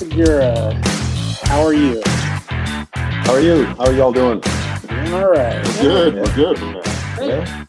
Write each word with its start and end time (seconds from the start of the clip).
Anthony 0.00 0.22
Segura, 0.22 0.74
how 1.42 1.60
are 1.66 1.74
you? 1.74 2.00
How 2.04 3.32
are 3.34 3.40
you? 3.40 3.64
How 3.64 3.86
are 3.86 3.92
y'all 3.92 4.12
doing? 4.12 4.40
Doing 4.86 5.12
all 5.12 5.28
right. 5.28 5.60
Good. 5.80 6.14
Yeah. 6.14 6.22
We're 6.22 6.34
good. 6.36 6.84
Yeah. 7.20 7.64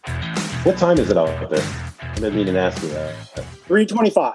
What 0.63 0.77
time 0.77 0.99
is 0.99 1.09
it 1.09 1.17
out 1.17 1.49
there? 1.49 1.65
I 2.01 2.13
didn't 2.15 2.35
mean 2.35 2.45
to 2.45 2.59
ask 2.59 2.83
you 2.83 2.89
that. 2.89 3.15
325. 3.65 4.33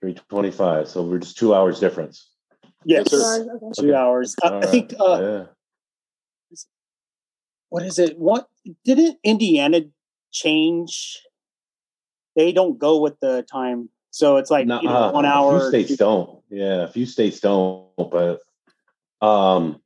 Three 0.00 0.14
twenty-five. 0.28 0.88
So 0.88 1.04
we're 1.04 1.18
just 1.18 1.38
two 1.38 1.54
hours 1.54 1.80
difference. 1.80 2.30
Yes. 2.84 3.08
Yes, 3.10 3.22
sir. 3.22 3.42
Okay. 3.56 3.66
Two 3.80 3.86
Okay. 3.88 3.94
hours. 3.94 4.34
I, 4.42 4.48
All 4.48 4.62
I 4.62 4.66
think, 4.66 4.94
uh, 5.00 5.20
yeah. 5.20 5.44
what 7.70 7.82
is 7.82 7.98
it? 7.98 8.18
What 8.18 8.46
didn't 8.84 9.18
Indiana 9.24 9.82
change? 10.32 11.18
They 12.36 12.52
don't 12.52 12.78
go 12.78 13.00
with 13.00 13.18
the 13.20 13.42
time. 13.50 13.88
So 14.10 14.36
it's 14.36 14.50
like, 14.50 14.66
No, 14.66 14.80
you 14.82 14.88
know, 14.88 14.94
uh, 14.94 15.12
one 15.12 15.24
hour. 15.24 15.60
few 15.60 15.68
states 15.86 15.96
don't. 15.96 16.35
Yeah, 16.50 16.82
a 16.82 16.88
few 16.88 17.06
states 17.06 17.40
don't. 17.40 17.86
But 17.96 18.40
um, 19.20 19.80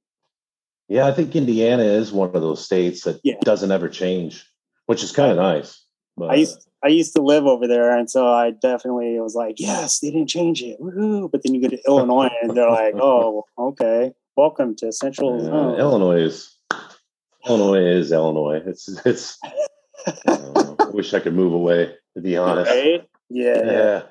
yeah, 0.89 1.07
I 1.07 1.13
think 1.13 1.35
Indiana 1.35 1.83
is 1.83 2.13
one 2.13 2.35
of 2.35 2.43
those 2.43 2.65
states 2.65 3.05
that 3.05 3.21
Yeah. 3.23 3.37
doesn't 3.43 3.71
ever 3.71 3.89
change, 3.89 4.45
which 4.87 5.03
is 5.03 5.13
kind 5.13 5.31
of 5.31 5.37
nice. 5.39 5.85
But 6.17 6.31
I 6.31 6.35
used 6.35 6.69
I 6.83 6.89
used 6.89 7.15
to 7.15 7.23
live 7.23 7.47
over 7.47 7.67
there, 7.67 7.97
and 7.97 8.11
so 8.11 8.27
I 8.27 8.51
definitely 8.51 9.19
was 9.21 9.35
like, 9.35 9.61
yes, 9.61 10.01
they 10.01 10.11
didn't 10.11 10.29
change 10.29 10.63
it, 10.63 10.81
woohoo! 10.81 11.31
But 11.31 11.43
then 11.43 11.55
you 11.55 11.63
go 11.63 11.69
to 11.69 11.81
Illinois, 11.87 12.31
and 12.43 12.57
they're 12.57 12.71
like, 12.71 12.95
oh, 13.01 13.45
okay, 13.59 14.13
welcome 14.37 14.75
to 14.77 14.93
Central 14.93 15.43
yeah. 15.43 15.81
Illinois 15.81 16.23
is 16.23 16.57
Illinois 17.47 17.85
is 17.87 18.13
Illinois. 18.13 18.63
It's 18.67 18.89
it's. 19.07 19.39
I. 19.43 19.53
I 20.27 20.87
wish 20.93 21.15
I 21.15 21.21
could 21.21 21.35
move 21.35 21.53
away. 21.53 21.95
To 22.15 22.21
be 22.21 22.37
honest. 22.37 22.71
Right? 22.71 23.09
Yeah, 23.29 23.63
Yeah. 23.65 24.03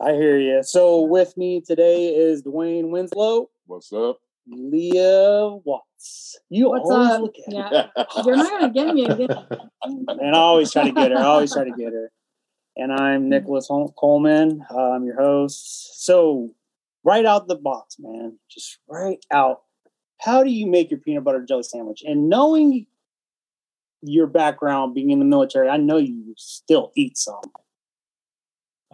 I 0.00 0.12
hear 0.12 0.38
you. 0.38 0.62
So 0.62 1.02
with 1.02 1.36
me 1.36 1.60
today 1.60 2.08
is 2.14 2.42
DeWayne 2.42 2.90
Winslow, 2.90 3.48
What's 3.66 3.92
up? 3.92 4.18
Leah 4.48 5.50
Watts. 5.64 6.38
You 6.50 6.70
What's 6.70 6.90
always 6.90 7.10
up? 7.10 7.20
look 7.22 7.34
at 7.46 7.52
Yeah. 7.52 7.86
You're 8.24 8.36
not 8.36 8.50
gonna 8.50 8.72
get 8.72 8.94
me 8.94 9.04
again. 9.04 9.28
and 9.84 10.36
I 10.36 10.38
always 10.38 10.72
try 10.72 10.84
to 10.84 10.90
get 10.92 11.12
her. 11.12 11.18
I 11.18 11.22
always 11.22 11.52
try 11.52 11.64
to 11.64 11.70
get 11.72 11.92
her. 11.92 12.10
And 12.76 12.92
I'm 12.92 13.28
Nicholas 13.28 13.68
Hol- 13.68 13.92
Coleman. 13.98 14.64
Uh, 14.70 14.90
I'm 14.92 15.04
your 15.04 15.16
host. 15.20 16.04
So, 16.04 16.50
right 17.04 17.24
out 17.24 17.46
the 17.46 17.54
box, 17.54 17.96
man, 17.98 18.38
just 18.50 18.78
right 18.88 19.24
out. 19.30 19.62
How 20.20 20.42
do 20.42 20.50
you 20.50 20.66
make 20.66 20.90
your 20.90 21.00
peanut 21.00 21.24
butter 21.24 21.44
jelly 21.44 21.62
sandwich? 21.64 22.02
And 22.06 22.28
knowing 22.28 22.86
your 24.02 24.26
background, 24.26 24.94
being 24.94 25.10
in 25.10 25.18
the 25.18 25.24
military, 25.24 25.68
I 25.68 25.76
know 25.76 25.98
you 25.98 26.34
still 26.36 26.92
eat 26.96 27.16
some. 27.18 27.42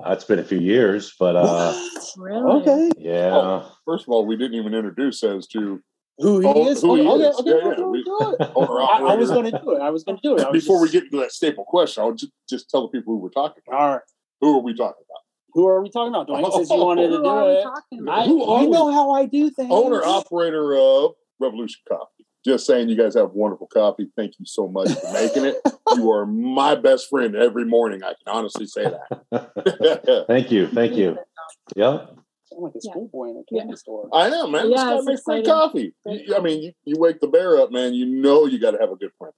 Uh, 0.04 0.12
it's 0.12 0.24
been 0.24 0.38
a 0.38 0.44
few 0.44 0.60
years, 0.60 1.14
but 1.18 1.34
uh, 1.36 1.72
Really? 2.16 2.62
Okay, 2.62 2.90
yeah. 2.98 3.30
Oh. 3.34 3.72
First 3.84 4.04
of 4.04 4.10
all, 4.10 4.26
we 4.26 4.36
didn't 4.36 4.54
even 4.54 4.74
introduce 4.74 5.22
as 5.24 5.46
to 5.48 5.80
who 6.18 6.40
he 6.40 6.46
Oh, 6.46 6.68
is? 6.68 6.82
who 6.82 6.94
he 6.96 7.06
okay, 7.08 7.22
is. 7.24 7.36
okay, 7.38 7.50
Yeah, 7.50 7.56
okay, 7.56 7.80
yeah, 7.80 7.86
we- 7.86 8.04
do 8.04 8.36
it. 8.38 8.50
owner 8.56 8.80
I, 8.80 9.12
I 9.12 9.14
was 9.16 9.30
going 9.30 9.50
to 9.50 9.58
do 9.58 9.72
it. 9.72 9.80
I 9.80 9.90
was 9.90 10.04
going 10.04 10.16
to 10.18 10.22
do 10.22 10.36
it. 10.36 10.44
I 10.44 10.50
was 10.50 10.62
Before 10.64 10.80
we 10.80 10.88
get 10.90 11.04
into 11.04 11.16
that 11.18 11.32
staple 11.32 11.64
question, 11.64 12.02
I'll 12.02 12.12
just, 12.12 12.32
just 12.48 12.70
tell 12.70 12.82
the 12.82 12.88
people 12.88 13.14
who 13.14 13.20
we're 13.20 13.30
talking 13.30 13.62
about. 13.66 13.80
all 13.80 13.88
right. 13.94 14.00
Who 14.40 14.56
are 14.58 14.62
we 14.62 14.72
talking 14.72 15.02
about? 15.08 15.22
Who 15.54 15.66
are 15.66 15.82
we 15.82 15.90
talking 15.90 16.14
about? 16.14 16.28
DeWayne, 16.28 16.52
since 16.52 16.70
you 16.70 16.76
wanted 16.76 17.08
to 17.08 17.16
Who 17.16 17.22
do 17.24 17.28
are 17.28 17.44
we 17.46 17.52
it. 17.54 17.62
talking 17.64 17.98
I, 18.00 18.02
about? 18.02 18.26
Who 18.26 18.60
you 18.62 18.70
know 18.70 18.92
how 18.92 19.10
I 19.12 19.26
do 19.26 19.50
things. 19.50 19.70
Owner 19.72 20.02
operator 20.04 20.74
of 20.76 21.12
Revolution 21.40 21.80
Coffee. 21.88 22.17
Just 22.44 22.66
saying, 22.66 22.88
you 22.88 22.96
guys 22.96 23.14
have 23.14 23.32
wonderful 23.32 23.66
coffee. 23.66 24.08
Thank 24.16 24.34
you 24.38 24.46
so 24.46 24.68
much 24.68 24.88
for 24.90 25.12
making 25.12 25.44
it. 25.44 25.56
you 25.96 26.10
are 26.12 26.24
my 26.24 26.74
best 26.76 27.08
friend 27.10 27.34
every 27.34 27.64
morning. 27.64 28.02
I 28.04 28.08
can 28.14 28.28
honestly 28.28 28.66
say 28.66 28.84
that. 28.84 30.24
Thank 30.28 30.50
you. 30.52 30.68
Thank 30.68 30.94
you. 30.94 31.18
Yep. 31.76 32.14
Sound 32.44 32.62
like 32.62 32.72
a 32.74 32.78
Yeah. 32.82 32.92
schoolboy 32.92 33.30
in 33.30 33.36
a 33.36 33.42
Yeah. 33.50 33.60
candy 33.62 33.76
store. 33.76 34.08
I 34.12 34.30
know, 34.30 34.46
man. 34.46 34.70
Yeah, 34.70 34.76
Just 34.76 34.84
gotta 34.86 34.96
it's 34.98 35.06
make 35.06 35.20
free 35.24 35.44
coffee. 35.44 35.94
You- 36.06 36.34
I 36.36 36.40
mean, 36.40 36.62
you, 36.62 36.72
you 36.84 36.94
wake 36.98 37.20
the 37.20 37.26
bear 37.28 37.58
up, 37.58 37.72
man. 37.72 37.92
You 37.94 38.06
know 38.06 38.46
you 38.46 38.58
got 38.60 38.70
to 38.70 38.78
have 38.78 38.90
a 38.92 38.96
good 38.96 39.10
friend. 39.18 39.34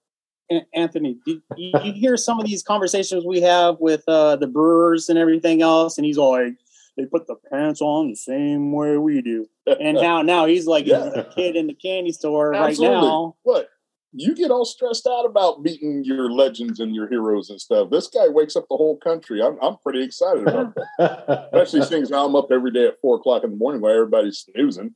An- 0.50 0.66
Anthony, 0.74 1.16
you, 1.26 1.40
you 1.56 1.92
hear 1.92 2.16
some 2.16 2.38
of 2.38 2.44
these 2.46 2.62
conversations 2.62 3.24
we 3.24 3.40
have 3.40 3.76
with 3.80 4.04
uh, 4.08 4.36
the 4.36 4.46
brewers 4.46 5.08
and 5.08 5.18
everything 5.18 5.62
else? 5.62 5.96
And 5.96 6.04
he's 6.04 6.18
all 6.18 6.32
like, 6.32 6.54
they 7.00 7.06
put 7.06 7.26
the 7.26 7.36
pants 7.50 7.80
on 7.80 8.10
the 8.10 8.16
same 8.16 8.72
way 8.72 8.96
we 8.98 9.22
do. 9.22 9.46
And 9.66 9.96
now, 9.96 10.20
now 10.22 10.46
he's 10.46 10.66
like 10.66 10.86
Yeah. 10.86 11.10
a 11.14 11.24
kid 11.24 11.56
in 11.56 11.66
the 11.66 11.74
candy 11.74 12.12
store 12.12 12.50
right 12.50 12.78
now. 12.78 13.36
What? 13.42 13.68
You 14.12 14.34
get 14.34 14.50
all 14.50 14.64
stressed 14.64 15.06
out 15.06 15.24
about 15.24 15.62
beating 15.62 16.02
your 16.04 16.30
legends 16.30 16.80
and 16.80 16.94
your 16.96 17.08
heroes 17.08 17.48
and 17.48 17.60
stuff. 17.60 17.90
This 17.90 18.08
guy 18.08 18.26
wakes 18.28 18.56
up 18.56 18.66
the 18.68 18.76
whole 18.76 18.96
country. 18.96 19.40
I'm, 19.40 19.56
I'm 19.62 19.76
pretty 19.78 20.02
excited 20.02 20.46
about 20.48 20.74
that. 20.98 21.48
Especially 21.52 21.82
since 21.86 22.10
I'm 22.12 22.34
up 22.34 22.48
every 22.50 22.72
day 22.72 22.86
at 22.88 23.00
four 23.00 23.16
o'clock 23.16 23.44
in 23.44 23.50
the 23.50 23.56
morning 23.56 23.80
while 23.80 23.92
everybody's 23.92 24.38
snoozing. 24.38 24.94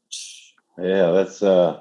yeah, 0.78 1.12
that's 1.12 1.42
uh 1.42 1.80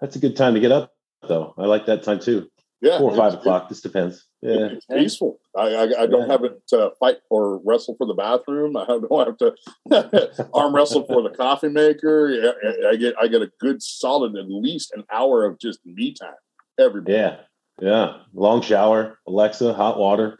that's 0.00 0.14
a 0.14 0.20
good 0.20 0.36
time 0.36 0.54
to 0.54 0.60
get 0.60 0.70
up 0.70 0.94
though. 1.26 1.52
I 1.58 1.66
like 1.66 1.86
that 1.86 2.04
time 2.04 2.20
too. 2.20 2.48
Yeah, 2.80 2.98
Four 2.98 3.10
or 3.12 3.16
five 3.16 3.34
o'clock. 3.34 3.68
This 3.68 3.80
depends. 3.80 4.25
Yeah. 4.42 4.66
It's 4.72 4.86
peaceful. 4.86 5.40
I, 5.56 5.62
I, 5.62 5.82
I 6.02 6.06
don't 6.06 6.28
Yeah. 6.28 6.32
have 6.32 6.42
to 6.68 6.90
fight 7.00 7.16
or 7.30 7.60
wrestle 7.64 7.94
for 7.96 8.06
the 8.06 8.14
bathroom. 8.14 8.76
I 8.76 8.84
don't 8.86 9.10
have 9.26 9.38
to 9.38 10.48
arm 10.54 10.74
wrestle 10.74 11.04
for 11.06 11.22
the 11.22 11.30
coffee 11.30 11.68
maker. 11.68 12.28
I, 12.62 12.68
I- 12.68 12.90
I 12.90 12.96
get 12.96 13.14
I 13.20 13.26
get 13.28 13.42
a 13.42 13.50
good 13.60 13.82
solid 13.82 14.36
at 14.36 14.46
least 14.48 14.92
an 14.94 15.04
hour 15.10 15.44
of 15.44 15.58
just 15.58 15.80
me 15.84 16.12
time 16.12 16.34
every 16.78 17.02
day. 17.02 17.12
Yeah. 17.14 17.36
Yeah. 17.80 18.16
Long 18.34 18.62
shower, 18.62 19.18
Alexa, 19.26 19.72
hot 19.74 19.98
water, 19.98 20.38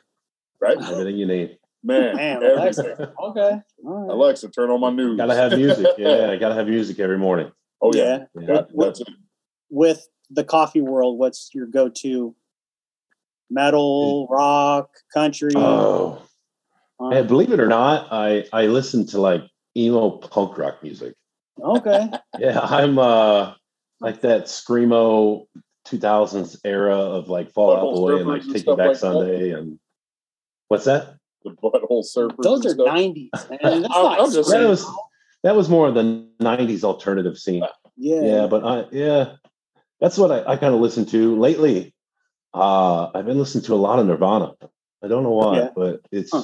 Right, 0.60 0.76
everything 0.78 1.16
you 1.16 1.26
need. 1.26 1.58
man. 1.82 2.16
Damn, 2.16 2.36
everything. 2.42 2.58
Alexa. 2.58 3.12
Okay. 3.22 3.60
All 3.84 3.92
right. 3.92 4.10
Alexa, 4.10 4.48
turn 4.50 4.70
on 4.70 4.80
my 4.80 4.90
news. 4.90 5.16
Gotta 5.18 5.34
have 5.34 5.52
music. 5.52 5.86
Yeah, 5.98 6.30
I 6.30 6.36
gotta 6.36 6.54
have 6.54 6.66
music 6.68 6.98
every 7.00 7.18
morning. 7.18 7.50
Oh 7.82 7.92
yeah, 7.94 8.24
Yeah. 8.38 8.46
That- 8.46 8.68
that's 8.76 9.00
it. 9.00 9.08
With 9.70 10.06
the 10.30 10.44
coffee 10.44 10.80
world, 10.80 11.18
what's 11.18 11.50
your 11.54 11.66
go 11.66 11.88
to? 11.88 12.34
Metal, 13.50 14.26
rock, 14.28 14.90
country? 15.14 15.52
Oh. 15.54 16.22
And 16.98 17.28
believe 17.28 17.52
it 17.52 17.60
or 17.60 17.66
not, 17.68 18.08
I 18.10 18.44
I 18.52 18.66
listen 18.66 19.06
to 19.08 19.20
like 19.20 19.42
emo 19.76 20.10
punk 20.10 20.56
rock 20.58 20.82
music. 20.82 21.14
okay. 21.62 22.10
Yeah, 22.38 22.60
I'm 22.60 22.98
uh 22.98 23.54
like 24.00 24.20
that 24.22 24.44
screamo 24.44 25.46
2000s 25.88 26.58
era 26.64 26.96
of 26.96 27.28
like 27.28 27.50
Fall 27.52 27.76
Out 27.76 27.94
Boy 27.94 28.16
and 28.18 28.26
like 28.26 28.42
and 28.42 28.52
Take 28.52 28.66
You 28.66 28.76
Back 28.76 28.86
like 28.88 28.94
that. 28.96 29.00
Sunday 29.00 29.50
and 29.52 29.78
what's 30.68 30.84
that? 30.86 31.14
The 31.44 31.50
butthole 31.52 32.04
surfers. 32.04 32.42
Those 32.42 32.66
are 32.66 32.70
stuff. 32.70 32.88
90s, 32.88 33.30
man. 33.50 33.82
That's 33.82 33.94
I'm- 33.94 34.04
not 34.18 34.32
just 34.32 34.50
That 34.50 34.66
was 34.68 34.84
that 35.44 35.54
was 35.54 35.68
more 35.68 35.86
of 35.88 35.94
the 35.94 36.26
90s 36.40 36.82
alternative 36.82 37.38
scene. 37.38 37.62
yeah. 37.96 38.20
Yeah, 38.22 38.46
but 38.48 38.64
I 38.64 38.84
yeah, 38.90 39.34
that's 40.00 40.18
what 40.18 40.30
I, 40.32 40.52
I 40.52 40.56
kind 40.56 40.74
of 40.74 40.80
listen 40.80 41.04
to 41.06 41.38
lately. 41.38 41.94
Uh 42.56 43.10
I've 43.14 43.26
been 43.26 43.38
listening 43.38 43.64
to 43.64 43.74
a 43.74 43.76
lot 43.76 43.98
of 43.98 44.06
Nirvana. 44.06 44.52
I 45.02 45.08
don't 45.08 45.22
know 45.22 45.30
why, 45.32 45.56
Yeah. 45.58 45.70
but 45.76 46.00
it's 46.10 46.30
Huh. 46.32 46.42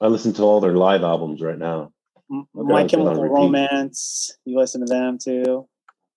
I 0.00 0.08
listen 0.08 0.32
to 0.34 0.42
all 0.42 0.60
their 0.60 0.72
live 0.76 1.02
albums 1.02 1.40
right 1.42 1.58
now. 1.58 1.92
M- 2.30 2.46
Okay, 2.56 2.72
My 2.72 2.82
it's 2.82 2.92
been 2.92 3.02
on 3.06 3.16
Chemical. 3.16 3.34
Romance. 3.34 4.36
You 4.44 4.58
listen 4.58 4.80
to 4.80 4.86
them 4.86 5.18
too. 5.18 5.68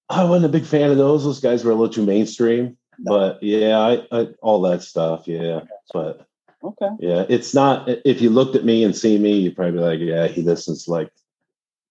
I 0.09 0.24
wasn't 0.24 0.46
a 0.46 0.58
big 0.58 0.66
fan 0.66 0.90
of 0.90 0.97
those. 0.97 1.24
Those 1.24 1.40
guys 1.40 1.63
were 1.63 1.72
a 1.72 1.75
little 1.75 1.94
too 1.94 2.06
mainstream. 2.06 2.78
No. 2.97 3.12
But 3.18 3.44
yeah, 3.44 3.78
I, 3.79 4.08
I 4.12 4.28
all 4.41 4.62
that 4.62 4.81
stuff. 4.84 5.28
Yeah, 5.28 5.62
but 5.94 6.25
Okay. 6.63 6.90
yeah, 7.00 7.25
it's 7.29 7.53
not. 7.53 7.88
If 8.06 8.22
you 8.22 8.29
looked 8.29 8.56
at 8.56 8.66
me 8.66 8.84
and 8.84 8.96
see 8.96 9.18
me, 9.19 9.38
you'd 9.40 9.56
probably 9.56 9.74
be 9.74 9.79
like, 9.79 10.00
yeah, 10.00 10.28
he 10.28 10.41
listens 10.41 10.85
to 10.85 10.91
like 10.91 11.09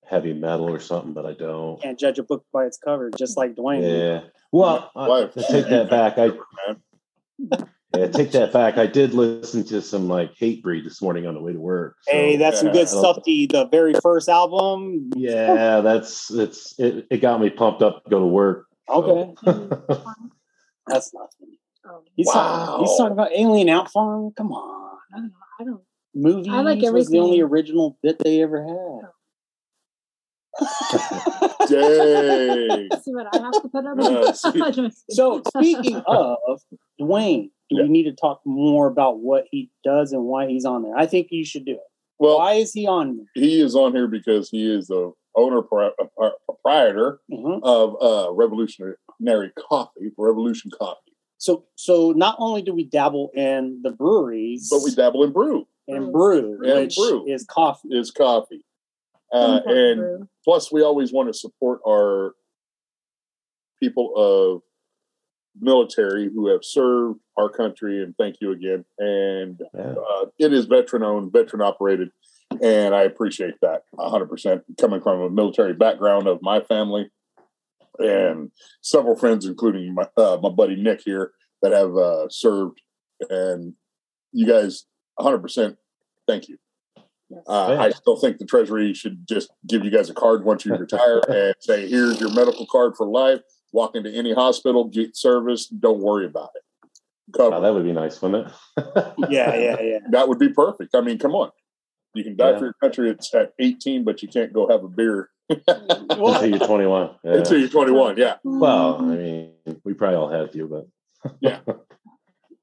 heavy 0.04 0.32
metal 0.34 0.68
or 0.68 0.80
something. 0.80 1.12
But 1.14 1.24
I 1.26 1.32
don't. 1.34 1.80
Can't 1.80 1.98
judge 1.98 2.18
a 2.18 2.22
book 2.22 2.44
by 2.52 2.64
its 2.66 2.76
cover, 2.76 3.10
just 3.16 3.36
like 3.36 3.54
DeWayne. 3.54 3.82
Yeah. 3.82 4.28
Well, 4.52 4.90
I, 4.96 5.08
Why? 5.08 5.20
I 5.22 5.26
take 5.50 5.68
that 5.68 5.88
back. 5.90 6.18
I 6.18 6.26
Man. 6.66 6.82
Yeah, 7.96 8.06
take 8.08 8.32
that 8.32 8.52
back. 8.52 8.76
I 8.76 8.86
did 8.86 9.14
listen 9.14 9.64
to 9.68 9.80
some 9.80 10.08
like 10.08 10.34
Hatebreed 10.34 10.84
this 10.84 11.00
morning 11.00 11.26
on 11.26 11.34
the 11.34 11.40
way 11.40 11.54
to 11.54 11.58
work. 11.60 11.96
so- 12.02 12.12
Hey, 12.12 12.36
that's 12.36 12.60
some 12.60 12.70
good 12.70 12.82
I 12.82 12.84
stuff. 12.84 13.20
The 13.24 13.46
the 13.46 13.66
very 13.68 13.94
first 14.02 14.28
album. 14.28 15.10
yeah, 15.16 15.80
that's 15.80 16.30
it's 16.30 16.78
it, 16.78 17.06
it 17.10 17.18
got 17.22 17.40
me 17.40 17.48
pumped 17.50 17.82
up 17.82 18.04
to 18.04 18.10
go 18.10 18.18
to 18.20 18.26
work. 18.26 18.66
Okay, 18.90 19.34
so. 19.42 19.52
that's 20.86 21.14
nothing. 21.14 21.56
Oh, 21.86 22.02
He's 22.14 22.26
talking, 22.30 22.66
Wow. 22.74 22.78
he's 22.80 22.96
talking 22.98 23.12
about 23.12 23.30
Alien 23.34 23.68
Ant 23.70 23.88
Farm. 23.90 24.32
Come 24.36 24.52
on, 24.52 24.98
I 25.14 25.16
don't 25.16 25.28
know. 25.28 25.34
I 25.60 25.64
don't. 25.64 25.80
movies 26.14 26.52
I 26.52 26.60
like 26.60 26.82
was 26.92 27.08
the 27.08 27.18
only 27.20 27.40
original 27.40 27.96
bit 28.02 28.18
they 28.18 28.42
ever 28.42 28.62
had. 28.62 29.08
Dang. 31.68 32.90
See 33.02 33.12
what 33.14 33.26
I 33.32 33.36
have 33.38 33.52
to 33.62 33.68
put 33.68 33.84
up 33.86 33.96
Yeah, 34.00 34.32
see. 34.32 34.90
so 35.10 35.42
speaking 35.56 35.96
of 36.06 36.60
DeWayne, 37.00 37.50
do 37.70 37.76
Yeah. 37.76 37.82
we 37.82 37.88
need 37.88 38.04
to 38.04 38.12
talk 38.14 38.40
more 38.44 38.86
about 38.86 39.20
what 39.20 39.44
he 39.50 39.70
does 39.84 40.12
and 40.12 40.24
why 40.24 40.46
he's 40.48 40.64
on 40.64 40.82
there? 40.82 40.96
I 40.96 41.06
think 41.06 41.28
you 41.30 41.44
should 41.44 41.64
do 41.64 41.72
it. 41.72 41.80
Well, 42.18 42.38
Why 42.38 42.54
is 42.54 42.72
he 42.72 42.86
on 42.86 43.16
there? 43.18 43.26
he 43.44 43.60
is 43.60 43.76
on 43.76 43.94
here 43.94 44.08
because 44.08 44.50
he 44.50 44.68
is 44.72 44.88
the 44.88 45.12
owner 45.36 45.62
pri- 45.62 45.90
uh, 46.20 46.30
proprietor 46.46 47.20
Mhm. 47.30 47.60
of 47.62 47.96
uh, 48.02 48.32
Revolutionary 48.32 48.96
Coffee, 49.68 50.10
Revolution 50.16 50.70
Coffee. 50.76 51.12
So 51.40 51.66
so 51.76 52.10
not 52.12 52.34
only 52.40 52.62
do 52.62 52.74
we 52.74 52.84
dabble 52.84 53.30
in 53.34 53.80
the 53.84 53.90
breweries, 53.92 54.68
But 54.70 54.82
we 54.82 54.92
dabble 54.94 55.22
in 55.22 55.32
brew. 55.32 55.68
and 55.86 56.12
brew, 56.12 56.58
And 56.64 56.80
which 56.80 56.96
brew. 56.96 57.24
is 57.28 57.44
coffee. 57.44 57.88
Is 57.92 58.10
coffee. 58.10 58.64
Uh, 59.32 59.60
and 59.66 60.00
brew. 60.00 60.28
plus, 60.44 60.72
we 60.72 60.82
always 60.82 61.12
want 61.12 61.28
to 61.28 61.38
support 61.38 61.80
our 61.86 62.32
people 63.80 64.12
of 64.16 64.62
military 65.60 66.30
who 66.32 66.48
have 66.48 66.64
served 66.64 67.20
our 67.36 67.48
country, 67.48 68.02
and 68.02 68.16
thank 68.16 68.36
you 68.40 68.52
again. 68.52 68.84
And 68.98 69.60
Yeah. 69.74 69.94
uh, 69.94 70.26
it 70.38 70.52
is 70.52 70.66
veteran 70.66 71.02
owned, 71.02 71.32
veteran 71.32 71.62
operated, 71.62 72.10
and 72.62 72.94
I 72.94 73.02
appreciate 73.02 73.54
that 73.60 73.82
100%. 73.98 74.64
Coming 74.78 75.00
from 75.00 75.20
a 75.20 75.30
military 75.30 75.74
background 75.74 76.26
of 76.26 76.40
my 76.42 76.60
family 76.60 77.10
and 77.98 78.50
several 78.80 79.16
friends, 79.16 79.46
including 79.46 79.94
my, 79.94 80.08
uh, 80.16 80.38
my 80.42 80.48
buddy 80.50 80.76
Nick 80.76 81.02
here, 81.04 81.32
that 81.62 81.72
have 81.72 81.96
uh, 81.96 82.28
served, 82.28 82.80
and 83.28 83.74
you 84.32 84.46
guys 84.46 84.86
100% 85.18 85.76
thank 86.26 86.48
you. 86.48 86.58
Yes. 87.30 87.42
Uh, 87.46 87.76
I 87.78 87.90
still 87.90 88.16
think 88.16 88.38
the 88.38 88.46
Treasury 88.46 88.94
should 88.94 89.28
just 89.28 89.50
give 89.66 89.84
you 89.84 89.90
guys 89.90 90.08
a 90.08 90.14
card 90.14 90.44
once 90.44 90.64
you 90.64 90.74
retire 90.74 91.20
and 91.28 91.54
say, 91.60 91.88
here's 91.88 92.20
your 92.20 92.32
medical 92.32 92.66
card 92.66 92.94
for 92.96 93.06
life. 93.06 93.40
Walk 93.72 93.94
into 93.94 94.10
any 94.10 94.32
hospital, 94.32 94.84
get 94.84 95.16
service. 95.16 95.66
Don't 95.66 96.00
worry 96.00 96.24
about 96.24 96.50
it. 96.54 96.62
Cover. 97.36 97.56
Oh, 97.56 97.60
that 97.60 97.74
would 97.74 97.84
be 97.84 97.92
nice, 97.92 98.22
wouldn't 98.22 98.46
it? 98.48 98.52
Yeah, 99.28 99.54
yeah, 99.54 99.80
yeah. 99.80 99.98
that 100.10 100.28
would 100.28 100.38
be 100.38 100.48
perfect. 100.48 100.94
I 100.94 101.02
mean, 101.02 101.18
come 101.18 101.34
on. 101.34 101.50
You 102.14 102.24
can 102.24 102.36
die 102.36 102.52
Yeah. 102.52 102.58
for 102.58 102.64
your 102.64 102.74
country 102.82 103.10
it's 103.10 103.34
at 103.34 103.52
18, 103.58 104.04
but 104.04 104.22
you 104.22 104.28
can't 104.28 104.52
go 104.52 104.66
have 104.68 104.82
a 104.82 104.88
beer 104.88 105.28
Until 105.68 106.46
you're 106.46 106.58
21. 106.58 107.10
Yeah. 107.24 107.32
until 107.34 107.58
you're 107.58 107.68
21. 107.68 108.16
Yeah. 108.16 108.36
Well, 108.44 108.96
I 108.96 109.02
mean, 109.02 109.52
we 109.84 109.92
probably 109.92 110.16
all 110.16 110.30
had 110.30 110.40
a 110.40 110.48
few, 110.48 110.66
but 110.66 110.86
Yeah. 111.40 111.60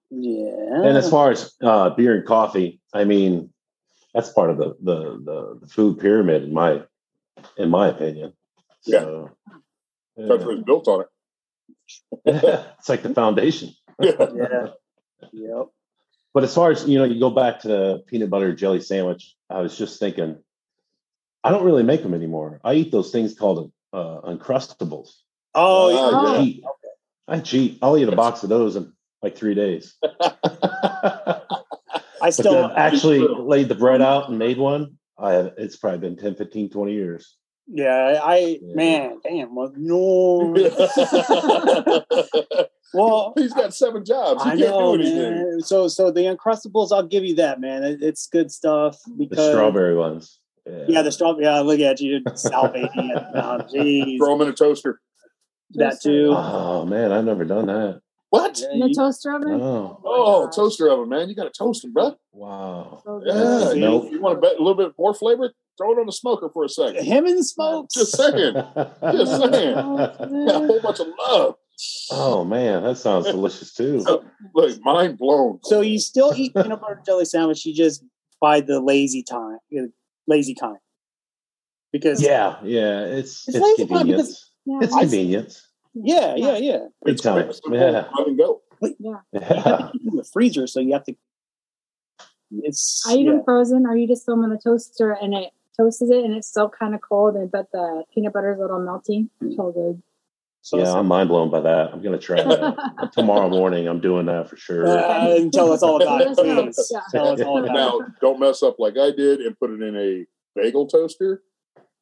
Yeah. 0.10 0.82
And 0.84 0.98
as 0.98 1.10
far 1.10 1.32
as 1.32 1.54
uh, 1.62 1.92
beer 1.92 2.16
and 2.18 2.26
coffee, 2.26 2.80
I 2.94 3.04
mean, 3.04 3.52
that's 4.16 4.32
part 4.32 4.50
of 4.50 4.58
the, 4.58 4.76
the 4.82 4.96
the 5.24 5.60
the 5.62 5.68
food 5.68 6.00
pyramid 6.00 6.44
in 6.44 6.54
my 6.54 6.82
in 7.58 7.70
my 7.70 7.90
opinion. 7.90 8.34
So, 8.82 9.30
yeah. 10.18 10.28
Country 10.28 10.56
was 10.56 10.64
built 10.64 10.88
on 10.88 11.02
it. 11.02 11.08
it's 12.26 12.90
like 12.90 13.04
the 13.04 13.14
foundation. 13.14 13.70
Yeah. 14.02 14.28
yeah. 14.36 14.68
Yep. 15.32 15.68
But 16.34 16.44
as 16.44 16.54
far 16.54 16.72
as 16.72 16.86
you 16.86 16.98
know, 16.98 17.06
you 17.06 17.18
go 17.18 17.30
back 17.30 17.62
to 17.62 17.68
the 17.70 18.04
peanut 18.08 18.30
butter 18.30 18.54
jelly 18.54 18.82
sandwich. 18.82 19.36
I 19.50 19.62
was 19.62 19.78
just 19.78 20.00
thinking, 20.02 20.38
I 21.46 21.52
don't 21.52 21.64
really 21.64 21.84
make 21.84 22.04
them 22.04 22.14
anymore. 22.14 22.60
I 22.62 22.74
eat 22.74 22.92
those 22.92 23.12
things 23.12 23.34
called 23.34 23.72
uh, 23.94 24.20
uncrustables. 24.22 25.12
Oh, 25.54 25.88
Ah, 25.88 25.90
yeah. 25.90 26.18
I 26.18 26.32
yeah. 26.32 26.38
cheat. 26.44 26.64
I 27.28 27.40
cheat. 27.40 27.80
I'll 27.82 27.98
eat 27.98 28.10
a 28.10 28.16
box 28.16 28.44
of 28.44 28.50
those 28.50 28.76
in 28.76 28.92
like 29.24 29.38
three 29.38 29.56
days. 29.56 29.96
I 32.26 32.30
still 32.32 32.72
actually 32.76 33.20
laid 33.20 33.70
the 33.70 33.76
bread 33.76 34.02
out 34.02 34.30
and 34.30 34.40
made 34.40 34.58
one, 34.58 34.98
I 35.18 35.34
have, 35.34 35.54
it's 35.58 35.78
probably 35.78 36.00
been 36.00 36.18
10, 36.18 36.36
15, 36.36 36.70
20 36.70 36.94
years. 36.94 37.38
Yeah, 37.68 38.20
I 38.24 38.60
Yeah. 38.62 38.76
man, 38.76 39.20
damn. 39.24 39.56
Well, 39.56 39.72
no. 39.76 40.54
well, 42.94 43.34
He's 43.36 43.54
got 43.54 43.74
seven 43.74 44.06
jobs. 44.06 44.44
He 44.44 44.50
I 44.50 44.58
can't 44.58 44.70
know, 44.70 44.98
do 44.98 45.02
anything. 45.04 45.32
man. 45.52 45.62
So, 45.62 45.88
so 45.88 46.12
the 46.12 46.22
Uncrustables, 46.22 46.92
I'll 46.92 47.08
give 47.08 47.24
you 47.26 47.36
that, 47.36 47.60
man. 47.60 47.84
It, 47.84 48.02
it's 48.04 48.28
good 48.28 48.52
stuff 48.52 48.98
The 49.06 49.14
because 49.28 49.50
strawberry 49.52 49.96
ones. 49.96 50.40
Yeah, 50.88 51.04
the 51.04 51.12
strawberry. 51.12 51.46
Yeah, 51.46 51.60
look 51.60 51.80
at 51.80 52.00
you 52.02 52.22
salivating. 52.22 53.16
it. 53.16 53.24
Oh, 53.36 54.18
Throw 54.18 54.38
them 54.38 54.48
in 54.48 54.54
a 54.54 54.56
toaster. 54.56 55.00
that 55.72 56.02
too. 56.02 56.34
Oh 56.36 56.86
man, 56.86 57.12
I've 57.12 57.26
never 57.26 57.46
done 57.46 57.68
that. 57.68 58.02
What? 58.36 58.60
Yeah, 58.60 58.72
In 58.74 58.80
the 58.80 58.94
toaster 58.94 59.34
oven? 59.36 59.60
Oh 59.62 60.00
Oh, 60.04 60.50
toaster 60.50 60.90
oven, 60.90 61.10
man. 61.10 61.30
You 61.30 61.36
got 61.36 61.44
to 61.52 61.58
toast 61.58 61.82
them, 61.84 61.94
bro. 61.94 62.16
wow. 62.32 63.02
So. 63.06 63.22
Yeah. 63.26 63.70
See? 63.72 63.80
You, 63.80 64.10
you 64.12 64.22
want 64.22 64.38
a, 64.38 64.42
bit, 64.42 64.58
a 64.60 64.62
little 64.64 64.76
bit 64.76 64.94
more 64.98 65.14
flavor? 65.14 65.52
Throw 65.78 65.92
it 65.92 66.00
on 66.00 66.06
the 66.06 66.12
smoker 66.14 66.50
for 66.54 66.64
a 66.64 66.70
second. 66.70 67.04
him 67.04 67.26
and 67.26 67.38
the 67.38 67.44
smokes. 67.44 67.96
Just 67.96 68.16
saying. 68.16 68.54
Just 68.56 69.42
saying. 69.54 69.76
Oh, 69.78 69.98
Yeah, 70.32 70.56
a 70.56 70.60
whole 70.68 70.82
bunch 70.82 71.00
of 71.02 71.08
love. 71.28 71.56
oh 72.12 72.46
man, 72.46 72.84
that 72.84 72.98
sounds 72.98 73.26
delicious 73.26 73.74
too. 73.74 74.06
Look, 74.56 74.82
mind 74.84 75.18
blown. 75.18 75.60
So 75.64 75.82
you 75.82 76.00
still 76.00 76.34
eat 76.36 76.54
peanut 76.54 76.80
butter 76.80 77.02
jelly 77.06 77.26
sandwich? 77.26 77.66
You 77.66 77.74
just 77.74 78.04
buy 78.40 78.62
the 78.62 78.80
lazy 78.80 79.22
time, 79.24 79.58
lazy 80.28 80.56
kind, 80.56 80.78
because 81.92 82.22
Yeah, 82.22 82.56
yeah. 82.64 83.04
It's 83.06 83.46
It's 83.48 83.58
it's, 83.58 83.64
lazy 83.66 83.86
time 83.88 83.98
convenience. 84.00 84.52
Yeah. 84.66 84.80
It's 84.82 84.94
I- 84.96 85.02
convenience. 85.02 85.68
Yeah, 85.96 86.36
yeah, 86.36 86.58
yeah. 86.58 86.80
Big 87.04 87.14
It's 87.16 87.22
time. 87.24 87.50
Yeah. 87.72 88.06
Run 88.18 88.28
and 88.28 88.38
go. 88.38 88.62
yeah. 88.82 88.90
You 89.00 89.20
Yeah. 89.34 89.40
have 89.42 89.64
to 89.64 89.90
keep 89.94 90.04
them 90.04 90.12
in 90.12 90.16
the 90.18 90.24
freezer, 90.24 90.68
so 90.68 90.80
you 90.80 90.94
have 90.94 91.04
to. 91.06 91.16
It's 92.52 93.04
I 93.08 93.16
eat 93.16 93.26
yeah. 93.26 93.32
them 93.32 93.44
frozen, 93.44 93.86
or 93.88 93.96
you 93.96 94.08
just 94.08 94.26
throw 94.26 94.36
them 94.36 94.44
in 94.46 94.50
the 94.52 94.60
toaster 94.64 95.12
and 95.12 95.34
it 95.34 95.50
toasts 95.78 96.02
it, 96.02 96.24
and 96.24 96.34
it's 96.34 96.48
still 96.48 96.70
kind 96.70 96.94
of 96.96 97.02
cold, 97.02 97.36
and 97.36 97.52
but 97.52 97.72
the 97.72 98.04
peanut 98.14 98.34
butter 98.34 98.54
is 98.54 98.60
a 98.60 98.62
little 98.62 98.80
melty. 98.80 99.30
So 99.56 99.72
good. 99.72 100.02
So 100.62 100.78
yeah, 100.80 100.94
I'm 100.94 101.08
mind 101.08 101.30
blown 101.30 101.50
by 101.52 101.60
that. 101.62 101.94
I'm 101.94 102.02
gonna 102.02 102.18
try 102.18 102.42
that 102.44 103.10
tomorrow 103.14 103.50
morning. 103.50 103.88
I'm 103.88 104.00
doing 104.00 104.26
that 104.28 104.50
for 104.50 104.58
sure. 104.58 104.88
uh, 104.88 105.36
and 105.38 105.52
tell 105.54 105.72
us 105.72 105.84
all 105.84 106.02
about 106.02 106.22
it, 106.22 106.30
Let 106.30 106.40
us 106.40 106.46
know. 106.46 106.64
please. 106.64 106.92
Yeah. 106.92 107.00
Tell 107.12 107.28
us 107.34 107.42
all 107.42 107.64
about 107.64 107.74
Now, 107.74 108.00
don't 108.22 108.40
mess 108.40 108.64
up 108.64 108.80
like 108.80 108.98
I 108.98 109.12
did 109.12 109.42
and 109.42 109.58
put 109.60 109.70
it 109.72 109.82
in 109.82 109.96
a 109.96 110.26
bagel 110.56 110.88
toaster 110.88 111.44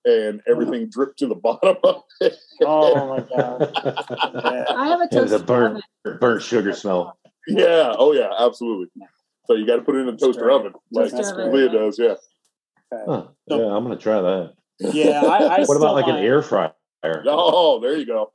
and 0.05 0.41
everything 0.47 0.89
dripped 0.89 1.19
to 1.19 1.27
the 1.27 1.35
bottom 1.47 1.77
of 1.83 2.03
it. 2.21 2.33
it. 2.33 2.65
Oh 2.65 3.07
my 3.09 3.19
god! 3.21 3.71
Yeah. 3.75 4.65
I 4.75 4.87
have 4.87 5.01
a 5.01 5.03
It 5.03 5.21
was 5.21 5.31
toaster 5.31 5.35
a 5.35 5.39
burnt 5.45 5.83
oven. 6.05 6.19
burnt 6.19 6.41
sugar 6.41 6.73
smell. 6.73 7.17
Yeah. 7.47 7.93
Oh, 7.97 8.13
yeah. 8.13 8.29
Absolutely. 8.39 8.87
So 9.47 9.55
you 9.55 9.65
got 9.67 9.75
to 9.77 9.81
put 9.81 9.95
it 9.95 9.99
in 9.99 10.09
a 10.09 10.17
toaster 10.17 10.43
great. 10.43 10.55
oven, 10.55 10.73
like 10.91 11.11
Toaster. 11.11 11.51
Leah 11.51 11.69
does. 11.69 11.99
Yeah. 11.99 12.15
Huh. 12.91 13.27
Yeah, 13.47 13.57
I'm 13.75 13.83
gonna 13.83 13.97
try 13.97 14.21
that. 14.21 14.53
Yeah, 14.79 15.21
I, 15.25 15.37
I 15.61 15.63
What 15.65 15.77
about 15.77 15.95
like 15.95 16.07
an 16.07 16.17
air 16.17 16.41
fryer? 16.41 16.73
Oh, 17.03 17.79
there 17.81 17.97
you 17.97 18.05
go. 18.05 18.31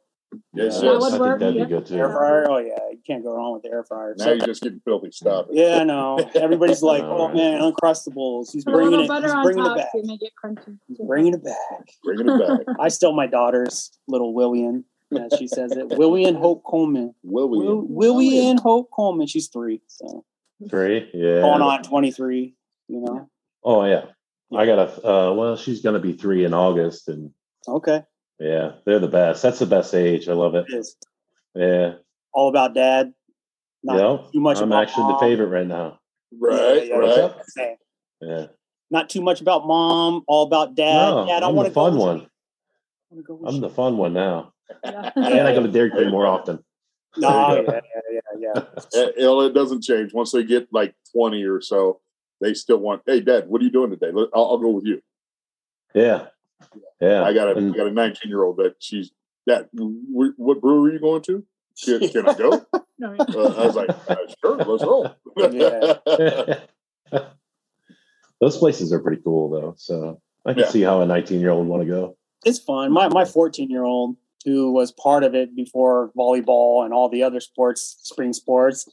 Yes, 0.53 0.81
Yeah, 0.83 0.93
yes. 0.93 1.01
would 1.01 1.03
I 1.03 1.11
think 1.11 1.21
work, 1.21 1.41
that'd 1.41 1.55
yeah. 1.55 1.65
be 1.65 1.69
good 1.71 1.87
too. 1.87 1.95
air 1.97 2.11
fryer. 2.11 2.47
Oh 2.51 2.59
yeah, 2.59 2.77
you 2.91 2.99
can't 3.07 3.23
go 3.25 3.35
wrong 3.35 3.55
with 3.55 3.63
the 3.63 3.71
air 3.71 3.83
fryer. 3.85 4.15
Now 4.19 4.25
So- 4.25 4.33
you're 4.33 4.47
just 4.47 4.63
getting 4.63 4.81
filthy. 4.81 5.11
stuff. 5.11 5.47
yeah, 5.51 5.79
I 5.81 5.85
know. 5.85 6.19
Everybody's 6.35 6.83
like, 6.93 7.03
"Oh 7.03 7.27
right. 7.29 7.35
man, 7.37 7.61
Uncrustables." 7.63 8.53
He's 8.53 8.65
Put 8.65 8.73
bringing 8.75 8.91
little 8.91 9.05
it. 9.07 9.09
butter 9.09 9.27
He's 9.29 9.35
on 9.35 9.43
bringing 9.45 9.65
it 9.65 9.69
top 9.69 9.77
back. 9.79 9.93
to 9.93 10.03
make 10.05 10.23
it 10.23 10.33
crunchy. 10.43 10.79
He's 10.87 10.99
bringing 10.99 11.35
it 11.35 11.43
back. 11.45 11.57
Bringing 12.05 12.29
it 12.29 12.67
back. 12.67 12.77
I 12.81 12.89
still 12.89 13.13
my 13.13 13.27
daughter's 13.27 13.91
little 14.07 14.35
Willian, 14.35 14.85
as 15.19 15.33
she 15.39 15.47
says 15.49 15.73
it. 15.73 15.89
Willian 15.97 16.35
Hope 16.35 16.63
Coleman. 16.65 17.15
Will 17.23 17.49
we? 17.49 17.59
Will, 17.59 17.87
Willian 17.89 18.59
Hope 18.59 18.91
Coleman. 18.91 19.27
She's 19.29 19.49
three, 19.49 19.81
so 19.87 20.25
Three. 20.69 21.09
Yeah. 21.15 21.41
going 21.41 21.63
on 21.63 21.83
twenty 21.85 22.11
three. 22.11 22.55
You 22.89 23.01
know. 23.01 23.31
Oh 23.65 23.85
yeah. 23.85 24.07
I 24.55 24.67
got 24.67 24.79
a 24.79 25.07
uh 25.09 25.33
well, 25.35 25.57
she's 25.57 25.81
gonna 25.83 25.99
be 26.01 26.13
three 26.13 26.45
in 26.45 26.53
August 26.55 27.09
and 27.09 27.31
Okay, 27.67 28.03
yeah, 28.39 28.73
they're 28.85 28.99
the 28.99 29.09
best. 29.09 29.43
That's 29.43 29.59
the 29.59 29.67
best 29.67 29.95
age. 29.95 30.29
I 30.29 30.33
love 30.33 30.55
it. 30.55 30.67
it 30.69 30.77
is 30.79 30.97
Yeah. 31.55 31.95
all 32.33 32.49
about 32.49 32.75
dad. 32.75 33.13
Not 33.83 33.97
Yep. 34.23 34.33
too 34.33 34.41
much 34.41 34.59
I'm 34.59 34.65
about 34.73 34.83
actually 34.83 35.13
the 35.13 35.19
favorite 35.19 35.49
right 35.49 35.67
now. 35.67 36.01
Right. 36.39 36.89
Yeah, 36.89 37.01
yeah, 37.03 37.31
right. 37.57 37.77
Yeah. 38.21 38.47
Not 38.91 39.09
too 39.09 39.21
much 39.23 39.41
about 39.41 39.67
mom. 39.67 40.25
All 40.27 40.45
about 40.47 40.75
dad. 40.75 41.11
No, 41.11 41.27
dad, 41.27 41.43
I 41.43 41.49
I'm 41.49 41.55
want 41.55 41.67
the 41.67 41.71
to 41.71 41.75
fun 41.75 41.93
go 41.95 41.99
one. 42.05 42.27
I 43.13 43.21
go 43.23 43.41
I'm 43.47 43.55
you. 43.57 43.61
the 43.61 43.71
fun 43.71 43.97
one 43.97 44.13
now. 44.13 44.53
Yeah. 44.85 45.11
And 45.15 45.25
I 45.27 45.55
go 45.55 45.63
to 45.63 45.69
Dairy 45.71 45.91
Queen 45.91 46.11
more 46.11 46.27
often. 46.27 46.59
No, 47.17 47.57
yeah, 47.67 47.81
yeah, 48.13 48.21
yeah, 48.39 48.61
yeah. 48.95 49.05
You 49.17 49.23
know, 49.23 49.41
it 49.41 49.55
doesn't 49.55 49.83
change. 49.83 50.13
Once 50.13 50.31
they 50.31 50.45
get 50.45 50.69
like 50.73 50.95
20 51.15 51.43
or 51.45 51.61
so, 51.61 52.01
they 52.41 52.53
still 52.55 52.77
want, 52.79 53.03
hey, 53.07 53.21
dad, 53.21 53.49
what 53.49 53.61
are 53.61 53.65
you 53.65 53.71
doing 53.71 53.91
today? 53.91 54.11
I'll, 54.15 54.29
I'll 54.35 54.59
go 54.59 54.69
with 54.69 54.85
you. 54.85 55.01
Yeah. 55.95 56.27
Yeah. 57.01 57.23
I 57.23 57.33
got 57.33 57.49
a, 57.49 57.57
And- 57.57 57.75
I 57.75 57.77
got 57.77 57.87
a 57.87 57.91
19 57.93 58.29
year 58.31 58.43
old 58.43 58.57
that 58.59 58.77
she's, 58.81 59.11
Dad, 59.47 59.69
wh- 59.73 60.37
what 60.39 60.61
brewery 60.61 60.91
are 60.91 60.95
you 60.95 61.01
going 61.01 61.23
to? 61.23 61.45
Can, 61.83 62.09
can 62.09 62.29
I 62.29 62.35
go? 62.35 62.67
No, 63.01 63.15
Uh, 63.17 63.55
I 63.57 63.65
was 63.67 63.77
like, 63.77 63.91
uh, 64.11 64.17
sure, 64.43 64.57
let's 64.57 64.83
roll. 64.83 65.15
Yeah. 65.53 66.59
Those 68.41 68.57
places 68.57 68.93
are 68.93 68.99
pretty 69.01 69.23
cool 69.23 69.51
though. 69.51 69.75
So 69.77 70.21
I 70.45 70.53
can 70.53 70.63
Yeah. 70.63 70.69
see 70.69 70.83
how 70.83 71.01
a 71.01 71.07
19 71.07 71.41
year 71.41 71.51
old 71.51 71.67
would 71.67 71.71
want 71.71 71.83
to 71.85 71.89
go. 71.89 72.17
it's 72.45 72.59
fun. 72.59 72.93
My 72.93 73.09
my 73.09 73.25
14 73.25 73.71
year 73.71 73.85
old 73.85 74.17
who 74.45 74.73
was 74.73 74.91
part 74.93 75.23
of 75.25 75.35
it 75.35 75.55
before 75.55 76.11
volleyball 76.17 76.85
and 76.85 76.93
all 76.95 77.09
the 77.09 77.23
other 77.23 77.39
sports, 77.41 77.99
spring 78.03 78.33
sports. 78.33 78.89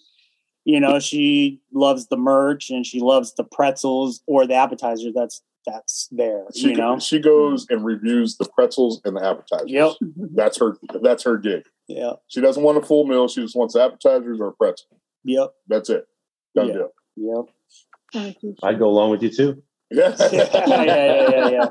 You 0.66 0.80
know, 0.80 1.00
she 1.00 1.62
loves 1.72 2.08
the 2.08 2.18
merch 2.18 2.70
and 2.72 2.86
she 2.86 3.00
loves 3.00 3.34
the 3.36 3.44
pretzels 3.44 4.22
or 4.28 4.48
the 4.48 4.56
appetizer 4.56 5.10
that's 5.14 5.42
that's 5.66 6.08
there. 6.12 6.46
she, 6.56 6.70
you 6.70 6.76
know, 6.76 7.00
she 7.00 7.20
goes 7.20 7.66
and 7.70 7.84
reviews 7.86 8.38
the 8.38 8.46
pretzels 8.46 9.02
and 9.06 9.16
the 9.18 9.26
appetizers. 9.26 9.72
Yep. 9.72 9.92
That's 10.34 10.60
her, 10.60 10.78
that's 11.02 11.24
her 11.24 11.38
gig. 11.38 11.64
yeah, 11.88 12.14
She 12.28 12.42
doesn't 12.42 12.62
want 12.64 12.78
a 12.78 12.82
full 12.82 13.06
meal. 13.06 13.28
She 13.28 13.42
just 13.42 13.56
wants 13.56 13.76
appetizers 13.76 14.40
or 14.40 14.48
a 14.50 14.54
pretzel. 14.54 14.88
yep, 15.24 15.52
That's 15.68 15.90
it. 15.90 16.08
Done 16.56 16.68
Yeah. 16.68 16.74
deal. 17.16 17.46
yep. 18.16 18.36
I'd 18.64 18.80
go 18.80 18.88
along 18.88 19.12
with 19.12 19.24
you 19.24 19.30
too. 19.30 19.62
Yeah. 19.92 20.16
yeah, 20.32 20.48
yeah, 20.54 20.86
yeah, 20.86 21.30
yeah, 21.30 21.50
yeah. 21.50 21.70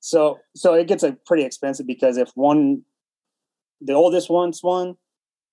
So 0.00 0.38
so 0.56 0.74
it 0.74 0.86
gets 0.88 1.02
a 1.04 1.12
pretty 1.26 1.44
expensive 1.44 1.86
because 1.86 2.16
if 2.18 2.30
one, 2.34 2.82
the 3.80 3.92
oldest 3.92 4.28
wants 4.28 4.62
one, 4.62 4.96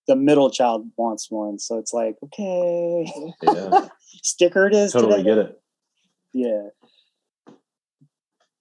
the 0.07 0.15
middle 0.15 0.49
child 0.49 0.89
wants 0.97 1.29
one. 1.29 1.59
So 1.59 1.77
it's 1.77 1.93
like 1.93 2.15
okay, 2.23 3.05
Yeah. 3.43 3.87
sticker 4.23 4.65
it 4.67 4.73
is 4.73 4.93
totally 4.93 5.17
today. 5.23 5.23
get 5.29 5.37
it. 5.37 5.61
Yeah. 6.33 6.61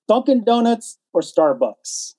Dunkin' 0.08 0.44
Donuts 0.44 0.98
or 1.12 1.20
Starbucks? 1.20 2.14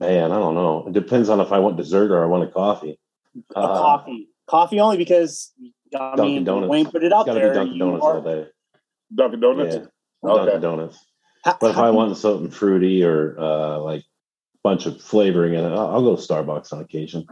Man, 0.00 0.32
I 0.32 0.38
don't 0.38 0.54
know. 0.54 0.86
It 0.88 0.92
depends 0.92 1.28
on 1.28 1.40
if 1.40 1.52
I 1.52 1.58
want 1.58 1.76
dessert 1.76 2.10
or 2.10 2.22
I 2.22 2.26
want 2.26 2.44
a 2.44 2.52
coffee. 2.52 2.98
A 3.54 3.58
uh, 3.58 3.78
coffee. 3.78 4.28
Coffee 4.48 4.80
only 4.80 4.96
because 4.96 5.52
I 5.94 6.16
Dunkin' 6.16 6.24
mean 6.24 6.44
Donuts. 6.44 6.70
Wayne 6.70 6.90
put 6.90 7.04
it 7.04 7.12
out 7.12 7.26
there. 7.26 7.54
Dunkin' 7.54 7.78
Donuts 7.78 8.04
are, 8.04 8.16
all 8.16 8.22
day. 8.22 8.46
Dunkin' 9.14 9.40
Donuts. 9.40 9.74
Yeah, 9.76 10.30
okay. 10.30 10.44
Dunkin' 10.44 10.60
Donuts. 10.62 10.98
How, 11.44 11.56
but 11.60 11.70
if 11.70 11.78
I 11.78 11.90
want 11.90 12.16
something 12.16 12.50
fruity 12.50 13.04
or 13.04 13.38
uh, 13.38 13.78
like 13.78 14.00
a 14.00 14.58
bunch 14.62 14.86
of 14.86 15.00
flavoring 15.00 15.54
in 15.54 15.64
it, 15.64 15.70
I'll, 15.70 15.88
I'll 15.88 16.02
go 16.02 16.16
Starbucks 16.16 16.72
on 16.72 16.80
occasion. 16.80 17.26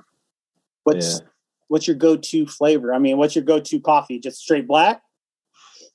What's 0.85 1.21
yeah. 1.21 1.27
what's 1.69 1.87
your 1.87 1.97
go-to 1.97 2.47
flavor? 2.47 2.95
I 2.95 2.99
mean, 2.99 3.19
what's 3.19 3.35
your 3.35 3.45
go-to 3.45 3.81
coffee? 3.81 4.19
Just 4.19 4.39
straight 4.39 4.67
black? 4.67 5.03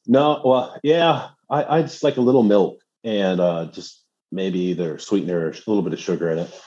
No, 0.05 0.41
well, 0.43 0.77
yeah, 0.83 1.29
I, 1.53 1.77
I 1.77 1.81
just 1.83 2.03
like 2.03 2.17
a 2.17 2.21
little 2.21 2.41
milk 2.41 2.79
and 3.03 3.39
uh, 3.39 3.65
just 3.71 4.03
maybe 4.31 4.59
either 4.59 4.97
sweetener 4.97 5.39
or 5.39 5.49
a 5.49 5.53
little 5.67 5.83
bit 5.83 5.93
of 5.93 5.99
sugar 5.99 6.31
in 6.31 6.39
it. 6.39 6.61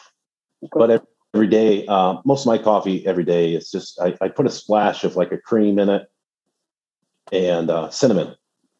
But 0.72 1.04
every 1.34 1.48
day, 1.48 1.84
uh, 1.86 2.18
most 2.24 2.42
of 2.42 2.46
my 2.46 2.58
coffee 2.58 3.04
every 3.04 3.24
day 3.24 3.54
is 3.54 3.68
just 3.70 4.00
I, 4.00 4.16
I, 4.20 4.28
put 4.28 4.46
a 4.46 4.50
splash 4.50 5.02
of 5.02 5.16
like 5.16 5.32
a 5.32 5.38
cream 5.38 5.80
in 5.80 5.88
it 5.88 6.08
and 7.32 7.68
uh, 7.68 7.90
cinnamon. 7.90 8.36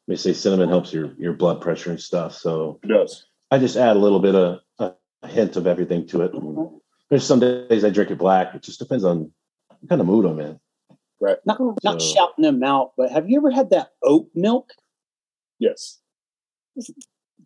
They 0.07 0.15
say 0.15 0.33
cinnamon 0.33 0.69
helps 0.69 0.93
your 0.93 1.13
your 1.19 1.33
blood 1.33 1.61
pressure 1.61 1.91
and 1.91 2.01
stuff. 2.01 2.35
So 2.35 2.79
it 2.85 2.87
does. 2.87 3.27
I 3.51 3.59
just 3.59 3.77
add 3.77 3.97
a 3.97 3.99
little 3.99 4.21
bit 4.21 4.37
of 4.37 4.61
a, 4.79 4.95
a 5.23 5.29
hint 5.29 5.57
of 5.57 5.67
everything 5.67 6.07
to 6.09 6.23
it. 6.23 6.33
Mm-hmm. 6.33 6.77
There's 7.11 7.27
some 7.27 7.41
days 7.41 7.85
I 7.85 7.91
drink 7.91 8.13
it 8.13 8.19
black. 8.19 8.55
It 8.55 8.63
just 8.63 8.79
depends 8.79 9.05
on 9.05 9.33
what 9.81 9.89
kind 9.89 10.01
of 10.01 10.07
mood 10.07 10.25
I'm 10.25 10.39
in. 10.39 10.61
Right. 11.21 11.39
Not 11.45 11.59
so, 11.59 11.77
not 11.83 12.01
shouting 12.01 12.45
them 12.45 12.63
out, 12.63 12.93
but 12.97 13.11
have 13.11 13.29
you 13.29 13.39
ever 13.39 13.51
had 13.51 13.71
that 13.71 13.91
oat 14.05 14.29
milk? 14.35 14.71
Yes. 15.59 16.01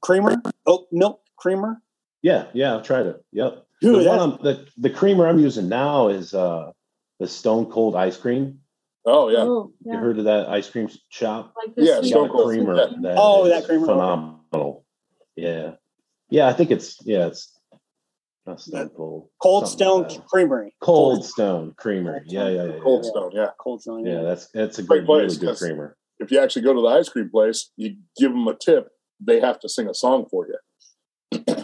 Creamer, 0.00 0.42
oat 0.66 0.88
milk 0.90 1.22
creamer. 1.36 1.80
Yeah, 2.22 2.46
yeah, 2.52 2.76
I've 2.76 2.82
tried 2.82 3.06
it. 3.06 3.24
Yep. 3.32 3.66
Dude, 3.80 4.04
the, 4.04 4.38
the, 4.42 4.66
the 4.76 4.90
creamer 4.90 5.26
I'm 5.26 5.38
using 5.38 5.68
now 5.68 6.08
is 6.08 6.34
uh 6.34 6.72
the 7.18 7.28
Stone 7.28 7.70
Cold 7.70 7.96
ice 7.96 8.16
cream. 8.16 8.60
Oh 9.06 9.28
yeah. 9.28 9.38
Oh, 9.38 9.72
yeah. 9.84 9.94
You 9.94 9.98
heard 9.98 10.18
of 10.18 10.24
that 10.24 10.48
ice 10.48 10.68
cream 10.68 10.88
shop? 11.08 11.54
Like 11.56 11.74
yeah, 11.76 12.00
Stone 12.02 12.28
Cold 12.28 12.46
creamer. 12.46 12.76
Yeah. 12.76 12.86
That 13.02 13.14
oh, 13.16 13.48
that 13.48 13.64
creamer. 13.64 13.86
Phenomenal. 13.86 14.84
Yeah. 15.36 15.72
Yeah, 16.28 16.48
I 16.48 16.52
think 16.52 16.70
it's 16.70 16.98
yeah, 17.04 17.26
it's 17.26 17.58
not 18.46 18.60
Stone 18.60 18.90
Cold. 18.90 19.28
Cold 19.42 19.68
Stone 19.68 20.02
like 20.02 20.26
Creamery. 20.26 20.74
Cold, 20.80 21.18
Cold 21.18 21.26
Stone 21.26 21.74
Creamery. 21.76 22.22
Yeah, 22.26 22.48
yeah, 22.48 22.64
yeah. 22.64 22.78
Cold 22.82 23.04
yeah. 23.04 23.10
Stone, 23.10 23.30
yeah. 23.32 23.50
Cold 23.58 23.82
Stone. 23.82 24.06
Yeah, 24.06 24.22
that's 24.22 24.48
that's 24.48 24.78
a 24.78 24.82
great, 24.82 25.08
really 25.08 25.36
good 25.36 25.56
creamer. 25.56 25.96
If 26.20 26.30
you 26.30 26.38
actually 26.38 26.62
go 26.62 26.74
to 26.74 26.80
the 26.80 26.88
ice 26.88 27.08
cream 27.08 27.30
place, 27.30 27.70
you 27.76 27.96
give 28.16 28.30
them 28.30 28.46
a 28.46 28.54
tip. 28.54 28.90
They 29.18 29.40
have 29.40 29.58
to 29.60 29.68
sing 29.68 29.88
a 29.88 29.94
song 29.94 30.26
for 30.30 30.46
you. 30.46 31.56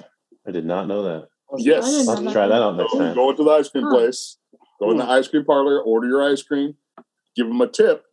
I 0.46 0.50
did 0.50 0.64
not 0.64 0.88
know 0.88 1.02
that. 1.02 1.28
Yes, 1.58 2.08
I'll 2.08 2.16
have 2.16 2.24
to 2.24 2.32
try 2.32 2.48
that 2.48 2.62
out 2.62 2.76
next 2.76 2.92
time. 2.92 3.14
Go 3.14 3.30
into 3.30 3.44
the 3.44 3.50
ice 3.50 3.68
cream 3.68 3.84
huh. 3.84 3.90
place. 3.90 4.38
Go 4.80 4.90
in 4.90 4.96
the 4.96 5.08
ice 5.08 5.28
cream 5.28 5.44
parlor. 5.44 5.80
Order 5.80 6.08
your 6.08 6.32
ice 6.32 6.42
cream. 6.42 6.74
Give 7.36 7.46
them 7.46 7.60
a 7.60 7.68
tip. 7.68 8.04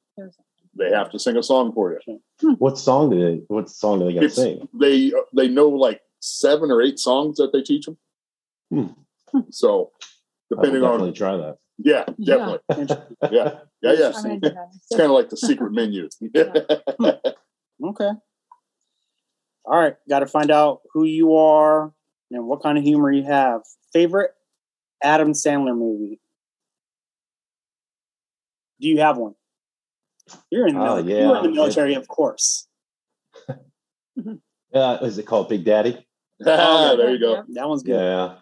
They 0.78 0.90
have 0.90 1.12
to 1.12 1.20
sing 1.20 1.38
a 1.38 1.44
song 1.44 1.72
for 1.74 1.92
you. 2.08 2.20
Hmm. 2.42 2.54
What 2.54 2.78
song 2.78 3.10
do 3.10 3.20
they? 3.20 3.42
What 3.48 3.70
song 3.70 4.00
do 4.00 4.06
they 4.06 4.14
got 4.14 4.22
to 4.22 4.30
sing? 4.30 4.68
They 4.80 5.12
they 5.36 5.48
know 5.48 5.70
like 5.70 6.02
seven 6.20 6.72
or 6.72 6.82
eight 6.82 7.00
songs 7.00 7.38
that 7.38 7.54
they 7.54 7.62
teach 7.62 7.86
them. 7.86 7.98
Hmm. 8.70 9.40
So 9.52 9.92
depending 10.50 10.84
on 10.84 11.14
try 11.14 11.38
that. 11.38 11.58
Yeah, 11.78 12.06
definitely. 12.24 12.60
Yeah, 12.70 13.08
yeah, 13.32 13.60
yeah. 13.82 13.92
yeah. 13.92 14.10
It's 14.10 14.90
kind 14.92 15.02
of 15.02 15.12
like 15.12 15.30
the 15.30 15.38
secret 15.38 15.72
menu. 15.72 16.10
Hmm. 17.00 17.90
okay. 17.90 18.12
All 19.66 19.80
right, 19.80 19.96
got 20.10 20.20
to 20.20 20.28
find 20.28 20.52
out 20.52 20.82
who 20.94 21.06
you 21.06 21.36
are 21.36 21.94
and 22.32 22.46
what 22.46 22.62
kind 22.62 22.78
of 22.78 22.84
humor 22.84 23.12
you 23.12 23.24
have. 23.24 23.62
Favorite 23.94 24.32
Adam 25.04 25.34
Sandler 25.34 25.78
movie? 25.78 26.20
Do 28.80 28.88
you 28.88 29.00
have 29.00 29.18
one? 29.18 29.36
You're 30.50 30.68
in 30.68 30.76
the, 30.76 30.82
oh, 30.82 30.98
yeah. 30.98 31.20
You're 31.20 31.38
in 31.38 31.44
the 31.44 31.50
military, 31.52 31.94
of 31.96 32.08
course. 32.08 32.68
uh, 34.74 34.98
is 35.02 35.18
it 35.18 35.26
called 35.26 35.50
Big 35.50 35.66
Daddy? 35.66 36.06
oh, 36.46 36.98
there 36.98 37.12
you 37.12 37.20
go. 37.20 37.44
That 37.50 37.68
one's 37.68 37.84
good. 37.84 38.00
Yeah. 38.00 38.36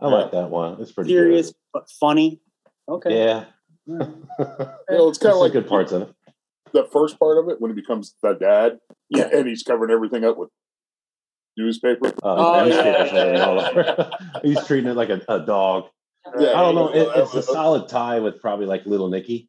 I 0.00 0.06
like 0.08 0.30
that 0.32 0.50
one. 0.50 0.80
It's 0.80 0.92
pretty 0.92 1.10
serious 1.10 1.52
but 1.72 1.90
funny. 2.00 2.40
Okay. 2.88 3.18
Yeah. 3.18 3.44
well, 3.86 5.08
it's 5.08 5.18
kind 5.18 5.34
of 5.34 5.40
like 5.40 5.52
good 5.52 5.68
parts 5.68 5.92
of 5.92 6.02
it. 6.02 6.14
The 6.72 6.84
first 6.92 7.18
part 7.18 7.38
of 7.38 7.48
it 7.48 7.60
when 7.60 7.70
he 7.70 7.74
becomes 7.74 8.14
the 8.22 8.34
dad, 8.34 8.78
yeah, 9.08 9.28
and 9.32 9.48
he's 9.48 9.62
covering 9.62 9.90
everything 9.90 10.24
up 10.24 10.36
with 10.36 10.50
newspaper. 11.56 12.08
Uh, 12.08 12.10
oh, 12.22 12.64
yeah. 12.66 14.10
he's 14.42 14.64
treating 14.66 14.90
it 14.90 14.94
like 14.94 15.08
a, 15.08 15.20
a 15.28 15.40
dog. 15.40 15.84
Yeah, 16.38 16.50
I 16.50 16.62
don't 16.62 16.74
know. 16.74 16.92
It, 16.92 17.08
it's 17.16 17.34
a 17.34 17.42
solid 17.42 17.88
tie 17.88 18.20
with 18.20 18.40
probably 18.40 18.66
like 18.66 18.84
Little 18.84 19.08
Nicky. 19.08 19.48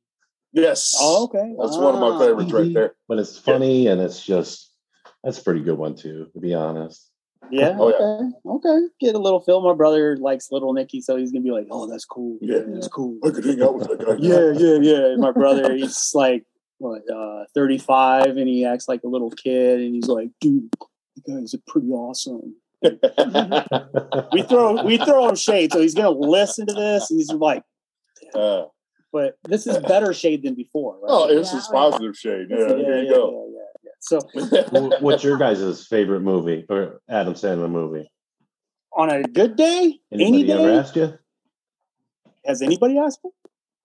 Yes. 0.53 0.95
Oh, 0.97 1.25
okay. 1.25 1.53
That's 1.59 1.75
ah. 1.75 1.81
one 1.81 1.95
of 1.95 1.99
my 1.99 2.15
ah. 2.15 2.19
favorites 2.19 2.51
right 2.51 2.73
there. 2.73 2.95
But 3.07 3.19
it's 3.19 3.37
funny 3.37 3.85
yeah. 3.85 3.91
and 3.91 4.01
it's 4.01 4.25
just 4.25 4.73
that's 5.23 5.39
a 5.39 5.43
pretty 5.43 5.61
good 5.61 5.77
one 5.77 5.95
too, 5.95 6.27
to 6.33 6.39
be 6.39 6.53
honest. 6.53 7.08
Yeah. 7.51 7.75
Oh, 7.77 7.89
okay. 7.89 8.29
Yeah. 8.45 8.51
Okay. 8.51 8.87
Get 8.99 9.15
a 9.15 9.19
little 9.19 9.39
feel. 9.39 9.61
My 9.61 9.73
brother 9.73 10.17
likes 10.17 10.51
Little 10.51 10.73
Nicky, 10.73 11.01
so 11.01 11.15
he's 11.15 11.31
gonna 11.31 11.43
be 11.43 11.51
like, 11.51 11.67
"Oh, 11.71 11.87
that's 11.87 12.05
cool. 12.05 12.37
Yeah, 12.41 12.59
that's 12.67 12.87
cool. 12.87 13.17
I 13.23 13.31
could 13.31 13.45
hang 13.45 13.61
out 13.61 13.75
with 13.75 13.87
that 13.87 13.99
guy. 13.99 14.15
yeah, 14.19 14.51
yeah, 14.51 14.77
yeah. 14.81 15.15
my 15.17 15.31
brother, 15.31 15.73
he's 15.75 16.11
like 16.13 16.45
what, 16.77 17.01
uh, 17.13 17.43
35, 17.53 18.37
and 18.37 18.47
he 18.47 18.65
acts 18.65 18.87
like 18.87 19.03
a 19.03 19.07
little 19.07 19.31
kid, 19.31 19.81
and 19.81 19.93
he's 19.93 20.07
like, 20.07 20.29
"Dude, 20.39 20.69
you 21.15 21.23
guys 21.27 21.53
are 21.53 21.61
pretty 21.67 21.89
awesome." 21.89 22.55
we 24.31 24.41
throw 24.43 24.83
we 24.83 24.97
throw 24.97 25.27
him 25.27 25.35
shade, 25.35 25.73
so 25.73 25.81
he's 25.81 25.95
gonna 25.95 26.11
listen 26.11 26.65
to 26.67 26.73
this, 26.73 27.11
and 27.11 27.19
he's 27.19 27.31
like, 27.31 27.63
uh, 28.33 28.63
"But 29.11 29.37
this 29.43 29.67
is 29.67 29.77
better 29.79 30.13
shade 30.13 30.43
than 30.43 30.55
before." 30.55 30.93
Right? 30.93 31.09
Oh, 31.09 31.27
this 31.27 31.51
yeah, 31.51 31.59
is 31.59 31.67
positive 31.67 32.15
shade. 32.15 32.47
Yeah, 32.49 32.57
yeah, 32.59 32.67
there 32.67 33.03
you 33.03 33.13
go. 33.13 33.48
So, 33.99 34.19
what's 35.01 35.23
your 35.23 35.37
guys' 35.37 35.85
favorite 35.87 36.21
movie 36.21 36.65
or 36.69 37.01
Adam 37.09 37.33
Sandler 37.33 37.69
movie? 37.69 38.09
On 38.93 39.09
a 39.09 39.23
good 39.23 39.55
day, 39.55 39.99
anybody 40.11 40.25
any 40.25 40.43
day, 40.43 40.53
ever 40.53 40.79
asked 40.79 40.95
you? 40.95 41.17
Has 42.45 42.61
anybody 42.61 42.97
asked 42.97 43.23
me? 43.23 43.31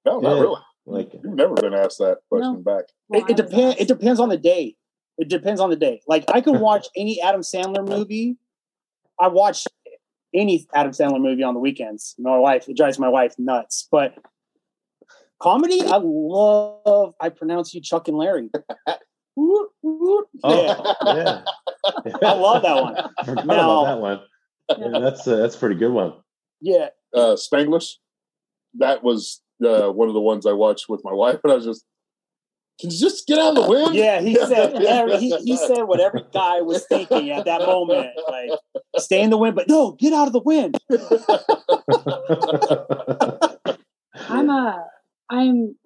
No, 0.06 0.20
not 0.20 0.40
really. 0.40 0.60
Like 0.86 1.12
you've 1.14 1.24
never 1.24 1.54
been 1.54 1.74
asked 1.74 1.98
that 1.98 2.18
question 2.28 2.62
no. 2.64 2.76
back. 2.76 2.84
It, 3.10 3.30
it 3.30 3.36
depends. 3.36 3.80
It 3.80 3.88
depends 3.88 4.20
on 4.20 4.28
the 4.28 4.36
day. 4.36 4.76
It 5.18 5.28
depends 5.28 5.60
on 5.60 5.70
the 5.70 5.76
day. 5.76 6.00
Like 6.06 6.24
I 6.32 6.40
can 6.40 6.60
watch 6.68 6.86
any 6.96 7.20
Adam 7.20 7.40
Sandler 7.40 7.86
movie. 7.86 8.36
I 9.20 9.28
watch 9.28 9.66
any 10.34 10.66
Adam 10.74 10.92
Sandler 10.92 11.20
movie 11.20 11.42
on 11.42 11.54
the 11.54 11.60
weekends. 11.60 12.14
My 12.18 12.38
wife, 12.38 12.68
it 12.68 12.76
drives 12.76 12.98
my 12.98 13.08
wife 13.08 13.34
nuts. 13.38 13.88
But 13.90 14.14
comedy, 15.40 15.82
I 15.82 15.98
love. 16.02 17.14
I 17.20 17.30
pronounce 17.30 17.74
you 17.74 17.80
Chuck 17.80 18.08
and 18.08 18.16
Larry. 18.16 18.50
Oh, 19.36 20.26
yeah. 20.44 21.42
I 22.22 22.32
love 22.32 22.62
that 22.62 22.82
one. 22.82 22.96
I 23.18 23.24
forgot 23.24 23.46
now, 23.46 23.82
about 23.82 23.84
that 23.84 24.00
one. 24.00 24.20
Yeah, 24.78 24.98
that's 25.00 25.26
uh, 25.26 25.36
that's 25.36 25.56
a 25.56 25.58
pretty 25.58 25.74
good 25.74 25.92
one. 25.92 26.14
Yeah. 26.60 26.88
Uh, 27.12 27.36
Spanglish. 27.36 27.94
That 28.74 29.02
was 29.04 29.40
uh, 29.64 29.88
one 29.88 30.08
of 30.08 30.14
the 30.14 30.20
ones 30.20 30.46
I 30.46 30.52
watched 30.52 30.88
with 30.88 31.02
my 31.04 31.12
wife, 31.12 31.40
and 31.44 31.52
I 31.52 31.56
was 31.56 31.64
just, 31.64 31.84
can 32.80 32.90
you 32.90 32.98
just 32.98 33.26
get 33.26 33.38
out 33.38 33.56
of 33.56 33.64
the 33.64 33.70
wind? 33.70 33.94
Yeah, 33.94 34.20
he 34.20 34.34
said 34.46 34.74
every, 34.82 35.18
he, 35.18 35.36
he 35.38 35.56
said 35.56 35.84
what 35.84 36.00
every 36.00 36.24
guy 36.32 36.60
was 36.60 36.84
thinking 36.86 37.30
at 37.30 37.44
that 37.44 37.60
moment. 37.60 38.08
Like, 38.28 38.50
stay 38.98 39.22
in 39.22 39.30
the 39.30 39.38
wind, 39.38 39.54
but 39.54 39.68
no, 39.68 39.92
get 39.92 40.12
out 40.12 40.26
of 40.26 40.32
the 40.32 40.40
wind. 40.40 40.76
I'm 44.28 44.50
a 44.50 44.84
I'm 45.30 45.76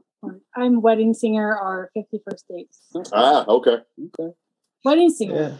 I'm 0.57 0.83
wedding 0.83 1.15
singer 1.15 1.57
or 1.57 1.91
51st 1.97 2.43
dates. 2.51 2.81
Ah, 3.13 3.45
okay. 3.47 3.77
Okay. 4.19 4.33
Wedding 4.85 5.11
singer. 5.11 5.35
Yeah. 5.35 5.53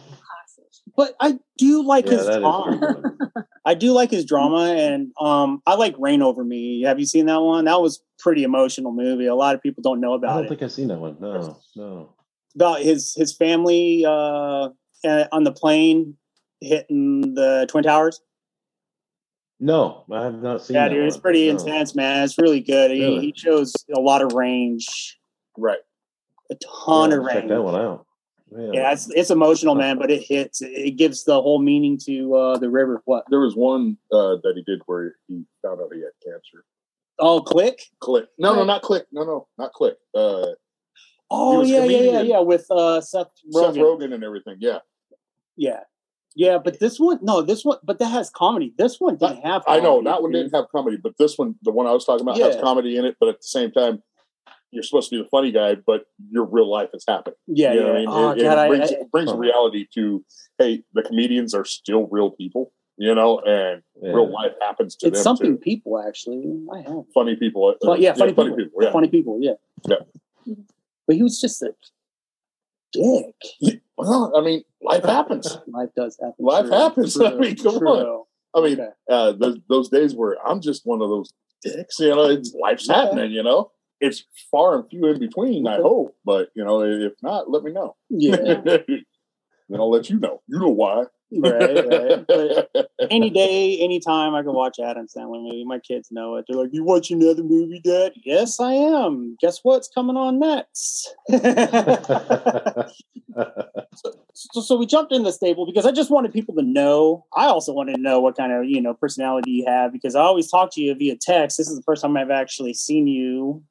But 0.95 1.15
I 1.19 1.39
do 1.57 1.83
like 1.83 2.05
yeah, 2.05 2.11
his 2.11 2.25
drama. 2.25 3.01
I 3.65 3.73
do 3.73 3.91
like 3.91 4.11
his 4.11 4.25
drama, 4.25 4.73
and 4.73 5.11
um, 5.19 5.61
I 5.65 5.75
like 5.75 5.95
Reign 5.97 6.21
Over 6.21 6.43
Me. 6.43 6.81
Have 6.81 6.99
you 6.99 7.05
seen 7.05 7.27
that 7.27 7.41
one? 7.41 7.65
That 7.65 7.79
was 7.81 8.01
pretty 8.17 8.43
emotional 8.43 8.91
movie. 8.91 9.27
A 9.27 9.35
lot 9.35 9.55
of 9.55 9.61
people 9.61 9.81
don't 9.81 10.01
know 10.01 10.13
about 10.13 10.27
it. 10.27 10.31
I 10.31 10.35
don't 10.35 10.45
it. 10.45 10.49
think 10.49 10.63
I've 10.63 10.71
seen 10.71 10.87
that 10.87 10.99
one. 10.99 11.17
No, 11.19 11.57
no. 11.75 12.15
About 12.55 12.81
his 12.81 13.13
his 13.15 13.35
family 13.35 14.03
uh, 14.05 14.69
on 15.05 15.43
the 15.43 15.51
plane 15.51 16.17
hitting 16.61 17.35
the 17.35 17.65
Twin 17.69 17.83
Towers. 17.83 18.19
No, 19.59 20.05
I 20.11 20.23
have 20.23 20.41
not 20.41 20.63
seen. 20.63 20.75
Yeah, 20.75 20.87
dude, 20.87 21.05
it's 21.05 21.17
pretty 21.17 21.45
no. 21.47 21.57
intense, 21.57 21.93
man. 21.93 22.23
It's 22.23 22.37
really 22.37 22.61
good. 22.61 22.91
Really? 22.91 23.19
He, 23.19 23.27
he, 23.27 23.33
shows 23.35 23.73
a 23.93 23.99
lot 23.99 24.21
of 24.21 24.31
range. 24.33 25.19
Right. 25.57 25.79
A 26.49 26.55
ton 26.55 27.11
yeah, 27.11 27.17
of 27.17 27.23
range. 27.23 27.39
Check 27.41 27.47
that 27.49 27.61
one 27.61 27.75
out. 27.75 28.05
Yeah. 28.51 28.69
yeah, 28.73 28.91
it's 28.91 29.11
it's 29.11 29.29
emotional, 29.29 29.75
man, 29.75 29.99
but 29.99 30.09
it 30.09 30.23
hits. 30.23 30.61
It 30.61 30.97
gives 30.97 31.23
the 31.23 31.39
whole 31.39 31.61
meaning 31.61 31.99
to 32.05 32.33
uh, 32.33 32.57
the 32.57 32.69
river. 32.69 33.01
What? 33.05 33.25
There 33.29 33.41
was 33.41 33.55
one 33.55 33.97
uh, 34.11 34.37
that 34.43 34.53
he 34.55 34.63
did 34.63 34.81
where 34.87 35.15
he 35.27 35.43
found 35.61 35.81
out 35.81 35.93
he 35.93 36.01
had 36.01 36.11
cancer. 36.23 36.65
Oh, 37.19 37.41
click. 37.41 37.81
Click. 37.99 38.27
No, 38.39 38.53
click. 38.53 38.57
no, 38.57 38.63
not 38.63 38.81
click. 38.81 39.05
No, 39.11 39.23
no, 39.23 39.47
not 39.57 39.73
click. 39.73 39.97
Uh, 40.15 40.47
oh 41.29 41.63
yeah, 41.63 41.83
yeah, 41.83 42.11
yeah, 42.11 42.21
yeah. 42.21 42.39
With 42.39 42.65
uh, 42.71 43.01
Seth 43.01 43.27
Rogen. 43.53 43.73
Seth 43.73 43.75
Rogen 43.75 44.13
and 44.13 44.23
everything. 44.23 44.57
Yeah. 44.59 44.79
Yeah. 45.55 45.81
Yeah, 46.35 46.57
but 46.57 46.79
this 46.79 46.99
one, 46.99 47.19
no, 47.21 47.41
this 47.41 47.65
one, 47.65 47.77
but 47.83 47.99
that 47.99 48.07
has 48.09 48.29
comedy. 48.29 48.73
This 48.77 48.97
one 48.99 49.17
didn't 49.17 49.41
have. 49.41 49.63
I 49.67 49.79
know 49.79 50.01
that 50.03 50.21
one 50.21 50.31
didn't 50.31 50.53
have 50.55 50.65
comedy, 50.71 50.97
but 50.97 51.13
this 51.17 51.37
one, 51.37 51.55
the 51.63 51.71
one 51.71 51.87
I 51.87 51.91
was 51.91 52.05
talking 52.05 52.21
about, 52.21 52.37
has 52.37 52.55
comedy 52.61 52.97
in 52.97 53.05
it. 53.05 53.17
But 53.19 53.29
at 53.29 53.37
the 53.41 53.47
same 53.47 53.71
time, 53.71 54.03
you're 54.71 54.83
supposed 54.83 55.09
to 55.09 55.17
be 55.17 55.23
the 55.23 55.27
funny 55.29 55.51
guy, 55.51 55.75
but 55.75 56.05
your 56.29 56.45
real 56.45 56.69
life 56.69 56.89
is 56.93 57.03
happening. 57.07 57.35
Yeah, 57.47 57.73
you 57.73 57.79
know 57.79 57.85
yeah. 57.85 57.91
what 57.91 57.95
I 57.95 57.99
mean? 57.99 58.07
Oh, 58.09 58.31
it, 58.31 58.37
it 58.37 58.43
God, 58.43 58.57
I- 58.59 58.67
brings, 58.67 58.91
I- 58.91 58.95
it 58.95 59.11
brings 59.11 59.33
reality 59.33 59.87
to 59.95 60.23
hey, 60.59 60.83
the 60.93 61.01
comedians 61.01 61.53
are 61.55 61.65
still 61.65 62.07
real 62.11 62.29
people, 62.31 62.71
you 62.97 63.13
know, 63.15 63.39
and 63.39 63.81
Yeah. 64.01 64.11
real 64.11 64.31
life 64.31 64.51
happens 64.61 64.95
to 64.97 65.07
it's 65.07 65.17
them 65.17 65.23
something 65.23 65.53
too. 65.57 65.61
people 65.63 65.99
actually. 66.07 66.43
I 66.73 66.81
have. 66.81 67.05
Funny 67.13 67.35
people, 67.37 67.67
uh, 67.81 67.85
Fun- 67.85 68.01
yeah, 68.01 68.13
funny 68.13 68.33
people. 68.33 68.55
yeah. 68.79 68.91
Funny 68.91 69.07
people. 69.07 69.39
Yeah. 69.41 69.53
Yeah. 69.87 70.55
But 71.07 71.15
he 71.15 71.23
was 71.23 71.41
just 71.41 71.63
a 71.63 71.73
dick. 72.93 73.81
Well, 73.99 74.33
I 74.35 74.41
mean, 74.41 74.63
life 74.81 75.03
happens. 75.03 75.57
Life 75.67 75.89
does 75.95 76.17
happen. 76.21 76.35
Life 76.39 76.65
True, 76.67 76.71
happens. 76.71 77.19
I 77.21 77.33
mean, 77.35 77.55
come 77.57 77.75
on. 77.75 78.25
I 78.55 78.61
mean, 78.61 78.79
Okay. 78.79 78.89
uh, 79.11 79.33
those, 79.33 79.57
those 79.69 79.89
days 79.89 80.15
where 80.15 80.37
I'm 80.47 80.61
just 80.61 80.85
one 80.85 81.01
of 81.01 81.09
those 81.09 81.33
dicks, 81.61 81.99
you 81.99 82.09
know, 82.09 82.29
it's, 82.29 82.53
life's 82.53 82.87
Yeah. 82.87 82.95
happening, 83.03 83.31
you 83.31 83.43
know. 83.43 83.71
It's 83.99 84.23
far 84.49 84.75
and 84.79 84.89
few 84.89 85.05
in 85.07 85.19
between, 85.19 85.67
I 85.67 85.75
hope. 85.75 86.15
But, 86.23 86.49
you 86.55 86.63
know, 86.63 86.81
if 86.81 87.13
not, 87.21 87.51
let 87.51 87.63
me 87.63 87.73
know. 87.73 87.97
Yeah. 88.09 88.37
then 88.63 89.05
I'll 89.75 89.91
let 89.91 90.09
you 90.09 90.17
know. 90.19 90.41
You 90.47 90.59
know 90.59 90.69
why. 90.69 91.03
right, 91.31 91.85
right. 91.85 92.25
But 92.27 92.89
any 93.11 93.29
day, 93.29 93.77
anytime 93.79 94.33
I 94.33 94.41
can 94.41 94.53
watch 94.53 94.79
Adam 94.79 95.05
Sandler 95.05 95.43
movie. 95.43 95.63
My 95.63 95.77
kids 95.77 96.09
know 96.11 96.37
it. 96.37 96.45
They're 96.47 96.57
like, 96.59 96.71
"You 96.73 96.83
watch 96.83 97.11
another 97.11 97.43
movie, 97.43 97.79
Dad?" 97.79 98.13
Yes, 98.25 98.59
I 98.59 98.73
am. 98.73 99.37
Guess 99.39 99.59
what's 99.61 99.87
coming 99.87 100.17
on 100.17 100.39
next? 100.39 101.13
So, 103.95 104.61
so 104.61 104.77
we 104.77 104.85
jumped 104.85 105.11
in 105.11 105.23
the 105.23 105.31
stable 105.31 105.65
because 105.65 105.85
I 105.85 105.91
just 105.91 106.11
wanted 106.11 106.31
people 106.31 106.55
to 106.55 106.61
know. 106.61 107.25
I 107.35 107.45
also 107.45 107.73
wanted 107.73 107.95
to 107.95 108.01
know 108.01 108.19
what 108.19 108.37
kind 108.37 108.53
of 108.53 108.65
you 108.65 108.81
know 108.81 108.93
personality 108.93 109.51
you 109.51 109.65
have 109.67 109.91
because 109.91 110.15
I 110.15 110.21
always 110.21 110.49
talk 110.49 110.69
to 110.73 110.81
you 110.81 110.95
via 110.95 111.15
text. 111.19 111.57
This 111.57 111.67
is 111.69 111.75
the 111.75 111.83
first 111.83 112.01
time 112.01 112.15
I've 112.15 112.29
actually 112.29 112.73
seen 112.73 113.07
you, 113.07 113.63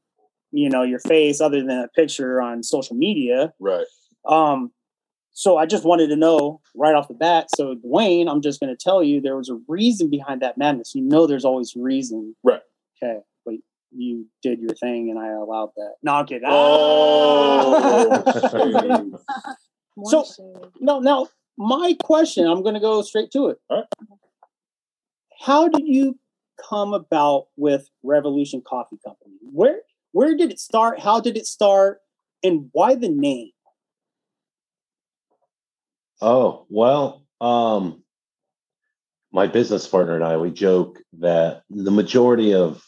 you 0.51 0.69
know, 0.69 0.83
your 0.83 0.99
face 1.01 1.41
other 1.41 1.61
than 1.61 1.71
a 1.71 1.89
picture 1.89 2.41
on 2.41 2.63
social 2.63 2.97
media. 2.97 3.53
right. 3.61 3.87
Um, 4.29 4.73
so 5.33 5.57
I 5.57 5.67
just 5.67 5.85
wanted 5.85 6.09
to 6.09 6.17
know 6.17 6.61
right 6.75 6.97
off 6.97 7.07
the 7.07 7.15
bat. 7.15 7.47
So 7.55 7.77
DeWayne, 7.77 8.29
I'm 8.29 8.43
just 8.43 8.59
going 8.59 8.75
to 8.75 8.77
tell 8.77 9.05
you 9.05 9.21
there 9.21 9.37
was 9.37 9.49
a 9.49 9.61
reason 9.69 10.11
behind 10.11 10.43
that 10.43 10.59
madness. 10.59 10.97
You 10.97 11.03
know, 11.03 11.29
there's 11.29 11.45
always 11.45 11.75
reason. 11.77 12.35
Right. 12.43 12.61
Okay, 13.01 13.21
but 13.47 13.55
you 13.93 14.27
did 14.43 14.59
your 14.59 14.75
thing, 14.75 15.11
and 15.11 15.19
I 15.19 15.29
allowed 15.29 15.71
that. 15.77 15.95
No, 16.03 16.15
I'm 16.15 16.27
kidding. 16.27 16.49
Oh. 16.51 18.25
More 19.99 20.11
So- 20.11 20.25
shade. 20.25 20.71
no, 20.81 21.01
now 21.01 21.27
my 21.57 21.97
question. 22.05 22.47
I'm 22.47 22.63
going 22.63 22.75
to 22.75 22.81
go 22.81 23.03
straight 23.03 23.33
to 23.33 23.49
it. 23.49 23.59
All 23.69 23.79
right. 23.79 23.87
How 25.41 25.67
did 25.69 25.87
you 25.87 26.17
come 26.69 26.95
about 26.95 27.49
with 27.57 27.89
Revolution 28.05 28.63
Coffee 28.65 28.99
Company? 29.05 29.35
Where 29.43 29.83
where 30.13 30.37
did 30.37 30.51
it 30.53 30.61
start? 30.61 31.01
How 31.01 31.21
did 31.21 31.37
it 31.37 31.47
start? 31.47 32.01
And 32.45 32.71
why 32.73 32.95
the 32.95 33.09
name? 33.09 33.51
Oh, 36.21 36.67
well, 36.69 37.25
um, 37.41 38.03
my 39.33 39.47
business 39.49 39.87
partner 39.87 40.15
and 40.15 40.25
I, 40.25 40.37
we 40.37 40.51
joke 40.51 41.01
that 41.19 41.63
the 41.71 41.91
majority 41.91 42.55
of 42.55 42.85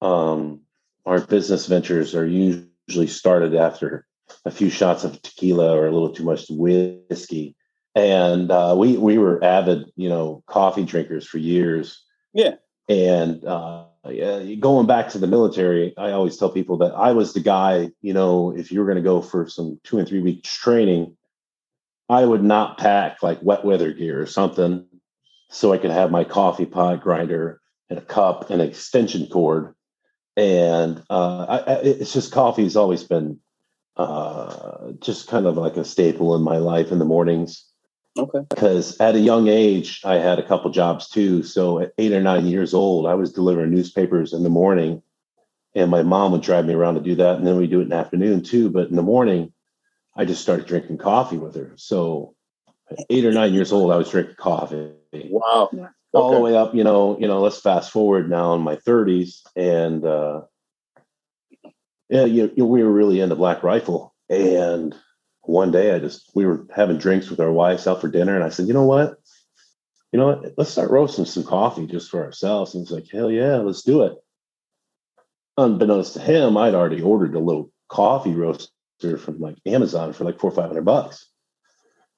um, 0.00 0.60
our 1.04 1.20
business 1.20 1.66
ventures 1.66 2.14
are 2.14 2.26
usually 2.26 3.06
started 3.08 3.54
after 3.54 4.06
a 4.44 4.50
few 4.50 4.70
shots 4.70 5.04
of 5.04 5.20
tequila 5.22 5.76
or 5.76 5.86
a 5.86 5.92
little 5.92 6.12
too 6.12 6.24
much 6.24 6.46
whiskey. 6.48 7.56
And 7.94 8.50
uh, 8.50 8.74
we 8.76 8.96
we 8.96 9.18
were 9.18 9.42
avid, 9.42 9.90
you 9.96 10.08
know, 10.08 10.42
coffee 10.46 10.84
drinkers 10.84 11.26
for 11.26 11.38
years. 11.38 12.02
Yeah. 12.32 12.54
And 12.88 13.44
uh, 13.44 13.84
yeah, 14.08 14.42
going 14.56 14.86
back 14.86 15.10
to 15.10 15.18
the 15.18 15.26
military, 15.26 15.94
I 15.96 16.10
always 16.10 16.36
tell 16.36 16.50
people 16.50 16.78
that 16.78 16.92
I 16.94 17.12
was 17.12 17.32
the 17.32 17.40
guy. 17.40 17.90
You 18.02 18.12
know, 18.12 18.54
if 18.56 18.72
you 18.72 18.80
were 18.80 18.86
going 18.86 18.96
to 18.96 19.02
go 19.02 19.22
for 19.22 19.48
some 19.48 19.80
two 19.84 19.98
and 19.98 20.08
three 20.08 20.20
weeks 20.20 20.52
training, 20.54 21.16
I 22.08 22.24
would 22.24 22.42
not 22.42 22.78
pack 22.78 23.22
like 23.22 23.38
wet 23.42 23.64
weather 23.64 23.92
gear 23.92 24.20
or 24.20 24.26
something 24.26 24.86
so 25.50 25.72
I 25.72 25.78
could 25.78 25.92
have 25.92 26.10
my 26.10 26.24
coffee 26.24 26.66
pot 26.66 27.00
grinder 27.00 27.60
and 27.88 27.98
a 27.98 28.02
cup 28.02 28.50
and 28.50 28.60
an 28.60 28.68
extension 28.68 29.28
cord. 29.28 29.74
And 30.36 31.02
uh, 31.08 31.46
I, 31.48 31.58
I, 31.58 31.74
it's 31.82 32.12
just 32.12 32.32
coffee 32.32 32.64
has 32.64 32.76
always 32.76 33.04
been 33.04 33.38
uh, 33.96 34.92
just 35.00 35.28
kind 35.28 35.46
of 35.46 35.56
like 35.56 35.76
a 35.76 35.84
staple 35.84 36.34
in 36.34 36.42
my 36.42 36.58
life 36.58 36.90
in 36.90 36.98
the 36.98 37.04
mornings. 37.04 37.64
Okay. 38.16 38.40
Because 38.48 39.00
at 39.00 39.16
a 39.16 39.20
young 39.20 39.48
age, 39.48 40.00
I 40.04 40.14
had 40.14 40.38
a 40.38 40.46
couple 40.46 40.70
jobs 40.70 41.08
too. 41.08 41.42
So 41.42 41.80
at 41.80 41.92
eight 41.98 42.12
or 42.12 42.20
nine 42.20 42.46
years 42.46 42.72
old, 42.72 43.06
I 43.06 43.14
was 43.14 43.32
delivering 43.32 43.72
newspapers 43.72 44.32
in 44.32 44.44
the 44.44 44.48
morning, 44.50 45.02
and 45.74 45.90
my 45.90 46.02
mom 46.02 46.30
would 46.32 46.42
drive 46.42 46.64
me 46.66 46.74
around 46.74 46.94
to 46.94 47.00
do 47.00 47.16
that. 47.16 47.36
And 47.36 47.46
then 47.46 47.56
we 47.56 47.66
do 47.66 47.80
it 47.80 47.84
in 47.84 47.88
the 47.88 47.96
afternoon 47.96 48.42
too. 48.42 48.70
But 48.70 48.88
in 48.88 48.96
the 48.96 49.02
morning, 49.02 49.52
I 50.16 50.24
just 50.24 50.42
started 50.42 50.66
drinking 50.66 50.98
coffee 50.98 51.38
with 51.38 51.56
her. 51.56 51.72
So 51.74 52.36
at 52.88 53.04
eight 53.10 53.24
or 53.24 53.32
nine 53.32 53.52
years 53.52 53.72
old, 53.72 53.90
I 53.90 53.96
was 53.96 54.10
drinking 54.10 54.36
coffee 54.36 54.92
Wow. 55.12 55.70
all 56.12 56.34
the 56.34 56.40
way 56.40 56.56
up. 56.56 56.74
You 56.74 56.84
know, 56.84 57.18
you 57.18 57.26
know. 57.26 57.40
Let's 57.40 57.60
fast 57.60 57.90
forward 57.90 58.30
now 58.30 58.54
in 58.54 58.60
my 58.60 58.76
thirties, 58.76 59.42
and 59.56 60.04
uh, 60.04 60.42
yeah, 62.08 62.24
you, 62.24 62.52
we 62.56 62.82
were 62.82 62.92
really 62.92 63.20
into 63.20 63.36
Black 63.36 63.62
Rifle. 63.62 64.14
And 64.28 64.94
one 65.42 65.70
day, 65.70 65.94
I 65.94 65.98
just 65.98 66.30
we 66.34 66.46
were 66.46 66.66
having 66.74 66.98
drinks 66.98 67.30
with 67.30 67.40
our 67.40 67.52
wives 67.52 67.86
out 67.86 68.00
for 68.00 68.08
dinner, 68.08 68.34
and 68.34 68.44
I 68.44 68.48
said, 68.48 68.66
you 68.66 68.74
know 68.74 68.84
what, 68.84 69.16
you 70.12 70.18
know 70.18 70.28
what, 70.28 70.54
let's 70.56 70.70
start 70.70 70.90
roasting 70.90 71.24
some 71.24 71.44
coffee 71.44 71.86
just 71.86 72.10
for 72.10 72.24
ourselves. 72.24 72.74
And 72.74 72.82
he's 72.82 72.92
like, 72.92 73.10
hell 73.10 73.30
yeah, 73.30 73.56
let's 73.56 73.82
do 73.82 74.04
it. 74.04 74.14
Unbeknownst 75.56 76.14
to 76.14 76.20
him, 76.20 76.56
I'd 76.56 76.74
already 76.74 77.02
ordered 77.02 77.34
a 77.34 77.40
little 77.40 77.70
coffee 77.88 78.32
roaster 78.32 78.68
from 79.18 79.38
like 79.38 79.56
Amazon 79.66 80.12
for 80.12 80.24
like 80.24 80.40
four 80.40 80.50
or 80.50 80.54
five 80.54 80.68
hundred 80.68 80.84
bucks. 80.84 81.28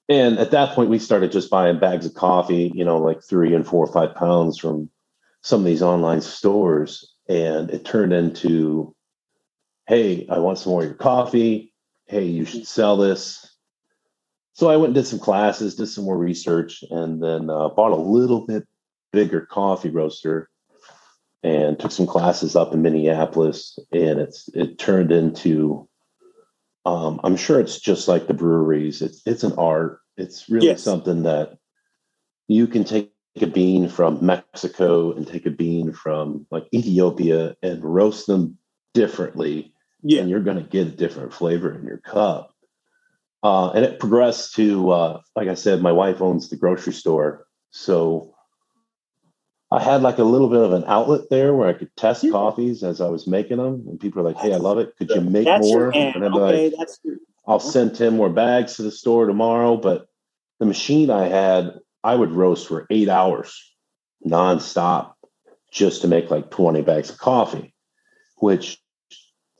And 0.09 0.39
at 0.39 0.53
that 0.53 0.75
point, 0.75 0.89
we 0.89 0.99
started 1.01 1.33
just 1.33 1.51
buying 1.51 1.81
bags 1.81 2.07
of 2.07 2.15
coffee, 2.15 2.71
you 2.75 2.85
know, 2.85 2.99
like 2.99 3.23
three 3.23 3.55
and 3.55 3.67
four 3.67 3.85
or 3.85 3.93
five 3.93 4.15
pounds 4.15 4.57
from 4.57 4.89
some 5.43 5.61
of 5.61 5.67
these 5.67 5.83
online 5.83 6.21
stores. 6.21 7.13
And 7.29 7.71
it 7.71 7.85
turned 7.85 8.13
into, 8.13 8.95
hey, 9.87 10.27
I 10.29 10.39
want 10.39 10.59
some 10.59 10.73
more 10.73 10.83
of 10.83 10.89
your 10.89 10.97
coffee. 10.97 11.73
Hey, 12.07 12.25
you 12.25 12.45
should 12.45 12.67
sell 12.67 12.97
this. 12.97 13.51
So 14.55 14.71
I 14.71 14.77
went 14.77 14.87
and 14.89 14.95
did 14.95 15.07
some 15.07 15.19
classes, 15.19 15.75
did 15.75 15.87
some 15.89 16.05
more 16.05 16.17
research, 16.17 16.83
and 16.91 17.23
then 17.23 17.51
uh, 17.51 17.69
bought 17.69 17.93
a 17.93 17.97
little 17.97 18.47
bit 18.47 18.67
bigger 19.13 19.43
coffee 19.43 19.91
roaster 19.91 20.49
and 21.43 21.79
took 21.79 21.93
some 21.93 22.07
classes 22.07 22.57
up 22.57 22.73
in 22.73 22.83
Minneapolis. 22.83 23.79
And 23.93 24.19
it's 24.19 24.49
it 24.55 24.79
turned 24.79 25.13
into 25.13 25.89
um, 26.87 27.21
I'm 27.25 27.37
sure 27.37 27.61
it's 27.61 27.81
just 27.81 28.09
like 28.09 28.29
the 28.29 28.35
breweries. 28.35 29.03
It's 29.03 29.21
it's 29.27 29.45
an 29.45 29.55
art. 29.59 30.01
It's 30.17 30.49
really 30.49 30.69
Yes. 30.69 30.83
something 30.83 31.25
that 31.25 31.59
you 32.49 32.67
can 32.67 32.85
take 32.85 33.13
a 33.41 33.47
bean 33.47 33.89
from 33.89 34.25
Mexico 34.25 35.13
and 35.13 35.27
take 35.27 35.45
a 35.45 35.51
bean 35.51 35.93
from 35.93 36.47
like 36.51 36.67
Ethiopia 36.73 37.57
and 37.63 37.85
roast 37.85 38.27
them 38.27 38.57
differently, 38.95 39.75
Yeah. 40.09 40.21
and 40.21 40.31
you're 40.31 40.41
going 40.41 40.57
to 40.59 40.63
get 40.63 40.87
a 40.87 40.91
different 40.91 41.33
flavor 41.35 41.75
in 41.75 41.85
your 41.85 41.99
cup. 41.99 42.55
Uh, 43.43 43.71
and 43.71 43.85
it 43.85 43.99
progressed 44.01 44.55
to, 44.55 44.91
uh, 44.91 45.21
like 45.35 45.49
I 45.49 45.55
said, 45.55 45.83
my 45.83 45.93
wife 45.93 46.21
owns 46.23 46.49
the 46.49 46.57
grocery 46.57 46.93
store, 46.93 47.47
so 47.71 48.35
I 49.71 49.83
had 49.83 50.03
like 50.03 50.19
a 50.19 50.25
little 50.25 50.49
bit 50.49 50.63
of 50.63 50.73
an 50.73 50.85
outlet 50.87 51.29
there 51.29 51.55
where 51.55 51.69
I 51.69 51.73
could 51.73 51.95
test 51.97 52.25
Yeah. 52.25 52.31
coffees 52.31 52.83
as 52.83 53.01
I 53.01 53.09
was 53.09 53.27
making 53.27 53.59
them, 53.59 53.85
and 53.89 54.01
people 54.01 54.21
are 54.21 54.25
like, 54.25 54.37
"Hey, 54.39 54.53
I 54.55 54.57
love 54.59 54.79
it. 54.79 54.97
Could 54.97 55.11
you 55.11 55.21
make 55.21 55.45
That's 55.45 55.61
more?" 55.67 55.91
And 55.91 56.25
I'd 56.25 56.33
be 56.33 56.39
okay, 56.39 56.71
like, 56.77 56.89
I'll 57.47 57.61
send 57.61 57.95
10 57.95 58.17
more 58.17 58.31
bags 58.31 58.77
to 58.77 58.83
the 58.83 58.91
store 58.91 59.27
tomorrow. 59.27 59.77
But 59.77 60.07
the 60.59 60.67
machine 60.67 61.11
I 61.11 61.29
had, 61.29 61.79
I 62.03 62.15
would 62.15 62.33
roast 62.33 62.67
for 62.69 62.87
eight 62.91 63.09
hours 63.09 63.61
nonstop 64.25 65.13
just 65.71 66.03
to 66.03 66.09
make 66.09 66.31
like 66.31 66.51
20 66.51 66.83
bags 66.83 67.11
of 67.11 67.19
coffee, 67.19 67.75
which 68.39 68.81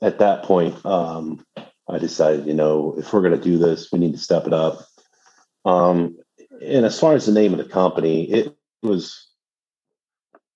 at 0.01 0.19
that 0.19 0.43
point, 0.43 0.85
um, 0.85 1.45
I 1.89 1.97
decided, 1.99 2.45
you 2.45 2.53
know, 2.53 2.95
if 2.97 3.13
we're 3.13 3.21
going 3.21 3.37
to 3.37 3.43
do 3.43 3.57
this, 3.57 3.91
we 3.91 3.99
need 3.99 4.13
to 4.13 4.17
step 4.17 4.45
it 4.45 4.53
up. 4.53 4.85
Um, 5.65 6.17
and 6.61 6.85
as 6.85 6.99
far 6.99 7.13
as 7.13 7.25
the 7.25 7.31
name 7.31 7.53
of 7.53 7.59
the 7.59 7.71
company, 7.71 8.29
it 8.29 8.55
was, 8.81 9.27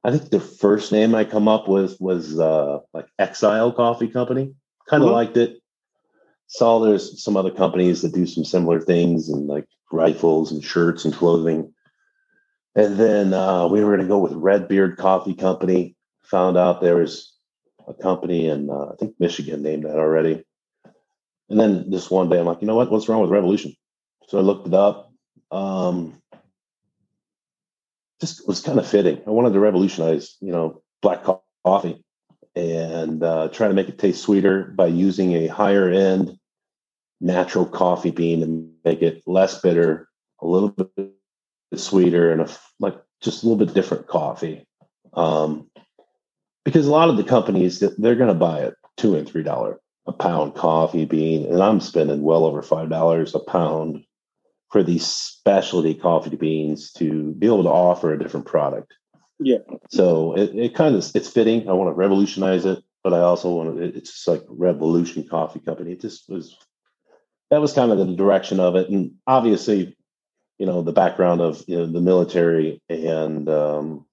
I 0.04 0.12
think 0.12 0.30
the 0.30 0.40
first 0.40 0.92
name 0.92 1.16
I 1.16 1.26
come 1.26 1.48
up 1.48 1.68
with 1.68 2.00
was 2.00 2.40
uh, 2.40 2.80
like 2.94 3.08
Exile 3.20 3.72
Coffee 3.72 4.08
Company. 4.08 4.54
Kind 4.90 5.04
of 5.04 5.10
Mhm. 5.10 5.14
liked 5.14 5.38
it 5.38 5.62
saw 6.52 6.80
there's 6.80 7.24
some 7.24 7.38
other 7.38 7.50
companies 7.50 8.02
that 8.02 8.14
do 8.14 8.26
some 8.26 8.44
similar 8.44 8.82
things 8.82 9.30
and 9.30 9.48
like 9.48 9.66
rifles 9.90 10.52
and 10.52 10.64
shirts 10.64 11.06
and 11.06 11.14
clothing. 11.14 11.74
And 12.76 12.98
then 12.98 13.34
uh, 13.34 13.68
we 13.68 13.84
were 13.84 13.96
going 13.96 14.06
to 14.06 14.14
go 14.14 14.20
with 14.20 14.34
Red 14.34 14.68
Beard 14.68 14.98
Coffee 14.98 15.34
Company. 15.34 15.96
Found 16.24 16.58
out 16.58 16.82
there 16.82 16.98
was 16.98 17.31
a 17.88 17.94
company 17.94 18.48
in 18.48 18.70
uh, 18.70 18.92
I 18.92 18.96
think 18.96 19.16
Michigan 19.20 19.62
named 19.64 19.86
that 19.86 19.98
already. 19.98 20.44
And 21.50 21.60
then 21.60 21.90
this 21.90 22.10
one 22.10 22.30
day 22.30 22.40
I'm 22.40 22.46
like, 22.46 22.62
you 22.62 22.68
know 22.68 22.76
what? 22.76 22.92
What's 22.92 23.10
wrong 23.10 23.22
with 23.22 23.32
Revolution? 23.32 23.76
So 24.28 24.38
I 24.38 24.42
looked 24.42 24.68
it 24.68 24.74
up. 24.74 25.12
um, 25.52 26.22
just 28.22 28.48
was 28.48 28.62
kind 28.62 28.80
of 28.80 28.88
fitting. 28.88 29.20
I 29.26 29.32
wanted 29.32 29.54
to 29.54 29.60
revolutionize, 29.60 30.38
you 30.40 30.52
know, 30.52 30.82
black 31.02 31.26
coffee 31.66 32.04
and 32.56 33.24
uh, 33.24 33.50
try 33.50 33.68
to 33.68 33.74
make 33.74 33.90
it 33.90 33.98
taste 33.98 34.22
sweeter 34.22 34.64
by 34.64 34.86
using 34.88 35.34
a 35.34 35.48
higher 35.48 35.90
end 35.90 36.38
natural 37.20 37.66
coffee 37.66 38.12
bean 38.12 38.44
and 38.44 38.72
make 38.86 39.02
it 39.02 39.24
less 39.26 39.60
bitter, 39.62 40.08
a 40.40 40.48
little 40.48 40.70
bit 40.70 41.12
sweeter, 41.76 42.32
and 42.32 42.42
a, 42.42 42.50
like 42.80 42.96
just 43.22 43.44
a 43.44 43.48
little 43.48 43.66
bit 43.66 43.74
different 43.74 44.08
coffee. 44.08 44.66
Um, 45.14 45.71
because 46.64 46.88
a 46.88 46.92
lot 46.92 47.10
of 47.10 47.18
the 47.18 47.24
companies 47.24 47.80
they're 47.80 48.16
going 48.16 48.28
to 48.28 48.34
buy 48.34 48.62
it 48.62 48.76
two 48.98 49.16
and 49.16 49.28
three 49.28 49.44
dollar 49.44 49.80
a 50.08 50.12
pound 50.12 50.56
coffee 50.56 51.06
bean, 51.06 51.46
and 51.46 51.62
I'm 51.62 51.80
spending 51.80 52.24
well 52.24 52.46
over 52.46 52.62
five 52.62 52.90
dollars 52.90 53.36
a 53.36 53.40
pound 53.40 54.04
for 54.70 54.84
these 54.84 55.06
specialty 55.06 55.94
coffee 55.94 56.36
beans 56.36 56.92
to 56.94 57.34
be 57.34 57.46
able 57.46 57.64
to 57.64 57.70
offer 57.70 58.14
a 58.14 58.20
different 58.20 58.46
product. 58.46 58.94
Yeah. 59.40 59.58
So 59.90 60.36
it, 60.36 60.56
it 60.56 60.76
kind 60.76 60.96
of 60.96 61.10
it's 61.16 61.30
fitting. 61.30 61.68
I 61.68 61.74
want 61.74 61.90
to 61.90 61.94
revolutionize 61.94 62.66
it, 62.66 62.80
but 63.04 63.14
I 63.14 63.20
also 63.20 63.54
want 63.54 63.78
to. 63.78 63.84
It's 63.84 64.12
just 64.12 64.28
like 64.28 64.44
Revolution 64.48 65.28
Coffee 65.28 65.60
Company. 65.60 65.94
It 65.94 66.02
just 66.02 66.30
was. 66.30 66.58
That 67.50 67.62
was 67.62 67.74
kind 67.74 67.92
of 67.92 67.98
the 67.98 68.16
direction 68.16 68.62
of 68.62 68.76
it, 68.76 68.90
and 68.90 69.16
obviously, 69.28 69.98
you 70.58 70.66
know, 70.66 70.82
the 70.82 70.94
background 70.94 71.42
of 71.42 71.62
you 71.68 71.76
know, 71.76 71.86
the 71.86 72.00
military 72.00 72.82
and 72.88 73.50
um, 73.50 74.06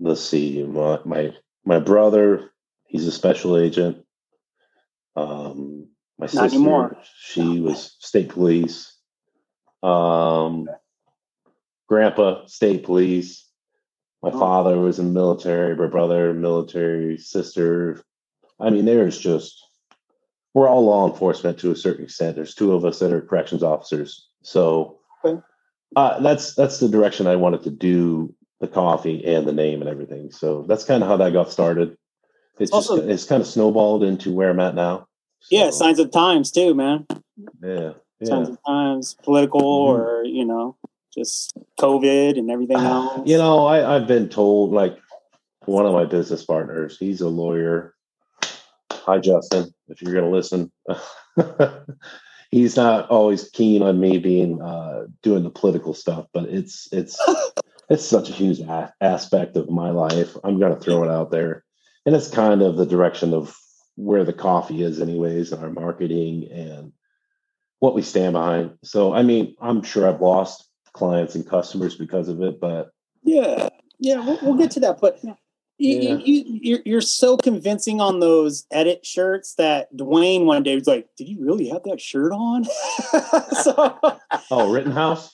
let's 0.00 0.22
see, 0.22 0.62
my 0.62 1.00
my 1.04 1.34
my 1.64 1.78
brother, 1.78 2.50
he's 2.86 3.06
a 3.06 3.12
special 3.12 3.56
agent. 3.56 4.04
Um, 5.16 5.88
my 6.18 6.24
Not 6.24 6.30
sister, 6.30 6.56
anymore. 6.56 6.96
she 7.20 7.60
was 7.60 7.96
state 7.98 8.30
police. 8.30 8.94
Um, 9.82 10.68
grandpa, 11.88 12.46
state 12.46 12.84
police. 12.84 13.48
My 14.22 14.30
oh. 14.30 14.38
father 14.38 14.78
was 14.78 14.98
in 14.98 15.06
the 15.06 15.12
military. 15.12 15.76
My 15.76 15.86
brother, 15.86 16.34
military. 16.34 17.18
Sister. 17.18 18.02
I 18.60 18.70
mean, 18.70 18.84
there's 18.84 19.18
just 19.18 19.64
we're 20.54 20.68
all 20.68 20.84
law 20.84 21.08
enforcement 21.08 21.58
to 21.60 21.70
a 21.70 21.76
certain 21.76 22.04
extent. 22.04 22.34
There's 22.34 22.54
two 22.54 22.72
of 22.72 22.84
us 22.84 22.98
that 22.98 23.12
are 23.12 23.20
corrections 23.20 23.62
officers. 23.62 24.28
So 24.42 24.98
uh, 25.96 26.20
that's 26.20 26.54
that's 26.54 26.80
the 26.80 26.88
direction 26.88 27.26
I 27.26 27.36
wanted 27.36 27.62
to 27.64 27.70
do 27.70 28.34
the 28.60 28.68
coffee 28.68 29.24
and 29.24 29.46
the 29.46 29.52
name 29.52 29.80
and 29.80 29.88
everything. 29.88 30.30
So 30.32 30.64
that's 30.68 30.84
kind 30.84 31.02
of 31.02 31.08
how 31.08 31.16
that 31.18 31.32
got 31.32 31.50
started. 31.50 31.96
It's 32.58 32.72
also, 32.72 32.96
just 32.96 33.08
it's 33.08 33.24
kind 33.24 33.40
of 33.40 33.46
snowballed 33.46 34.02
into 34.02 34.32
where 34.32 34.50
I'm 34.50 34.60
at 34.60 34.74
now. 34.74 35.06
So. 35.40 35.56
Yeah, 35.56 35.70
signs 35.70 36.00
of 36.00 36.10
times 36.10 36.50
too, 36.50 36.74
man. 36.74 37.06
Yeah, 37.62 37.92
yeah. 38.20 38.28
Signs 38.28 38.48
of 38.48 38.58
times, 38.66 39.16
political 39.22 39.60
mm-hmm. 39.60 40.02
or 40.02 40.24
you 40.24 40.44
know, 40.44 40.76
just 41.14 41.56
COVID 41.78 42.36
and 42.36 42.50
everything 42.50 42.78
else. 42.78 43.28
You 43.28 43.38
know, 43.38 43.64
I, 43.66 43.96
I've 43.96 44.08
been 44.08 44.28
told 44.28 44.72
like 44.72 44.98
one 45.66 45.86
of 45.86 45.92
my 45.92 46.04
business 46.04 46.44
partners, 46.44 46.96
he's 46.98 47.20
a 47.20 47.28
lawyer. 47.28 47.94
Hi, 48.90 49.18
Justin, 49.18 49.72
if 49.88 50.02
you're 50.02 50.12
going 50.12 50.24
to 50.24 50.30
listen. 50.30 50.72
he's 52.50 52.76
not 52.76 53.08
always 53.10 53.48
keen 53.50 53.82
on 53.82 54.00
me 54.00 54.18
being 54.18 54.60
uh, 54.60 55.06
doing 55.22 55.42
the 55.42 55.50
political 55.50 55.94
stuff, 55.94 56.26
but 56.32 56.44
it's 56.44 56.88
it's 56.92 57.18
it's 57.88 58.04
such 58.04 58.28
a 58.28 58.32
huge 58.32 58.60
a- 58.60 58.92
aspect 59.00 59.56
of 59.56 59.70
my 59.70 59.90
life. 59.90 60.36
I'm 60.44 60.58
going 60.58 60.74
to 60.74 60.80
throw 60.80 61.04
it 61.04 61.10
out 61.10 61.30
there. 61.30 61.64
And 62.04 62.14
it's 62.14 62.28
kind 62.28 62.62
of 62.62 62.76
the 62.76 62.86
direction 62.86 63.34
of 63.34 63.56
where 63.96 64.24
the 64.24 64.32
coffee 64.32 64.82
is, 64.82 65.00
anyways, 65.00 65.52
and 65.52 65.62
our 65.62 65.70
marketing 65.70 66.48
and 66.52 66.92
what 67.80 67.94
we 67.94 68.02
stand 68.02 68.34
behind. 68.34 68.76
So, 68.82 69.12
I 69.12 69.22
mean, 69.22 69.54
I'm 69.60 69.82
sure 69.82 70.08
I've 70.08 70.20
lost 70.20 70.68
clients 70.92 71.34
and 71.34 71.48
customers 71.48 71.96
because 71.96 72.28
of 72.28 72.42
it, 72.42 72.60
but 72.60 72.90
yeah, 73.22 73.68
yeah, 73.98 74.24
we'll, 74.24 74.38
we'll 74.42 74.54
get 74.54 74.70
to 74.72 74.80
that. 74.80 75.00
But 75.00 75.18
yeah. 75.22 75.34
You, 75.80 76.18
you, 76.24 76.58
you're, 76.60 76.80
you're 76.84 77.00
so 77.00 77.36
convincing 77.36 78.00
on 78.00 78.18
those 78.18 78.66
edit 78.72 79.06
shirts 79.06 79.54
that 79.58 79.96
DeWayne 79.96 80.44
one 80.44 80.64
day 80.64 80.74
was 80.74 80.88
like, 80.88 81.06
"Did 81.16 81.28
you 81.28 81.38
really 81.40 81.68
have 81.68 81.84
that 81.84 82.00
shirt 82.00 82.32
on?" 82.32 82.64
so, 83.62 83.96
oh, 84.50 84.72
Rittenhouse 84.72 85.32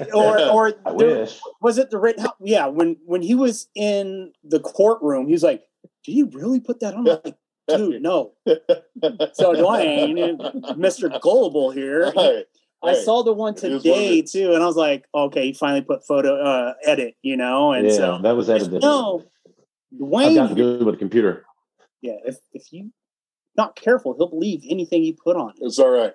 or 0.14 0.40
or 0.48 0.72
there, 0.98 1.26
was 1.60 1.78
it 1.78 1.90
the 1.90 1.98
written? 1.98 2.26
Yeah, 2.40 2.66
when 2.66 2.96
when 3.04 3.22
he 3.22 3.34
was 3.34 3.68
in 3.74 4.32
the 4.42 4.60
courtroom, 4.60 5.26
he 5.26 5.32
was 5.32 5.42
like, 5.42 5.62
"Do 6.04 6.12
you 6.12 6.30
really 6.32 6.60
put 6.60 6.80
that 6.80 6.94
on?" 6.94 7.04
like, 7.04 7.36
dude, 7.68 8.02
no. 8.02 8.32
so 8.46 9.52
DeWayne, 9.54 10.38
Mr. 10.76 11.20
Gullible 11.20 11.70
here. 11.70 12.12
Right. 12.16 12.44
I 12.82 12.88
right. 12.88 12.96
saw 12.98 13.22
the 13.22 13.32
one 13.32 13.54
today 13.54 14.20
too, 14.20 14.52
and 14.52 14.62
I 14.62 14.66
was 14.66 14.76
like, 14.76 15.06
okay, 15.14 15.46
he 15.46 15.52
finally 15.54 15.80
put 15.80 16.06
photo 16.06 16.36
uh, 16.36 16.74
edit, 16.84 17.14
you 17.22 17.34
know, 17.34 17.72
and 17.72 17.86
yeah, 17.86 17.94
so 17.94 18.18
that 18.22 18.36
was 18.36 18.50
edited. 18.50 18.82
No, 18.82 19.24
DeWayne, 19.98 20.38
I've 20.38 20.54
good 20.54 20.84
with 20.84 20.94
a 20.94 20.98
computer. 20.98 21.46
Yeah, 22.02 22.16
if 22.26 22.36
if 22.52 22.72
you 22.72 22.92
not 23.56 23.76
careful, 23.76 24.14
he'll 24.18 24.28
believe 24.28 24.62
anything 24.68 25.02
you 25.02 25.14
put 25.14 25.36
on. 25.36 25.54
It's 25.60 25.78
all 25.78 25.90
right. 25.90 26.12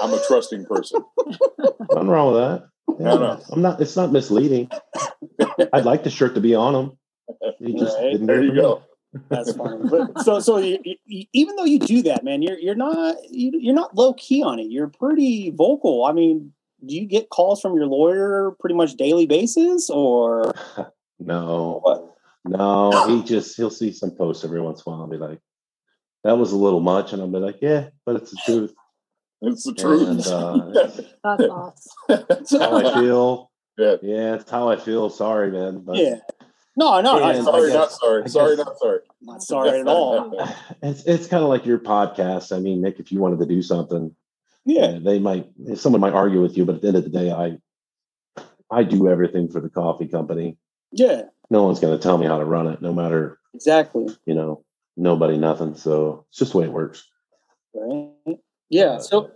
I'm 0.00 0.12
a 0.12 0.20
trusting 0.28 0.66
person. 0.66 1.02
Nothing 1.58 2.08
wrong 2.08 2.32
with 2.32 2.42
that. 2.42 2.68
Yeah, 2.88 3.04
no, 3.04 3.18
no. 3.18 3.42
I'm 3.50 3.62
not. 3.62 3.80
It's 3.80 3.96
not 3.96 4.12
misleading. 4.12 4.70
I'd 5.72 5.84
like 5.84 6.04
the 6.04 6.10
shirt 6.10 6.34
to 6.34 6.40
be 6.40 6.54
on 6.54 6.74
him. 6.74 6.98
He 7.58 7.74
just 7.74 7.96
right. 7.96 8.12
didn't 8.12 8.26
there 8.26 8.42
you 8.42 8.54
go. 8.54 8.82
That's 9.28 9.52
funny. 9.56 9.88
But 9.88 10.22
so 10.22 10.40
so 10.40 10.58
you, 10.58 10.78
you, 11.04 11.24
even 11.32 11.56
though 11.56 11.64
you 11.64 11.78
do 11.78 12.02
that, 12.02 12.24
man, 12.24 12.42
you're 12.42 12.58
you're 12.58 12.74
not 12.74 13.16
you, 13.28 13.70
are 13.70 13.74
not 13.74 13.94
low 13.96 14.14
key 14.14 14.42
on 14.42 14.58
it. 14.58 14.70
You're 14.70 14.88
pretty 14.88 15.50
vocal. 15.50 16.04
I 16.04 16.12
mean, 16.12 16.52
do 16.84 16.94
you 16.94 17.06
get 17.06 17.30
calls 17.30 17.60
from 17.60 17.74
your 17.74 17.86
lawyer 17.86 18.52
pretty 18.60 18.74
much 18.74 18.94
daily 18.94 19.26
basis 19.26 19.90
or? 19.90 20.54
no, 21.18 21.80
what? 21.82 22.14
no. 22.44 23.06
He 23.08 23.22
just 23.22 23.56
he'll 23.56 23.70
see 23.70 23.92
some 23.92 24.10
posts 24.10 24.44
every 24.44 24.60
once 24.60 24.82
in 24.84 24.92
a 24.92 24.94
while 24.94 25.02
and 25.02 25.10
be 25.10 25.18
like, 25.18 25.40
"That 26.24 26.38
was 26.38 26.52
a 26.52 26.56
little 26.56 26.80
much," 26.80 27.12
and 27.12 27.22
I'll 27.22 27.28
be 27.28 27.38
like, 27.38 27.58
"Yeah, 27.60 27.88
but 28.04 28.16
it's 28.16 28.30
the 28.30 28.38
truth." 28.44 28.74
It's 29.42 29.64
the 29.64 29.74
truth. 29.74 30.08
And, 30.08 30.26
uh, 30.26 30.70
That's 30.72 31.42
awesome. 31.42 32.24
That's 32.28 32.56
how 32.56 32.76
I 32.76 32.94
feel. 33.00 33.50
Yeah. 33.78 33.96
Yeah, 34.02 34.34
it's 34.36 34.50
how 34.50 34.68
I 34.68 34.76
feel. 34.76 35.10
Sorry, 35.10 35.50
man. 35.50 35.80
But, 35.84 35.96
yeah. 35.96 36.16
No, 36.78 37.00
no, 37.00 37.18
no 37.18 37.42
sorry, 37.42 37.68
guess, 37.68 37.74
not 37.74 37.92
sorry. 37.92 38.28
Sorry, 38.28 38.56
not 38.56 38.78
sorry. 38.78 39.00
Not 39.22 39.42
sorry 39.42 39.80
at 39.80 39.86
all. 39.88 40.48
It's 40.82 41.04
it's 41.04 41.26
kind 41.26 41.42
of 41.42 41.48
like 41.48 41.64
your 41.64 41.78
podcast. 41.78 42.54
I 42.54 42.60
mean, 42.60 42.82
Nick, 42.82 43.00
if 43.00 43.10
you 43.10 43.18
wanted 43.18 43.38
to 43.40 43.46
do 43.46 43.62
something, 43.62 44.14
yeah, 44.66 44.98
they 45.02 45.18
might. 45.18 45.46
Someone 45.76 46.02
might 46.02 46.12
argue 46.12 46.42
with 46.42 46.56
you, 46.56 46.66
but 46.66 46.76
at 46.76 46.82
the 46.82 46.88
end 46.88 46.96
of 46.98 47.04
the 47.04 47.10
day, 47.10 47.30
I 47.30 47.56
I 48.70 48.82
do 48.84 49.08
everything 49.08 49.48
for 49.48 49.60
the 49.60 49.70
coffee 49.70 50.06
company. 50.06 50.58
Yeah. 50.92 51.22
No 51.48 51.62
one's 51.62 51.80
going 51.80 51.96
to 51.96 52.02
tell 52.02 52.18
me 52.18 52.26
how 52.26 52.38
to 52.38 52.44
run 52.44 52.66
it, 52.66 52.82
no 52.82 52.92
matter 52.92 53.38
exactly. 53.54 54.08
You 54.26 54.34
know, 54.34 54.64
nobody, 54.98 55.38
nothing. 55.38 55.76
So 55.76 56.26
it's 56.28 56.38
just 56.38 56.52
the 56.52 56.58
way 56.58 56.64
it 56.64 56.72
works. 56.72 57.08
Right. 57.74 58.38
Yeah. 58.68 58.98
So, 58.98 59.30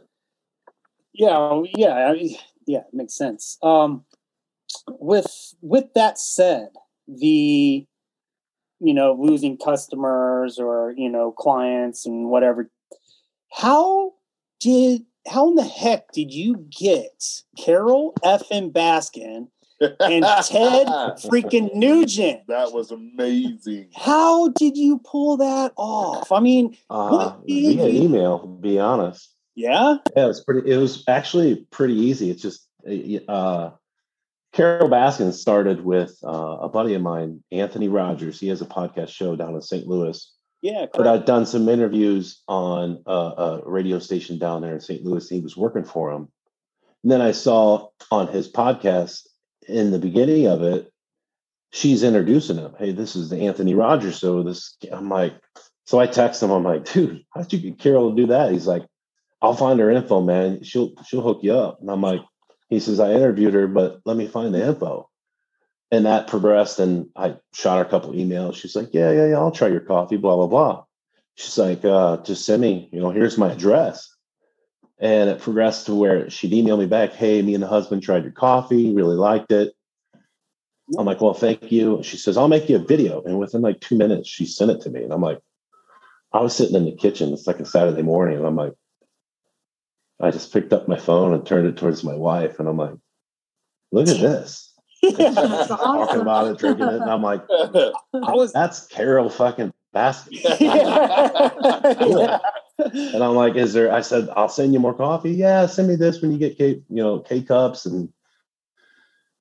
yeah, 1.12 1.62
yeah, 1.76 2.08
I 2.08 2.12
mean, 2.12 2.36
yeah, 2.66 2.80
it 2.80 2.94
makes 2.94 3.16
sense. 3.16 3.58
Um, 3.62 4.04
with 4.88 5.54
with 5.60 5.92
that 5.94 6.18
said, 6.18 6.68
the 7.08 7.86
you 8.80 8.94
know 8.94 9.16
losing 9.20 9.56
customers 9.56 10.58
or 10.58 10.94
you 10.96 11.10
know 11.10 11.32
clients 11.32 12.06
and 12.06 12.28
whatever, 12.28 12.70
how 13.52 14.14
did 14.60 15.02
how 15.26 15.48
in 15.48 15.54
the 15.56 15.64
heck 15.64 16.12
did 16.12 16.32
you 16.32 16.66
get 16.78 17.42
Carole 17.58 18.14
F. 18.24 18.42
and 18.50 18.72
Baskin 18.72 19.48
and 19.80 20.24
Ted 20.24 20.86
freaking 21.24 21.74
Nugent. 21.74 22.40
That 22.48 22.72
was 22.72 22.90
amazing. 22.90 23.90
How 23.94 24.48
did 24.48 24.76
you 24.76 24.98
pull 24.98 25.36
that 25.38 25.72
off? 25.76 26.32
I 26.32 26.40
mean, 26.40 26.76
uh, 26.90 27.36
via 27.46 27.88
you... 27.88 28.04
email. 28.04 28.46
Be 28.46 28.78
honest. 28.78 29.34
Yeah. 29.54 29.96
Yeah, 30.16 30.24
it 30.24 30.28
was 30.28 30.42
pretty. 30.42 30.70
It 30.70 30.76
was 30.76 31.04
actually 31.06 31.66
pretty 31.70 31.94
easy. 31.94 32.30
It's 32.30 32.42
just 32.42 32.66
uh, 33.28 33.70
Carole 34.52 34.90
Baskin 34.90 35.32
started 35.32 35.84
with 35.84 36.18
uh, 36.24 36.58
a 36.62 36.68
buddy 36.68 36.94
of 36.94 37.02
mine, 37.02 37.42
Anthony 37.52 37.88
Rogers. 37.88 38.40
He 38.40 38.48
has 38.48 38.62
a 38.62 38.66
podcast 38.66 39.08
show 39.08 39.36
down 39.36 39.54
in 39.54 39.62
St. 39.62 39.86
Louis. 39.86 40.32
Yeah, 40.62 40.72
correct. 40.72 40.92
but 40.94 41.06
I'd 41.06 41.24
done 41.24 41.46
some 41.46 41.68
interviews 41.68 42.42
on 42.46 43.02
a, 43.06 43.12
a 43.12 43.62
radio 43.64 43.98
station 43.98 44.38
down 44.38 44.62
there 44.62 44.74
in 44.74 44.80
St. 44.80 45.04
Louis. 45.04 45.26
he 45.28 45.40
was 45.40 45.56
working 45.56 45.84
for 45.84 46.10
him. 46.10 46.28
And 47.02 47.10
then 47.10 47.22
I 47.22 47.32
saw 47.32 47.88
on 48.10 48.28
his 48.28 48.50
podcast 48.50 49.26
in 49.70 49.90
the 49.90 49.98
beginning 49.98 50.46
of 50.46 50.62
it, 50.62 50.92
she's 51.72 52.02
introducing 52.02 52.58
him. 52.58 52.74
Hey, 52.78 52.92
this 52.92 53.16
is 53.16 53.32
Anthony 53.32 53.74
Rogers 53.74 54.18
So 54.18 54.42
This 54.42 54.76
I'm 54.92 55.08
like, 55.08 55.34
so 55.84 55.98
I 55.98 56.06
text 56.06 56.42
him. 56.42 56.50
I'm 56.50 56.64
like, 56.64 56.84
dude, 56.92 57.24
how'd 57.34 57.52
you 57.52 57.58
get 57.58 57.78
Carole 57.78 58.10
to 58.10 58.16
do 58.16 58.26
that? 58.28 58.52
He's 58.52 58.66
like, 58.66 58.84
I'll 59.42 59.54
find 59.56 59.80
her 59.80 59.90
info, 59.90 60.20
man. 60.20 60.62
She'll 60.62 60.92
she'll 61.06 61.22
hook 61.22 61.40
you 61.42 61.54
up. 61.54 61.80
And 61.80 61.90
I'm 61.90 62.02
like, 62.02 62.20
he 62.68 62.78
says, 62.80 63.00
I 63.00 63.12
interviewed 63.12 63.54
her, 63.54 63.66
but 63.66 64.00
let 64.04 64.16
me 64.16 64.26
find 64.26 64.54
the 64.54 64.66
info. 64.66 65.08
And 65.90 66.06
that 66.06 66.28
progressed, 66.28 66.78
and 66.78 67.08
I 67.16 67.36
shot 67.52 67.78
her 67.78 67.84
a 67.84 67.88
couple 67.88 68.12
emails. 68.12 68.54
She's 68.54 68.76
like, 68.76 68.90
Yeah, 68.92 69.10
yeah, 69.10 69.26
yeah, 69.28 69.38
I'll 69.38 69.50
try 69.50 69.68
your 69.68 69.80
coffee, 69.80 70.16
blah, 70.16 70.36
blah, 70.36 70.46
blah. 70.46 70.84
She's 71.34 71.56
like, 71.58 71.84
uh, 71.84 72.18
just 72.18 72.44
send 72.44 72.60
me, 72.60 72.88
you 72.92 73.00
know, 73.00 73.10
here's 73.10 73.38
my 73.38 73.52
address. 73.52 74.14
And 75.00 75.30
it 75.30 75.40
progressed 75.40 75.86
to 75.86 75.94
where 75.94 76.28
she'd 76.28 76.52
email 76.52 76.76
me 76.76 76.86
back, 76.86 77.12
"Hey, 77.12 77.40
me 77.40 77.54
and 77.54 77.62
the 77.62 77.68
husband 77.68 78.02
tried 78.02 78.22
your 78.22 78.32
coffee, 78.32 78.94
really 78.94 79.16
liked 79.16 79.50
it." 79.50 79.72
I'm 80.98 81.06
like, 81.06 81.20
"Well, 81.20 81.34
thank 81.34 81.72
you." 81.72 82.02
She 82.02 82.16
says, 82.16 82.36
"I'll 82.36 82.48
make 82.48 82.68
you 82.68 82.76
a 82.76 82.80
video," 82.80 83.22
and 83.22 83.38
within 83.38 83.62
like 83.62 83.80
two 83.80 83.96
minutes, 83.96 84.28
she 84.28 84.44
sent 84.44 84.70
it 84.70 84.80
to 84.82 84.90
me, 84.90 85.02
and 85.02 85.12
I'm 85.12 85.22
like, 85.22 85.40
I 86.32 86.40
was 86.40 86.54
sitting 86.54 86.76
in 86.76 86.84
the 86.84 86.92
kitchen. 86.92 87.32
It's 87.32 87.46
like 87.46 87.60
a 87.60 87.64
Saturday 87.64 88.02
morning, 88.02 88.38
and 88.38 88.46
I'm 88.46 88.56
like, 88.56 88.74
I 90.20 90.30
just 90.30 90.52
picked 90.52 90.72
up 90.72 90.86
my 90.86 90.98
phone 90.98 91.32
and 91.32 91.44
turned 91.46 91.66
it 91.66 91.76
towards 91.76 92.04
my 92.04 92.14
wife, 92.14 92.60
and 92.60 92.68
I'm 92.68 92.76
like, 92.76 92.94
"Look 93.92 94.08
at 94.08 94.20
this." 94.20 94.72
That's 95.02 95.36
awesome. 95.70 95.76
Talking 95.78 96.20
about 96.20 96.48
it, 96.48 96.58
drinking 96.58 96.88
it, 96.88 97.00
and 97.00 97.10
I'm 97.10 97.22
like, 97.22 97.42
I 97.50 98.34
was 98.34 98.52
"That's 98.52 98.86
Carole 98.86 99.30
fucking 99.30 99.72
Baskin." 99.94 100.60
yeah. 100.60 102.38
And 102.84 103.22
I'm 103.22 103.34
like, 103.34 103.56
is 103.56 103.72
there? 103.72 103.92
I 103.92 104.00
said, 104.00 104.28
I'll 104.36 104.48
send 104.48 104.72
you 104.72 104.80
more 104.80 104.94
coffee. 104.94 105.32
Yeah, 105.32 105.66
send 105.66 105.88
me 105.88 105.96
this 105.96 106.20
when 106.20 106.32
you 106.32 106.38
get 106.38 106.58
K, 106.58 106.82
you 106.88 107.02
know, 107.02 107.20
K 107.20 107.42
cups. 107.42 107.86
And 107.86 108.12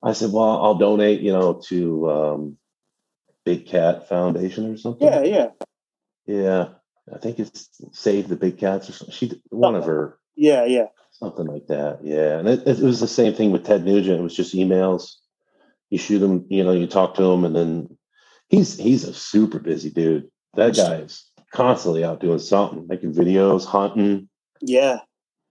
I 0.02 0.12
said, 0.12 0.32
well, 0.32 0.62
I'll 0.62 0.76
donate, 0.76 1.20
you 1.20 1.32
know, 1.32 1.60
to 1.68 2.10
um, 2.10 2.58
Big 3.44 3.66
Cat 3.66 4.08
Foundation 4.08 4.72
or 4.72 4.76
something. 4.76 5.06
yeah, 5.06 5.22
yeah, 5.22 5.48
yeah. 6.26 6.68
I 7.12 7.18
think 7.18 7.38
it's 7.38 7.68
Save 7.92 8.28
the 8.28 8.36
Big 8.36 8.58
Cats 8.58 8.88
or 8.88 8.92
something. 8.92 9.14
She 9.14 9.42
one 9.48 9.74
of 9.74 9.84
her 9.84 10.18
yeah, 10.36 10.64
yeah. 10.64 10.86
something 11.12 11.46
like 11.46 11.66
that. 11.66 12.00
Yeah, 12.02 12.38
and 12.38 12.48
it, 12.48 12.66
it 12.66 12.78
was 12.78 13.00
the 13.00 13.08
same 13.08 13.34
thing 13.34 13.50
with 13.50 13.64
Ted 13.64 13.84
Nugent. 13.84 14.20
It 14.20 14.22
was 14.22 14.36
just 14.36 14.54
emails. 14.54 15.16
You 15.90 15.98
shoot 15.98 16.22
him, 16.22 16.46
you 16.48 16.64
know, 16.64 16.72
you 16.72 16.86
talk 16.86 17.16
to 17.16 17.24
him, 17.24 17.44
and 17.44 17.54
then 17.54 17.98
he's 18.48 18.78
he's 18.78 19.04
a 19.04 19.12
super 19.12 19.58
busy 19.58 19.90
dude. 19.90 20.30
That 20.54 20.76
guy's 20.76 21.29
constantly 21.52 22.04
out 22.04 22.20
doing 22.20 22.38
something, 22.38 22.86
making 22.86 23.14
videos, 23.14 23.64
hunting. 23.64 24.28
Yeah. 24.60 24.98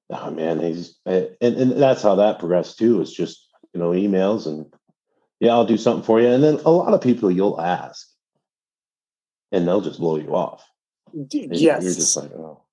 Oh 0.10 0.32
man, 0.32 0.60
he's 0.60 0.98
and, 1.06 1.36
and 1.42 1.72
that's 1.74 2.02
how 2.02 2.16
that 2.16 2.40
progressed 2.40 2.80
too. 2.80 3.02
It's 3.02 3.14
just 3.14 3.48
you 3.74 3.80
know 3.80 3.92
emails 3.92 4.48
and 4.48 4.66
yeah, 5.40 5.52
I'll 5.52 5.66
do 5.66 5.78
something 5.78 6.04
for 6.04 6.20
you, 6.20 6.28
and 6.28 6.44
then 6.44 6.56
a 6.66 6.72
lot 6.72 6.94
of 6.94 7.02
people 7.02 7.32
you'll 7.32 7.62
ask, 7.62 8.08
and 9.52 9.68
they'll 9.68 9.82
just 9.82 10.00
blow 10.00 10.18
you 10.18 10.36
off. 10.36 10.66
And 11.14 11.28
yes. 11.34 11.84
you're 11.84 11.94
just 11.94 12.18
like, 12.18 12.32
oh, 12.34 12.64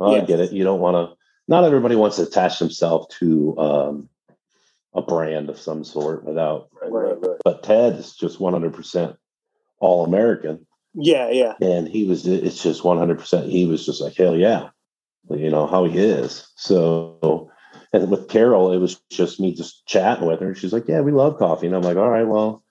oh 0.00 0.16
I 0.16 0.24
get 0.24 0.40
it. 0.40 0.52
You 0.52 0.64
don't 0.64 0.80
want 0.80 0.94
to. 0.94 1.16
Not 1.48 1.64
everybody 1.64 1.94
wants 1.94 2.16
to 2.16 2.24
attach 2.24 2.58
themselves 2.58 3.14
to 3.18 3.56
um, 3.58 4.08
a 4.94 5.02
brand 5.02 5.48
of 5.48 5.60
some 5.60 5.84
sort 5.84 6.24
without. 6.24 6.68
right, 6.82 6.90
right, 6.90 7.20
right. 7.20 7.38
But 7.44 7.62
Ted 7.62 7.94
is 7.94 8.16
just 8.16 8.40
100 8.40 8.74
percent 8.74 9.16
all 9.78 10.04
American, 10.04 10.66
yeah, 10.96 11.30
yeah. 11.30 11.54
and 11.60 11.86
he 11.86 12.04
was. 12.04 12.26
It's 12.26 12.62
just 12.62 12.84
100. 12.84 13.18
percent 13.18 13.50
He 13.50 13.66
was 13.66 13.84
just 13.84 14.00
like 14.00 14.16
hell 14.16 14.36
yeah, 14.36 14.70
you 15.30 15.50
know 15.50 15.66
how 15.66 15.84
he 15.84 15.98
is. 15.98 16.48
So, 16.56 17.50
and 17.92 18.10
with 18.10 18.28
Carole, 18.28 18.72
it 18.72 18.78
was 18.78 19.00
just 19.10 19.38
me 19.38 19.54
just 19.54 19.86
chatting 19.86 20.26
with 20.26 20.40
her. 20.40 20.54
She's 20.54 20.72
like, 20.72 20.88
yeah, 20.88 21.00
we 21.00 21.12
love 21.12 21.38
coffee, 21.38 21.66
and 21.66 21.76
I'm 21.76 21.82
like, 21.82 21.96
all 21.96 22.10
right, 22.10 22.26
well. 22.26 22.62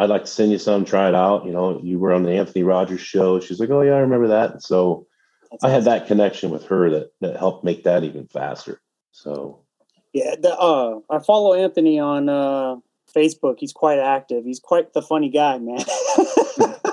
I'd 0.00 0.10
like 0.10 0.26
to 0.26 0.30
send 0.30 0.52
you 0.52 0.58
some, 0.58 0.84
try 0.84 1.08
it 1.08 1.14
out. 1.16 1.44
You 1.44 1.50
know, 1.50 1.80
you 1.82 1.98
were 1.98 2.12
on 2.12 2.22
the 2.22 2.30
Anthony 2.30 2.62
Rogers 2.62 3.00
show. 3.00 3.40
She's 3.40 3.58
like, 3.58 3.70
Oh 3.70 3.82
yeah, 3.82 3.94
I 3.94 3.98
remember 3.98 4.28
that. 4.28 4.62
So 4.62 5.08
That's 5.50 5.64
I 5.64 5.70
had 5.70 5.80
awesome. 5.80 5.84
that 5.92 6.06
connection 6.06 6.50
with 6.50 6.64
her 6.66 6.88
that 6.90 7.10
that 7.20 7.36
helped 7.36 7.64
make 7.64 7.82
that 7.82 8.04
even 8.04 8.28
faster. 8.28 8.80
So 9.10 9.64
Yeah, 10.12 10.36
the, 10.40 10.56
uh, 10.56 11.00
I 11.10 11.18
follow 11.18 11.52
Anthony 11.54 11.98
on 11.98 12.28
uh, 12.28 12.76
Facebook. 13.12 13.56
He's 13.58 13.72
quite 13.72 13.98
active. 13.98 14.44
He's 14.44 14.60
quite 14.60 14.92
the 14.92 15.02
funny 15.02 15.30
guy, 15.30 15.58
man. 15.58 15.80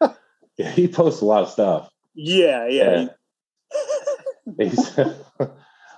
yeah, 0.58 0.70
he 0.70 0.88
posts 0.88 1.20
a 1.20 1.24
lot 1.24 1.42
of 1.42 1.50
stuff. 1.50 1.90
yeah, 2.14 2.66
yeah. 2.68 3.06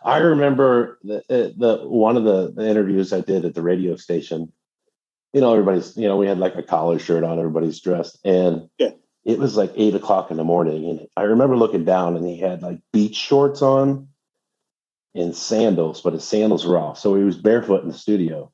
I 0.04 0.18
remember 0.18 0.98
the, 1.02 1.18
uh, 1.30 1.50
the 1.56 1.88
one 1.88 2.16
of 2.16 2.24
the, 2.24 2.52
the 2.52 2.68
interviews 2.68 3.12
I 3.12 3.20
did 3.20 3.44
at 3.44 3.54
the 3.54 3.62
radio 3.62 3.96
station. 3.96 4.52
You 5.32 5.40
know, 5.40 5.52
everybody's 5.52 5.96
you 5.96 6.06
know 6.06 6.16
we 6.16 6.26
had 6.26 6.38
like 6.38 6.54
a 6.56 6.62
collar 6.62 6.98
shirt 6.98 7.24
on. 7.24 7.38
Everybody's 7.38 7.80
dressed, 7.80 8.18
and 8.24 8.68
Yeah. 8.78 8.90
it 9.24 9.38
was 9.38 9.56
like 9.56 9.72
eight 9.76 9.94
o'clock 9.94 10.30
in 10.30 10.36
the 10.36 10.44
morning. 10.44 10.88
And 10.88 11.08
I 11.16 11.22
remember 11.22 11.56
looking 11.56 11.84
down, 11.84 12.16
and 12.16 12.26
he 12.26 12.38
had 12.38 12.62
like 12.62 12.80
beach 12.92 13.16
shorts 13.16 13.62
on 13.62 14.08
and 15.14 15.34
sandals, 15.34 16.00
but 16.02 16.12
his 16.12 16.24
sandals 16.24 16.66
were 16.66 16.78
off. 16.78 16.98
So 16.98 17.14
he 17.16 17.24
was 17.24 17.36
barefoot 17.38 17.82
in 17.82 17.88
the 17.88 17.94
studio 17.94 18.52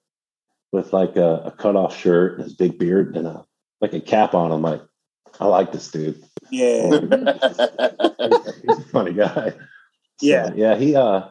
with 0.73 0.93
like 0.93 1.17
a, 1.17 1.43
a 1.47 1.51
cut 1.51 1.75
off 1.77 1.97
shirt 1.99 2.35
and 2.35 2.45
his 2.45 2.55
big 2.55 2.79
beard 2.79 3.17
and 3.17 3.27
a 3.27 3.45
like 3.81 3.93
a 3.93 4.01
cap 4.01 4.35
on. 4.35 4.53
I'm 4.53 4.63
like, 4.63 4.83
I 5.39 5.47
like 5.47 5.73
this 5.73 5.91
dude. 5.91 6.23
yeah. 6.51 6.91
He's 6.91 8.79
a 8.79 8.85
funny 8.93 9.13
guy. 9.13 9.53
So, 10.21 10.27
Yeah. 10.27 10.51
yeah. 10.55 10.77
He 10.77 10.95
uh, 10.95 11.29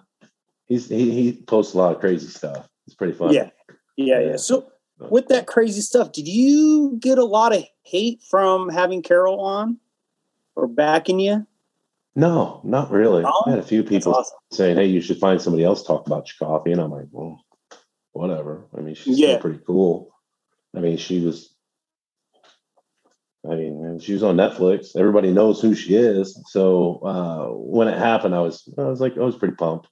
he's 0.65 0.89
he 0.89 1.11
he 1.11 1.33
posts 1.43 1.75
a 1.75 1.77
lot 1.77 1.93
of 1.93 1.99
crazy 1.99 2.25
stuff. 2.27 2.67
It's 2.87 2.95
pretty 2.95 3.13
fun. 3.13 3.31
Yeah. 3.31 3.51
Yeah, 3.97 4.19
yeah. 4.19 4.29
Yeah. 4.31 4.35
So 4.37 4.71
with 5.11 5.27
that 5.27 5.45
crazy 5.45 5.81
stuff, 5.81 6.11
did 6.11 6.27
you 6.27 6.97
get 6.99 7.19
a 7.19 7.23
lot 7.23 7.55
of 7.55 7.63
hate 7.83 8.23
from 8.31 8.67
having 8.69 9.03
Carole 9.03 9.41
on 9.41 9.77
or 10.55 10.65
backing 10.65 11.19
you? 11.19 11.45
No, 12.15 12.61
not 12.63 12.89
really. 12.89 13.21
No? 13.21 13.43
I 13.45 13.51
had 13.51 13.59
a 13.59 13.63
few 13.63 13.83
people 13.83 14.15
awesome. 14.15 14.35
saying, 14.51 14.75
"Hey, 14.75 14.85
you 14.87 15.01
should 15.01 15.19
find 15.19 15.39
somebody 15.39 15.63
else 15.63 15.81
to 15.83 15.87
talk 15.89 16.07
about 16.07 16.27
your 16.27 16.47
coffee," 16.49 16.71
and 16.71 16.81
I'm 16.81 16.89
like, 16.89 17.05
"Well, 17.11 17.45
whatever." 18.13 18.65
I 18.75 18.81
mean, 18.81 18.95
she's 18.95 19.19
Yeah. 19.19 19.33
still 19.37 19.41
pretty 19.41 19.59
cool. 19.67 20.09
I 20.75 20.79
mean, 20.79 20.97
she 20.97 21.23
was. 21.23 21.53
I 23.49 23.55
mean, 23.55 23.99
she 23.99 24.13
was 24.13 24.23
on 24.23 24.35
Netflix. 24.37 24.95
Everybody 24.95 25.31
knows 25.31 25.61
who 25.61 25.73
she 25.73 25.95
is. 25.95 26.39
So 26.47 26.99
uh, 27.03 27.47
when 27.53 27.87
it 27.87 27.97
happened, 27.97 28.35
I 28.35 28.41
was 28.41 28.67
I 28.77 28.83
was 28.83 29.01
like 29.01 29.17
I 29.17 29.21
was 29.21 29.35
pretty 29.35 29.55
pumped. 29.55 29.87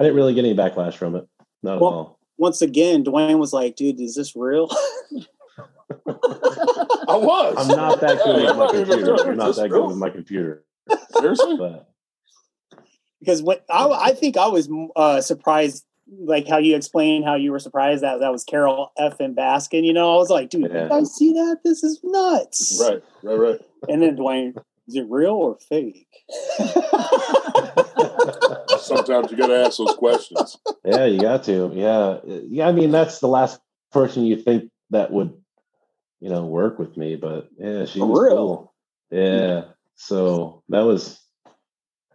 I 0.00 0.04
didn't 0.04 0.16
really 0.16 0.34
get 0.34 0.44
any 0.44 0.54
backlash 0.54 0.94
from 0.94 1.16
it. 1.16 1.28
Not 1.62 1.80
Well, 1.80 1.90
at 1.90 1.94
all. 1.94 2.18
Once 2.38 2.62
again, 2.62 3.04
DeWayne 3.04 3.38
was 3.38 3.52
like, 3.52 3.76
dude, 3.76 4.00
is 4.00 4.14
this 4.14 4.34
real? 4.34 4.68
I 6.08 7.16
was. 7.16 7.54
I'm 7.58 7.76
not 7.76 8.00
that 8.00 8.18
good 8.24 8.36
with 8.36 8.44
my 8.44 8.50
I'm 8.50 8.58
not 8.58 8.74
even 8.74 8.86
computer. 8.86 9.16
sure. 9.18 9.30
I'm 9.30 9.36
not 9.36 9.56
that 9.56 9.68
good 9.68 9.86
with 9.86 9.96
my 9.96 10.10
computer. 10.10 10.64
Seriously? 11.18 11.56
But 11.58 11.88
because 13.20 13.42
when 13.42 13.58
I, 13.70 13.86
I 13.88 14.12
think 14.14 14.36
I 14.36 14.48
was 14.48 14.68
uh, 14.96 15.20
surprised, 15.20 15.84
like 16.20 16.46
how 16.46 16.58
you 16.58 16.76
explained 16.76 17.24
how 17.24 17.34
you 17.36 17.50
were 17.52 17.58
surprised 17.58 18.02
that 18.02 18.20
that 18.20 18.30
was 18.32 18.44
Carole 18.44 18.92
F. 18.98 19.18
and 19.20 19.36
Baskin. 19.36 19.84
You 19.84 19.92
know, 19.92 20.12
I 20.12 20.16
was 20.16 20.30
like, 20.30 20.50
dude, 20.50 20.70
Yeah. 20.70 20.84
you 20.84 20.88
guys 20.88 21.12
see 21.14 21.32
that? 21.32 21.58
This 21.64 21.82
is 21.82 22.00
nuts. 22.04 22.78
Right, 22.82 23.02
right, 23.22 23.34
right. 23.38 23.60
And 23.88 24.02
then 24.02 24.16
DeWayne, 24.16 24.56
is 24.88 24.96
it 24.96 25.06
real 25.08 25.32
or 25.34 25.56
fake? 25.68 26.06
Sometimes 28.80 29.30
you 29.30 29.36
got 29.36 29.46
to 29.48 29.64
ask 29.64 29.78
those 29.78 29.94
questions. 29.96 30.58
yeah, 30.84 31.04
you 31.06 31.20
got 31.20 31.44
to. 31.44 31.70
Yeah, 31.74 32.18
yeah. 32.48 32.68
I 32.68 32.72
mean, 32.72 32.90
that's 32.90 33.20
the 33.20 33.28
last 33.28 33.60
person 33.92 34.24
you 34.24 34.36
think 34.36 34.70
that 34.90 35.10
would, 35.12 35.32
you 36.20 36.28
know, 36.30 36.44
work 36.44 36.78
with 36.78 36.96
me. 36.96 37.16
But 37.16 37.48
yeah, 37.58 37.84
she 37.84 37.98
For 38.00 38.06
was 38.06 38.20
real? 38.22 38.36
cool. 38.36 38.74
Yeah. 39.10 39.64
So 39.96 40.62
that 40.68 40.80
was, 40.80 41.20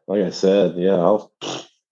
like 0.07 0.23
I 0.23 0.29
said, 0.31 0.75
yeah. 0.77 0.95
I'll 0.95 1.31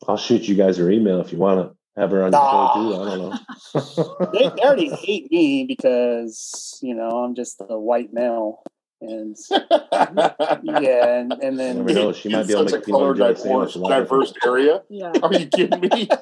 I'll 0.08 0.18
shoot 0.18 0.48
you 0.48 0.56
guys 0.56 0.78
her 0.78 0.90
email 0.92 1.22
if 1.22 1.32
you 1.32 1.38
want 1.38 1.62
to 1.70 1.76
have 1.96 2.12
her 2.12 2.24
on 2.24 2.32
your 2.32 2.42
show 2.42 2.72
too. 2.76 2.94
I 3.02 3.16
don't 3.16 3.30
know. 3.30 4.32
they, 4.34 4.50
they 4.56 4.62
already 4.64 4.90
hate 4.90 5.32
me 5.32 5.66
because 5.66 6.80
you 6.82 6.94
know 6.94 7.10
I'm 7.10 7.36
just 7.36 7.62
a 7.68 7.80
white 7.80 8.14
male, 8.14 8.64
and 9.02 9.36
yeah, 9.52 11.20
and, 11.20 11.34
and 11.34 11.60
then 11.60 11.78
never 11.78 11.94
know. 11.94 12.14
She 12.14 12.30
might 12.30 12.48
be 12.48 12.54
able 12.54 12.66
to 12.66 12.76
a 12.76 12.80
make 12.80 12.88
a 12.88 12.92
color 12.92 13.14
peanut 13.14 13.20
butter 13.20 13.34
diverse, 13.34 13.44
sandwich. 13.44 13.76
a 13.76 13.80
lot 13.80 13.90
diverse 13.90 14.34
area. 14.46 14.84
Yeah. 14.90 15.12
Are 15.22 15.34
you 15.34 15.48
kidding 15.48 15.80
me? 15.82 16.10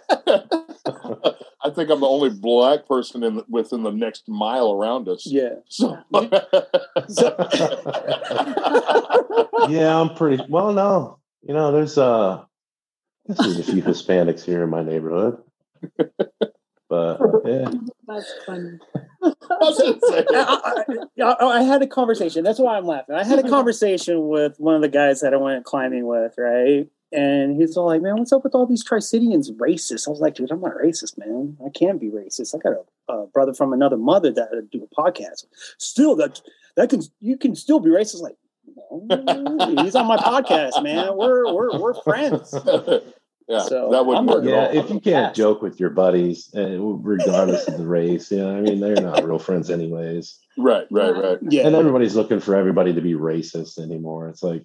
I 1.65 1.69
think 1.69 1.89
I'm 1.89 2.01
the 2.01 2.07
only 2.07 2.29
black 2.29 2.87
person 2.87 3.23
in 3.23 3.41
within 3.47 3.83
the 3.83 3.91
next 3.91 4.27
mile 4.27 4.73
around 4.73 5.07
us. 5.07 5.25
yeah. 5.25 5.55
So, 5.69 5.97
yeah, 9.69 9.97
I'm 9.99 10.13
pretty 10.15 10.43
well. 10.49 10.73
No, 10.73 11.19
you 11.41 11.53
know, 11.53 11.71
there's 11.71 11.97
uh, 11.97 12.43
there's 13.25 13.59
a 13.59 13.63
few 13.63 13.81
Hispanics 13.81 14.43
here 14.43 14.63
in 14.63 14.69
my 14.69 14.83
neighborhood, 14.83 15.37
but 16.89 17.19
yeah, 17.45 17.71
That's 18.07 18.33
funny. 18.45 18.79
I 19.23 19.33
was 19.61 19.79
gonna 19.79 19.99
say, 20.01 20.25
I, 20.31 20.83
I, 21.19 21.23
I, 21.23 21.59
I 21.59 21.63
had 21.63 21.81
a 21.81 21.87
conversation. 21.87 22.43
That's 22.43 22.59
why 22.59 22.77
I'm 22.77 22.85
laughing. 22.85 23.15
I 23.15 23.23
had 23.23 23.39
a 23.39 23.49
conversation 23.49 24.27
with 24.27 24.59
one 24.59 24.75
of 24.75 24.81
the 24.81 24.89
guys 24.89 25.21
that 25.21 25.33
I 25.33 25.37
went 25.37 25.63
climbing 25.65 26.05
with, 26.05 26.33
right? 26.37 26.87
And 27.11 27.55
he's 27.55 27.77
all 27.77 27.85
like, 27.85 28.01
"Man, 28.01 28.17
what's 28.17 28.33
up 28.33 28.43
with 28.43 28.55
all 28.55 28.65
these 28.65 28.83
Tricidians 28.83 29.51
racist?" 29.51 30.07
I 30.07 30.11
was 30.11 30.19
like, 30.19 30.35
"Dude, 30.35 30.51
I'm 30.51 30.61
not 30.61 30.73
racist, 30.73 31.17
man. 31.17 31.57
I 31.65 31.69
can't 31.69 32.01
be 32.01 32.09
racist. 32.09 32.55
I 32.55 32.57
got 32.57 32.73
a, 32.73 33.13
a 33.13 33.27
brother 33.27 33.53
from 33.53 33.71
another 33.71 33.97
mother 33.97 34.31
that 34.31 34.49
I 34.51 34.61
do 34.71 34.83
a 34.83 35.01
podcast. 35.01 35.45
Still, 35.77 36.15
that 36.17 36.41
that 36.75 36.89
can 36.89 37.01
you 37.21 37.37
can 37.37 37.55
still 37.55 37.79
be 37.79 37.91
racist." 37.91 38.21
Like, 38.21 38.35
no, 38.91 39.83
he's 39.83 39.95
on 39.95 40.07
my 40.07 40.17
podcast, 40.17 40.81
man. 40.83 41.15
We're 41.15 41.53
we're 41.53 41.79
we're 41.79 41.93
friends. 42.01 42.53
yeah, 43.47 43.59
So, 43.63 43.89
that 43.91 44.05
wouldn't 44.05 44.27
work 44.27 44.43
yeah. 44.45 44.63
at 44.63 44.69
all. 44.75 44.83
If 44.83 44.89
you 44.89 44.99
can't 44.99 45.35
joke 45.35 45.61
with 45.61 45.79
your 45.79 45.89
buddies, 45.89 46.49
uh, 46.55 46.79
regardless 46.79 47.67
of 47.67 47.77
the 47.77 47.85
race, 47.85 48.31
you 48.31 48.37
know, 48.37 48.57
I 48.57 48.61
mean, 48.61 48.79
they're 48.79 48.95
not 48.95 49.23
real 49.23 49.39
friends 49.39 49.69
anyways. 49.69 50.39
Right, 50.57 50.87
right, 50.91 51.15
right. 51.15 51.37
Yeah, 51.41 51.67
And 51.67 51.75
everybody's 51.75 52.15
looking 52.15 52.39
for 52.39 52.55
everybody 52.55 52.93
to 52.93 53.01
be 53.01 53.13
racist 53.13 53.79
anymore. 53.79 54.29
It's 54.29 54.43
like 54.43 54.63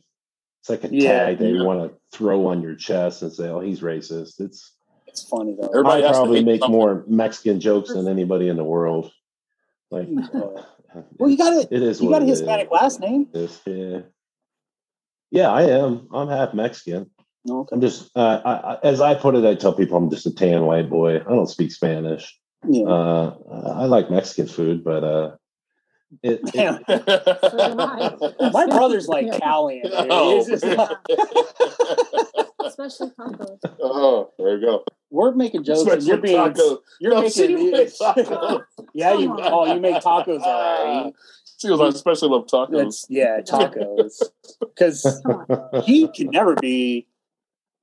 It's 0.61 0.69
like 0.71 0.85
a 0.85 0.95
yeah, 0.95 1.25
tag 1.25 1.39
they 1.39 1.53
yeah. 1.53 1.63
want 1.63 1.91
to 1.91 2.17
throw 2.17 2.47
on 2.47 2.63
your 2.63 2.75
chest 2.75 3.23
and 3.23 3.33
say, 3.33 3.49
"Oh, 3.49 3.61
he's 3.61 3.81
racist." 3.81 4.41
It's 4.41 4.75
it's 5.07 5.23
funny 5.23 5.57
though. 5.59 5.69
Everybody 5.69 6.05
I 6.05 6.11
probably 6.13 6.45
make 6.45 6.61
something. 6.61 6.77
more 6.77 7.05
Mexican 7.09 7.61
jokes 7.61 7.93
than 7.93 8.07
anybody 8.07 8.49
in 8.49 8.57
the 8.57 8.65
world. 8.65 9.11
Like, 9.91 10.09
uh, 10.35 10.63
well, 11.17 11.31
you 11.31 11.37
got 11.39 11.55
it. 11.55 11.69
It 11.71 11.83
is. 11.83 12.01
You 12.01 12.11
got 12.11 12.23
a 12.23 12.27
Hispanic 12.27 12.71
last 12.71 13.01
name. 13.01 13.29
yeah. 13.67 14.01
Yeah, 15.31 15.51
I 15.51 15.63
am. 15.65 16.09
I'm 16.13 16.29
half 16.29 16.55
Mexican. 16.55 17.11
Okay. 17.49 17.75
I'm 17.75 17.81
just, 17.81 18.11
uh, 18.17 18.41
I, 18.45 18.87
as 18.87 19.01
I 19.01 19.15
put 19.15 19.35
it, 19.35 19.45
I 19.45 19.55
tell 19.55 19.73
people 19.73 19.97
I'm 19.97 20.11
just 20.11 20.27
a 20.27 20.35
tan 20.35 20.65
white 20.65 20.91
boy. 20.91 21.17
I 21.17 21.25
don't 21.25 21.49
speak 21.49 21.73
Spanish. 21.73 22.39
Yeah. 22.67 22.85
Uh, 22.85 23.37
I 23.75 23.85
like 23.85 24.11
Mexican 24.11 24.47
food, 24.47 24.83
but 24.83 25.05
uh, 25.05 25.37
it, 26.23 26.41
it, 26.55 28.43
my 28.53 28.67
brother's 28.67 29.09
like 29.09 29.27
Italian. 29.27 29.91
Oh. 29.93 30.41
Especially 32.65 33.11
tacos. 33.11 33.59
Oh, 33.81 34.33
there 34.39 34.57
you 34.57 34.67
go. 34.67 34.85
We're 35.11 35.33
making 35.33 35.65
jokes. 35.65 35.81
Especially 35.81 36.07
you're 36.07 36.17
being, 36.19 36.37
tacos. 36.37 36.79
You're 37.01 37.15
no, 37.15 37.23
making. 37.23 37.51
You 37.59 37.73
tacos. 37.73 38.63
yeah, 38.95 39.15
you. 39.15 39.35
Oh, 39.39 39.73
you 39.73 39.81
make 39.81 39.97
tacos, 39.97 40.41
all 40.41 41.05
right. 41.05 41.15
She 41.59 41.71
was 41.71 41.81
like, 41.81 41.95
especially 41.95 42.29
love 42.29 42.47
tacos. 42.47 42.87
It's, 42.87 43.07
yeah, 43.09 43.41
tacos. 43.41 44.23
Because 44.61 45.23
he 45.85 46.09
can 46.09 46.31
never 46.31 46.55
be 46.55 47.08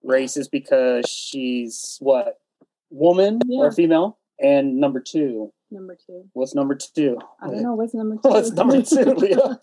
racist 0.06 0.52
because 0.52 1.06
she's 1.10 1.98
what 2.00 2.39
woman 2.89 3.39
yeah. 3.46 3.60
or 3.60 3.72
female, 3.72 4.18
and 4.39 4.78
number 4.78 5.00
two 5.00 5.52
number 5.72 5.98
two? 6.08 6.26
What's 6.34 6.56
number 6.56 6.76
two? 6.76 7.20
I 7.41 7.48
don't 7.48 7.62
know. 7.62 7.74
What's 7.74 7.94
number 7.94 8.15
two? 8.24 8.30
What's 8.30 8.52
number 8.52 8.82
two, 8.82 9.04
Leah? 9.15 9.60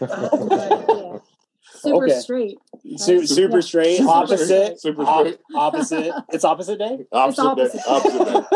yeah. 0.00 1.18
Super 1.78 2.06
okay. 2.06 2.20
straight. 2.20 2.58
Su- 2.96 3.26
super 3.26 3.56
yeah. 3.56 3.60
straight. 3.60 3.96
Super 3.98 4.10
opposite. 4.10 4.80
Super 4.80 5.04
straight. 5.04 5.38
opposite. 5.54 6.12
It's 6.30 6.44
opposite 6.44 6.78
day. 6.78 7.06
Opposite, 7.12 7.42
opposite. 7.42 7.76
day. 7.76 7.82
Opposite 7.86 8.50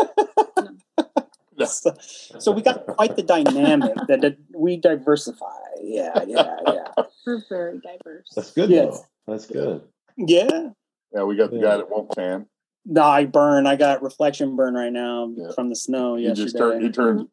day. 1.57 1.65
so, 1.65 1.93
so 2.39 2.51
we 2.51 2.61
got 2.61 2.85
quite 2.87 3.15
the 3.15 3.23
dynamic 3.23 3.93
that, 4.07 4.21
that 4.21 4.37
we 4.55 4.77
diversify. 4.77 5.45
Yeah, 5.81 6.23
yeah, 6.27 6.57
yeah. 6.67 7.03
We're 7.25 7.43
very 7.47 7.79
diverse. 7.79 8.31
That's 8.35 8.51
good. 8.51 8.69
Yes. 8.69 8.99
Though. 8.99 9.33
That's 9.33 9.45
good. 9.45 9.81
Yeah. 10.27 10.69
Yeah, 11.13 11.23
we 11.23 11.35
got 11.35 11.51
the 11.51 11.59
guy 11.59 11.77
that 11.77 11.89
won't 11.89 12.11
tan. 12.11 12.47
No, 12.85 13.03
I 13.03 13.25
burn. 13.25 13.67
I 13.67 13.75
got 13.75 14.01
reflection 14.01 14.55
burn 14.55 14.73
right 14.73 14.91
now 14.91 15.31
yeah. 15.35 15.51
from 15.53 15.69
the 15.69 15.75
snow 15.75 16.15
you 16.15 16.29
yesterday. 16.29 16.45
Just 16.45 16.57
turn, 16.57 16.81
you 16.81 16.91
turned 16.91 17.27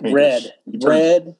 red. 0.00 0.54
You 0.64 0.88
red. 0.88 1.36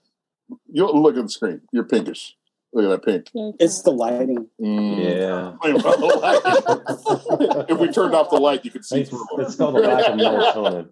You 0.70 0.90
look 0.90 1.16
at 1.16 1.22
the 1.22 1.28
screen. 1.28 1.62
You're 1.72 1.84
pinkish. 1.84 2.36
Look 2.72 2.84
at 2.84 3.02
that 3.02 3.32
pink. 3.32 3.56
It's 3.58 3.82
the 3.82 3.90
lighting. 3.90 4.46
Mm. 4.60 5.02
Yeah. 5.02 5.56
if 7.68 7.78
we 7.78 7.88
turned 7.88 8.14
off 8.14 8.30
the 8.30 8.36
light, 8.36 8.64
you 8.64 8.70
could 8.70 8.84
see 8.84 9.00
it's, 9.00 9.10
through. 9.10 9.26
It's 9.38 9.56
called 9.56 9.76
the 9.76 9.80
lack 9.80 10.10
of 10.10 10.18
melatonin. 10.18 10.90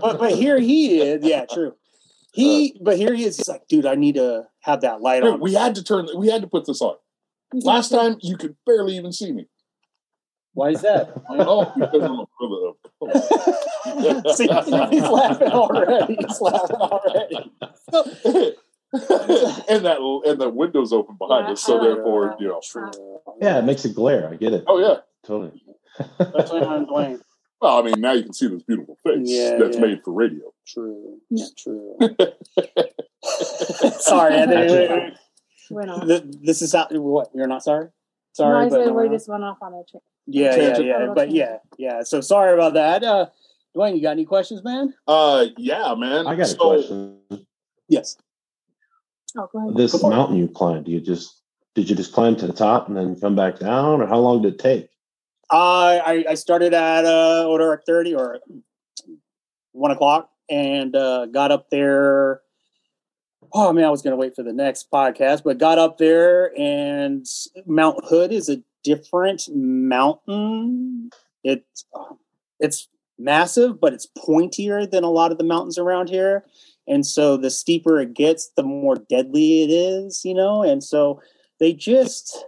but 0.00 0.18
but 0.18 0.32
here 0.32 0.60
he 0.60 1.00
is. 1.00 1.24
Yeah, 1.24 1.46
true. 1.50 1.74
He 2.34 2.74
uh, 2.76 2.84
but 2.84 2.98
here 2.98 3.14
he 3.14 3.24
is. 3.24 3.38
He's 3.38 3.48
like, 3.48 3.66
dude, 3.68 3.86
I 3.86 3.94
need 3.94 4.16
to 4.16 4.46
have 4.60 4.82
that 4.82 5.00
light 5.00 5.22
on. 5.22 5.40
We 5.40 5.54
had 5.54 5.76
to 5.76 5.84
turn. 5.84 6.08
We 6.14 6.28
had 6.28 6.42
to 6.42 6.48
put 6.48 6.66
this 6.66 6.82
on. 6.82 6.96
Last 7.54 7.90
time 7.90 8.16
you 8.20 8.36
could 8.36 8.56
barely 8.66 8.96
even 8.96 9.12
see 9.12 9.32
me. 9.32 9.46
Why 10.54 10.70
is 10.70 10.82
that? 10.82 11.12
oh, 11.30 11.72
because 11.74 12.02
I'm 12.02 12.20
a 12.20 12.26
brother. 12.38 12.72
See, 14.34 14.48
he's 14.90 15.08
laughing 15.08 15.48
already. 15.48 16.16
He's 16.16 16.40
laughing 16.40 16.76
already. 16.76 17.52
and 19.68 19.86
that 19.86 20.22
and 20.26 20.40
the 20.40 20.50
windows 20.50 20.92
open 20.92 21.16
behind 21.18 21.46
yeah, 21.46 21.52
us, 21.52 21.62
so 21.62 21.80
therefore, 21.80 22.36
you 22.38 22.48
know. 22.48 22.60
Yeah, 23.40 23.58
it 23.58 23.64
makes 23.64 23.86
it 23.86 23.94
glare. 23.94 24.28
I 24.28 24.36
get 24.36 24.52
it. 24.52 24.64
Oh 24.66 24.78
yeah, 24.78 24.96
totally. 25.26 25.62
That's 26.18 26.50
what 26.50 26.62
I'm 26.62 26.86
playing. 26.86 27.20
Well, 27.60 27.78
I 27.78 27.82
mean, 27.82 28.00
now 28.00 28.12
you 28.12 28.24
can 28.24 28.34
see 28.34 28.48
this 28.48 28.62
beautiful 28.64 28.98
face 29.04 29.20
yeah, 29.22 29.56
that's 29.56 29.76
yeah. 29.76 29.82
made 29.82 30.02
for 30.04 30.12
radio. 30.12 30.52
True. 30.66 31.18
Yeah. 31.30 31.46
True. 31.56 31.96
sorry, 34.00 34.34
Anthony. 35.80 36.38
This 36.42 36.62
is 36.62 36.72
how. 36.72 36.86
What? 36.90 37.30
You're 37.34 37.46
not 37.46 37.62
sorry. 37.62 37.88
Sorry, 38.32 38.68
no, 38.68 38.84
but 38.84 38.94
we 38.94 39.08
just 39.08 39.28
went 39.28 39.44
off 39.44 39.58
on 39.60 39.74
a 39.74 39.82
trip. 39.90 40.02
Yeah, 40.26 40.56
yeah, 40.56 40.78
yeah. 40.78 41.12
But 41.14 41.30
yeah, 41.30 41.58
yeah. 41.76 42.02
So 42.02 42.20
sorry 42.20 42.54
about 42.54 42.74
that. 42.74 43.04
Uh, 43.04 43.26
DeWayne, 43.76 43.96
you 43.96 44.02
got 44.02 44.12
any 44.12 44.24
questions, 44.24 44.62
man? 44.64 44.94
Uh, 45.06 45.46
yeah, 45.58 45.94
man. 45.96 46.26
I 46.26 46.34
got 46.36 46.46
so, 46.46 46.54
a 46.54 46.76
question. 46.76 47.18
Yes. 47.88 48.16
Oh, 49.36 49.48
go 49.52 49.68
ahead. 49.68 49.76
This 49.76 50.02
mountain 50.02 50.36
you 50.36 50.48
climbed, 50.48 50.88
you 50.88 51.00
just 51.00 51.42
did 51.74 51.88
you 51.88 51.96
just 51.96 52.12
climb 52.12 52.36
to 52.36 52.46
the 52.46 52.52
top 52.52 52.88
and 52.88 52.96
then 52.96 53.18
come 53.18 53.36
back 53.36 53.58
down, 53.58 54.00
or 54.00 54.06
how 54.06 54.18
long 54.18 54.42
did 54.42 54.54
it 54.54 54.58
take? 54.58 54.88
Uh, 55.50 56.00
I 56.04 56.24
I 56.30 56.34
started 56.34 56.72
at 56.74 57.04
uh 57.04 57.46
order 57.46 57.72
at 57.72 57.84
thirty 57.86 58.14
or 58.14 58.38
one 59.72 59.90
o'clock 59.90 60.30
and 60.48 60.94
uh, 60.94 61.26
got 61.26 61.50
up 61.50 61.70
there. 61.70 62.40
Oh 63.54 63.72
man, 63.72 63.84
I 63.84 63.90
was 63.90 64.02
gonna 64.02 64.16
wait 64.16 64.34
for 64.34 64.42
the 64.42 64.52
next 64.52 64.90
podcast, 64.90 65.42
but 65.44 65.58
got 65.58 65.78
up 65.78 65.98
there 65.98 66.52
and 66.58 67.26
Mount 67.66 68.04
Hood 68.04 68.32
is 68.32 68.48
a 68.48 68.62
different 68.82 69.42
mountain. 69.52 71.10
It's 71.44 71.84
uh, 71.94 72.14
it's 72.60 72.88
massive, 73.18 73.80
but 73.80 73.92
it's 73.92 74.06
pointier 74.18 74.90
than 74.90 75.04
a 75.04 75.10
lot 75.10 75.32
of 75.32 75.38
the 75.38 75.44
mountains 75.44 75.78
around 75.78 76.08
here. 76.08 76.44
And 76.88 77.06
so 77.06 77.36
the 77.36 77.50
steeper 77.50 78.00
it 78.00 78.14
gets, 78.14 78.50
the 78.56 78.62
more 78.62 78.96
deadly 78.96 79.62
it 79.62 79.70
is, 79.70 80.24
you 80.24 80.34
know? 80.34 80.62
And 80.62 80.82
so 80.82 81.20
they 81.60 81.72
just 81.72 82.44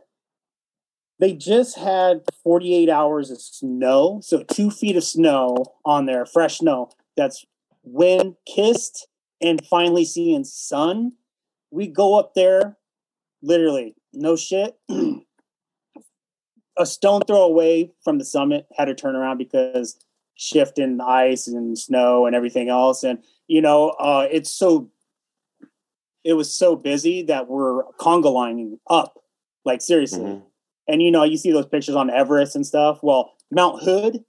they 1.21 1.35
just 1.35 1.79
had 1.79 2.23
48 2.43 2.89
hours 2.89 3.31
of 3.31 3.41
snow. 3.41 4.21
So 4.23 4.43
two 4.43 4.71
feet 4.71 4.97
of 4.97 5.05
snow 5.05 5.57
on 5.85 6.07
there, 6.07 6.27
fresh 6.27 6.59
snow. 6.59 6.91
That's 7.17 7.45
wind 7.85 8.37
kissed 8.47 9.07
and 9.45 9.65
finally 9.67 10.05
seeing 10.05 10.43
sun. 10.43 11.13
We 11.71 11.87
go 11.87 12.19
up 12.19 12.35
there, 12.35 12.77
literally, 13.43 13.95
no 14.13 14.37
shit. 14.37 14.77
a 16.77 16.87
stone 16.87 17.21
throw 17.27 17.43
away 17.43 17.93
from 18.03 18.19
the 18.19 18.25
summit 18.25 18.67
had 18.77 18.87
to 18.87 18.95
turn 18.95 19.15
around 19.15 19.39
because 19.39 19.97
shift 20.35 20.79
in 20.79 21.01
ice 21.01 21.47
and 21.47 21.79
snow 21.79 22.27
and 22.27 22.35
everything 22.35 22.69
else 22.69 23.05
and 23.05 23.23
you 23.47 23.61
know 23.61 23.91
uh, 24.01 24.27
it's 24.31 24.51
so 24.51 24.91
it 26.25 26.33
was 26.33 26.53
so 26.53 26.75
busy 26.75 27.23
that 27.23 27.49
we're 27.49 27.85
conga 28.01 28.33
lining 28.33 28.79
up 28.91 29.23
like 29.65 29.81
seriously 29.81 30.25
mm-hmm. 30.25 30.45
and 30.89 31.03
you 31.03 31.11
know 31.11 31.23
you 31.23 31.37
see 31.37 31.53
those 31.53 31.67
pictures 31.67 31.95
on 31.95 32.11
everest 32.11 32.57
and 32.57 32.67
stuff 32.67 32.99
well 33.03 33.35
mount 33.53 33.81
hood 33.83 34.25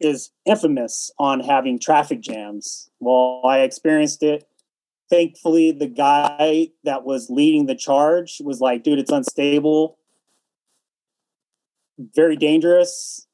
is 0.00 0.30
infamous 0.46 1.10
on 1.18 1.40
having 1.40 1.78
traffic 1.78 2.20
jams 2.20 2.90
well 3.00 3.42
i 3.44 3.60
experienced 3.60 4.22
it 4.22 4.46
thankfully 5.08 5.72
the 5.72 5.86
guy 5.86 6.68
that 6.84 7.04
was 7.04 7.30
leading 7.30 7.66
the 7.66 7.74
charge 7.74 8.40
was 8.44 8.60
like 8.60 8.82
dude 8.82 8.98
it's 8.98 9.12
unstable 9.12 9.98
very 12.14 12.36
dangerous. 12.36 13.26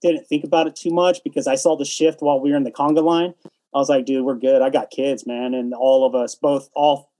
Didn't 0.00 0.26
think 0.26 0.44
about 0.44 0.66
it 0.66 0.76
too 0.76 0.90
much 0.90 1.22
because 1.24 1.46
I 1.46 1.54
saw 1.54 1.76
the 1.76 1.84
shift 1.84 2.20
while 2.20 2.40
we 2.40 2.50
were 2.50 2.56
in 2.56 2.64
the 2.64 2.70
conga 2.70 3.02
line. 3.02 3.34
I 3.74 3.78
was 3.78 3.88
like, 3.88 4.04
dude, 4.04 4.24
we're 4.24 4.36
good. 4.36 4.60
I 4.60 4.70
got 4.70 4.90
kids, 4.90 5.26
man. 5.26 5.54
And 5.54 5.72
all 5.72 6.04
of 6.04 6.14
us, 6.14 6.34
both, 6.34 6.68
all 6.74 7.10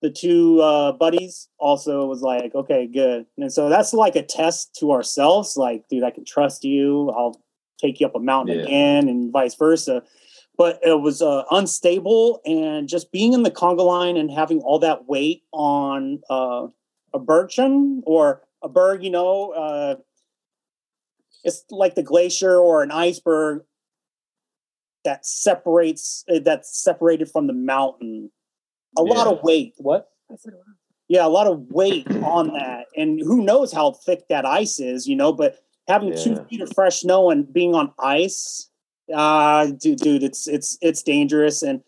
the 0.00 0.10
two 0.10 0.60
uh, 0.62 0.92
buddies 0.92 1.48
also 1.58 2.06
was 2.06 2.22
like, 2.22 2.54
okay, 2.54 2.86
good. 2.86 3.26
And 3.36 3.52
so 3.52 3.68
that's 3.68 3.92
like 3.92 4.16
a 4.16 4.22
test 4.22 4.76
to 4.76 4.92
ourselves. 4.92 5.56
Like, 5.56 5.88
dude, 5.88 6.04
I 6.04 6.10
can 6.10 6.24
trust 6.24 6.64
you. 6.64 7.10
I'll 7.10 7.40
take 7.80 8.00
you 8.00 8.06
up 8.06 8.14
a 8.14 8.20
mountain 8.20 8.58
yeah. 8.58 8.64
again 8.64 9.08
and 9.08 9.32
vice 9.32 9.54
versa. 9.54 10.02
But 10.56 10.80
it 10.82 11.00
was 11.00 11.22
uh, 11.22 11.44
unstable 11.52 12.40
and 12.44 12.88
just 12.88 13.12
being 13.12 13.32
in 13.32 13.44
the 13.44 13.50
conga 13.50 13.84
line 13.84 14.16
and 14.16 14.30
having 14.30 14.60
all 14.60 14.80
that 14.80 15.06
weight 15.06 15.44
on 15.52 16.20
uh, 16.28 16.66
a 17.14 17.20
birchen 17.20 18.00
or 18.04 18.42
a 18.62 18.68
berg, 18.68 19.04
you 19.04 19.10
know, 19.10 19.52
uh, 19.52 19.94
it's 21.44 21.64
like 21.70 21.94
the 21.94 22.02
glacier 22.02 22.56
or 22.56 22.82
an 22.82 22.90
iceberg 22.90 23.62
that 25.04 25.24
separates 25.24 26.24
uh, 26.28 26.40
that's 26.40 26.82
separated 26.82 27.30
from 27.30 27.46
the 27.46 27.52
mountain. 27.52 28.30
A 28.98 29.02
yeah. 29.04 29.12
lot 29.12 29.26
of 29.28 29.42
weight. 29.42 29.74
What? 29.78 30.08
Yeah, 31.08 31.24
a 31.24 31.28
lot 31.28 31.46
of 31.46 31.70
weight 31.70 32.06
on 32.22 32.48
that, 32.48 32.86
and 32.96 33.18
who 33.20 33.42
knows 33.42 33.72
how 33.72 33.92
thick 33.92 34.28
that 34.28 34.44
ice 34.44 34.78
is, 34.78 35.06
you 35.06 35.16
know? 35.16 35.32
But 35.32 35.58
having 35.88 36.10
yeah. 36.10 36.22
two 36.22 36.44
feet 36.44 36.60
of 36.60 36.72
fresh 36.74 37.00
snow 37.00 37.30
and 37.30 37.50
being 37.52 37.74
on 37.74 37.92
ice, 37.98 38.70
uh, 39.12 39.66
dude, 39.66 39.98
dude, 39.98 40.22
it's 40.22 40.46
it's 40.46 40.78
it's 40.80 41.02
dangerous, 41.02 41.62
and 41.62 41.82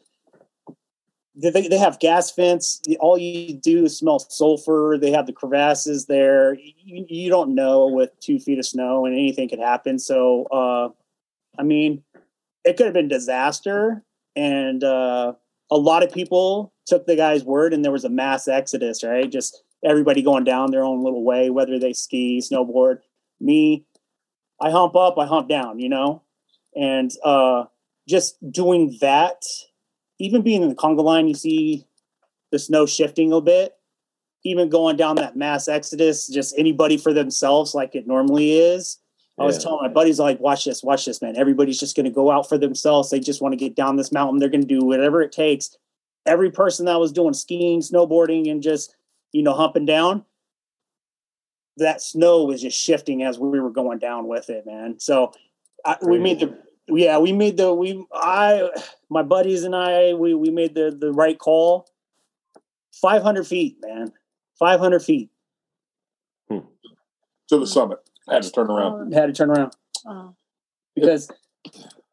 they, 1.40 1.68
they 1.68 1.78
have 1.78 1.98
gas 2.00 2.34
vents. 2.34 2.82
All 2.98 3.16
you 3.16 3.54
do 3.54 3.84
is 3.84 3.96
smell 3.96 4.18
sulfur. 4.18 4.98
They 5.00 5.10
have 5.12 5.26
the 5.26 5.32
crevasses 5.32 6.06
there. 6.06 6.54
You, 6.54 7.06
you 7.08 7.30
don't 7.30 7.54
know 7.54 7.86
with 7.86 8.10
two 8.20 8.38
feet 8.38 8.58
of 8.58 8.66
snow 8.66 9.06
and 9.06 9.14
anything 9.14 9.48
could 9.48 9.60
happen. 9.60 9.98
So, 9.98 10.44
uh, 10.46 10.88
I 11.58 11.62
mean, 11.62 12.02
it 12.64 12.76
could 12.76 12.86
have 12.86 12.94
been 12.94 13.08
disaster. 13.08 14.02
And 14.36 14.84
uh, 14.84 15.34
a 15.70 15.76
lot 15.76 16.02
of 16.02 16.12
people 16.12 16.72
took 16.86 17.06
the 17.06 17.16
guy's 17.16 17.44
word 17.44 17.72
and 17.72 17.84
there 17.84 17.92
was 17.92 18.04
a 18.04 18.10
mass 18.10 18.48
exodus, 18.48 19.02
right? 19.02 19.30
Just 19.30 19.62
everybody 19.84 20.22
going 20.22 20.44
down 20.44 20.70
their 20.70 20.84
own 20.84 21.02
little 21.02 21.24
way, 21.24 21.50
whether 21.50 21.78
they 21.78 21.92
ski, 21.92 22.40
snowboard. 22.40 22.98
Me, 23.40 23.86
I 24.60 24.70
hump 24.70 24.94
up, 24.96 25.18
I 25.18 25.26
hump 25.26 25.48
down, 25.48 25.78
you 25.78 25.88
know, 25.88 26.22
and 26.76 27.10
uh, 27.24 27.64
just 28.08 28.36
doing 28.52 28.96
that. 29.00 29.42
Even 30.18 30.42
being 30.42 30.62
in 30.62 30.68
the 30.68 30.74
conga 30.74 31.02
line, 31.02 31.28
you 31.28 31.34
see 31.34 31.86
the 32.52 32.58
snow 32.58 32.86
shifting 32.86 33.32
a 33.32 33.40
bit. 33.40 33.74
Even 34.44 34.68
going 34.68 34.96
down 34.96 35.16
that 35.16 35.36
mass 35.36 35.68
exodus, 35.68 36.26
just 36.26 36.54
anybody 36.58 36.96
for 36.96 37.12
themselves, 37.12 37.74
like 37.74 37.94
it 37.94 38.06
normally 38.06 38.58
is. 38.58 38.98
I 39.38 39.44
was 39.44 39.62
telling 39.62 39.80
my 39.80 39.88
buddies, 39.88 40.18
like, 40.18 40.38
watch 40.38 40.66
this, 40.66 40.82
watch 40.82 41.06
this, 41.06 41.22
man. 41.22 41.34
Everybody's 41.34 41.80
just 41.80 41.96
going 41.96 42.04
to 42.04 42.10
go 42.10 42.30
out 42.30 42.46
for 42.46 42.58
themselves. 42.58 43.08
They 43.08 43.20
just 43.20 43.40
want 43.40 43.52
to 43.52 43.56
get 43.56 43.74
down 43.74 43.96
this 43.96 44.12
mountain. 44.12 44.38
They're 44.38 44.50
going 44.50 44.60
to 44.60 44.66
do 44.66 44.84
whatever 44.84 45.22
it 45.22 45.32
takes. 45.32 45.74
Every 46.26 46.50
person 46.50 46.84
that 46.84 47.00
was 47.00 47.10
doing 47.10 47.32
skiing, 47.32 47.80
snowboarding, 47.80 48.50
and 48.50 48.62
just, 48.62 48.94
you 49.32 49.42
know, 49.42 49.54
humping 49.54 49.86
down, 49.86 50.26
that 51.80 52.00
snow 52.00 52.44
was 52.44 52.62
just 52.62 52.78
shifting 52.78 53.22
as 53.22 53.38
we 53.38 53.60
were 53.60 53.70
going 53.70 53.98
down 53.98 54.28
with 54.28 54.48
it, 54.50 54.64
man. 54.66 54.98
So 54.98 55.32
I, 55.84 55.96
we 56.02 56.18
made 56.18 56.40
the, 56.40 56.58
yeah, 56.88 57.18
we 57.18 57.32
made 57.32 57.56
the, 57.56 57.74
we, 57.74 58.04
I, 58.12 58.70
my 59.08 59.22
buddies 59.22 59.64
and 59.64 59.74
I, 59.74 60.14
we, 60.14 60.34
we 60.34 60.50
made 60.50 60.74
the, 60.74 60.96
the 60.98 61.12
right 61.12 61.38
call. 61.38 61.88
500 63.00 63.46
feet, 63.46 63.76
man. 63.80 64.12
500 64.58 65.02
feet. 65.02 65.30
Hmm. 66.48 66.58
To 67.48 67.58
the 67.58 67.66
summit 67.66 67.98
had 68.30 68.42
to 68.42 68.50
turn 68.50 68.70
around. 68.70 69.12
Had 69.12 69.26
to 69.26 69.32
turn 69.32 69.50
around 69.50 69.72
oh. 70.06 70.34
because 70.94 71.30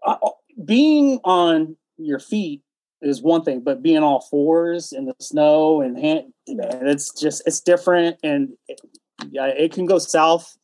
uh, 0.06 0.16
being 0.64 1.20
on 1.24 1.78
your 1.98 2.20
feet 2.20 2.62
is 3.02 3.22
one 3.22 3.44
thing, 3.44 3.62
but 3.62 3.84
being 3.84 4.00
all 4.00 4.22
fours 4.22 4.92
in 4.92 5.06
the 5.06 5.16
snow 5.20 5.82
and 5.82 5.98
hand, 5.98 6.34
man, 6.48 6.88
it's 6.88 7.14
just 7.20 7.44
it's 7.46 7.60
different, 7.60 8.18
and 8.24 8.54
it, 8.68 8.82
yeah, 9.30 9.48
it 9.48 9.72
can 9.72 9.86
go 9.86 10.00
south 10.00 10.58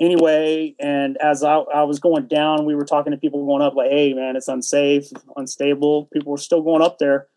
anyway. 0.00 0.74
And 0.78 1.16
as 1.18 1.44
I, 1.44 1.56
I 1.56 1.82
was 1.84 2.00
going 2.00 2.26
down, 2.26 2.64
we 2.64 2.74
were 2.74 2.84
talking 2.84 3.12
to 3.12 3.18
people 3.18 3.44
going 3.46 3.62
up, 3.62 3.74
like, 3.74 3.90
"Hey, 3.90 4.14
man, 4.14 4.36
it's 4.36 4.48
unsafe, 4.48 5.08
unstable." 5.36 6.06
People 6.12 6.32
were 6.32 6.38
still 6.38 6.62
going 6.62 6.82
up 6.82 6.98
there. 6.98 7.28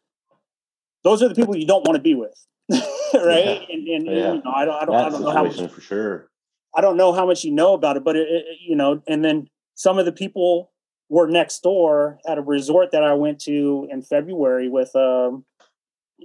Those 1.04 1.22
are 1.22 1.28
the 1.28 1.36
people 1.36 1.56
you 1.58 1.68
don't 1.68 1.86
want 1.86 1.98
to 1.98 2.02
be 2.02 2.16
with, 2.16 2.34
right? 2.72 2.82
Yeah. 3.14 3.60
And, 3.70 3.88
and, 3.88 4.06
yeah. 4.06 4.34
you 4.34 4.42
know, 4.42 4.52
I 4.56 4.66
don't, 4.66 4.82
I 4.82 4.86
don't, 4.86 4.96
I 4.96 5.10
don't 5.10 5.22
know 5.22 5.32
how 5.32 5.44
much, 5.44 5.72
for 5.72 5.82
sure. 5.82 6.30
I 6.76 6.82
don't 6.82 6.98
know 6.98 7.12
how 7.12 7.26
much 7.26 7.44
you 7.44 7.52
know 7.52 7.74
about 7.74 7.98
it, 7.98 8.04
but 8.04 8.16
it, 8.16 8.28
it, 8.30 8.46
you 8.66 8.76
know, 8.76 9.02
and 9.08 9.24
then 9.24 9.48
some 9.76 10.00
of 10.00 10.06
the 10.06 10.12
people 10.12 10.72
were 11.10 11.28
next 11.28 11.62
door 11.62 12.20
at 12.28 12.38
a 12.38 12.42
resort 12.42 12.92
that 12.92 13.04
I 13.04 13.14
went 13.14 13.40
to 13.42 13.88
in 13.92 14.02
February 14.02 14.70
with 14.70 14.96
um 14.96 15.46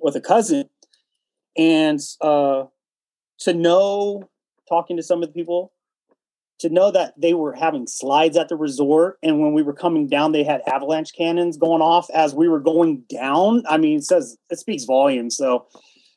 with 0.01 0.15
a 0.15 0.21
cousin, 0.21 0.69
and 1.57 2.01
uh, 2.21 2.65
to 3.39 3.55
know 3.55 4.29
talking 4.69 4.97
to 4.97 5.03
some 5.03 5.23
of 5.23 5.29
the 5.29 5.33
people 5.33 5.73
to 6.59 6.69
know 6.69 6.91
that 6.91 7.15
they 7.17 7.35
were 7.35 7.53
having 7.53 7.87
slides 7.87 8.37
at 8.37 8.49
the 8.49 8.57
resort 8.57 9.19
and 9.23 9.41
when 9.41 9.53
we 9.53 9.63
were 9.63 9.73
coming 9.73 10.09
down 10.09 10.33
they 10.33 10.45
had 10.45 10.63
avalanche 10.67 11.13
cannons 11.17 11.57
going 11.57 11.83
off 11.83 12.11
as 12.11 12.35
we 12.35 12.49
were 12.49 12.61
going 12.61 13.03
down. 13.09 13.63
I 13.69 13.79
mean 13.79 13.99
it 13.99 14.05
says 14.05 14.37
it 14.51 14.59
speaks 14.59 14.85
volumes 14.85 15.37
so 15.37 15.67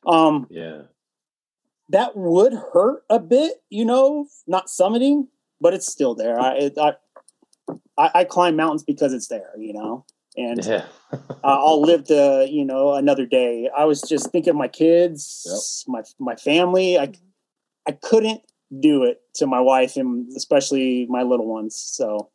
um 0.05 0.47
yeah. 0.49 0.82
that 1.89 2.17
would 2.17 2.53
hurt 2.53 3.03
a 3.09 3.19
bit, 3.19 3.61
you 3.69 3.86
know, 3.86 4.28
not 4.47 4.67
summiting, 4.67 5.28
but 5.59 5.74
it's 5.74 5.91
still 5.91 6.15
there. 6.15 6.39
I 6.39 6.53
it, 6.55 6.78
I, 6.78 6.93
I, 7.97 8.11
I 8.15 8.24
climb 8.24 8.55
mountains 8.55 8.84
because 8.84 9.13
it's 9.13 9.28
there, 9.28 9.51
you 9.57 9.74
know, 9.74 10.05
and 10.38 10.63
yeah. 10.65 10.86
uh, 11.11 11.17
I'll 11.43 11.82
live 11.82 12.05
to 12.05 12.47
you 12.49 12.65
know 12.65 12.93
another 12.93 13.25
day. 13.25 13.69
I 13.75 13.86
was 13.86 14.01
just 14.01 14.32
thinking 14.32 14.51
of 14.51 14.55
my 14.55 14.67
kids, 14.67 15.86
yep. 15.88 15.95
my 15.95 16.03
my 16.19 16.36
family. 16.36 16.97
I 16.97 17.13
I 17.88 17.93
couldn't 17.93 18.41
do 18.79 19.03
it 19.03 19.21
to 19.36 19.47
my 19.47 19.59
wife 19.59 19.97
and 19.97 20.32
especially 20.36 21.05
my 21.09 21.23
little 21.23 21.47
ones. 21.47 21.75
So 21.75 22.29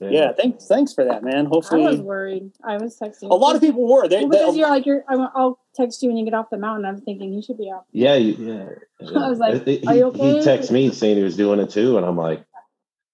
yeah. 0.00 0.10
yeah, 0.10 0.32
thanks. 0.32 0.66
Thanks 0.66 0.94
for 0.94 1.04
that, 1.04 1.24
man. 1.24 1.46
Hopefully, 1.46 1.84
I 1.84 1.90
was 1.90 2.00
worried. 2.00 2.52
I 2.62 2.76
was 2.76 2.96
texting. 2.96 3.30
A 3.30 3.34
lot 3.34 3.56
of 3.56 3.60
people 3.60 3.84
were. 3.84 4.06
They, 4.06 4.20
well, 4.20 4.28
because 4.28 4.54
they, 4.54 4.60
you're 4.60 4.68
like, 4.68 4.86
you're. 4.86 5.04
I'll 5.08 5.58
text 5.74 6.02
you 6.02 6.08
when 6.08 6.16
you 6.16 6.24
get 6.24 6.34
off 6.34 6.50
the 6.50 6.56
mountain. 6.58 6.84
I'm 6.84 7.00
thinking 7.00 7.32
you 7.32 7.42
should 7.42 7.58
be 7.58 7.68
up. 7.70 7.86
Yeah, 7.90 8.14
yeah. 8.14 8.66
yeah. 9.00 9.10
I 9.18 9.28
was 9.28 9.40
like, 9.40 9.64
he, 9.64 9.82
Are 9.88 9.96
you 9.96 10.04
okay? 10.06 10.34
He 10.34 10.38
texted 10.38 10.70
me 10.70 10.92
saying 10.92 11.16
he 11.16 11.24
was 11.24 11.36
doing 11.36 11.58
it 11.58 11.70
too, 11.70 11.96
and 11.96 12.06
I'm 12.06 12.16
like, 12.16 12.44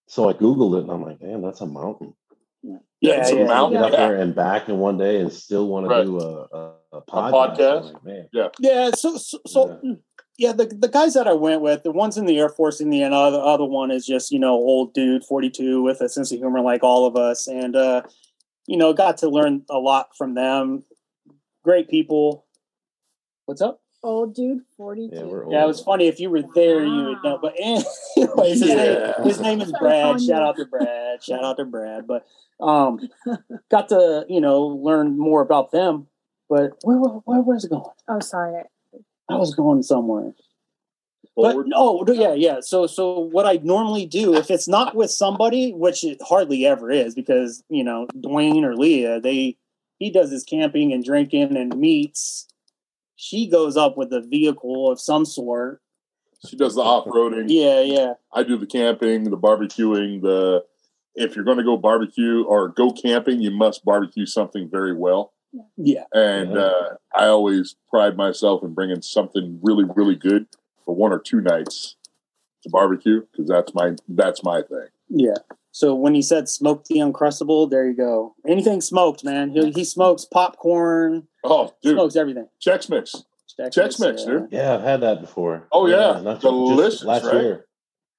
so 0.07 0.29
I 0.29 0.35
googled 0.35 0.77
it, 0.77 0.83
and 0.83 0.91
I'm 0.91 1.03
like, 1.03 1.23
man, 1.23 1.41
that's 1.41 1.63
a 1.63 1.67
mountain. 1.67 2.15
Yeah, 3.05 3.29
yeah 3.29 3.35
a 3.35 3.47
mountain. 3.47 3.83
Get 3.83 3.93
up 3.93 3.99
there 3.99 4.17
and 4.17 4.35
back 4.35 4.69
in 4.69 4.79
one 4.79 4.97
day, 4.97 5.21
and 5.21 5.33
still 5.33 5.69
want 5.69 5.87
right. 5.89 5.99
to 5.99 6.05
do 6.05 6.21
a, 6.21 6.47
a, 6.53 6.75
a 6.93 7.03
podcast. 7.03 7.29
A 7.29 7.33
podcast? 7.33 7.93
Like, 7.93 8.05
man. 8.05 8.29
Yeah, 8.33 8.49
yeah. 8.61 8.91
So, 8.93 9.19
so, 9.19 9.39
so 9.47 9.99
yeah, 10.39 10.53
the, 10.53 10.67
the 10.67 10.89
guys 10.89 11.15
that 11.15 11.29
I 11.29 11.35
went 11.35 11.61
with, 11.61 11.83
the 11.83 11.93
one's 11.93 12.17
in 12.17 12.25
the 12.25 12.39
Air 12.39 12.49
Force 12.49 12.81
in 12.81 12.91
the 12.91 13.03
end, 13.03 13.15
other 13.15 13.39
other 13.39 13.65
one 13.65 13.91
is 13.91 14.07
just, 14.07 14.33
you 14.33 14.39
know, 14.39 14.55
old 14.55 14.95
dude, 14.95 15.25
42 15.25 15.83
with 15.83 16.01
a 16.01 16.09
sense 16.09 16.33
of 16.33 16.39
humor 16.39 16.61
like 16.61 16.83
all 16.83 17.07
of 17.07 17.17
us. 17.17 17.47
And, 17.47 17.77
uh, 17.77 18.03
you 18.67 18.77
know, 18.77 18.95
got 18.95 19.19
to 19.19 19.29
learn 19.29 19.63
a 19.69 19.79
lot 19.79 20.17
from 20.17 20.35
them. 20.35 20.83
Great 21.63 21.89
people. 21.89 22.47
What's 23.45 23.61
up? 23.61 23.84
Old 24.05 24.35
dude, 24.35 24.61
42. 24.77 25.17
Yeah, 25.17 25.23
yeah, 25.49 25.65
it 25.65 25.67
was 25.67 25.81
funny. 25.81 26.09
If 26.09 26.21
you 26.21 26.29
were 26.29 26.43
there, 26.55 26.85
wow. 26.85 26.85
you 26.85 27.05
would 27.07 27.25
know. 27.25 27.39
But 27.41 27.55
anyways, 27.59 28.61
his, 28.61 28.69
yeah. 28.69 28.75
name, 28.77 29.13
his 29.25 29.41
name 29.41 29.61
is 29.63 29.73
Brad. 29.73 30.21
Shout 30.21 30.43
out 30.43 30.57
to 30.57 30.67
Brad. 30.67 31.23
Shout 31.25 31.43
out 31.43 31.57
to 31.57 31.65
Brad. 31.65 32.07
But 32.07 32.27
um, 32.61 33.01
got 33.71 33.89
to, 33.89 34.27
you 34.29 34.43
know, 34.43 34.61
learn 34.63 35.19
more 35.19 35.41
about 35.41 35.73
them. 35.73 36.07
But 36.51 36.73
where, 36.83 36.99
where, 36.99 37.41
where's 37.41 37.65
it 37.65 37.71
going? 37.71 37.85
Oh, 38.07 38.21
sorry. 38.21 38.63
I 39.31 39.37
was 39.37 39.55
going 39.55 39.83
somewhere. 39.83 40.35
But 41.35 41.67
no, 41.67 42.05
yeah, 42.07 42.35
yeah. 42.35 42.61
So, 42.61 42.87
so 42.87 43.19
what 43.19 43.47
I 43.47 43.59
normally 43.63 44.07
do, 44.07 44.35
if 44.35 44.51
it's 44.51 44.69
not 44.69 44.95
with 44.95 45.11
somebody, 45.11 45.73
which 45.73 46.05
it 46.05 46.21
hardly 46.23 46.67
ever 46.67 46.91
is, 46.91 47.15
because 47.15 47.65
you 47.69 47.83
know 47.83 48.07
DeWayne 48.15 48.63
or 48.63 48.77
Leah, 48.77 49.21
they 49.21 49.57
he 49.99 50.11
does 50.11 50.31
his 50.31 50.45
camping 50.45 50.93
and 50.93 51.03
drinking 51.03 51.57
and 51.57 51.77
meets. 51.77 52.47
She 53.17 53.49
goes 53.49 53.77
up 53.77 53.97
with 53.97 54.13
a 54.13 54.21
vehicle 54.21 54.91
of 54.91 55.01
some 55.01 55.25
sort. 55.25 55.81
She 56.47 56.57
does 56.57 56.75
the 56.75 56.83
off 56.83 57.07
roading. 57.07 57.47
Yeah, 57.49 57.81
yeah. 57.81 58.15
I 58.33 58.43
do 58.43 58.59
the 58.59 58.67
camping, 58.67 59.25
the 59.25 59.39
barbecuing. 59.39 60.21
The 60.21 60.65
if 61.15 61.37
you're 61.37 61.45
going 61.45 61.59
to 61.59 61.65
go 61.65 61.77
barbecue 61.77 62.45
or 62.45 62.69
go 62.69 62.91
camping, 62.91 63.41
you 63.41 63.51
must 63.51 63.85
barbecue 63.85 64.27
something 64.27 64.69
very 64.69 64.95
well. 64.95 65.33
Yeah. 65.77 66.05
And 66.13 66.59
uh, 66.59 66.97
I 67.17 67.27
always 67.27 67.77
pride 67.89 68.17
myself 68.17 68.63
in 68.63 68.75
bringing 68.75 69.03
something 69.03 69.61
really, 69.63 69.85
really 69.95 70.17
good 70.17 70.47
for 70.85 70.95
one 70.95 71.13
or 71.13 71.19
two 71.19 71.41
nights 71.41 71.97
to 72.63 72.71
barbecue 72.71 73.23
because 73.31 73.49
that's 73.49 73.73
my 73.75 73.93
that's 74.09 74.43
my 74.43 74.63
thing. 74.63 74.89
Yeah. 75.09 75.37
So 75.75 75.93
when 75.93 76.15
he 76.15 76.23
said 76.23 76.49
smoke 76.49 76.85
the 76.85 77.01
uncrustable, 77.01 77.69
there 77.69 77.85
you 77.85 77.97
go. 77.97 78.37
Anything 78.47 78.81
smoked, 78.81 79.25
man. 79.25 79.51
He, 79.51 79.73
he 79.73 79.85
smokes 79.85 80.25
popcorn. 80.25 81.27
Oh, 81.43 81.75
dude. 81.83 81.97
Smokes 81.97 82.15
everything. 82.15 82.47
Chex 82.65 82.89
Mix. 82.89 83.25
Chex, 83.59 83.71
Chex 83.71 83.99
Mix, 83.99 84.23
yeah. 84.23 84.27
dude. 84.31 84.49
Yeah, 84.53 84.75
I've 84.77 84.83
had 84.83 85.01
that 85.01 85.21
before. 85.21 85.67
Oh 85.73 85.89
yeah, 85.89 86.21
yeah 86.23 86.39
delicious. 86.41 87.03
last 87.03 87.25
right? 87.25 87.35
year. 87.35 87.67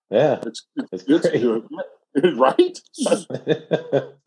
Yeah, 0.10 0.42
it's 0.46 0.66
it's, 0.92 1.06
it's 1.08 1.30
great. 1.30 1.64
right? 2.36 2.82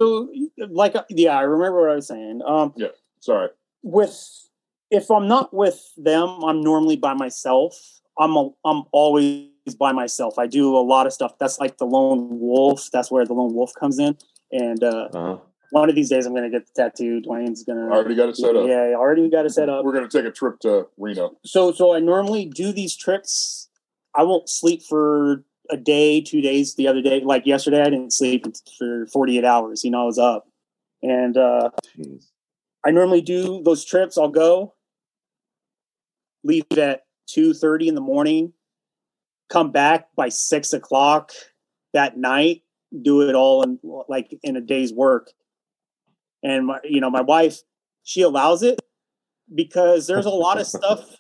so, 0.01 0.33
like, 0.71 0.95
yeah, 1.11 1.37
I 1.37 1.43
remember 1.43 1.83
what 1.83 1.91
I 1.91 1.97
was 1.97 2.09
saying. 2.09 2.41
Um, 2.47 2.73
yeah, 2.77 2.89
sorry. 3.21 3.51
With 3.83 4.49
if 4.91 5.11
I'm 5.11 5.29
not 5.29 5.53
with 5.53 5.79
them, 5.99 6.43
I'm 6.45 6.63
normally 6.63 6.97
by 6.97 7.13
myself. 7.13 7.75
I'm 8.19 8.37
a, 8.39 8.49
I'm 8.65 8.85
always 8.91 9.51
by 9.75 9.93
myself. 9.93 10.39
I 10.39 10.47
do 10.47 10.77
a 10.77 10.81
lot 10.81 11.07
of 11.07 11.13
stuff. 11.13 11.33
That's 11.39 11.59
like 11.59 11.79
the 11.79 11.87
lone 11.87 12.39
wolf. 12.39 12.89
That's 12.93 13.11
where 13.11 13.25
the 13.25 13.35
lone 13.35 13.55
wolf 13.55 13.73
comes 13.79 13.99
in. 13.99 14.17
And 14.53 14.83
uh, 14.83 15.09
uh-huh. 15.13 15.39
one 15.71 15.89
of 15.89 15.95
these 15.95 16.09
days, 16.09 16.27
I'm 16.27 16.33
going 16.33 16.51
to 16.51 16.59
get 16.59 16.67
the 16.67 16.83
tattoo. 16.83 17.21
DeWayne's 17.21 17.65
going 17.65 17.79
to 17.79 17.95
already 17.95 18.15
got 18.15 18.29
it 18.29 18.37
set 18.37 18.57
up. 18.57 18.67
Yeah, 18.67 18.95
already 18.97 19.29
got 19.29 19.47
it 19.47 19.51
set 19.51 19.69
up. 19.69 19.85
We're 19.85 19.93
going 19.93 20.09
to 20.09 20.17
take 20.19 20.27
a 20.27 20.33
trip 20.33 20.61
to 20.61 20.87
Reno. 20.97 21.37
So, 21.45 21.73
so 21.73 21.95
I 21.95 22.01
normally 22.01 22.47
do 22.47 22.73
these 22.73 22.97
trips. 22.97 23.69
I 24.15 24.23
won't 24.23 24.49
sleep 24.49 24.83
for 24.83 25.45
a 25.71 25.77
day, 25.77 26.21
two 26.21 26.41
days. 26.41 26.75
The 26.75 26.89
other 26.89 27.03
day, 27.03 27.21
like 27.21 27.47
yesterday, 27.47 27.83
I 27.83 27.91
didn't 27.91 28.13
sleep 28.13 28.47
for 28.79 29.07
48 29.13 29.45
hours. 29.45 29.85
You 29.85 29.91
know, 29.91 30.03
I 30.03 30.05
was 30.05 30.19
up, 30.19 30.49
and 31.03 31.37
uh, 31.37 31.71
I 32.85 32.91
normally 32.91 33.21
do 33.21 33.63
those 33.63 33.85
trips. 33.85 34.17
I'll 34.17 34.29
go, 34.29 34.75
leave 36.43 36.65
at 36.77 37.03
two 37.27 37.53
thirty 37.53 37.89
in 37.89 37.95
the 37.95 38.01
morning, 38.01 38.53
come 39.49 39.71
back 39.71 40.09
by 40.17 40.29
six 40.29 40.73
o'clock 40.73 41.33
that 41.95 42.17
night, 42.17 42.63
do 43.03 43.29
it 43.29 43.35
all 43.35 43.63
in 43.63 43.79
like 44.09 44.39
in 44.43 44.57
a 44.57 44.61
day's 44.61 44.93
work. 44.93 45.31
And 46.43 46.67
my, 46.67 46.79
you 46.85 47.01
know, 47.01 47.11
my 47.11 47.23
wife, 47.23 47.61
she 48.05 48.23
allows 48.23 48.63
it 48.63 48.81
because 49.55 50.07
there's 50.07 50.27
a 50.27 50.31
lot 50.31 50.61
of 50.61 50.67
stuff. 50.67 51.17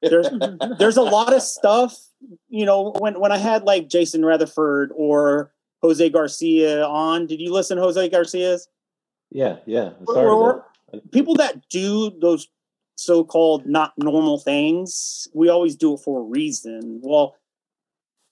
There's 0.00 0.28
there's 0.78 0.96
a 0.96 1.02
lot 1.02 1.34
of 1.34 1.42
stuff 1.42 1.96
you 2.48 2.64
know, 2.64 2.92
when 2.98 3.18
when 3.20 3.32
I 3.32 3.38
had 3.38 3.64
like 3.64 3.88
Jason 3.88 4.24
Rutherford 4.24 4.92
or 4.94 5.52
Jose 5.82 6.08
Garcia 6.10 6.84
on, 6.84 7.26
did 7.26 7.40
you 7.40 7.52
listen 7.52 7.76
to 7.76 7.82
Jose 7.82 8.08
Garcia's? 8.08 8.68
Yeah, 9.30 9.56
yeah. 9.66 9.90
Or, 10.06 10.30
or 10.30 10.66
people 11.12 11.34
that 11.36 11.68
do 11.68 12.10
those 12.20 12.48
so-called 12.96 13.66
not 13.66 13.92
normal 13.96 14.38
things, 14.38 15.28
we 15.34 15.48
always 15.48 15.76
do 15.76 15.94
it 15.94 16.00
for 16.00 16.20
a 16.20 16.24
reason. 16.24 17.00
Well, 17.02 17.36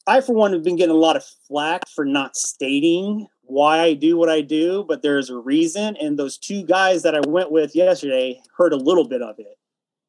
I 0.06 0.20
for 0.20 0.34
one 0.34 0.52
have 0.52 0.62
been 0.62 0.76
getting 0.76 0.94
a 0.94 0.98
lot 0.98 1.16
of 1.16 1.24
flack 1.48 1.88
for 1.88 2.04
not 2.04 2.36
stating 2.36 3.26
why 3.42 3.80
I 3.80 3.94
do 3.94 4.16
what 4.16 4.28
I 4.28 4.40
do, 4.40 4.84
but 4.86 5.02
there's 5.02 5.30
a 5.30 5.38
reason. 5.38 5.96
And 5.96 6.18
those 6.18 6.38
two 6.38 6.64
guys 6.64 7.02
that 7.02 7.14
I 7.14 7.20
went 7.26 7.50
with 7.50 7.74
yesterday 7.74 8.40
heard 8.56 8.72
a 8.72 8.76
little 8.76 9.06
bit 9.06 9.22
of 9.22 9.36
it. 9.38 9.58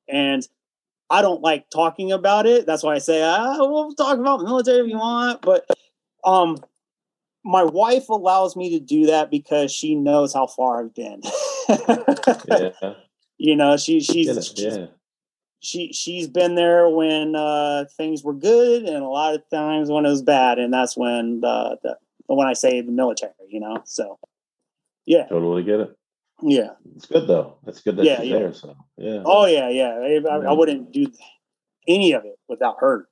And 0.07 0.47
I 1.09 1.21
don't 1.21 1.41
like 1.41 1.69
talking 1.69 2.11
about 2.11 2.45
it. 2.45 2.65
That's 2.65 2.83
why 2.83 2.95
I 2.95 2.99
say, 2.99 3.23
ah, 3.23 3.57
we'll 3.59 3.93
talk 3.93 4.17
about 4.17 4.41
military 4.41 4.79
if 4.79 4.87
you 4.87 4.97
want. 4.97 5.41
But 5.41 5.65
um, 6.23 6.57
my 7.43 7.63
wife 7.63 8.09
allows 8.09 8.55
me 8.55 8.77
to 8.77 8.79
do 8.79 9.05
that 9.05 9.31
because 9.31 9.71
she 9.71 9.95
knows 9.95 10.33
how 10.33 10.47
far 10.47 10.83
I've 10.83 10.93
been. 10.93 11.21
yeah. 12.47 12.93
You 13.37 13.55
know, 13.55 13.77
she 13.77 14.01
she's, 14.01 14.27
yeah. 14.57 14.87
She 15.59 15.91
she's 15.93 16.27
been 16.27 16.55
there 16.55 16.89
when 16.89 17.35
uh, 17.35 17.85
things 17.95 18.23
were 18.23 18.33
good 18.33 18.83
and 18.83 19.03
a 19.03 19.07
lot 19.07 19.35
of 19.35 19.41
times 19.49 19.89
when 19.89 20.05
it 20.05 20.09
was 20.09 20.21
bad, 20.21 20.59
and 20.59 20.73
that's 20.73 20.95
when 20.95 21.41
the, 21.41 21.77
the 21.83 21.97
when 22.27 22.47
I 22.47 22.53
say 22.53 22.81
the 22.81 22.91
military, 22.91 23.33
you 23.47 23.59
know. 23.59 23.81
So 23.85 24.19
yeah. 25.05 25.25
Totally 25.27 25.63
get 25.63 25.79
it. 25.79 25.97
Yeah. 26.41 26.71
It's 26.95 27.07
good 27.07 27.27
though. 27.27 27.57
It's 27.65 27.81
good 27.81 27.97
that 27.97 28.05
yeah, 28.05 28.19
she's 28.19 28.29
yeah. 28.29 28.39
there. 28.39 28.53
So 28.53 28.75
yeah. 28.97 29.21
Oh 29.25 29.45
yeah, 29.45 29.69
yeah. 29.69 29.93
I, 29.93 30.21
I, 30.29 30.37
I 30.49 30.51
wouldn't 30.53 30.91
do 30.91 31.07
any 31.87 32.11
of 32.11 32.25
it 32.25 32.37
without 32.47 32.77
her. 32.79 33.07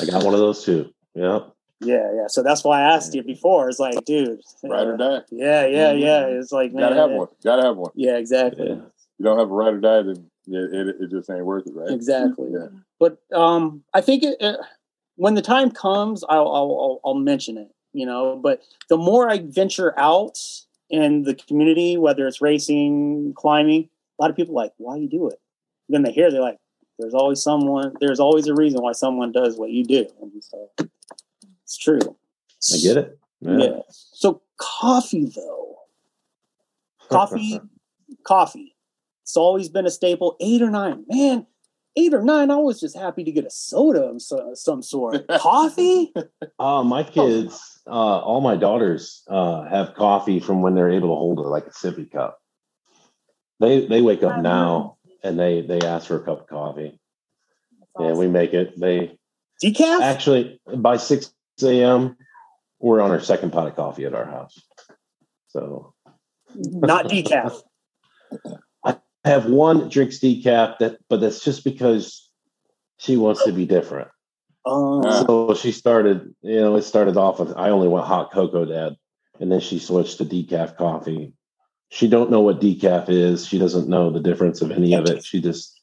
I 0.00 0.06
got 0.06 0.24
one 0.24 0.34
of 0.34 0.40
those 0.40 0.64
too. 0.64 0.92
Yep. 1.14 1.52
Yeah, 1.80 2.10
yeah. 2.14 2.26
So 2.28 2.42
that's 2.42 2.64
why 2.64 2.80
I 2.80 2.94
asked 2.94 3.14
you 3.14 3.22
before. 3.22 3.68
It's 3.68 3.78
like, 3.78 4.02
dude, 4.04 4.40
ride 4.64 4.86
or 4.86 4.96
die. 4.96 5.20
Yeah, 5.30 5.66
yeah, 5.66 5.92
yeah. 5.92 6.26
It's 6.26 6.50
like, 6.50 6.72
man, 6.72 6.88
gotta 6.88 6.96
have 6.96 7.10
one. 7.10 7.28
Gotta 7.44 7.62
have 7.62 7.76
one. 7.76 7.90
Yeah, 7.94 8.16
exactly. 8.16 8.66
Yeah. 8.66 8.76
You 9.18 9.24
don't 9.24 9.38
have 9.38 9.50
a 9.50 9.54
ride 9.54 9.74
or 9.74 9.80
die, 9.80 10.02
then 10.02 10.30
it, 10.48 10.74
it, 10.74 10.96
it, 11.00 11.10
just 11.10 11.30
ain't 11.30 11.44
worth 11.44 11.66
it, 11.66 11.74
right? 11.74 11.90
Exactly. 11.90 12.50
Yeah. 12.52 12.68
But 12.98 13.18
um, 13.32 13.82
I 13.94 14.00
think 14.00 14.22
it, 14.22 14.36
it, 14.40 14.56
when 15.16 15.34
the 15.34 15.42
time 15.42 15.70
comes, 15.70 16.24
I'll, 16.28 16.48
I'll 16.48 17.00
I'll 17.04 17.14
mention 17.14 17.58
it. 17.58 17.68
You 17.92 18.06
know, 18.06 18.36
but 18.36 18.62
the 18.88 18.98
more 18.98 19.30
I 19.30 19.38
venture 19.38 19.98
out 19.98 20.38
in 20.90 21.22
the 21.22 21.34
community, 21.34 21.96
whether 21.96 22.26
it's 22.26 22.42
racing, 22.42 23.32
climbing, 23.34 23.88
a 24.18 24.22
lot 24.22 24.30
of 24.30 24.36
people 24.36 24.54
like, 24.54 24.72
why 24.76 24.96
you 24.96 25.08
do 25.08 25.28
it? 25.28 25.40
then 25.88 26.02
they 26.02 26.12
hear, 26.12 26.30
they're 26.30 26.40
like, 26.40 26.58
there's 26.98 27.14
always 27.14 27.42
someone, 27.42 27.94
there's 28.00 28.20
always 28.20 28.46
a 28.46 28.54
reason 28.54 28.82
why 28.82 28.92
someone 28.92 29.32
does 29.32 29.56
what 29.56 29.70
you 29.70 29.84
do. 29.84 30.06
And 30.20 30.32
so 30.42 30.70
it's 31.62 31.76
true. 31.76 32.16
I 32.72 32.78
get 32.78 32.96
it. 32.96 33.18
Yeah. 33.40 33.58
yeah. 33.58 33.80
So 33.90 34.42
coffee 34.56 35.26
though. 35.26 35.76
Coffee, 37.10 37.60
coffee. 38.24 38.75
It's 39.26 39.36
always 39.36 39.68
been 39.68 39.86
a 39.86 39.90
staple. 39.90 40.36
Eight 40.38 40.62
or 40.62 40.70
nine. 40.70 41.04
Man, 41.08 41.46
eight 41.96 42.14
or 42.14 42.22
nine, 42.22 42.52
I 42.52 42.58
was 42.58 42.78
just 42.78 42.96
happy 42.96 43.24
to 43.24 43.32
get 43.32 43.44
a 43.44 43.50
soda 43.50 44.04
of 44.04 44.22
some, 44.22 44.54
some 44.54 44.82
sort. 44.82 45.26
Coffee? 45.40 46.14
Uh, 46.60 46.84
my 46.84 47.02
kids, 47.02 47.80
uh, 47.88 47.90
all 47.90 48.40
my 48.40 48.54
daughters 48.54 49.24
uh, 49.26 49.64
have 49.64 49.94
coffee 49.94 50.38
from 50.38 50.62
when 50.62 50.76
they're 50.76 50.92
able 50.92 51.08
to 51.08 51.16
hold 51.16 51.40
it 51.40 51.48
like 51.48 51.66
a 51.66 51.70
sippy 51.70 52.08
cup. 52.08 52.38
They 53.58 53.86
they 53.86 54.00
wake 54.00 54.22
up 54.22 54.42
now 54.42 54.98
and 55.24 55.36
they 55.40 55.62
they 55.62 55.80
ask 55.80 56.06
for 56.06 56.16
a 56.16 56.24
cup 56.24 56.42
of 56.42 56.46
coffee. 56.46 57.00
Awesome. 57.96 58.10
And 58.10 58.18
we 58.18 58.28
make 58.28 58.52
it. 58.54 58.78
They 58.78 59.18
decaf. 59.64 60.02
Actually, 60.02 60.60
by 60.76 60.98
six 60.98 61.32
a.m., 61.62 62.16
we're 62.78 63.00
on 63.00 63.10
our 63.10 63.20
second 63.20 63.52
pot 63.52 63.66
of 63.66 63.74
coffee 63.74 64.04
at 64.04 64.14
our 64.14 64.26
house. 64.26 64.62
So, 65.48 65.94
not 66.54 67.06
decaf. 67.06 67.60
I 69.26 69.30
have 69.30 69.46
one 69.46 69.88
drinks 69.88 70.20
decaf 70.20 70.78
that, 70.78 70.98
but 71.08 71.20
that's 71.20 71.42
just 71.42 71.64
because 71.64 72.30
she 72.98 73.16
wants 73.16 73.44
to 73.44 73.52
be 73.52 73.66
different. 73.66 74.08
Oh. 74.64 75.24
So 75.26 75.54
she 75.54 75.72
started, 75.72 76.32
you 76.42 76.60
know, 76.60 76.76
it 76.76 76.82
started 76.82 77.16
off 77.16 77.40
with 77.40 77.52
I 77.56 77.70
only 77.70 77.88
want 77.88 78.06
hot 78.06 78.32
cocoa, 78.32 78.64
Dad, 78.64 78.96
and 79.40 79.50
then 79.50 79.58
she 79.58 79.80
switched 79.80 80.18
to 80.18 80.24
decaf 80.24 80.76
coffee. 80.76 81.32
She 81.88 82.06
don't 82.06 82.30
know 82.30 82.40
what 82.40 82.60
decaf 82.60 83.08
is. 83.08 83.46
She 83.46 83.58
doesn't 83.58 83.88
know 83.88 84.10
the 84.10 84.20
difference 84.20 84.62
of 84.62 84.70
any 84.70 84.94
of 84.94 85.06
it. 85.06 85.24
She 85.24 85.40
just 85.40 85.80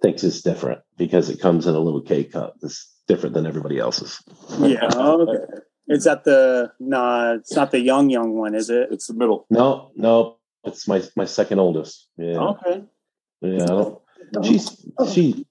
thinks 0.00 0.24
it's 0.24 0.40
different 0.40 0.80
because 0.96 1.28
it 1.28 1.40
comes 1.40 1.66
in 1.66 1.74
a 1.74 1.78
little 1.78 2.02
K 2.02 2.24
cup. 2.24 2.56
It's 2.62 2.90
different 3.06 3.34
than 3.34 3.46
everybody 3.46 3.78
else's. 3.78 4.22
Yeah. 4.60 4.88
okay. 4.94 5.60
Is 5.88 6.04
that 6.04 6.24
the 6.24 6.72
no? 6.80 7.36
It's 7.38 7.54
not 7.54 7.70
the 7.70 7.80
young 7.80 8.08
young 8.08 8.32
one, 8.32 8.54
is 8.54 8.70
it? 8.70 8.88
It's 8.90 9.08
the 9.08 9.14
middle. 9.14 9.46
No, 9.50 9.90
no. 9.94 10.38
It's 10.64 10.86
my 10.86 11.02
my 11.16 11.24
second 11.24 11.58
oldest. 11.58 12.08
Yeah. 12.16 12.38
Okay. 12.38 12.84
Yeah. 13.40 13.90
She's 14.42 14.86
she 15.12 15.46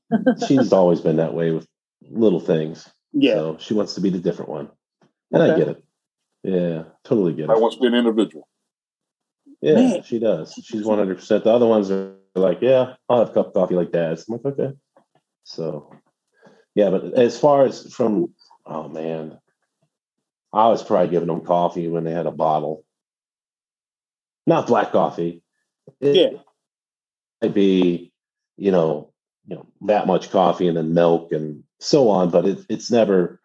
she's 0.48 0.74
always 0.74 1.02
been 1.02 1.18
that 1.18 1.34
way 1.34 1.52
with 1.52 1.68
little 2.10 2.40
things. 2.40 2.90
Yeah. 3.14 3.34
So 3.34 3.58
she 3.60 3.74
wants 3.74 3.96
to 3.96 4.02
be 4.02 4.10
the 4.10 4.20
different 4.20 4.50
one, 4.50 4.70
and 5.32 5.44
okay. 5.44 5.54
I 5.54 5.58
get 5.58 5.68
it. 5.68 5.84
Yeah, 6.44 6.84
totally 7.04 7.34
get 7.34 7.46
it. 7.46 7.50
I 7.50 7.58
want 7.58 7.74
to 7.74 7.80
be 7.80 7.88
an 7.88 7.94
individual. 7.94 8.48
Yeah, 9.62 9.76
Man. 9.76 10.04
she 10.04 10.18
does. 10.18 10.54
She's 10.64 10.84
one 10.84 10.98
hundred 10.98 11.18
percent. 11.18 11.44
The 11.44 11.52
other 11.52 11.68
ones 11.68 11.92
are 11.92 12.16
like, 12.34 12.60
yeah, 12.62 12.94
I'll 13.10 13.20
have 13.20 13.30
a 13.30 13.34
cup 13.34 13.48
of 13.48 13.54
coffee 13.54 13.76
like 13.76 13.92
dad's. 13.92 14.28
I'm 14.28 14.40
like, 14.44 14.58
okay. 14.58 14.76
So 15.44 15.92
yeah, 16.74 16.90
but 16.90 17.14
as 17.14 17.40
far 17.40 17.66
as 17.66 17.94
from, 17.94 18.34
oh 18.66 18.88
man, 18.88 19.38
I 20.54 20.68
was 20.68 20.84
probably 20.84 21.10
giving 21.10 21.28
them 21.28 21.46
coffee 21.46 21.88
when 21.88 22.04
they 22.04 22.12
had 22.12 22.26
a 22.26 22.32
bottle, 22.32 22.86
not 24.48 24.68
black 24.68 24.92
coffee. 24.92 25.44
It 26.00 26.16
yeah, 26.16 26.40
might 27.42 27.54
be, 27.54 28.12
you 28.58 28.72
know, 28.72 29.12
you 29.48 29.56
know 29.56 29.68
that 29.88 30.08
much 30.08 30.32
coffee 30.32 30.68
and 30.68 30.78
then 30.78 30.94
milk 30.94 31.32
and 31.32 31.64
so 31.80 32.10
on, 32.10 32.30
but 32.30 32.46
it, 32.46 32.66
it's 32.70 32.92
never. 32.92 33.40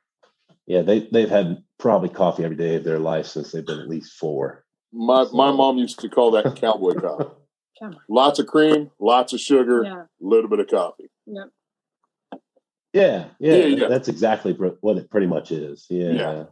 Yeah, 0.67 0.83
they 0.83 1.09
they've 1.13 1.31
had 1.31 1.63
probably 1.79 2.09
coffee 2.09 2.45
every 2.45 2.57
day 2.57 2.75
of 2.77 2.85
their 2.85 2.99
life 2.99 3.27
since 3.27 3.53
they've 3.53 3.65
been 3.65 3.81
at 3.81 3.89
least 3.89 4.15
four. 4.15 4.65
My 4.93 5.25
so. 5.25 5.33
my 5.33 5.53
mom 5.53 5.79
used 5.79 6.01
to 6.01 6.09
call 6.09 6.33
that 6.33 6.57
cowboy 6.61 6.95
coffee. 6.95 7.31
lots 8.09 8.39
of 8.39 8.47
cream, 8.47 8.91
lots 8.99 9.33
of 9.33 9.41
sugar, 9.41 9.83
a 9.83 9.87
yeah. 9.87 10.03
little 10.21 10.51
bit 10.51 10.61
of 10.61 10.69
coffee. 10.69 11.11
Yep. 11.27 11.51
Yeah, 12.93 13.27
yeah, 13.39 13.55
yeah, 13.55 13.67
yeah, 13.67 13.89
that's 13.89 14.09
exactly 14.09 14.55
what 14.55 14.97
it 14.97 15.11
pretty 15.11 15.27
much 15.27 15.53
is. 15.53 15.87
Yeah. 15.91 16.45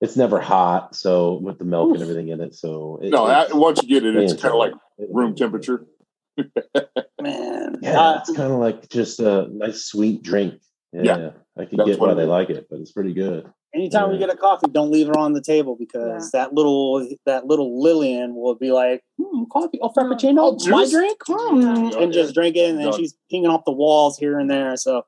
Yeah. 0.00 0.06
It's 0.06 0.16
never 0.16 0.40
hot, 0.40 0.94
so 0.94 1.34
with 1.34 1.58
the 1.58 1.64
milk 1.64 1.88
Oof. 1.88 1.94
and 1.94 2.02
everything 2.02 2.28
in 2.28 2.40
it. 2.40 2.54
So 2.54 3.00
it, 3.02 3.10
no, 3.10 3.26
I, 3.26 3.46
once 3.52 3.82
you 3.82 3.88
get 3.88 4.04
it, 4.04 4.16
it's 4.16 4.34
kind 4.34 4.52
of 4.52 4.58
like 4.58 4.72
room 5.10 5.34
temperature. 5.34 5.86
Man, 7.20 7.78
yeah, 7.80 8.00
uh, 8.00 8.18
it's 8.18 8.32
kind 8.36 8.52
of 8.52 8.58
like 8.58 8.88
just 8.88 9.20
a 9.20 9.48
nice 9.50 9.84
sweet 9.84 10.22
drink. 10.22 10.60
Yeah, 10.92 11.02
yeah. 11.02 11.30
I 11.58 11.64
can 11.64 11.84
get 11.84 11.98
why 11.98 12.14
they 12.14 12.24
like 12.24 12.50
it, 12.50 12.66
but 12.68 12.80
it's 12.80 12.92
pretty 12.92 13.12
good. 13.12 13.50
Anytime 13.74 14.10
we 14.10 14.18
get 14.18 14.30
a 14.30 14.36
coffee, 14.36 14.68
don't 14.70 14.92
leave 14.92 15.08
it 15.08 15.16
on 15.16 15.32
the 15.32 15.40
table 15.40 15.76
because 15.76 16.30
that 16.30 16.54
little 16.54 17.08
that 17.26 17.46
little 17.46 17.82
Lillian 17.82 18.36
will 18.36 18.54
be 18.54 18.70
like, 18.70 19.02
hmm, 19.20 19.44
"Coffee, 19.52 19.80
oh 19.82 19.90
frappuccino, 19.90 20.56
oh, 20.60 20.70
my 20.70 20.88
drink," 20.88 21.18
hmm, 21.26 22.00
and 22.00 22.12
just 22.12 22.34
drink 22.34 22.54
it, 22.54 22.70
and 22.70 22.78
then 22.78 22.92
she's 22.92 23.16
pinging 23.30 23.50
off 23.50 23.64
the 23.64 23.72
walls 23.72 24.16
here 24.16 24.38
and 24.38 24.48
there. 24.48 24.76
So 24.76 25.04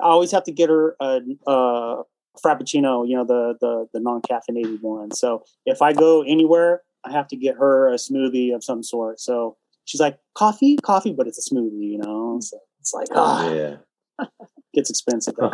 I 0.00 0.04
always 0.04 0.30
have 0.30 0.44
to 0.44 0.52
get 0.52 0.70
her 0.70 0.94
a, 1.00 1.20
a 1.48 2.02
frappuccino, 2.44 3.08
you 3.08 3.16
know, 3.16 3.24
the 3.24 3.56
the 3.60 3.86
the 3.92 4.00
non 4.00 4.22
caffeinated 4.22 4.80
one. 4.82 5.10
So 5.12 5.44
if 5.64 5.82
I 5.82 5.92
go 5.92 6.22
anywhere, 6.22 6.82
I 7.04 7.12
have 7.12 7.28
to 7.28 7.36
get 7.36 7.56
her 7.56 7.88
a 7.88 7.96
smoothie 7.96 8.54
of 8.54 8.64
some 8.64 8.82
sort. 8.82 9.20
So 9.20 9.56
she's 9.84 10.00
like, 10.00 10.18
coffee, 10.34 10.76
coffee, 10.76 11.12
but 11.12 11.26
it's 11.26 11.38
a 11.38 11.54
smoothie, 11.54 11.92
you 11.92 11.98
know. 11.98 12.38
So 12.40 12.58
it's 12.80 12.92
like, 12.92 13.08
ah, 13.12 13.50
yeah, 13.52 13.76
gets 14.74 14.90
expensive. 14.90 15.34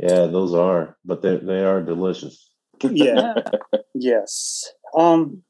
Yeah, 0.00 0.26
those 0.26 0.54
are, 0.54 0.96
but 1.04 1.22
they 1.22 1.38
they 1.38 1.64
are 1.64 1.82
delicious. 1.82 2.52
yeah. 2.84 3.34
yes. 3.96 4.64
Um, 4.96 5.42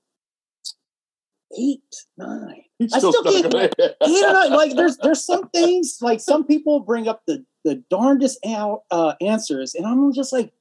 eight, 1.56 1.82
nine. 2.16 2.62
He's 2.78 2.92
I 2.94 2.98
still, 2.98 3.12
still 3.12 3.24
can't 3.24 3.54
eight 3.54 4.24
or 4.24 4.32
nine. 4.32 4.52
Like 4.52 4.74
there's 4.74 4.96
there's 4.98 5.24
some 5.24 5.50
things 5.50 5.98
like 6.00 6.20
some 6.20 6.46
people 6.46 6.80
bring 6.80 7.08
up 7.08 7.22
the 7.26 7.44
the 7.68 7.82
darndest 7.90 8.38
out, 8.46 8.82
uh, 8.90 9.14
answers, 9.20 9.74
and 9.74 9.86
I'm 9.86 10.12
just 10.12 10.32
like 10.32 10.52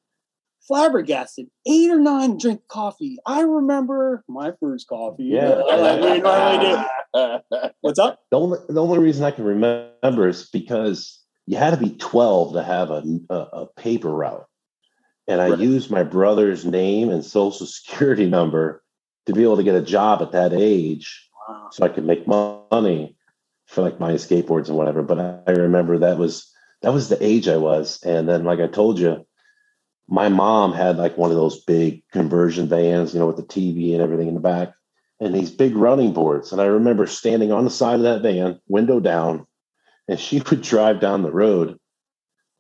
flabbergasted. 0.68 1.48
Eight 1.66 1.90
or 1.90 2.00
nine 2.00 2.38
drink 2.38 2.62
coffee. 2.68 3.18
I 3.26 3.42
remember 3.42 4.24
my 4.28 4.52
first 4.60 4.88
coffee. 4.88 5.26
Yeah, 5.26 5.50
like 5.56 6.02
we 6.02 6.20
normally 6.20 6.86
do. 7.14 7.70
What's 7.82 8.00
up? 8.00 8.20
The 8.30 8.38
only 8.38 8.60
the 8.68 8.82
only 8.82 9.00
reason 9.00 9.24
I 9.24 9.32
can 9.32 9.46
remember 9.46 10.28
is 10.28 10.50
because 10.50 11.24
you 11.46 11.58
had 11.58 11.72
to 11.72 11.78
be 11.78 11.96
12 11.96 12.54
to 12.54 12.64
have 12.64 12.92
a 12.92 13.04
a, 13.30 13.36
a 13.36 13.68
paper 13.78 14.14
route, 14.14 14.46
and 15.28 15.42
I 15.42 15.52
right. 15.52 15.60
used 15.60 15.90
my 15.90 16.04
brother's 16.04 16.66
name 16.66 17.10
and 17.10 17.24
social 17.24 17.66
security 17.66 18.30
number 18.30 18.84
to 19.28 19.34
be 19.34 19.44
able 19.44 19.58
to 19.58 19.64
get 19.64 19.76
a 19.76 19.82
job 19.82 20.22
at 20.22 20.34
that 20.34 20.54
age 20.54 21.30
wow. 21.48 21.70
so 21.72 21.86
I 21.86 21.90
could 21.90 22.06
make 22.06 22.28
money 22.28 23.16
for 23.66 23.82
like 23.82 24.00
my 24.00 24.14
skateboards 24.14 24.68
and 24.68 24.78
whatever. 24.78 25.04
But 25.04 25.20
I, 25.20 25.40
I 25.48 25.52
remember 25.52 25.98
that 25.98 26.18
was 26.18 26.54
that 26.82 26.94
was 26.94 27.10
the 27.10 27.24
age 27.24 27.48
I 27.48 27.58
was. 27.58 28.02
And 28.04 28.28
then 28.30 28.44
like 28.44 28.60
I 28.60 28.68
told 28.68 29.00
you, 29.00 29.26
my 30.08 30.30
mom 30.30 30.74
had 30.74 30.98
like 30.98 31.18
one 31.18 31.32
of 31.32 31.38
those 31.38 31.64
big 31.64 32.04
conversion 32.12 32.68
vans, 32.68 33.14
you 33.14 33.20
know, 33.20 33.28
with 33.28 33.38
the 33.38 33.44
TV 33.44 33.94
and 33.94 34.02
everything 34.02 34.28
in 34.28 34.36
the 34.36 34.40
back. 34.40 34.74
and 35.20 35.34
these 35.34 35.52
big 35.52 35.76
running 35.76 36.14
boards. 36.14 36.52
And 36.52 36.62
I 36.62 36.66
remember 36.66 37.08
standing 37.08 37.52
on 37.52 37.64
the 37.64 37.70
side 37.70 37.96
of 37.96 38.04
that 38.04 38.22
van, 38.22 38.60
window 38.68 39.00
down, 39.00 39.48
and 40.08 40.20
she 40.20 40.42
would 40.50 40.62
drive 40.62 41.00
down 41.00 41.24
the 41.24 41.32
road 41.32 41.80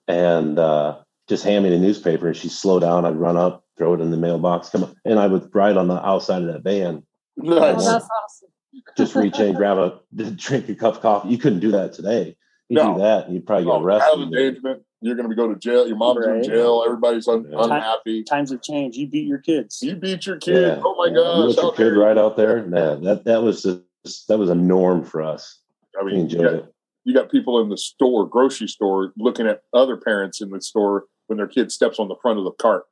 and 0.08 0.58
uh, 0.58 0.98
just 1.30 1.44
hand 1.44 1.64
me 1.64 1.70
the 1.70 1.78
newspaper. 1.78 2.28
And 2.28 2.36
she'd 2.36 2.52
slow 2.52 2.80
down. 2.80 3.06
I'd 3.06 3.16
run 3.16 3.38
up, 3.38 3.64
throw 3.78 3.94
it 3.94 4.02
in 4.02 4.12
the 4.12 4.18
mailbox, 4.18 4.70
come 4.70 4.84
on, 4.86 4.96
and 5.06 5.20
I 5.20 5.28
would 5.28 5.54
ride 5.54 5.78
on 5.78 5.88
the 5.88 6.06
outside 6.06 6.42
of 6.42 6.48
that 6.48 6.64
van. 6.64 7.04
Oh, 7.44 7.60
that's 7.60 7.88
awesome. 7.88 8.50
Just 8.98 9.16
reach 9.16 9.40
in, 9.40 9.56
grab 9.56 9.78
a 9.78 10.02
drink 10.32 10.70
a 10.70 10.76
cup 10.76 10.96
of 10.96 11.02
coffee. 11.02 11.30
You 11.30 11.38
couldn't 11.38 11.60
do 11.60 11.72
that 11.72 11.94
today. 11.94 12.36
You 12.70 12.76
No. 12.78 12.94
do 12.96 13.00
that, 13.02 13.30
you'd 13.32 13.46
probably 13.46 13.66
get 13.66 13.72
Oh, 13.72 13.82
arrested. 13.84 14.08
child 14.10 14.22
endangerment. 14.24 14.84
You're 15.00 15.16
going 15.16 15.30
to 15.30 15.36
go 15.36 15.48
to 15.48 15.56
jail. 15.60 15.88
Your 15.88 15.96
mom's 15.96 16.26
Right. 16.26 16.38
in 16.38 16.44
jail. 16.44 16.84
Everybody's 16.86 17.28
un- 17.28 17.48
Yeah. 17.50 17.64
unhappy. 17.64 18.24
Times 18.24 18.52
have 18.52 18.62
changed. 18.62 18.98
You 18.98 19.08
beat 19.08 19.28
your 19.28 19.38
kids. 19.38 19.82
You 19.82 19.96
beat 19.96 20.26
your 20.26 20.38
kid. 20.38 20.62
Yeah. 20.78 20.82
Oh 20.84 20.96
my 20.96 21.06
Yeah. 21.06 21.12
You 21.12 21.16
gosh! 21.16 21.48
let 21.50 21.56
how 21.58 21.62
your 21.64 21.72
kid 21.74 21.84
dare 21.84 22.00
right 22.00 22.18
out 22.18 22.36
there. 22.36 22.66
Nah, 22.66 22.96
that 22.96 23.24
that 23.26 23.42
was 23.44 23.64
just 23.64 24.28
that 24.28 24.38
was 24.38 24.50
a 24.50 24.56
norm 24.56 25.04
for 25.04 25.22
us. 25.22 25.60
I 26.00 26.04
We 26.04 26.14
mean, 26.14 26.30
you 26.30 26.38
got, 26.40 26.54
it. 26.54 26.74
you 27.06 27.14
got 27.14 27.32
people 27.32 27.60
in 27.62 27.70
the 27.70 27.78
store, 27.78 28.26
grocery 28.28 28.68
store, 28.68 29.14
looking 29.18 29.48
at 29.48 29.62
other 29.74 29.96
parents 29.98 30.42
in 30.42 30.50
the 30.50 30.60
store 30.62 31.06
when 31.28 31.38
their 31.38 31.48
kid 31.48 31.72
steps 31.72 32.00
on 32.00 32.08
the 32.08 32.16
front 32.22 32.38
of 32.40 32.44
the 32.46 32.52
cart. 32.52 32.86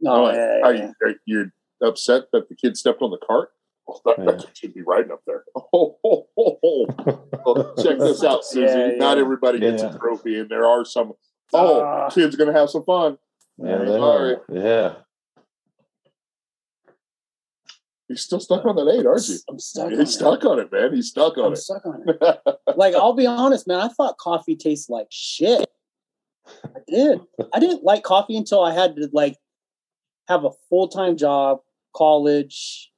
No, 0.00 0.12
I'm 0.12 0.22
like, 0.22 0.34
Oh, 0.36 0.38
yeah, 0.38 0.60
are 0.64 0.74
you, 0.74 0.94
are 1.04 1.14
you 1.26 1.50
upset 1.82 2.24
that 2.32 2.48
the 2.48 2.54
kid 2.54 2.76
stepped 2.76 3.02
on 3.02 3.10
the 3.10 3.18
cart? 3.18 3.50
Well, 3.88 4.02
that, 4.04 4.16
that 4.18 4.32
Yeah. 4.34 4.46
kid 4.46 4.56
should 4.56 4.74
be 4.74 4.82
riding 4.82 5.10
up 5.12 5.22
there. 5.26 5.44
Oh, 5.72 5.96
oh, 6.04 6.28
oh, 6.38 6.58
oh. 7.46 7.82
Check 7.82 7.98
this 7.98 8.22
out, 8.22 8.44
Susie. 8.44 8.66
Yeah, 8.66 8.88
Not 8.98 9.16
everybody 9.18 9.58
gets 9.58 9.82
Yeah. 9.82 9.94
a 9.94 9.98
trophy, 9.98 10.38
and 10.38 10.50
there 10.50 10.66
are 10.66 10.84
some. 10.84 11.14
Oh, 11.54 11.80
Ah. 11.80 12.10
kid's 12.10 12.36
gonna 12.36 12.52
have 12.52 12.68
some 12.68 12.84
fun. 12.84 13.16
Yeah, 13.56 13.76
I'm 13.76 13.86
sorry. 13.88 14.34
are. 14.34 14.44
yeah. 14.52 14.94
You're 18.08 18.16
still 18.16 18.40
stuck 18.40 18.64
on 18.64 18.76
that 18.76 18.88
eight, 18.94 19.06
aren't 19.06 19.28
you? 19.28 19.36
I'm 19.50 19.58
stuck. 19.58 19.86
on 19.86 19.90
He's 19.92 20.00
it. 20.00 20.06
stuck 20.12 20.44
on 20.44 20.58
it, 20.58 20.72
man. 20.72 20.94
He's 20.94 21.08
stuck 21.08 21.36
on 21.36 21.46
I'm 21.46 21.52
it. 21.54 21.56
stuck 21.56 21.84
on 21.86 22.04
it. 22.06 22.58
Like 22.76 22.94
I'll 22.94 23.12
be 23.14 23.26
honest, 23.26 23.66
man. 23.66 23.80
I 23.80 23.88
thought 23.88 24.18
coffee 24.18 24.54
tastes 24.56 24.88
like 24.88 25.08
shit. 25.10 25.68
I 26.46 26.80
did. 26.86 27.20
I 27.52 27.58
didn't 27.60 27.82
like 27.84 28.02
coffee 28.04 28.36
until 28.36 28.62
I 28.62 28.72
had 28.72 28.96
to 28.96 29.08
like 29.12 29.36
have 30.28 30.44
a 30.44 30.50
full 30.70 30.88
time 30.88 31.16
job, 31.16 31.60
college. 31.94 32.90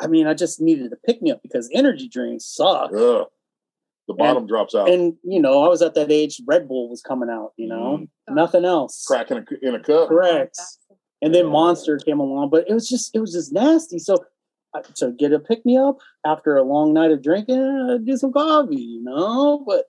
I 0.00 0.06
mean, 0.06 0.26
I 0.26 0.34
just 0.34 0.60
needed 0.60 0.90
to 0.90 0.96
pick 0.96 1.20
me 1.22 1.30
up 1.30 1.42
because 1.42 1.68
energy 1.74 2.08
drinks 2.08 2.44
suck. 2.46 2.90
Ugh. 2.96 3.26
The 4.08 4.14
bottom 4.14 4.46
drops 4.46 4.74
out. 4.74 4.88
And 4.90 5.14
you 5.22 5.40
know, 5.40 5.62
I 5.64 5.68
was 5.68 5.82
at 5.82 5.94
that 5.94 6.10
age. 6.10 6.40
Red 6.46 6.66
Bull 6.66 6.88
was 6.90 7.00
coming 7.02 7.28
out. 7.30 7.52
You 7.56 7.68
know, 7.68 8.06
nothing 8.28 8.64
else. 8.64 9.04
cracking 9.06 9.38
a, 9.38 9.44
in 9.66 9.74
a 9.76 9.80
cup. 9.80 10.08
Correct. 10.08 10.58
And 11.22 11.32
then 11.34 11.44
Yeah. 11.46 11.52
Monster 11.52 11.98
came 11.98 12.18
along, 12.18 12.50
but 12.50 12.68
it 12.68 12.74
was 12.74 12.88
just 12.88 13.14
it 13.14 13.20
was 13.20 13.32
just 13.32 13.52
nasty. 13.52 13.98
So 14.00 14.16
uh, 14.74 14.80
to 14.96 15.12
get 15.12 15.32
a 15.32 15.38
pick 15.38 15.64
me 15.64 15.76
up 15.76 15.98
after 16.26 16.56
a 16.56 16.62
long 16.64 16.92
night 16.92 17.12
of 17.12 17.22
drinking, 17.22 17.60
I'd 17.92 18.04
do 18.06 18.16
some 18.16 18.32
coffee, 18.32 18.76
you 18.80 19.02
know. 19.04 19.62
But 19.66 19.84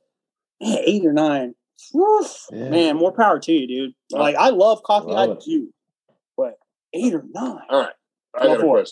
man, 0.62 0.78
eight 0.86 1.03
or 1.05 1.14
nine, 1.14 1.55
whew, 1.91 2.26
Yeah. 2.51 2.70
man, 2.70 2.97
more 2.97 3.14
power 3.14 3.39
to 3.39 3.51
you, 3.51 3.66
dude. 3.68 3.93
Wow. 4.12 4.20
Like 4.20 4.36
I 4.36 4.49
love 4.49 4.84
coffee, 4.84 5.07
Love 5.07 5.30
I 5.30 5.34
it. 5.34 5.43
do, 5.43 5.74
but 6.38 6.59
eight 6.93 7.14
or 7.16 7.24
nine, 7.34 7.59
All 7.70 7.80
right. 7.82 7.93
I 8.38 8.43
Go 8.43 8.47
got 8.49 8.57
a 8.57 8.62
for 8.62 8.80
it. 8.82 8.89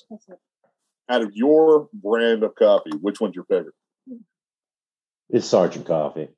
Question. 1.10 1.22
Out 1.24 1.28
of 1.28 1.36
your 1.36 1.90
brand 1.94 2.44
of 2.44 2.56
coffee, 2.56 2.92
which 3.02 3.20
one's 3.20 3.36
your 3.36 3.46
favorite? 3.46 3.76
It's 5.30 5.46
Sergeant 5.48 5.86
Coffee. 5.86 6.30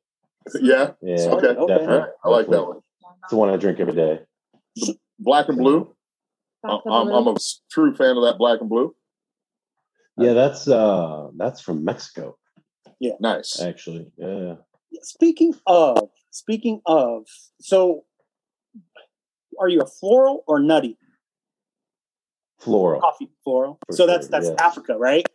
Yeah. 0.60 0.92
Yeah, 1.02 1.16
Okay. 1.32 1.48
Okay. 1.48 1.68
Definitely. 1.68 1.96
right. 1.98 2.10
I 2.26 2.30
like 2.30 2.48
that 2.50 2.64
one. 2.64 2.78
It's 2.78 3.30
the 3.30 3.36
one 3.38 3.50
I 3.50 3.58
drink 3.58 3.80
every 3.80 3.94
day. 3.94 4.20
Black 5.20 5.48
and 5.50 5.58
blue. 5.58 5.96
Back 6.64 6.72
of 6.74 6.82
the 6.84 6.90
I'm, 6.92 7.08
I'm 7.10 7.28
a 7.28 7.36
true 7.72 7.96
fan 7.96 8.18
of 8.18 8.24
that 8.24 8.38
black 8.38 8.60
and 8.60 8.70
blue. 8.70 8.96
Yeah, 10.18 10.34
that's 10.34 10.68
uh 10.68 11.30
that's 11.38 11.62
from 11.62 11.84
Mexico, 11.86 12.38
Yeah. 13.00 13.14
Nice. 13.20 13.60
actually. 13.62 14.12
Yeah. 14.18 14.56
Speaking 15.02 15.54
of, 15.66 16.10
speaking 16.32 16.82
of, 16.86 17.24
so 17.62 18.04
are 19.60 19.70
you 19.70 19.82
a 19.82 19.86
floral 19.86 20.44
or 20.48 20.60
nutty 20.60 20.98
Floral. 22.62 23.02
coffee? 23.02 23.30
Floral. 23.44 23.80
For 23.88 23.94
so 23.96 24.08
that's 24.08 24.28
sure, 24.28 24.32
that's 24.32 24.48
yeah. 24.50 24.66
Africa, 24.66 24.98
right? 24.98 25.26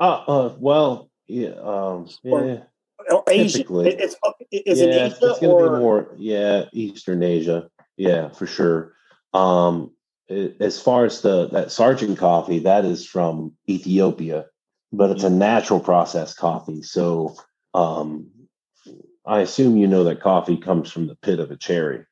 Uh, 0.00 0.24
uh 0.26 0.54
well, 0.58 1.10
yeah, 1.26 1.50
um 1.50 2.08
Or- 2.24 2.44
yeah. 2.46 2.62
Or 3.10 3.24
Asian? 3.28 3.62
Typically. 3.62 3.88
It- 3.90 4.00
it's 4.00 4.80
yeah, 4.80 5.06
it's, 5.06 5.16
Asia 5.16 5.30
it's 5.30 5.40
gonna 5.40 5.52
or 5.52 5.76
be 5.76 5.78
more 5.80 6.14
yeah, 6.18 6.64
Eastern 6.72 7.22
Asia. 7.22 7.68
Yeah, 7.96 8.28
for 8.30 8.46
sure. 8.46 8.94
Um 9.32 9.92
as 10.28 10.80
far 10.80 11.04
as 11.04 11.20
the 11.20 11.48
that 11.48 11.70
Sergeant 11.72 12.18
coffee, 12.18 12.60
that 12.60 12.84
is 12.84 13.06
from 13.06 13.52
Ethiopia, 13.68 14.46
but 14.92 15.10
it's 15.10 15.24
a 15.24 15.26
Mm-hmm. 15.28 15.38
natural 15.38 15.80
processed 15.80 16.36
coffee. 16.36 16.82
So 16.82 17.34
um 17.74 18.30
I 19.26 19.40
assume 19.40 19.76
you 19.76 19.86
know 19.86 20.04
that 20.04 20.20
coffee 20.20 20.56
comes 20.56 20.90
from 20.90 21.06
the 21.06 21.16
pit 21.16 21.38
of 21.38 21.50
a 21.50 21.56
cherry. 21.56 22.04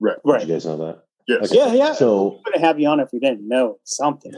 Right. 0.00 0.16
Did 0.24 0.30
right? 0.30 0.46
you 0.46 0.52
guys 0.54 0.64
know 0.66 0.78
that? 0.78 1.04
Yes. 1.30 1.50
Okay. 1.52 1.56
Yeah, 1.58 1.72
yeah. 1.74 1.92
So 1.92 2.28
We 2.28 2.40
wouldn't 2.46 2.64
have 2.64 2.80
you 2.80 2.88
on 2.88 2.98
if 3.00 3.10
we 3.12 3.20
didn't 3.20 3.46
know 3.46 3.78
something. 3.84 4.32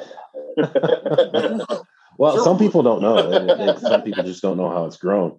Well, 2.18 2.34
Sure. 2.34 2.44
some 2.44 2.58
people 2.58 2.82
don't 2.82 3.00
know. 3.00 3.16
They- 3.30 3.54
they- 3.72 3.76
some 3.80 4.02
people 4.02 4.22
just 4.22 4.42
don't 4.42 4.58
know 4.58 4.68
how 4.68 4.84
it's 4.84 4.98
grown. 4.98 5.38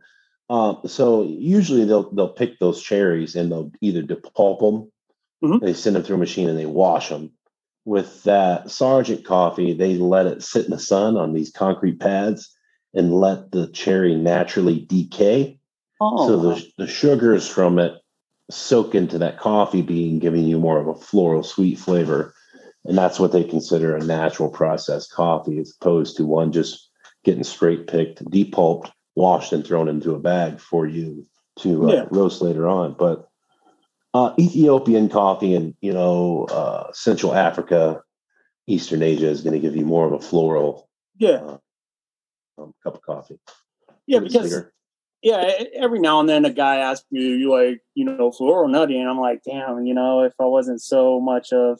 Um, 0.50 0.80
so 0.88 1.24
usually 1.24 1.86
they'll 1.86 2.10
they'll 2.12 2.28
pick 2.34 2.60
those 2.60 2.82
cherries 2.82 3.36
and 3.36 3.52
they'll 3.52 3.72
either 3.82 4.02
depulp 4.02 4.60
them, 4.60 4.92
Mhm. 5.44 5.62
they 5.62 5.74
send 5.74 5.96
them 5.96 6.04
through 6.04 6.16
a 6.18 6.20
machine 6.20 6.50
and 6.50 6.58
they 6.58 6.66
wash 6.66 7.10
them. 7.10 7.32
With 7.86 8.24
that 8.24 8.72
Sergeant 8.72 9.24
coffee, 9.24 9.74
they 9.74 9.98
let 9.98 10.26
it 10.26 10.42
sit 10.42 10.66
in 10.66 10.72
the 10.72 10.80
sun 10.80 11.16
on 11.16 11.34
these 11.34 11.52
concrete 11.52 12.00
pads 12.00 12.50
and 12.94 13.14
let 13.20 13.52
the 13.52 13.68
cherry 13.68 14.16
naturally 14.16 14.80
decay. 14.90 15.60
Oh, 16.02 16.28
So 16.28 16.38
the 16.38 16.66
the 16.80 16.88
sugars 16.88 17.48
from 17.48 17.78
it 17.80 17.94
soak 18.52 18.94
into 18.96 19.18
that 19.20 19.40
coffee 19.40 19.82
bean, 19.82 20.20
giving 20.20 20.46
you 20.46 20.60
more 20.60 20.80
of 20.80 20.88
a 20.88 20.96
floral 20.96 21.44
sweet 21.44 21.80
flavor. 21.80 22.34
And 22.86 22.98
that's 22.98 23.20
what 23.20 23.32
they 23.32 23.44
consider 23.44 23.96
a 23.96 24.04
natural 24.04 24.50
processed 24.50 25.12
coffee, 25.12 25.60
as 25.60 25.74
opposed 25.80 26.18
to 26.18 26.26
one 26.26 26.52
just 26.52 26.90
getting 27.24 27.44
straight 27.44 27.88
picked, 27.88 28.24
depulped, 28.26 28.92
washed, 29.16 29.54
and 29.54 29.66
thrown 29.66 29.88
into 29.88 30.14
a 30.14 30.20
bag 30.20 30.60
for 30.60 30.86
you 30.86 31.26
to 31.60 31.88
uh, 31.90 31.94
Yeah. 31.94 32.06
roast 32.12 32.42
later 32.42 32.68
on. 32.68 32.96
But 33.00 33.28
uh, 34.14 34.34
Ethiopian 34.38 35.10
coffee 35.10 35.56
and 35.56 35.74
you 35.82 35.94
know 35.94 36.46
uh, 36.46 36.92
Central 36.94 37.34
Africa, 37.34 38.04
Eastern 38.68 39.02
Asia 39.02 39.28
is 39.28 39.42
going 39.42 39.54
to 39.54 39.60
give 39.60 39.76
you 39.76 39.86
more 39.86 40.06
of 40.06 40.14
a 40.14 40.20
floral 40.20 40.90
yeah, 41.18 41.58
um, 42.58 42.74
cup 42.84 42.96
of 42.96 43.02
coffee. 43.02 43.40
yeah. 44.06 44.20
Because 44.20 44.44
bigger. 44.44 44.74
Yeah, 45.24 45.64
every 45.76 46.00
now 46.00 46.20
and 46.20 46.28
then 46.28 46.44
a 46.44 46.50
guy 46.52 46.78
asks 46.78 47.06
me, 47.10 47.22
"You 47.22 47.50
like 47.50 47.82
you 47.96 48.04
know 48.04 48.30
floral 48.30 48.68
nutty?" 48.68 49.00
And 49.00 49.10
I'm 49.10 49.18
like, 49.18 49.42
"Damn, 49.44 49.86
you 49.86 49.94
know, 49.94 50.22
if 50.22 50.34
I 50.38 50.44
wasn't 50.44 50.82
so 50.82 51.22
much 51.22 51.54
of 51.54 51.80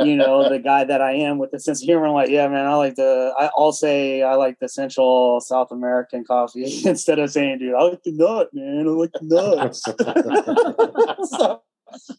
you 0.00 0.16
know 0.16 0.48
the 0.48 0.58
guy 0.58 0.84
that 0.84 1.02
I 1.02 1.12
am 1.12 1.36
with 1.36 1.50
the 1.50 1.60
sense 1.60 1.82
of 1.82 1.86
humor, 1.86 2.06
I'm 2.06 2.14
like, 2.14 2.30
yeah, 2.30 2.48
man, 2.48 2.64
I 2.66 2.74
like 2.74 2.94
the. 2.94 3.34
I, 3.38 3.50
I'll 3.58 3.72
say 3.72 4.22
I 4.22 4.34
like 4.34 4.58
the 4.60 4.68
Central 4.68 5.40
South 5.40 5.70
American 5.70 6.24
coffee 6.24 6.64
instead 6.86 7.18
of 7.18 7.30
saying, 7.30 7.58
dude, 7.58 7.74
I 7.74 7.82
like 7.82 8.02
the 8.02 8.12
nut, 8.12 8.48
man. 8.54 8.86
I 8.86 8.90
like 8.90 9.12
the 9.12 9.20
nuts. 9.22 9.82
so 11.30 11.62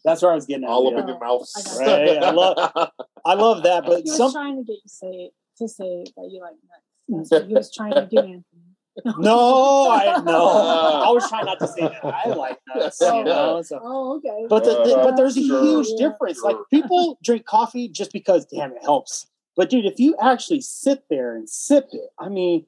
that's 0.04 0.22
where 0.22 0.30
I 0.30 0.36
was 0.36 0.46
getting 0.46 0.62
at. 0.62 0.70
All 0.70 0.86
up 0.86 0.94
yeah. 0.94 1.00
in 1.00 1.08
your 1.08 1.18
mouth. 1.18 1.48
I 1.56 1.62
got 1.62 1.78
Right, 1.80 2.22
I 2.22 2.30
love- 2.30 2.90
I 3.24 3.34
love 3.34 3.64
that, 3.64 3.84
but 3.84 4.02
He 4.04 4.10
was 4.10 4.16
some 4.16 4.32
trying 4.32 4.56
to 4.56 4.62
get 4.62 4.74
you 4.74 4.80
say 4.86 5.30
to 5.58 5.68
say 5.68 6.04
that 6.16 6.28
you 6.30 6.40
like 6.40 6.54
nuts. 6.70 6.84
That's 7.08 7.30
what 7.30 7.48
he 7.48 7.54
was 7.54 7.74
trying 7.74 7.94
to 7.94 8.06
do, 8.06 8.18
Anthony. 8.18 8.57
No, 9.04 9.90
I 9.90 10.20
no, 10.24 10.48
I 11.06 11.10
was 11.10 11.28
trying 11.28 11.46
not 11.46 11.58
to 11.60 11.68
say 11.68 11.82
that 11.82 12.04
I 12.04 12.28
like 12.28 12.58
nuts, 12.74 13.00
you 13.00 13.24
know. 13.24 13.62
So 13.62 13.80
Oh, 13.82 14.16
okay. 14.16 14.46
But 14.48 14.64
the, 14.64 14.70
the- 14.84 15.00
but 15.04 15.16
there's 15.16 15.36
a 15.36 15.42
Sure, 15.42 15.62
huge 15.62 15.88
difference. 15.98 16.38
sure. 16.40 16.52
Like 16.52 16.56
people 16.70 17.18
drink 17.22 17.44
coffee 17.46 17.88
just 17.88 18.12
because 18.12 18.46
damn 18.46 18.72
it 18.72 18.82
helps. 18.82 19.26
But 19.56 19.70
dude, 19.70 19.86
if 19.86 19.98
you 19.98 20.16
actually 20.20 20.60
sit 20.60 21.04
there 21.10 21.34
and 21.36 21.48
sip 21.48 21.88
it, 21.92 22.10
I 22.18 22.28
mean, 22.28 22.66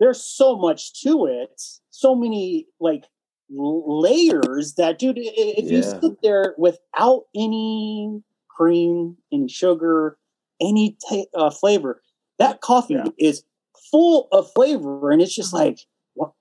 there's 0.00 0.22
so 0.22 0.56
much 0.56 1.02
to 1.02 1.26
it, 1.26 1.60
so 1.90 2.14
many 2.14 2.66
like 2.80 3.04
layers 3.50 4.74
that 4.74 4.98
dude, 4.98 5.18
i- 5.18 5.22
i- 5.22 5.54
if 5.58 5.70
you 5.70 5.82
sit 5.82 6.20
there 6.22 6.54
without 6.58 7.24
any 7.34 8.22
cream, 8.48 9.16
any 9.32 9.48
sugar, 9.48 10.18
any 10.60 10.96
ta- 11.08 11.24
uh, 11.34 11.50
flavor, 11.50 12.02
that 12.38 12.60
coffee 12.60 12.94
Yeah. 12.94 13.04
is 13.18 13.44
full 13.90 14.28
of 14.32 14.50
flavor, 14.54 15.10
and 15.10 15.20
it's 15.22 15.34
just 15.34 15.52
like, 15.52 15.80
what? 16.14 16.32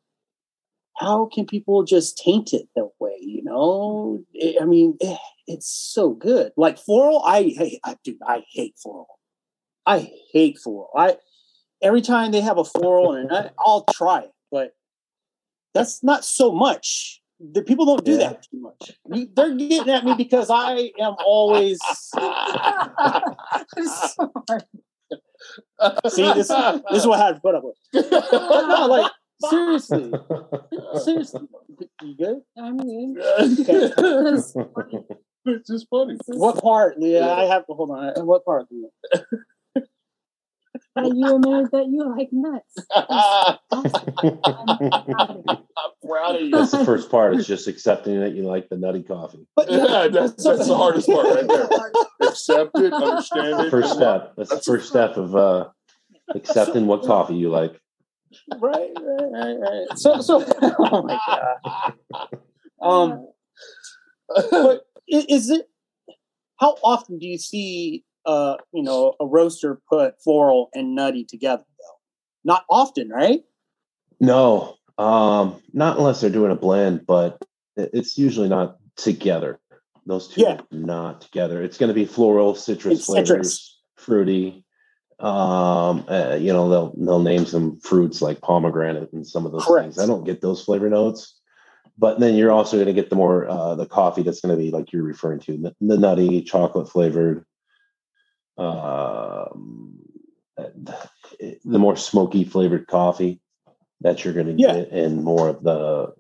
How 0.97 1.25
can 1.33 1.45
people 1.45 1.83
just 1.83 2.17
taint 2.17 2.53
it 2.53 2.67
that 2.75 2.89
way? 2.99 3.17
You 3.19 3.43
know, 3.43 4.23
I 4.41 4.57
I 4.61 4.65
mean, 4.65 4.97
eh, 5.01 5.17
it's 5.47 5.69
so 5.69 6.11
good. 6.11 6.51
Like 6.57 6.77
floral, 6.77 7.21
I 7.23 7.43
hate, 7.43 7.79
I, 7.83 7.97
dude, 8.03 8.17
I 8.25 8.43
hate 8.51 8.75
floral. 8.81 9.07
I 9.85 10.11
hate 10.31 10.57
floral. 10.59 10.89
I 10.95 11.17
every 11.81 12.01
time 12.01 12.31
they 12.31 12.41
have 12.41 12.57
a 12.57 12.63
floral 12.63 13.13
and 13.13 13.29
a 13.29 13.33
nut, 13.33 13.53
I'll 13.59 13.85
try 13.93 14.21
it, 14.21 14.31
but 14.51 14.71
that's 15.73 16.01
not 16.03 16.23
so 16.23 16.51
much. 16.51 17.21
The 17.39 17.61
people 17.61 17.85
don't 17.85 18.05
do 18.05 18.13
Yeah. 18.13 18.29
that 18.29 18.43
too 18.49 18.59
much. 18.61 18.97
They're 19.35 19.53
getting 19.55 19.89
at 19.93 20.05
me 20.05 20.13
because 20.15 20.49
I 20.49 20.91
am 20.99 21.15
always. 21.25 21.79
Sorry. 25.79 26.09
See, 26.09 26.23
this 26.33 26.47
this 26.47 27.01
is 27.01 27.07
what 27.07 27.19
I 27.19 27.25
had 27.27 27.35
to 27.35 27.41
put 27.41 27.55
up 27.55 27.63
with. 27.63 27.77
no, 28.11 28.87
like 28.87 29.11
seriously, 29.49 30.11
seriously, 31.03 31.47
you 32.01 32.15
good? 32.17 32.41
I'm 32.57 32.77
good. 32.77 33.93
Okay. 33.97 34.23
That's 34.23 34.53
funny. 34.53 34.99
it's 35.45 35.69
just 35.69 35.87
funny. 35.89 36.17
What 36.27 36.61
part? 36.61 36.95
Yeah, 36.97 37.29
I 37.33 37.43
have 37.45 37.65
to 37.67 37.73
hold 37.73 37.91
on. 37.91 38.13
Uh, 38.17 38.23
what 38.23 38.45
part? 38.45 38.67
Leah? 38.71 38.89
That 40.95 41.13
you 41.15 41.35
admitted 41.35 41.71
that 41.71 41.87
you 41.87 42.03
like 42.17 42.29
nuts. 42.31 42.75
I'm 43.71 45.43
I'm 45.47 45.91
proud 46.05 46.35
of 46.35 46.41
you. 46.41 46.51
That's 46.51 46.71
the 46.71 46.83
first 46.85 47.09
part. 47.11 47.35
It's 47.35 47.47
just 47.47 47.67
accepting 47.67 48.19
that 48.21 48.33
you 48.33 48.43
like 48.43 48.69
the 48.69 48.77
nutty 48.77 49.03
coffee. 49.03 49.45
But 49.55 49.69
Yeah, 49.71 50.07
that's, 50.07 50.43
that's 50.43 50.67
the 50.67 50.75
hardest 50.75 51.07
part 51.07 51.25
right 51.27 51.47
there. 51.47 51.67
Accept 52.35 52.79
it, 52.79 52.93
understand 52.93 53.59
it. 53.61 53.71
First 53.71 53.93
step. 53.93 54.33
That's 54.35 54.49
the 54.49 54.61
first 54.61 54.89
step 54.89 55.15
of 55.15 55.35
uh, 55.35 55.69
accepting 56.33 56.85
what 56.85 57.03
coffee 57.03 57.35
you 57.35 57.49
like. 57.49 57.79
right, 58.59 58.91
right, 58.95 59.31
right, 59.31 59.57
right. 59.57 59.87
So, 59.97 60.19
so, 60.21 60.45
oh 60.61 61.03
my 61.03 61.19
god. 61.25 62.37
Um, 62.81 63.27
but 64.51 64.85
is 65.07 65.49
it? 65.49 65.69
How 66.57 66.75
often 66.83 67.19
do 67.19 67.25
you 67.25 67.37
see, 67.37 68.03
uh, 68.25 68.55
you 68.73 68.83
know, 68.83 69.15
a 69.19 69.25
roaster 69.25 69.79
put 69.89 70.21
floral 70.21 70.69
and 70.73 70.93
nutty 70.93 71.23
together? 71.23 71.63
Though, 71.79 71.97
not 72.43 72.65
often, 72.69 73.09
right? 73.09 73.41
No, 74.19 74.75
um, 74.97 75.61
not 75.73 75.97
unless 75.97 76.21
they're 76.21 76.29
doing 76.29 76.51
a 76.51 76.55
blend, 76.55 77.05
but 77.05 77.41
it's 77.77 78.17
usually 78.17 78.49
not 78.49 78.77
together. 78.97 79.59
Those 80.05 80.27
two 80.27 80.41
Yeah. 80.41 80.61
are 80.61 80.65
not 80.71 81.21
together. 81.21 81.61
It's 81.63 81.77
going 81.77 81.87
to 81.87 81.93
be 81.93 82.05
floral, 82.05 82.55
citrus 82.55 82.99
It's 82.99 83.05
flavors, 83.05 83.27
citrus. 83.27 83.81
fruity. 83.95 84.63
Um, 85.19 86.03
uh, 86.09 86.37
you 86.39 86.51
know, 86.51 86.69
they'll 86.69 86.93
they'll 86.97 87.19
name 87.21 87.45
some 87.45 87.79
fruits 87.79 88.21
like 88.21 88.41
pomegranate 88.41 89.13
and 89.13 89.25
some 89.25 89.45
of 89.45 89.51
those 89.53 89.63
Correct. 89.65 89.85
things. 89.85 89.99
I 89.99 90.05
don't 90.05 90.25
get 90.25 90.41
those 90.41 90.63
flavor 90.63 90.89
notes, 90.89 91.39
but 91.97 92.19
then 92.19 92.35
you're 92.35 92.51
also 92.51 92.75
going 92.75 92.87
to 92.87 92.93
get 92.93 93.09
the 93.09 93.15
more 93.15 93.47
uh, 93.47 93.75
the 93.75 93.85
coffee 93.85 94.23
that's 94.23 94.41
going 94.41 94.55
to 94.55 94.61
be 94.61 94.71
like 94.71 94.91
you're 94.91 95.03
referring 95.03 95.39
to 95.41 95.57
the, 95.57 95.75
the 95.79 95.97
nutty 95.97 96.41
chocolate 96.43 96.89
flavored. 96.89 97.45
Um, 98.57 99.99
the 100.57 101.79
more 101.79 101.95
smoky 101.97 102.43
flavored 102.43 102.87
coffee 102.87 103.39
that 104.01 104.23
you're 104.23 104.33
going 104.33 104.47
to 104.47 104.53
Yeah. 104.61 104.73
get 104.73 104.89
in 104.89 105.23
more 105.23 105.47
of 105.49 105.63
the 105.63 106.13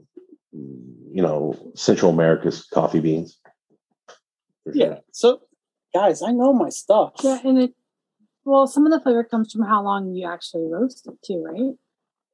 you 0.51 1.21
know 1.21 1.71
Central 1.75 2.11
America's 2.11 2.63
coffee 2.65 2.99
beans. 3.01 3.37
For 4.65 4.73
Yeah. 4.75 4.85
sure. 4.85 4.99
So, 5.11 5.41
guys, 5.93 6.21
I 6.21 6.31
know 6.31 6.51
my 6.53 6.69
stuff. 6.69 7.13
Yeah, 7.23 7.39
and 7.43 7.59
it 7.59 7.73
well, 8.43 8.67
some 8.67 8.85
of 8.85 8.91
the 8.91 8.99
flavor 8.99 9.23
comes 9.23 9.51
from 9.51 9.63
how 9.63 9.81
long 9.83 10.13
you 10.13 10.27
actually 10.27 10.67
roast 10.67 11.07
it 11.07 11.15
too, 11.23 11.43
right? 11.43 11.73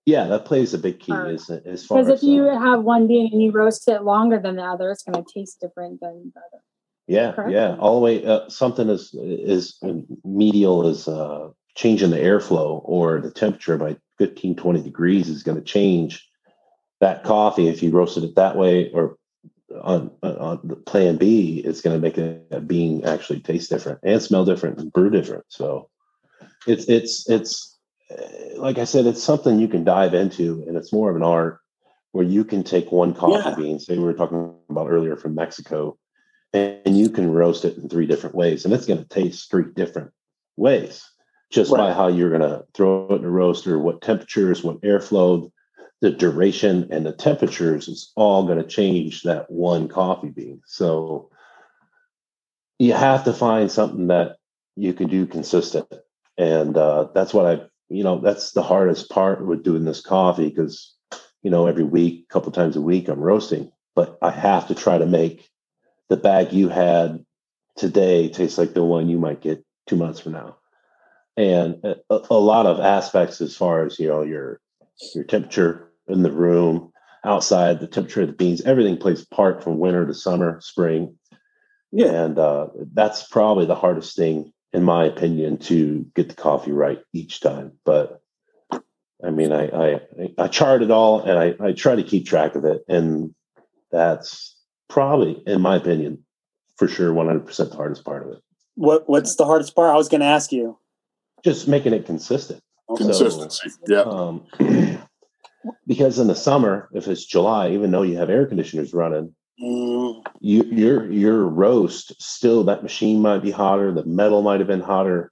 yeah, 0.06 0.26
that 0.28 0.46
plays 0.46 0.74
a 0.74 0.78
big 0.80 1.00
key 1.00 1.14
Alright. 1.14 1.36
as 1.36 1.50
as 1.50 1.86
far 1.86 2.00
Because 2.00 2.12
as 2.12 2.24
if 2.24 2.28
you 2.28 2.50
uh, 2.50 2.60
have 2.60 2.84
one 2.84 3.08
bean 3.08 3.32
and 3.32 3.42
you 3.42 3.52
roast 3.52 3.88
it 3.88 4.04
longer 4.04 4.40
than 4.40 4.56
the 4.56 4.64
other, 4.64 4.90
it's 4.92 5.04
going 5.04 5.24
to 5.24 5.32
taste 5.34 5.60
different 5.62 6.02
than 6.02 6.32
the 6.34 6.40
other. 6.40 6.64
yeah 7.08 7.32
correct? 7.34 7.52
yeah 7.52 7.76
all 7.78 7.96
the 7.96 8.02
way 8.04 8.26
uh, 8.26 8.50
something 8.50 8.90
is 8.90 9.14
is 9.14 9.80
medial 10.26 10.86
is 10.88 11.08
uh, 11.08 11.50
changing 11.76 12.10
the 12.10 12.18
airflow 12.18 12.82
or 12.84 13.22
the 13.22 13.32
temperature 13.32 13.78
by 13.78 13.96
15 14.18 14.56
20 14.56 14.82
degrees 14.82 15.30
is 15.30 15.44
going 15.44 15.58
to 15.58 15.64
change 15.64 16.28
that 17.00 17.24
coffee 17.24 17.68
if 17.70 17.82
you 17.82 17.92
roasted 17.92 18.24
it 18.24 18.36
that 18.36 18.58
way 18.58 18.92
or 18.92 19.18
on 19.82 20.12
on 20.24 20.60
the 20.64 20.76
plan 20.76 21.18
B, 21.18 21.62
it's 21.66 21.82
going 21.82 21.96
to 21.96 22.02
make 22.02 22.18
a, 22.18 22.40
a 22.52 22.60
bean 22.60 23.06
actually 23.06 23.40
taste 23.40 23.70
different 23.70 24.00
and 24.04 24.22
smell 24.22 24.46
different 24.46 24.80
and 24.80 24.92
brew 24.92 25.10
different. 25.10 25.46
So 25.50 25.90
it's 26.68 26.86
it's 26.90 27.30
it's 27.30 27.78
uh, 28.12 28.60
like 28.62 28.78
I 28.78 28.86
said, 28.86 29.06
it's 29.06 29.24
something 29.24 29.60
you 29.60 29.68
can 29.68 29.84
dive 29.84 30.14
into, 30.14 30.64
and 30.68 30.78
it's 30.78 30.94
more 30.94 31.10
of 31.10 31.16
an 31.16 31.24
art 31.24 31.60
where 32.12 32.26
you 32.26 32.44
can 32.44 32.64
take 32.64 32.92
one 32.92 33.14
coffee 33.14 33.50
Yeah. 33.50 33.56
bean, 33.56 33.80
say 33.80 33.98
we 33.98 34.04
were 34.04 34.14
talking 34.14 34.54
about 34.70 34.90
earlier 34.90 35.16
from 35.16 35.36
Mexico, 35.36 35.98
and 36.54 36.98
you 36.98 37.10
can 37.10 37.32
roast 37.32 37.64
it 37.64 37.78
in 37.78 37.88
three 37.88 38.06
different 38.06 38.36
ways, 38.36 38.66
and 38.66 38.74
it's 38.74 38.86
going 38.86 39.02
to 39.02 39.08
taste 39.08 39.50
three 39.50 39.72
different 39.74 40.12
ways 40.58 41.10
just 41.50 41.72
by 41.72 41.94
how 41.94 42.08
you're 42.08 42.30
going 42.30 42.42
to 42.42 42.66
throw 42.74 43.08
it 43.10 43.16
in 43.16 43.26
a 43.26 43.30
roaster, 43.30 43.78
what 43.78 44.02
temperatures, 44.02 44.64
what 44.64 44.82
airflow, 44.82 45.52
the 46.02 46.12
duration, 46.12 46.88
and 46.92 47.06
the 47.06 47.14
temperatures 47.14 47.88
is 47.88 48.12
all 48.16 48.46
going 48.46 48.58
to 48.58 48.68
change 48.68 49.22
that 49.22 49.50
one 49.50 49.88
coffee 49.88 50.30
bean. 50.30 50.62
So 50.66 51.30
you 52.80 52.94
have 52.94 53.24
to 53.26 53.34
find 53.34 53.72
something 53.72 54.08
that 54.08 54.38
you 54.76 54.94
can 54.94 55.08
do 55.08 55.28
consistent, 55.28 55.88
and 56.38 56.76
uh, 56.76 57.10
that's 57.14 57.34
what 57.34 57.46
I, 57.46 57.62
you 57.90 58.04
know, 58.04 58.20
that's 58.20 58.52
the 58.52 58.64
hardest 58.64 59.10
part 59.10 59.46
with 59.46 59.64
doing 59.64 59.86
this 59.86 60.02
coffee 60.02 60.50
because 60.50 60.96
you 61.44 61.52
know 61.52 61.68
every 61.68 61.84
week, 61.84 62.26
a 62.30 62.34
couple 62.34 62.52
times 62.52 62.76
a 62.76 62.82
week, 62.82 63.08
I'm 63.08 63.20
roasting, 63.20 63.72
but 63.96 64.18
I 64.24 64.32
have 64.32 64.68
to 64.70 64.76
try 64.76 64.98
to 64.98 65.06
make 65.06 65.48
the 66.10 66.18
bag 66.18 66.52
you 66.52 66.68
had 66.68 67.24
today 67.78 68.28
taste 68.28 68.58
like 68.58 68.74
the 68.74 68.84
one 68.84 69.08
you 69.08 69.20
might 69.20 69.42
get 69.42 69.64
two 69.88 69.96
months 69.96 70.20
from 70.20 70.34
now. 70.34 70.58
And 71.38 71.84
a, 71.84 71.96
a 72.10 72.40
lot 72.40 72.66
of 72.66 72.80
aspects 72.80 73.40
as 73.40 73.56
far 73.56 73.86
as 73.86 74.00
you 74.00 74.08
know 74.08 74.24
your 74.24 74.60
your 75.14 75.26
temperature 75.26 75.91
in 76.08 76.24
the 76.24 76.32
room 76.32 76.92
outside 77.24 77.80
the 77.80 77.88
temperature 77.88 78.22
of 78.22 78.28
the 78.28 78.34
beans 78.34 78.62
everything 78.62 78.98
plays 78.98 79.22
a 79.24 79.28
part 79.36 79.64
from 79.64 79.78
winter 79.80 80.06
to 80.06 80.14
summer 80.14 80.60
spring 80.62 81.16
Yeah. 81.92 82.08
and 82.26 82.40
uh, 82.40 82.68
that's 82.94 83.28
probably 83.28 83.66
the 83.66 83.76
hardest 83.76 84.16
thing 84.16 84.52
in 84.74 84.84
my 84.84 85.06
opinion 85.06 85.58
to 85.60 86.06
get 86.16 86.30
the 86.30 86.36
coffee 86.36 86.72
right 86.72 87.00
each 87.14 87.40
time 87.42 87.74
but 87.86 88.22
i 89.24 89.30
mean 89.30 89.52
i 89.52 89.66
i, 89.68 90.00
I 90.38 90.48
chart 90.48 90.82
it 90.82 90.90
all 90.92 91.22
and 91.22 91.38
I, 91.38 91.68
I 91.68 91.72
try 91.74 91.96
to 91.96 92.04
keep 92.04 92.26
track 92.26 92.56
of 92.56 92.66
it 92.66 92.84
and 92.88 93.36
that's 93.92 94.58
probably 94.90 95.42
in 95.46 95.62
my 95.62 95.76
opinion 95.76 96.26
for 96.78 96.88
sure 96.88 97.14
100% 97.14 97.70
the 97.70 97.76
hardest 97.76 98.04
part 98.04 98.24
of 98.26 98.34
it 98.34 98.40
What 98.76 99.08
What's 99.08 99.36
the 99.36 99.46
hardest 99.46 99.76
part? 99.76 99.94
I 99.94 99.98
was 99.98 100.10
going 100.10 100.22
to 100.22 100.28
ask 100.28 100.52
you. 100.52 100.78
just 101.44 101.68
making 101.68 101.94
it 101.94 102.06
consistent 102.08 102.62
Okay. 102.90 103.04
Consistency. 103.06 103.70
Yeah. 103.88 104.02
um, 104.02 104.44
because 105.88 106.20
in 106.20 106.28
the 106.28 106.36
summer, 106.36 106.90
if 106.94 107.08
it's 107.08 107.26
July, 107.26 107.72
even 107.72 107.92
though 107.92 108.02
you 108.02 108.18
have 108.18 108.30
air 108.30 108.46
conditioners 108.46 108.94
running, 108.94 109.36
Mm, 109.62 110.24
you, 110.40 110.64
your 110.64 111.12
your 111.12 111.44
roast 111.48 112.20
still 112.22 112.64
that 112.64 112.82
machine 112.82 113.22
might 113.22 113.44
be 113.44 113.52
hotter, 113.52 113.92
the 113.92 114.06
metal 114.06 114.42
might 114.42 114.60
have 114.60 114.68
been 114.68 114.82
hotter. 114.82 115.32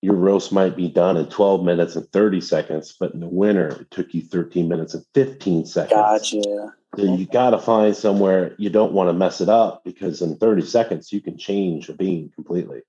Your 0.00 0.14
roast 0.14 0.50
might 0.50 0.76
be 0.76 0.88
done 0.88 1.18
in 1.18 1.26
12 1.26 1.62
minutes 1.62 1.94
and 1.94 2.10
30 2.10 2.40
seconds, 2.40 2.96
but 2.98 3.12
in 3.12 3.20
the 3.20 3.28
winter 3.28 3.82
it 3.82 3.90
took 3.90 4.14
you 4.14 4.22
13 4.22 4.66
minutes 4.66 4.94
and 4.94 5.04
15 5.12 5.66
seconds. 5.66 5.92
gotcha. 5.92 6.74
So 6.96 7.02
you 7.02 7.26
got 7.26 7.50
to 7.50 7.58
find 7.58 7.94
somewhere 7.94 8.54
you 8.58 8.70
don't 8.70 8.92
want 8.92 9.10
to 9.10 9.12
mess 9.12 9.42
it 9.42 9.50
up 9.50 9.84
because 9.84 10.22
in 10.22 10.38
30 10.38 10.62
seconds 10.62 11.12
you 11.12 11.20
can 11.20 11.36
change 11.36 11.90
a 11.90 11.92
bean 11.92 12.30
completely. 12.34 12.80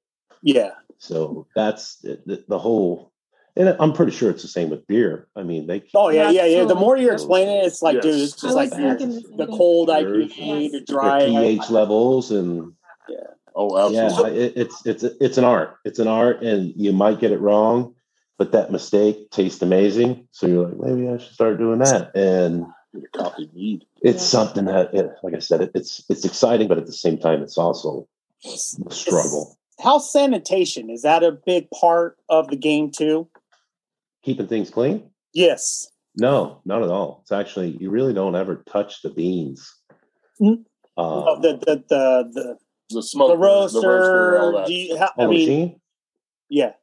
Yeah. 0.42 0.72
So 1.00 1.48
that's 1.54 1.98
the, 1.98 2.22
the, 2.26 2.46
the 2.48 2.60
whole, 2.60 3.11
and 3.56 3.76
I'm 3.80 3.94
pretty 3.94 4.12
sure 4.12 4.30
it's 4.30 4.42
the 4.42 4.48
same 4.48 4.70
with 4.70 4.86
beer. 4.88 5.28
I 5.36 5.44
mean, 5.44 5.68
they 5.68 5.84
Oh 5.94 6.10
yeah, 6.10 6.30
yeah, 6.30 6.46
yeah. 6.46 6.66
The 6.66 6.76
more 6.76 6.98
you're 6.98 7.14
explaining 7.14 7.56
it, 7.58 7.66
it's 7.66 7.82
like, 7.82 7.96
Yes. 7.96 8.04
dude, 8.04 8.22
it's 8.22 8.34
just 8.42 8.56
like 8.56 8.70
was 8.72 8.78
the, 8.80 8.88
thinking 8.90 9.10
the 9.10 9.22
same 9.22 9.38
the 9.38 9.46
thing. 9.48 9.58
cold 9.58 9.90
Yes. 9.90 10.06
IPA, 10.06 10.38
the 10.38 10.70
their 10.72 10.82
dry 10.86 11.26
pH 11.26 11.70
levels 11.70 12.32
and 12.32 12.74
yeah. 13.10 13.18
Oh, 13.54 13.90
yeah, 13.92 14.06
absolutely. 14.06 14.40
it, 14.40 14.54
it's 14.56 14.86
it's 14.86 15.04
it's 15.04 15.38
an 15.38 15.44
art. 15.44 15.78
It's 15.84 16.00
an 16.00 16.08
art, 16.08 16.42
and 16.42 16.74
you 16.78 16.94
might 16.94 17.20
get 17.20 17.32
it 17.32 17.40
wrong, 17.42 17.94
but 18.38 18.54
that 18.54 18.72
mistake 18.72 19.30
tastes 19.32 19.62
amazing. 19.62 20.28
So 20.32 20.48
you're 20.48 20.68
like, 20.70 20.78
maybe 20.92 21.10
I 21.10 21.18
should 21.18 21.34
start 21.34 21.58
doing 21.58 21.80
that, 21.80 22.16
and 22.16 22.66
The 22.94 23.08
coffee 23.14 23.50
need. 23.54 23.84
it's 24.02 24.22
Yeah. 24.24 24.28
something 24.40 24.66
that, 24.66 24.94
it, 24.94 25.12
like 25.24 25.34
I 25.34 25.40
said, 25.40 25.62
it, 25.62 25.72
it's 25.76 26.02
it's 26.10 26.24
exciting, 26.24 26.70
but 26.70 26.78
at 26.78 26.86
the 26.86 26.94
same 26.94 27.18
time, 27.18 27.42
it's 27.44 27.58
also 27.58 28.08
a 28.46 28.92
struggle. 28.94 29.58
How 29.84 29.98
sanitation 29.98 30.90
is 30.90 31.02
that 31.02 31.22
a 31.24 31.32
big 31.34 31.70
part 31.72 32.18
of 32.30 32.48
the 32.50 32.56
game 32.56 32.90
too? 32.90 33.28
Keeping 34.24 34.48
things 34.48 34.70
clean? 34.70 35.10
Yes. 35.34 35.88
No, 36.16 36.62
not 36.66 36.84
at 36.84 36.90
all. 36.90 37.20
It's 37.24 37.32
actually 37.32 37.78
you 37.80 37.90
really 37.90 38.14
don't 38.14 38.36
ever 38.36 38.64
touch 38.70 39.02
the 39.02 39.10
beans. 39.10 39.74
Mhm. 40.42 40.48
Um, 40.48 40.66
Oh, 40.98 41.40
the 41.42 41.54
the 41.58 41.84
the 41.90 42.30
the, 42.34 42.58
The 42.92 43.02
smoke. 43.04 43.30
the 43.32 43.38
roaster. 43.38 44.40
all 44.40 44.52
that. 44.58 44.68
do 44.68 44.74
you, 44.74 44.98
ha- 44.98 45.14
oh, 45.18 45.24
I 45.24 45.28
mean, 45.28 45.40
machine? 45.40 45.82
yeah. 46.50 46.74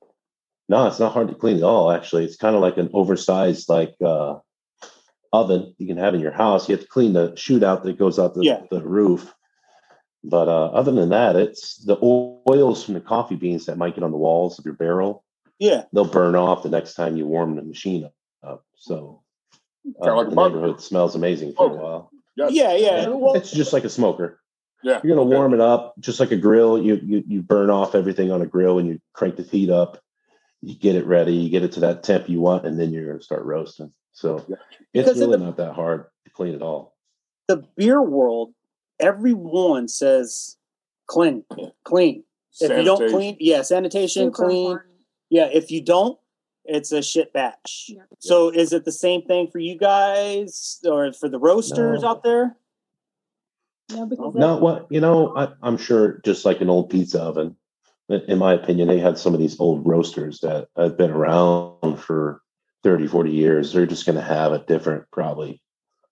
No, 0.71 0.87
it's 0.87 0.99
not 0.99 1.13
hard 1.13 1.29
to 1.29 1.35
clean 1.35 1.59
at 1.59 1.63
all. 1.63 1.91
Actually, 1.93 2.25
it's 2.25 2.37
kind 2.37 2.55
of 2.57 2.63
like 2.63 2.77
an 2.79 2.91
oversized 2.93 3.69
like 3.69 3.95
uh, 4.05 4.39
oven 5.33 5.75
you 5.79 5.87
can 5.87 5.97
have 5.99 6.15
in 6.15 6.21
your 6.21 6.33
house. 6.33 6.69
You 6.69 6.75
have 6.77 6.85
to 6.85 6.91
clean 6.91 7.13
the 7.13 7.31
shootout 7.33 7.83
that 7.85 7.99
goes 7.99 8.19
out 8.19 8.35
the, 8.35 8.43
Yeah. 8.45 8.63
the 8.71 8.83
roof. 8.83 9.35
But 10.25 10.49
uh, 10.49 10.67
other 10.73 10.91
than 10.93 11.11
that, 11.11 11.37
it's 11.37 11.77
the 11.85 11.97
oils 12.03 12.85
from 12.85 12.95
the 12.95 13.01
coffee 13.01 13.37
beans 13.37 13.67
that 13.67 13.79
might 13.79 13.95
get 13.95 14.05
on 14.05 14.11
the 14.11 14.17
walls 14.19 14.59
of 14.59 14.65
your 14.65 14.75
barrel. 14.75 15.25
Yeah. 15.59 15.85
They'll 15.93 16.05
burn 16.05 16.35
off 16.37 16.63
the 16.63 16.69
next 16.69 16.95
time 16.95 17.17
you 17.17 17.27
warm 17.27 17.57
the 17.57 17.63
machine 17.63 18.09
up. 18.43 18.65
So 18.77 19.23
uh, 20.01 20.15
like 20.15 20.29
the 20.31 20.35
barbecue. 20.35 20.61
neighborhood 20.61 20.81
smells 20.83 21.15
amazing 21.15 21.55
for 21.55 21.67
a 21.71 21.75
while. 21.75 22.11
Yes. 22.37 22.53
Yeah, 22.53 22.75
yeah. 22.75 23.09
Well, 23.09 23.35
it's 23.35 23.51
just 23.51 23.73
like 23.73 23.85
a 23.85 23.89
smoker. 23.91 24.41
Yeah. 24.85 25.01
You're 25.03 25.17
gonna 25.17 25.27
Okay. 25.29 25.37
warm 25.37 25.55
it 25.55 25.61
up 25.61 25.95
just 25.99 26.21
like 26.21 26.31
a 26.31 26.37
grill. 26.37 26.81
You 26.81 27.01
you 27.03 27.25
you 27.27 27.43
burn 27.43 27.69
off 27.71 27.97
everything 27.97 28.31
on 28.31 28.41
a 28.43 28.47
grill 28.47 28.79
and 28.79 28.89
you 28.89 29.01
crank 29.13 29.37
the 29.37 29.43
heat 29.43 29.71
up. 29.71 30.01
you 30.61 30.75
get 30.77 30.95
it 30.97 31.07
ready, 31.07 31.33
you 31.35 31.51
get 31.51 31.63
it 31.63 31.73
to 31.73 31.81
that 31.81 32.03
temp 32.03 32.29
you 32.29 32.41
want, 32.41 32.67
and 32.67 32.79
then 32.81 32.93
you're 32.93 33.07
going 33.07 33.19
to 33.19 33.25
start 33.25 33.45
roasting. 33.45 33.93
So 34.13 34.39
it's 34.39 34.61
because 34.93 35.19
really 35.21 35.39
the, 35.39 35.45
not 35.45 35.57
that 35.57 35.73
hard 35.73 36.07
to 36.25 36.31
clean 36.31 36.55
at 36.55 36.63
all. 36.63 36.97
The 37.47 37.65
beer 37.77 38.03
world, 38.03 38.53
everyone 38.99 39.87
says 39.89 40.57
clean, 41.07 41.45
clean. 41.85 42.25
Sanitation. 42.51 42.73
If 42.81 42.85
you 42.85 42.85
don't 42.85 43.11
clean, 43.13 43.37
yeah, 43.39 43.63
sanitation, 43.63 44.25
Super 44.27 44.47
clean. 44.47 44.67
Important. 44.67 44.91
Yeah, 45.31 45.49
if 45.53 45.71
you 45.71 45.83
don't, 45.83 46.19
it's 46.65 46.93
a 46.93 47.03
shit 47.03 47.33
batch. 47.33 47.87
Yeah. 47.89 48.03
So 48.19 48.51
is 48.51 48.73
it 48.73 48.85
the 48.85 48.93
same 48.93 49.23
thing 49.23 49.49
for 49.51 49.59
you 49.59 49.77
guys 49.77 50.79
or 50.85 51.13
for 51.13 51.29
the 51.29 51.39
roasters 51.39 52.03
no. 52.03 52.09
out 52.09 52.23
there? 52.23 52.57
No, 53.91 54.05
because 54.05 54.35
no, 54.35 54.57
what 54.59 54.87
you 54.91 55.01
know, 55.01 55.35
I, 55.35 55.49
I'm 55.63 55.79
sure 55.79 56.21
just 56.25 56.45
like 56.45 56.61
an 56.61 56.69
old 56.69 56.91
pizza 56.91 57.23
oven, 57.23 57.57
in 58.09 58.39
my 58.39 58.53
opinion, 58.53 58.89
they 58.89 58.99
had 58.99 59.19
some 59.19 59.35
of 59.35 59.41
these 59.41 59.59
old 59.59 59.87
roasters 59.87 60.41
that 60.41 60.69
have 60.77 60.99
been 60.99 61.11
around 61.11 61.97
for 61.97 62.43
30, 62.83 63.07
40 63.07 63.31
years. 63.31 63.73
They're 63.73 63.87
just 63.87 64.07
going 64.07 64.17
to 64.17 64.23
have 64.23 64.53
a 64.53 64.59
different, 64.59 65.05
probably 65.11 65.63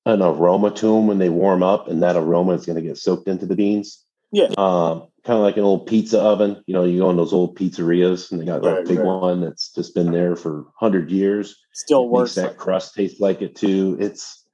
an 0.04 0.22
aroma 0.22 0.70
to 0.70 0.86
them 0.86 1.06
when 1.06 1.18
they 1.18 1.28
warm 1.28 1.62
up, 1.62 1.88
and 1.88 2.02
that 2.02 2.16
aroma 2.16 2.52
is 2.52 2.64
going 2.66 2.76
to 2.76 2.82
get 2.82 2.96
soaked 2.96 3.28
into 3.28 3.46
the 3.46 3.56
beans. 3.56 4.04
Yeah. 4.32 4.48
Um, 4.56 5.08
kind 5.26 5.38
of 5.38 5.42
like 5.42 5.56
an 5.56 5.64
old 5.64 5.86
pizza 5.86 6.20
oven. 6.20 6.62
You 6.66 6.74
know, 6.74 6.84
you 6.84 7.00
go 7.00 7.10
in 7.10 7.16
those 7.16 7.32
old 7.32 7.58
pizzerias 7.58 8.30
and 8.30 8.40
they 8.40 8.44
got 8.44 8.62
right, 8.62 8.76
that 8.76 8.88
big 8.88 8.98
right. 8.98 9.06
one 9.06 9.40
that's 9.40 9.72
just 9.72 9.94
been 9.94 10.12
there 10.12 10.36
for 10.36 10.62
100 10.78 11.10
years. 11.10 11.56
Still 11.74 12.08
works. 12.08 12.36
That 12.36 12.56
crust 12.56 12.94
tastes 12.94 13.20
like 13.20 13.42
it 13.42 13.56
too. 13.56 13.96
It's, 13.98 14.44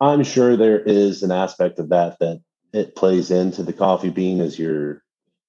I'm 0.00 0.22
sure 0.22 0.56
there 0.56 0.80
is 0.80 1.24
an 1.24 1.32
aspect 1.32 1.80
of 1.80 1.88
that 1.88 2.18
that 2.20 2.40
it 2.72 2.94
plays 2.94 3.32
into 3.32 3.64
the 3.64 3.72
coffee 3.72 4.10
bean 4.10 4.40
as 4.40 4.58
your 4.58 5.02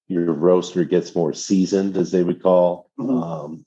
your 0.08 0.34
roaster 0.34 0.84
gets 0.84 1.16
more 1.16 1.34
seasoned, 1.34 1.96
as 1.96 2.12
they 2.12 2.24
would 2.24 2.44
call. 2.44 2.90
Mm-hmm. 3.00 3.24
Um, 3.24 3.66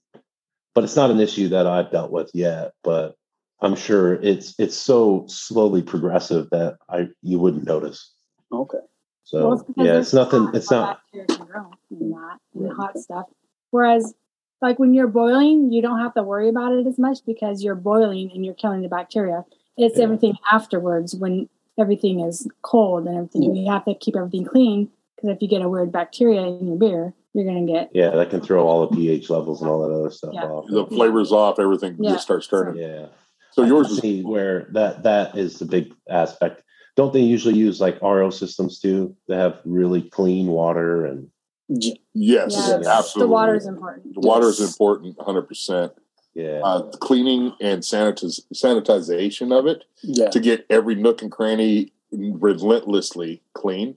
but 0.75 0.85
it's 0.85 0.97
not 0.97 1.11
an 1.11 1.21
issue 1.21 1.49
that 1.49 1.67
I've 1.67 1.91
dealt 1.91 2.11
with 2.11 2.31
yet. 2.35 2.73
But 2.83 3.15
I'm 3.61 3.77
sure 3.77 4.15
it's 4.15 4.55
it's 4.59 4.77
so 4.77 5.25
slowly 5.29 5.83
progressive 5.83 6.51
that 6.51 6.79
I 6.89 7.09
you 7.23 7.39
wouldn't 7.39 7.65
notice. 7.65 8.13
Okay. 8.53 8.79
So 9.27 9.49
well, 9.49 9.53
it's 9.55 9.65
yeah, 9.77 9.99
it's 9.99 10.13
nothing. 10.15 10.51
It's 10.55 10.71
not 10.71 11.01
in 11.13 11.27
that 11.27 12.39
and 12.55 12.73
hot 12.73 12.97
stuff. 12.97 13.27
Whereas, 13.73 14.15
like 14.63 14.79
when 14.79 14.95
you're 14.95 15.09
boiling, 15.09 15.73
you 15.73 15.83
don't 15.83 15.99
have 15.99 16.15
to 16.15 16.23
worry 16.23 16.49
about 16.49 16.73
it 16.73 16.87
as 16.87 16.97
much 16.97 17.19
because 17.27 17.61
you're 17.61 17.75
boiling 17.75 18.31
and 18.33 18.45
you're 18.45 18.55
killing 18.55 18.83
the 18.83 18.89
bacteria. 18.89 19.45
It's 19.77 19.99
yeah. 19.99 20.05
everything 20.05 20.37
afterwards 20.51 21.17
when 21.17 21.49
everything 21.77 22.21
is 22.21 22.47
cold 22.63 23.09
and 23.09 23.17
everything. 23.17 23.57
You 23.57 23.69
have 23.69 23.85
to 23.87 23.97
keep 23.97 24.15
everything 24.15 24.45
clean 24.45 24.91
because 25.17 25.31
if 25.31 25.43
you 25.43 25.49
get 25.49 25.61
a 25.61 25.69
weird 25.69 25.91
bacteria 25.91 26.43
in 26.43 26.69
your 26.69 26.77
beer, 26.77 27.13
you're 27.35 27.45
gonna 27.45 27.67
get 27.67 27.91
yeah, 27.93 28.11
that 28.11 28.31
can 28.31 28.41
throw 28.41 28.65
all 28.65 28.87
the 28.87 28.97
pH 28.97 29.29
levels 29.29 29.61
and 29.61 29.69
all 29.69 29.89
that 29.89 29.93
other 29.93 30.11
stuff 30.13 30.35
yeah. 30.35 30.45
off. 30.45 30.67
The 30.69 30.87
flavors 30.87 31.33
off, 31.33 31.59
everything 31.59 31.97
yeah. 31.99 32.13
just 32.13 32.23
starts 32.23 32.47
turning. 32.47 32.81
Yeah. 32.81 33.07
So 33.51 33.65
yours 33.65 33.91
is 33.91 34.25
where 34.25 34.69
that 34.71 35.03
that 35.03 35.37
is 35.37 35.59
the 35.59 35.65
big 35.65 35.93
aspect. 36.09 36.63
Don't 36.97 37.13
they 37.13 37.21
usually 37.21 37.55
use 37.55 37.81
like 37.81 38.01
RO 38.01 38.31
systems 38.31 38.81
too? 38.81 39.15
They 39.29 39.37
have 39.37 39.61
really 39.65 40.03
clean 40.03 40.47
water 40.47 41.05
and 41.05 41.29
yes, 41.69 42.01
yes 42.15 42.87
absolutely. 42.87 43.21
The 43.21 43.33
water 43.33 43.55
is 43.55 43.67
important. 43.67 44.15
The 44.15 44.21
water 44.21 44.49
is 44.49 44.61
important, 44.61 45.17
hundred 45.21 45.43
percent. 45.43 45.93
Yeah. 46.35 46.61
Uh, 46.63 46.91
the 46.91 46.99
cleaning 46.99 47.55
and 47.61 47.83
sanitiz- 47.83 48.43
sanitization 48.55 49.59
of 49.59 49.67
it 49.67 49.85
yeah. 50.03 50.29
to 50.29 50.39
get 50.39 50.67
every 50.69 50.95
nook 50.95 51.23
and 51.23 51.33
cranny 51.33 51.93
relentlessly 52.13 53.43
clean 53.55 53.97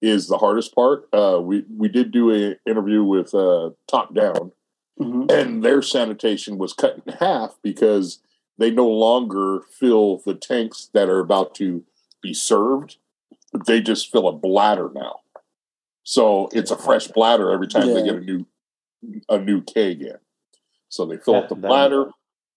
is 0.00 0.28
the 0.28 0.38
hardest 0.38 0.74
part. 0.74 1.08
Uh, 1.12 1.40
we 1.42 1.64
we 1.76 1.88
did 1.88 2.10
do 2.10 2.30
an 2.30 2.56
interview 2.66 3.02
with 3.02 3.34
uh, 3.34 3.70
Top 3.88 4.14
Down, 4.14 4.52
mm-hmm. 5.00 5.26
and 5.30 5.62
their 5.62 5.82
sanitation 5.82 6.58
was 6.58 6.72
cut 6.72 7.00
in 7.06 7.12
half 7.14 7.56
because 7.62 8.20
they 8.58 8.70
no 8.70 8.88
longer 8.88 9.60
fill 9.78 10.22
the 10.24 10.34
tanks 10.34 10.90
that 10.94 11.08
are 11.08 11.20
about 11.20 11.54
to 11.56 11.84
be 12.22 12.34
served. 12.34 12.96
They 13.66 13.80
just 13.80 14.10
fill 14.10 14.28
a 14.28 14.32
bladder 14.32 14.90
now, 14.94 15.20
so 16.02 16.48
it's 16.52 16.70
a 16.70 16.76
fresh 16.76 17.08
bladder 17.08 17.50
every 17.50 17.68
time 17.68 17.88
yeah. 17.88 17.94
they 17.94 18.04
get 18.04 18.16
a 18.16 18.20
new 18.20 18.46
a 19.28 19.38
new 19.38 19.62
keg 19.62 20.02
in. 20.02 20.18
So 20.88 21.06
they 21.06 21.16
fill 21.16 21.34
that, 21.34 21.44
up 21.44 21.48
the 21.48 21.54
bladder, 21.54 22.10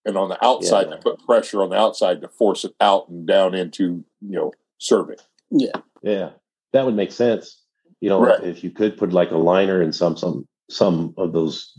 and 0.05 0.17
on 0.17 0.29
the 0.29 0.43
outside 0.43 0.87
yeah. 0.89 0.95
they 0.95 1.01
put 1.01 1.25
pressure 1.25 1.61
on 1.61 1.69
the 1.69 1.77
outside 1.77 2.21
to 2.21 2.27
force 2.27 2.65
it 2.65 2.73
out 2.81 3.07
and 3.09 3.25
down 3.25 3.53
into 3.53 4.03
you 4.21 4.35
know 4.35 4.53
serving. 4.77 5.17
Yeah, 5.51 5.81
yeah 6.01 6.31
that 6.73 6.85
would 6.85 6.95
make 6.95 7.11
sense. 7.11 7.63
You 8.01 8.09
know, 8.09 8.21
right. 8.21 8.43
if 8.43 8.63
you 8.63 8.71
could 8.71 8.97
put 8.97 9.11
like 9.11 9.31
a 9.31 9.37
liner 9.37 9.81
in 9.81 9.91
some 9.91 10.15
some 10.15 10.47
some 10.69 11.13
of 11.17 11.33
those, 11.33 11.75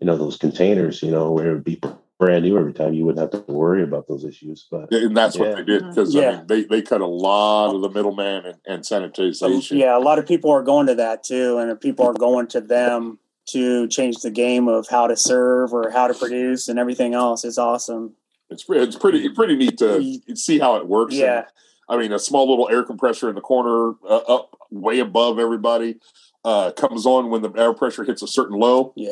you 0.00 0.06
know, 0.06 0.16
those 0.16 0.36
containers, 0.36 1.02
you 1.02 1.10
know, 1.10 1.30
where 1.30 1.50
it 1.50 1.54
would 1.54 1.64
be 1.64 1.80
brand 2.20 2.44
new 2.44 2.56
every 2.56 2.72
time, 2.72 2.94
you 2.94 3.04
wouldn't 3.04 3.32
have 3.32 3.44
to 3.46 3.52
worry 3.52 3.82
about 3.82 4.06
those 4.06 4.24
issues. 4.24 4.68
But 4.70 4.92
and 4.92 5.16
that's 5.16 5.34
yeah. 5.34 5.42
what 5.42 5.56
they 5.56 5.64
did 5.64 5.88
because 5.88 6.14
yeah. 6.14 6.22
I 6.22 6.36
mean, 6.36 6.46
they 6.46 6.64
they 6.64 6.82
cut 6.82 7.00
a 7.00 7.06
lot 7.06 7.74
of 7.74 7.80
the 7.80 7.90
middleman 7.90 8.46
and, 8.46 8.58
and 8.66 8.82
sanitization. 8.84 9.78
Yeah, 9.78 9.96
a 9.96 9.98
lot 9.98 10.20
of 10.20 10.26
people 10.26 10.52
are 10.52 10.62
going 10.62 10.86
to 10.86 10.94
that 10.94 11.24
too, 11.24 11.58
and 11.58 11.80
people 11.80 12.06
are 12.06 12.12
going 12.12 12.46
to 12.48 12.60
them 12.60 13.18
to 13.46 13.88
change 13.88 14.18
the 14.18 14.30
game 14.30 14.68
of 14.68 14.86
how 14.88 15.08
to 15.08 15.16
serve 15.16 15.72
or 15.72 15.90
how 15.90 16.06
to 16.06 16.14
produce 16.14 16.68
and 16.68 16.78
everything 16.78 17.14
else. 17.14 17.44
It's 17.44 17.58
awesome. 17.58 18.14
It's 18.50 18.64
it's 18.68 18.96
pretty 18.96 19.28
pretty 19.30 19.56
neat 19.56 19.78
to 19.78 20.20
see 20.34 20.58
how 20.60 20.76
it 20.76 20.86
works. 20.86 21.14
Yeah. 21.14 21.38
And, 21.38 21.46
I 21.88 21.96
mean, 21.96 22.12
a 22.12 22.20
small 22.20 22.48
little 22.48 22.68
air 22.68 22.84
compressor 22.84 23.28
in 23.28 23.34
the 23.34 23.40
corner, 23.40 23.96
uh, 24.08 24.18
up 24.18 24.56
way 24.70 25.00
above 25.00 25.40
everybody, 25.40 25.96
uh, 26.44 26.70
comes 26.70 27.04
on 27.04 27.30
when 27.30 27.42
the 27.42 27.50
air 27.56 27.74
pressure 27.74 28.04
hits 28.04 28.22
a 28.22 28.28
certain 28.28 28.56
low. 28.56 28.92
Yeah. 28.94 29.10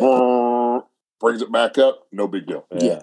Brings 1.20 1.42
it 1.42 1.52
back 1.52 1.78
up. 1.78 2.06
No 2.12 2.28
big 2.28 2.46
deal. 2.46 2.66
Yeah. 2.74 3.00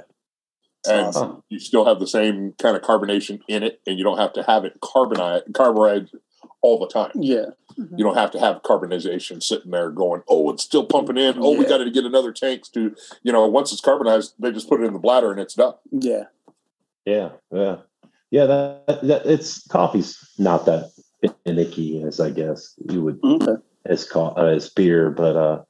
And 0.88 1.08
awesome. 1.08 1.44
you 1.50 1.60
still 1.60 1.86
have 1.86 2.00
the 2.00 2.08
same 2.08 2.54
kind 2.60 2.76
of 2.76 2.84
carbonation 2.84 3.42
in 3.48 3.64
it, 3.64 3.82
and 3.88 3.98
you 3.98 4.04
don't 4.04 4.20
have 4.20 4.34
to 4.34 4.44
have 4.44 4.66
it 4.66 4.80
carbonized, 4.82 5.46
carburized 5.54 6.16
all 6.62 6.78
the 6.80 6.88
time. 6.88 7.12
Yeah. 7.16 7.46
Mm-hmm. 7.78 7.98
You 7.98 8.04
don't 8.04 8.16
have 8.16 8.32
to 8.32 8.40
have 8.40 8.62
carbonization 8.62 9.42
sitting 9.42 9.72
there 9.72 9.90
going, 9.90 10.22
oh, 10.28 10.52
it's 10.52 10.64
still 10.64 10.86
pumping 10.86 11.18
in. 11.18 11.40
Oh, 11.40 11.54
yeah. 11.54 11.60
we 11.60 11.66
got 11.66 11.80
to 11.80 11.90
get 11.90 12.06
another 12.06 12.32
tank 12.32 12.72
to, 12.74 12.96
you 13.24 13.32
know, 13.32 13.48
once 13.48 13.72
it's 13.72 13.82
carbonized, 13.82 14.36
they 14.38 14.52
just 14.52 14.70
put 14.70 14.82
it 14.82 14.86
in 14.86 14.94
the 14.94 15.00
bladder 15.00 15.32
and 15.32 15.40
it's 15.40 15.56
done. 15.56 15.74
Yeah. 15.92 16.26
Yeah. 17.06 17.30
Yeah 17.52 17.78
yeah, 18.36 18.46
that, 18.46 19.00
that 19.04 19.26
it's 19.26 19.66
coffee's 19.68 20.18
not 20.38 20.66
that 20.66 20.92
finicky 21.46 22.04
as 22.04 22.20
I 22.20 22.32
guess 22.32 22.76
you 22.90 23.02
would 23.02 23.20
okay. 23.24 23.62
as 23.86 24.04
co- 24.04 24.34
uh, 24.36 24.48
as 24.48 24.70
beer, 24.70 25.10
but 25.10 25.36
uh, 25.38 25.62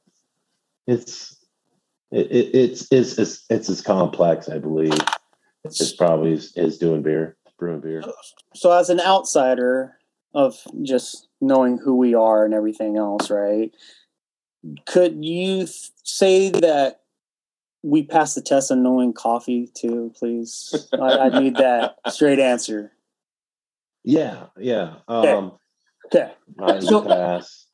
it's 0.86 1.35
it, 2.16 2.30
it, 2.30 2.54
it's 2.54 2.88
it's 2.90 3.18
it's 3.18 3.44
it's 3.50 3.68
as 3.68 3.82
complex, 3.82 4.48
I 4.48 4.58
believe. 4.58 4.98
It's 5.64 5.92
probably 5.92 6.32
is, 6.32 6.52
is 6.56 6.78
doing 6.78 7.02
beer, 7.02 7.36
brewing 7.58 7.80
beer. 7.80 8.02
So, 8.54 8.72
as 8.72 8.88
an 8.88 9.00
outsider 9.00 9.96
of 10.34 10.56
just 10.82 11.28
knowing 11.40 11.78
who 11.78 11.96
we 11.96 12.14
are 12.14 12.44
and 12.44 12.54
everything 12.54 12.96
else, 12.96 13.30
right? 13.30 13.74
Could 14.86 15.24
you 15.24 15.58
th- 15.58 15.90
say 16.02 16.50
that 16.50 17.00
we 17.82 18.02
pass 18.02 18.34
the 18.34 18.40
test 18.40 18.70
on 18.70 18.82
knowing 18.82 19.12
coffee 19.12 19.68
too, 19.74 20.12
please? 20.16 20.88
I, 20.92 21.18
I, 21.18 21.40
need 21.40 21.56
that 21.56 21.96
straight 22.08 22.38
answer. 22.38 22.92
Yeah, 24.04 24.46
yeah. 24.58 24.96
Okay. 25.08 25.32
Um, 25.32 25.52
okay. 26.06 26.32
I 26.60 26.80
so, 26.80 27.02
pass. 27.02 27.66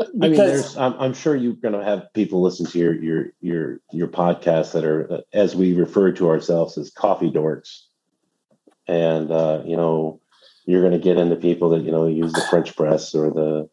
I 0.00 0.28
mean, 0.28 0.36
there's. 0.36 0.76
I'm, 0.76 0.94
I'm 0.98 1.14
sure 1.14 1.34
you're 1.34 1.54
going 1.54 1.74
to 1.74 1.84
have 1.84 2.12
people 2.14 2.42
listen 2.42 2.66
to 2.66 2.78
your 2.78 2.94
your 2.94 3.26
your 3.40 3.80
your 3.92 4.08
podcast 4.08 4.72
that 4.72 4.84
are, 4.84 5.22
as 5.32 5.56
we 5.56 5.74
refer 5.74 6.12
to 6.12 6.28
ourselves 6.28 6.76
as 6.78 6.90
coffee 6.90 7.30
dorks, 7.30 7.82
and 8.86 9.30
uh, 9.30 9.62
you 9.64 9.76
know, 9.76 10.20
you're 10.66 10.82
going 10.82 10.92
to 10.92 10.98
get 10.98 11.16
into 11.16 11.36
people 11.36 11.70
that 11.70 11.82
you 11.82 11.90
know 11.90 12.06
use 12.06 12.32
the 12.32 12.46
French 12.50 12.76
press 12.76 13.14
or 13.14 13.30
the 13.30 13.68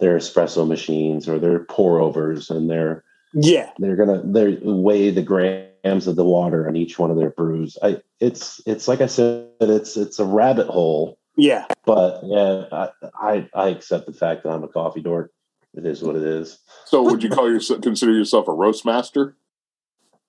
their 0.00 0.16
espresso 0.16 0.66
machines 0.66 1.28
or 1.28 1.38
their 1.38 1.60
pour 1.60 2.00
overs 2.00 2.50
and 2.50 2.70
their 2.70 3.04
yeah, 3.32 3.70
they're 3.78 3.96
gonna 3.96 4.22
they 4.24 4.58
weigh 4.62 5.10
the 5.10 5.22
grams 5.22 6.06
of 6.06 6.16
the 6.16 6.24
water 6.24 6.66
on 6.66 6.74
each 6.74 6.98
one 6.98 7.10
of 7.10 7.16
their 7.16 7.30
brews. 7.30 7.78
I 7.82 8.00
it's 8.18 8.60
it's 8.66 8.88
like 8.88 9.00
I 9.00 9.06
said, 9.06 9.48
it's 9.60 9.96
it's 9.96 10.18
a 10.18 10.24
rabbit 10.24 10.66
hole. 10.66 11.18
Yeah, 11.36 11.66
but 11.84 12.20
yeah, 12.24 12.64
I 12.72 12.88
I, 13.14 13.48
I 13.54 13.68
accept 13.68 14.06
the 14.06 14.12
fact 14.12 14.42
that 14.42 14.50
I'm 14.50 14.64
a 14.64 14.68
coffee 14.68 15.00
dork. 15.00 15.30
It 15.74 15.86
is 15.86 16.02
what 16.02 16.16
it 16.16 16.22
is. 16.22 16.58
So, 16.86 17.02
would 17.02 17.22
you 17.22 17.30
call 17.30 17.48
yourself 17.48 17.80
consider 17.80 18.12
yourself 18.12 18.48
a 18.48 18.52
roast 18.52 18.84
master? 18.84 19.36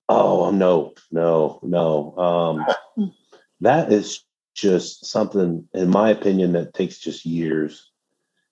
Oh 0.08 0.52
no, 0.52 0.94
no, 1.12 1.60
no. 1.64 2.18
Um, 2.18 3.14
that 3.62 3.92
is 3.92 4.24
just 4.54 5.06
something, 5.06 5.68
in 5.74 5.90
my 5.90 6.10
opinion, 6.10 6.54
that 6.54 6.74
takes 6.74 7.00
just 7.00 7.26
years. 7.26 7.90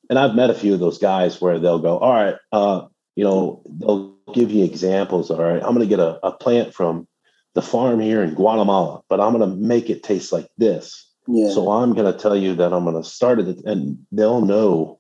And 0.10 0.18
I've 0.18 0.36
met 0.36 0.50
a 0.50 0.56
few 0.56 0.74
of 0.74 0.80
those 0.80 0.98
guys 0.98 1.40
where 1.40 1.60
they'll 1.60 1.80
go, 1.80 2.00
"All 2.00 2.14
right, 2.14 2.36
uh, 2.52 2.88
you 3.16 3.24
know, 3.24 3.62
they'll 3.68 4.16
give 4.34 4.52
you 4.52 4.64
examples. 4.64 5.30
All 5.30 5.44
right, 5.44 5.62
I'm 5.62 5.76
going 5.76 5.80
to 5.80 5.86
get 5.88 6.00
a, 6.00 6.26
a 6.26 6.32
plant 6.32 6.74
from 6.74 7.08
the 7.54 7.62
farm 7.62 8.00
here 8.00 8.24
in 8.24 8.34
Guatemala, 8.34 9.02
but 9.10 9.20
I'm 9.20 9.38
going 9.38 9.50
to 9.50 9.56
make 9.56 9.90
it 9.90 10.04
taste 10.04 10.32
like 10.32 10.48
this. 10.58 11.08
Yeah. 11.28 11.52
So 11.52 11.70
I'm 11.72 11.94
going 11.94 12.12
to 12.12 12.18
tell 12.18 12.36
you 12.36 12.56
that 12.56 12.74
I'm 12.74 12.86
going 12.86 13.02
to 13.02 13.08
start 13.08 13.40
it, 13.40 13.66
and 13.66 14.00
they'll 14.12 14.42
know 14.42 14.99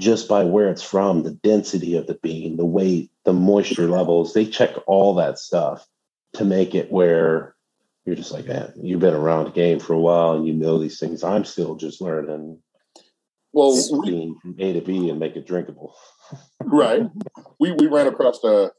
just 0.00 0.28
by 0.28 0.42
where 0.42 0.70
it's 0.70 0.82
from, 0.82 1.22
the 1.22 1.30
density 1.30 1.94
of 1.96 2.06
the 2.06 2.14
bean, 2.14 2.56
the 2.56 2.64
weight, 2.64 3.10
the 3.24 3.32
moisture 3.32 3.86
levels, 3.86 4.32
they 4.32 4.46
check 4.46 4.70
all 4.86 5.14
that 5.14 5.38
stuff 5.38 5.86
to 6.32 6.44
make 6.44 6.74
it 6.74 6.90
where 6.90 7.54
you're 8.06 8.16
just 8.16 8.32
like, 8.32 8.46
man, 8.46 8.72
you've 8.82 9.00
been 9.00 9.14
around 9.14 9.44
the 9.44 9.50
game 9.50 9.78
for 9.78 9.92
a 9.92 10.00
while 10.00 10.32
and 10.32 10.46
you 10.46 10.54
know 10.54 10.78
these 10.78 10.98
things. 10.98 11.22
I'm 11.22 11.44
still 11.44 11.76
just 11.76 12.00
learning. 12.00 12.58
Well, 13.52 13.76
bean 14.02 14.38
from 14.40 14.56
A 14.58 14.72
to 14.72 14.80
B 14.80 15.10
and 15.10 15.20
make 15.20 15.36
it 15.36 15.46
drinkable. 15.46 15.94
right. 16.60 17.02
We 17.58 17.72
we 17.72 17.86
ran 17.88 18.06
across 18.06 18.40
the 18.40 18.72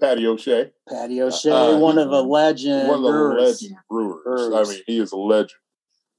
Patty 0.00 0.26
O'Shea. 0.26 0.70
Patty 0.88 1.22
O'Shea, 1.22 1.50
uh, 1.50 1.78
one 1.78 1.98
of 1.98 2.10
a 2.10 2.20
legend. 2.20 2.88
One 2.88 2.98
of 2.98 3.04
the 3.04 3.10
brewers. 3.10 3.62
legend 3.62 3.78
brewers. 3.88 4.22
brewers. 4.24 4.68
I 4.68 4.70
mean, 4.70 4.82
he 4.86 4.98
is 4.98 5.12
a 5.12 5.16
legend. 5.16 5.52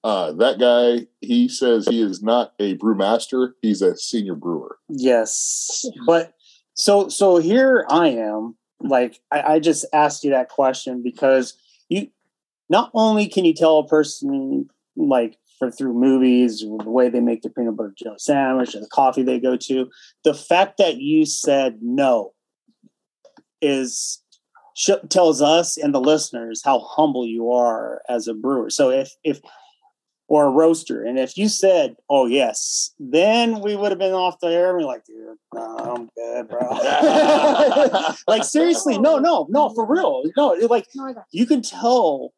Uh, 0.03 0.33
that 0.33 0.59
guy, 0.59 1.07
he 1.21 1.47
says 1.47 1.87
he 1.87 2.01
is 2.01 2.21
not 2.21 2.53
a 2.59 2.75
brewmaster; 2.77 3.53
he's 3.61 3.81
a 3.81 3.95
senior 3.95 4.35
brewer. 4.35 4.77
Yes, 4.89 5.85
but 6.05 6.33
so 6.73 7.07
so 7.07 7.37
here 7.37 7.85
I 7.89 8.09
am. 8.09 8.57
Like 8.81 9.21
I, 9.31 9.53
I 9.53 9.59
just 9.59 9.85
asked 9.93 10.23
you 10.25 10.31
that 10.31 10.49
question 10.49 11.01
because 11.01 11.57
you 11.87 12.09
not 12.69 12.91
only 12.93 13.27
can 13.27 13.45
you 13.45 13.53
tell 13.53 13.79
a 13.79 13.87
person 13.87 14.69
like 14.97 15.37
for 15.57 15.71
through 15.71 15.93
movies, 15.93 16.59
the 16.59 16.89
way 16.89 17.07
they 17.07 17.21
make 17.21 17.41
their 17.41 17.51
peanut 17.51 17.77
butter 17.77 17.93
jelly 17.97 18.15
sandwich, 18.19 18.75
or 18.75 18.81
the 18.81 18.87
coffee 18.87 19.23
they 19.23 19.39
go 19.39 19.55
to, 19.55 19.89
the 20.25 20.33
fact 20.33 20.77
that 20.79 20.97
you 20.97 21.25
said 21.25 21.77
no 21.81 22.33
is 23.61 24.21
tells 25.09 25.41
us 25.41 25.77
and 25.77 25.93
the 25.93 26.01
listeners 26.01 26.61
how 26.65 26.79
humble 26.79 27.25
you 27.25 27.51
are 27.51 28.01
as 28.09 28.27
a 28.27 28.33
brewer. 28.33 28.69
So 28.69 28.89
if 28.89 29.11
if 29.23 29.39
or 30.28 30.45
a 30.45 30.49
roaster, 30.49 31.03
and 31.03 31.19
if 31.19 31.38
you 31.38 31.49
said, 31.49 31.95
"Oh 32.09 32.26
yes," 32.26 32.91
then 32.99 33.61
we 33.61 33.76
would 33.76 33.91
have 33.91 33.99
been 33.99 34.13
off 34.13 34.39
the 34.39 34.47
air 34.47 34.69
and 34.69 34.78
we're 34.78 34.88
like, 34.88 35.05
"Dude, 35.05 35.38
no, 35.53 35.78
I'm 35.78 36.09
good, 36.15 36.49
bro." 36.49 36.69
like 38.28 38.43
seriously, 38.43 38.97
no, 38.97 39.19
no, 39.19 39.47
no, 39.49 39.69
for 39.69 39.86
real, 39.86 40.24
no. 40.38 40.49
Like 40.69 40.88
you 41.32 41.45
can 41.45 41.61
tell 41.61 42.34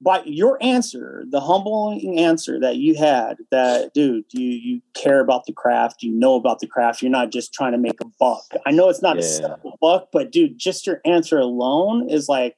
by 0.00 0.22
your 0.24 0.58
answer, 0.62 1.24
the 1.30 1.40
humbling 1.40 2.18
answer 2.18 2.60
that 2.60 2.76
you 2.76 2.94
had, 2.94 3.38
that 3.50 3.94
dude, 3.94 4.24
you 4.32 4.48
you 4.48 4.82
care 4.94 5.20
about 5.20 5.46
the 5.46 5.52
craft, 5.52 6.02
you 6.02 6.12
know 6.12 6.34
about 6.34 6.60
the 6.60 6.66
craft. 6.66 7.02
You're 7.02 7.10
not 7.10 7.32
just 7.32 7.52
trying 7.52 7.72
to 7.72 7.78
make 7.78 8.00
a 8.00 8.06
buck. 8.18 8.44
I 8.66 8.72
know 8.72 8.88
it's 8.88 9.02
not 9.02 9.16
yeah. 9.18 9.54
a 9.64 9.76
buck, 9.80 10.08
but 10.12 10.30
dude, 10.30 10.58
just 10.58 10.86
your 10.86 11.00
answer 11.04 11.38
alone 11.38 12.10
is 12.10 12.28
like, 12.28 12.56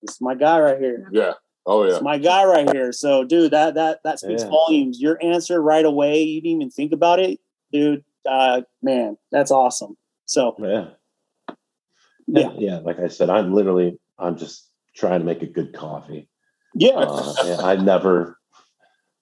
this 0.00 0.14
is 0.14 0.20
my 0.20 0.34
guy 0.34 0.60
right 0.60 0.78
here. 0.78 1.08
Yeah. 1.12 1.32
Oh 1.66 1.84
yeah. 1.84 1.94
It's 1.94 2.02
my 2.02 2.18
guy 2.18 2.44
right 2.44 2.70
here. 2.72 2.92
So, 2.92 3.24
dude, 3.24 3.52
that 3.52 3.74
that 3.74 4.00
that 4.04 4.18
speaks 4.18 4.42
yeah. 4.42 4.50
volumes. 4.50 5.00
Your 5.00 5.22
answer 5.22 5.62
right 5.62 5.84
away, 5.84 6.22
you 6.22 6.40
didn't 6.40 6.62
even 6.62 6.70
think 6.70 6.92
about 6.92 7.20
it, 7.20 7.40
dude. 7.72 8.04
Uh, 8.28 8.62
man, 8.82 9.16
that's 9.30 9.50
awesome. 9.50 9.96
So 10.26 10.56
yeah. 10.58 11.54
Yeah. 12.26 12.52
Yeah. 12.56 12.78
Like 12.78 12.98
I 12.98 13.08
said, 13.08 13.30
I'm 13.30 13.52
literally 13.52 13.98
I'm 14.18 14.36
just 14.36 14.68
trying 14.94 15.20
to 15.20 15.26
make 15.26 15.42
a 15.42 15.46
good 15.46 15.72
coffee. 15.72 16.28
Yeah. 16.74 16.92
Uh, 16.94 17.62
I 17.62 17.76
never, 17.76 18.38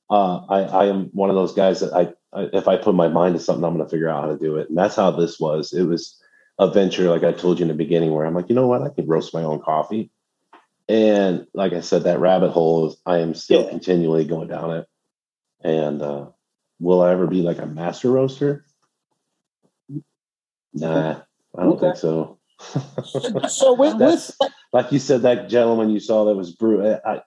uh, 0.08 0.40
I, 0.48 0.60
I 0.62 0.86
am 0.86 1.06
one 1.12 1.30
of 1.30 1.36
those 1.36 1.52
guys 1.52 1.80
that 1.80 1.92
I, 1.92 2.12
I, 2.38 2.48
if 2.52 2.68
I 2.68 2.76
put 2.76 2.94
my 2.94 3.08
mind 3.08 3.34
to 3.34 3.40
something, 3.40 3.64
I'm 3.64 3.74
going 3.74 3.84
to 3.84 3.90
figure 3.90 4.08
out 4.08 4.22
how 4.22 4.30
to 4.30 4.38
do 4.38 4.56
it. 4.56 4.68
And 4.68 4.78
that's 4.78 4.96
how 4.96 5.10
this 5.10 5.40
was. 5.40 5.72
It 5.72 5.84
was 5.84 6.20
a 6.58 6.70
venture, 6.70 7.08
like 7.08 7.24
I 7.24 7.32
told 7.32 7.58
you 7.58 7.64
in 7.64 7.68
the 7.68 7.74
beginning, 7.74 8.12
where 8.12 8.26
I'm 8.26 8.34
like, 8.34 8.48
you 8.48 8.54
know 8.54 8.66
what? 8.66 8.82
I 8.82 8.90
can 8.90 9.06
roast 9.06 9.34
my 9.34 9.42
own 9.42 9.60
coffee. 9.60 10.10
And 10.90 11.46
like 11.54 11.72
I 11.72 11.82
said, 11.82 12.02
that 12.02 12.18
rabbit 12.18 12.50
hole 12.50 12.88
is, 12.88 12.96
I 13.06 13.18
am 13.18 13.34
still 13.34 13.62
yeah. 13.62 13.70
continually 13.70 14.24
going 14.24 14.48
down 14.48 14.72
it. 14.72 14.86
And, 15.62 16.02
uh, 16.02 16.26
will 16.80 17.00
I 17.00 17.12
ever 17.12 17.28
be 17.28 17.42
like 17.42 17.58
a 17.58 17.66
master 17.66 18.10
roaster? 18.10 18.64
Nah, 20.74 21.20
I 21.56 21.62
don't 21.62 21.74
okay. 21.74 21.80
think 21.80 21.96
so. 21.96 22.38
so 23.48 23.74
with, 23.74 23.96
with 23.98 24.36
like 24.72 24.90
you 24.90 24.98
said, 24.98 25.22
that 25.22 25.48
gentleman 25.48 25.90
you 25.90 26.00
saw 26.00 26.24
that 26.24 26.34
was 26.34 26.52
brew. 26.56 26.84
I, 26.84 27.22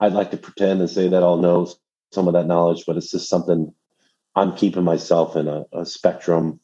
I'd 0.00 0.14
like 0.14 0.30
to 0.30 0.38
pretend 0.38 0.80
and 0.80 0.88
say 0.88 1.08
that 1.08 1.22
I'll 1.22 1.36
know 1.36 1.70
some 2.12 2.28
of 2.28 2.34
that 2.34 2.46
knowledge, 2.46 2.84
but 2.86 2.96
it's 2.96 3.10
just 3.10 3.28
something 3.28 3.74
I'm 4.34 4.56
keeping 4.56 4.84
myself 4.84 5.36
in 5.36 5.48
a, 5.48 5.64
a 5.72 5.84
spectrum 5.84 6.60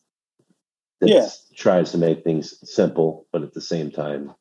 that 1.01 1.11
yeah. 1.11 1.29
tries 1.55 1.93
to 1.93 1.99
make 1.99 2.25
things 2.25 2.55
simple, 2.71 3.27
but 3.33 3.43
at 3.43 3.53
the 3.53 3.61
same 3.61 3.91
time. 3.91 4.35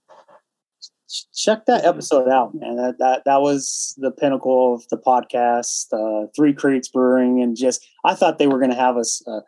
Check 1.34 1.66
that 1.68 1.86
episode 1.86 2.28
out, 2.28 2.54
man. 2.54 2.76
That 2.76 3.00
that 3.00 3.24
that 3.26 3.42
was 3.42 3.96
the 3.98 4.12
pinnacle 4.12 4.74
of 4.76 4.88
the 4.90 4.98
podcast. 4.98 5.88
Uh, 5.94 6.28
Three 6.36 6.54
Creeks 6.54 6.90
Brewing, 6.90 7.42
and 7.42 7.56
just 7.56 7.88
I 8.04 8.14
thought 8.14 8.40
they 8.40 8.48
were 8.48 8.60
going 8.60 8.72
to 8.72 8.76
have 8.76 8.98
us 8.98 9.26
uh, 9.26 9.40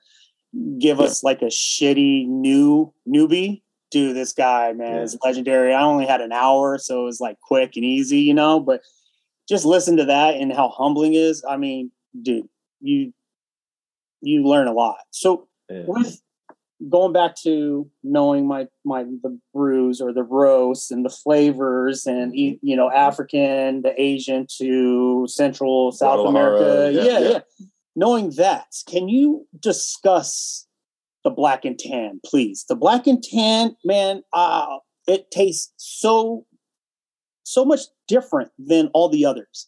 give 0.80 1.00
us 1.02 1.22
like 1.24 1.42
a 1.42 1.46
shitty 1.46 2.28
new 2.28 2.94
newbie. 3.08 3.62
Dude, 3.92 4.16
this 4.16 4.32
guy, 4.34 4.72
man, 4.72 4.98
yeah. 4.98 5.02
is 5.02 5.18
legendary. 5.24 5.74
I 5.74 5.82
only 5.82 6.06
had 6.06 6.22
an 6.22 6.32
hour, 6.32 6.78
so 6.78 7.02
it 7.02 7.06
was 7.06 7.20
like 7.20 7.40
quick 7.42 7.76
and 7.76 7.84
easy, 7.84 8.20
you 8.20 8.34
know. 8.34 8.60
But 8.60 8.82
just 9.50 9.66
listen 9.66 9.98
to 9.98 10.06
that 10.06 10.36
and 10.36 10.54
how 10.54 10.70
humbling 10.70 11.16
is. 11.16 11.44
I 11.48 11.58
mean, 11.58 11.92
dude, 12.22 12.48
you 12.80 13.12
you 14.22 14.44
learn 14.44 14.68
a 14.68 14.74
lot. 14.74 15.00
So 15.12 15.48
yeah. 15.70 15.84
with 15.88 16.22
going 16.88 17.12
back 17.12 17.36
to 17.44 17.90
knowing 18.04 18.48
my 18.48 18.68
my 18.86 19.04
the 19.04 19.38
brews 19.54 20.00
or 20.00 20.14
the 20.14 20.24
roasts 20.24 20.92
and 20.92 21.04
the 21.04 21.10
flavors 21.10 22.06
and 22.06 22.34
you 22.36 22.76
know 22.76 22.90
African, 22.92 23.82
the 23.82 23.94
Asian 24.02 24.48
to 24.58 25.28
Central 25.28 25.92
South 25.92 26.28
America, 26.28 26.92
yeah, 26.94 27.20
yeah, 27.20 27.30
yeah. 27.30 27.40
Knowing 27.96 28.32
that, 28.38 28.68
can 28.88 29.10
you 29.10 29.46
discuss 29.60 30.68
the 31.24 31.30
black 31.30 31.66
and 31.66 31.78
tan, 31.78 32.22
please? 32.26 32.66
The 32.70 32.76
black 32.76 33.08
and 33.08 33.22
tan, 33.22 33.76
man, 33.84 34.22
uh, 34.32 34.78
it 35.08 35.32
tastes 35.32 35.74
so 35.78 36.46
so 37.44 37.66
much 37.66 37.82
different 38.08 38.52
than 38.58 38.90
all 38.94 39.10
the 39.10 39.26
others. 39.26 39.68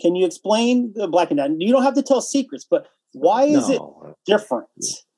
Can 0.00 0.16
you 0.16 0.24
explain 0.24 0.92
the 0.94 1.08
black 1.08 1.30
and 1.30 1.38
tan? 1.38 1.60
You 1.60 1.72
don't 1.72 1.82
have 1.82 1.94
to 1.94 2.02
tell 2.02 2.22
secrets, 2.22 2.66
but 2.68 2.86
why 3.12 3.44
is 3.44 3.68
no. 3.68 4.06
it 4.06 4.16
different? 4.24 4.68
I, 4.78 5.09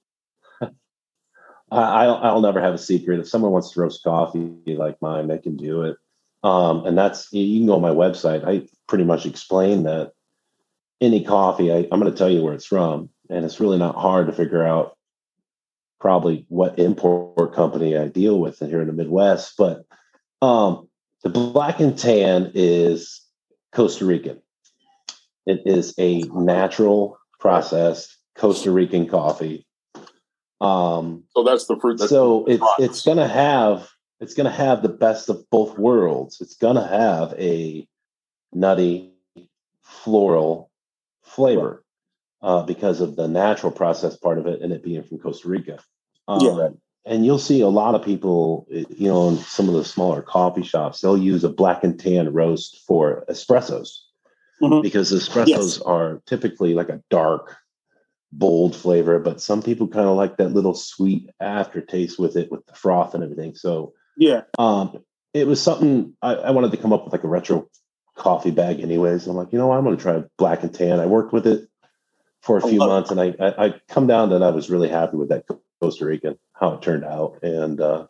I'll 1.79 2.17
I'll 2.17 2.41
never 2.41 2.61
have 2.61 2.75
a 2.75 2.79
secret. 2.79 3.21
If 3.21 3.29
someone 3.29 3.53
wants 3.53 3.71
to 3.73 3.81
roast 3.81 4.03
coffee 4.03 4.53
like 4.67 5.01
mine, 5.01 5.29
they 5.29 5.39
can 5.39 5.57
do 5.57 5.83
it. 5.83 5.97
Um, 6.43 6.85
and 6.87 6.99
that's 6.99 7.33
you 7.33 7.61
can 7.61 7.67
go 7.67 7.75
on 7.75 7.83
my 7.83 7.91
website. 7.91 8.47
I 8.47 8.67
pretty 8.87 9.05
much 9.05 9.27
explain 9.27 9.85
that 9.85 10.13
any 11.01 11.25
coffee, 11.25 11.73
I, 11.73 11.89
I'm 11.91 12.01
going 12.01 12.13
to 12.13 12.17
tell 12.17 12.31
you 12.31 12.43
where 12.43 12.55
it's 12.55 12.67
from, 12.67 13.11
and 13.29 13.45
it's 13.45 13.61
really 13.61 13.79
not 13.79 13.97
hard 13.97 14.27
to 14.29 14.33
figure 14.33 14.65
out 14.65 14.97
probably 16.01 16.45
what 16.49 16.79
import 16.79 17.55
company 17.55 17.97
I 17.97 18.09
deal 18.09 18.39
with 18.39 18.59
here 18.59 18.81
in 18.81 18.87
the 18.87 18.93
Midwest. 18.93 19.55
But 19.57 19.85
um, 20.41 20.89
the 21.23 21.29
black 21.29 21.81
and 21.81 21.99
tan 21.99 22.53
is 22.55 23.21
Costa 23.73 24.05
Rican. 24.05 24.41
It 25.47 25.63
is 25.65 25.95
a 25.99 26.23
natural 26.23 27.19
processed 27.41 28.17
Costa 28.37 28.71
Rican 28.71 29.09
coffee. 29.09 29.67
Um, 30.63 31.25
so 31.35 31.43
that's 31.43 31.67
the 31.67 31.79
fruit. 31.79 31.99
That's 31.99 32.11
so 32.11 32.45
it's 32.47 32.65
it's 32.79 33.03
gonna 33.05 33.29
have 33.29 33.89
it's 34.21 34.35
gonna 34.35 34.51
have 34.51 34.83
the 34.83 34.89
best 34.89 35.29
of 35.29 35.49
both 35.51 35.79
worlds. 35.79 36.41
It's 36.41 36.55
gonna 36.55 36.87
have 36.87 37.35
a 37.39 37.87
nutty, 38.53 39.13
floral 39.83 40.71
flavor 41.23 41.85
uh, 42.43 42.63
because 42.63 43.01
of 43.01 43.17
the 43.17 43.29
natural 43.29 43.73
process 43.73 44.17
part 44.17 44.39
of 44.39 44.47
it, 44.47 44.61
and 44.63 44.73
it 44.73 44.83
being 44.83 45.03
from 45.03 45.19
Costa 45.19 45.49
Rica. 45.49 45.79
Um, 46.29 46.41
yeah 46.41 46.69
and 47.05 47.27
you'll 47.27 47.39
see 47.39 47.61
a 47.61 47.69
lot 47.69 47.95
of 47.95 48.05
people, 48.05 48.67
you 48.71 49.09
know, 49.09 49.29
in 49.31 49.39
some 49.39 49.69
of 49.69 49.75
the 49.75 49.85
smaller 49.85 50.23
coffee 50.23 50.63
shops, 50.63 51.01
they'll 51.01 51.19
use 51.19 51.43
a 51.43 51.49
black 51.49 51.83
and 51.83 51.99
tan 51.99 52.33
roast 52.33 52.81
for 52.87 53.25
espressos 53.29 53.99
mm-hmm. 54.63 54.83
because 54.83 55.13
espressos 55.13 55.47
yes. 55.49 55.81
are 55.81 56.23
typically 56.27 56.75
like 56.75 56.89
a 56.89 57.03
dark, 57.11 57.57
bold 58.33 58.75
flavor, 58.75 59.19
but 59.19 59.41
some 59.41 59.63
people 59.63 59.87
kind 59.87 60.09
of 60.09 60.17
like 60.17 60.39
that 60.39 60.53
little 60.53 60.75
sweet 60.75 61.31
aftertaste 61.41 62.19
with 62.19 62.37
it, 62.37 62.51
with 62.51 62.65
the 62.67 62.75
froth 62.75 63.15
and 63.15 63.23
everything. 63.23 63.55
So, 63.55 63.93
yeah, 64.17 64.43
um, 64.59 65.05
it 65.35 65.47
was 65.47 65.63
something 65.63 66.15
I, 66.23 66.35
I 66.35 66.51
wanted 66.51 66.73
to 66.73 66.79
come 66.79 66.93
up 66.93 67.05
with 67.05 67.13
like 67.13 67.25
a 67.25 67.29
retro 67.29 67.69
coffee 68.17 68.51
bag, 68.51 68.81
anyways. 68.81 69.27
I'm 69.27 69.37
like, 69.37 69.53
you 69.53 69.59
know, 69.59 69.69
what? 69.69 69.79
I'm 69.79 69.85
going 69.85 69.97
to 69.97 70.03
try 70.03 70.23
black 70.39 70.63
and 70.63 70.75
tan. 70.75 71.01
I 71.01 71.07
worked 71.07 71.33
with 71.33 71.47
it 71.47 71.69
for 72.41 72.57
a 72.57 72.63
few 72.63 72.79
months, 72.79 73.11
and 73.11 73.21
I, 73.21 73.35
I 73.39 73.67
I 73.67 73.81
come 73.89 74.07
down 74.07 74.31
that 74.31 74.43
I 74.43 74.51
was 74.51 74.71
really 74.71 74.89
happy 74.89 75.17
with 75.17 75.29
that 75.29 75.45
Costa 75.81 76.07
Rican, 76.07 76.39
how 76.55 76.75
it 76.75 76.83
turned 76.83 77.05
out. 77.05 77.39
And 77.43 77.81
uh, 77.81 78.07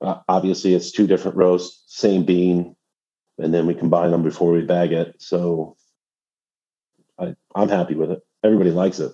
obviously, 0.00 0.74
it's 0.74 0.90
two 0.90 1.06
different 1.06 1.36
roasts, 1.36 1.84
same 1.86 2.24
bean, 2.24 2.76
and 3.38 3.52
then 3.52 3.66
we 3.66 3.74
combine 3.74 4.10
them 4.10 4.22
before 4.22 4.52
we 4.52 4.62
bag 4.62 4.92
it. 4.92 5.16
So 5.18 5.76
I, 7.18 7.34
I'm 7.54 7.68
happy 7.68 7.94
with 7.94 8.10
it. 8.10 8.22
Everybody 8.42 8.70
likes 8.70 8.98
it. 9.00 9.12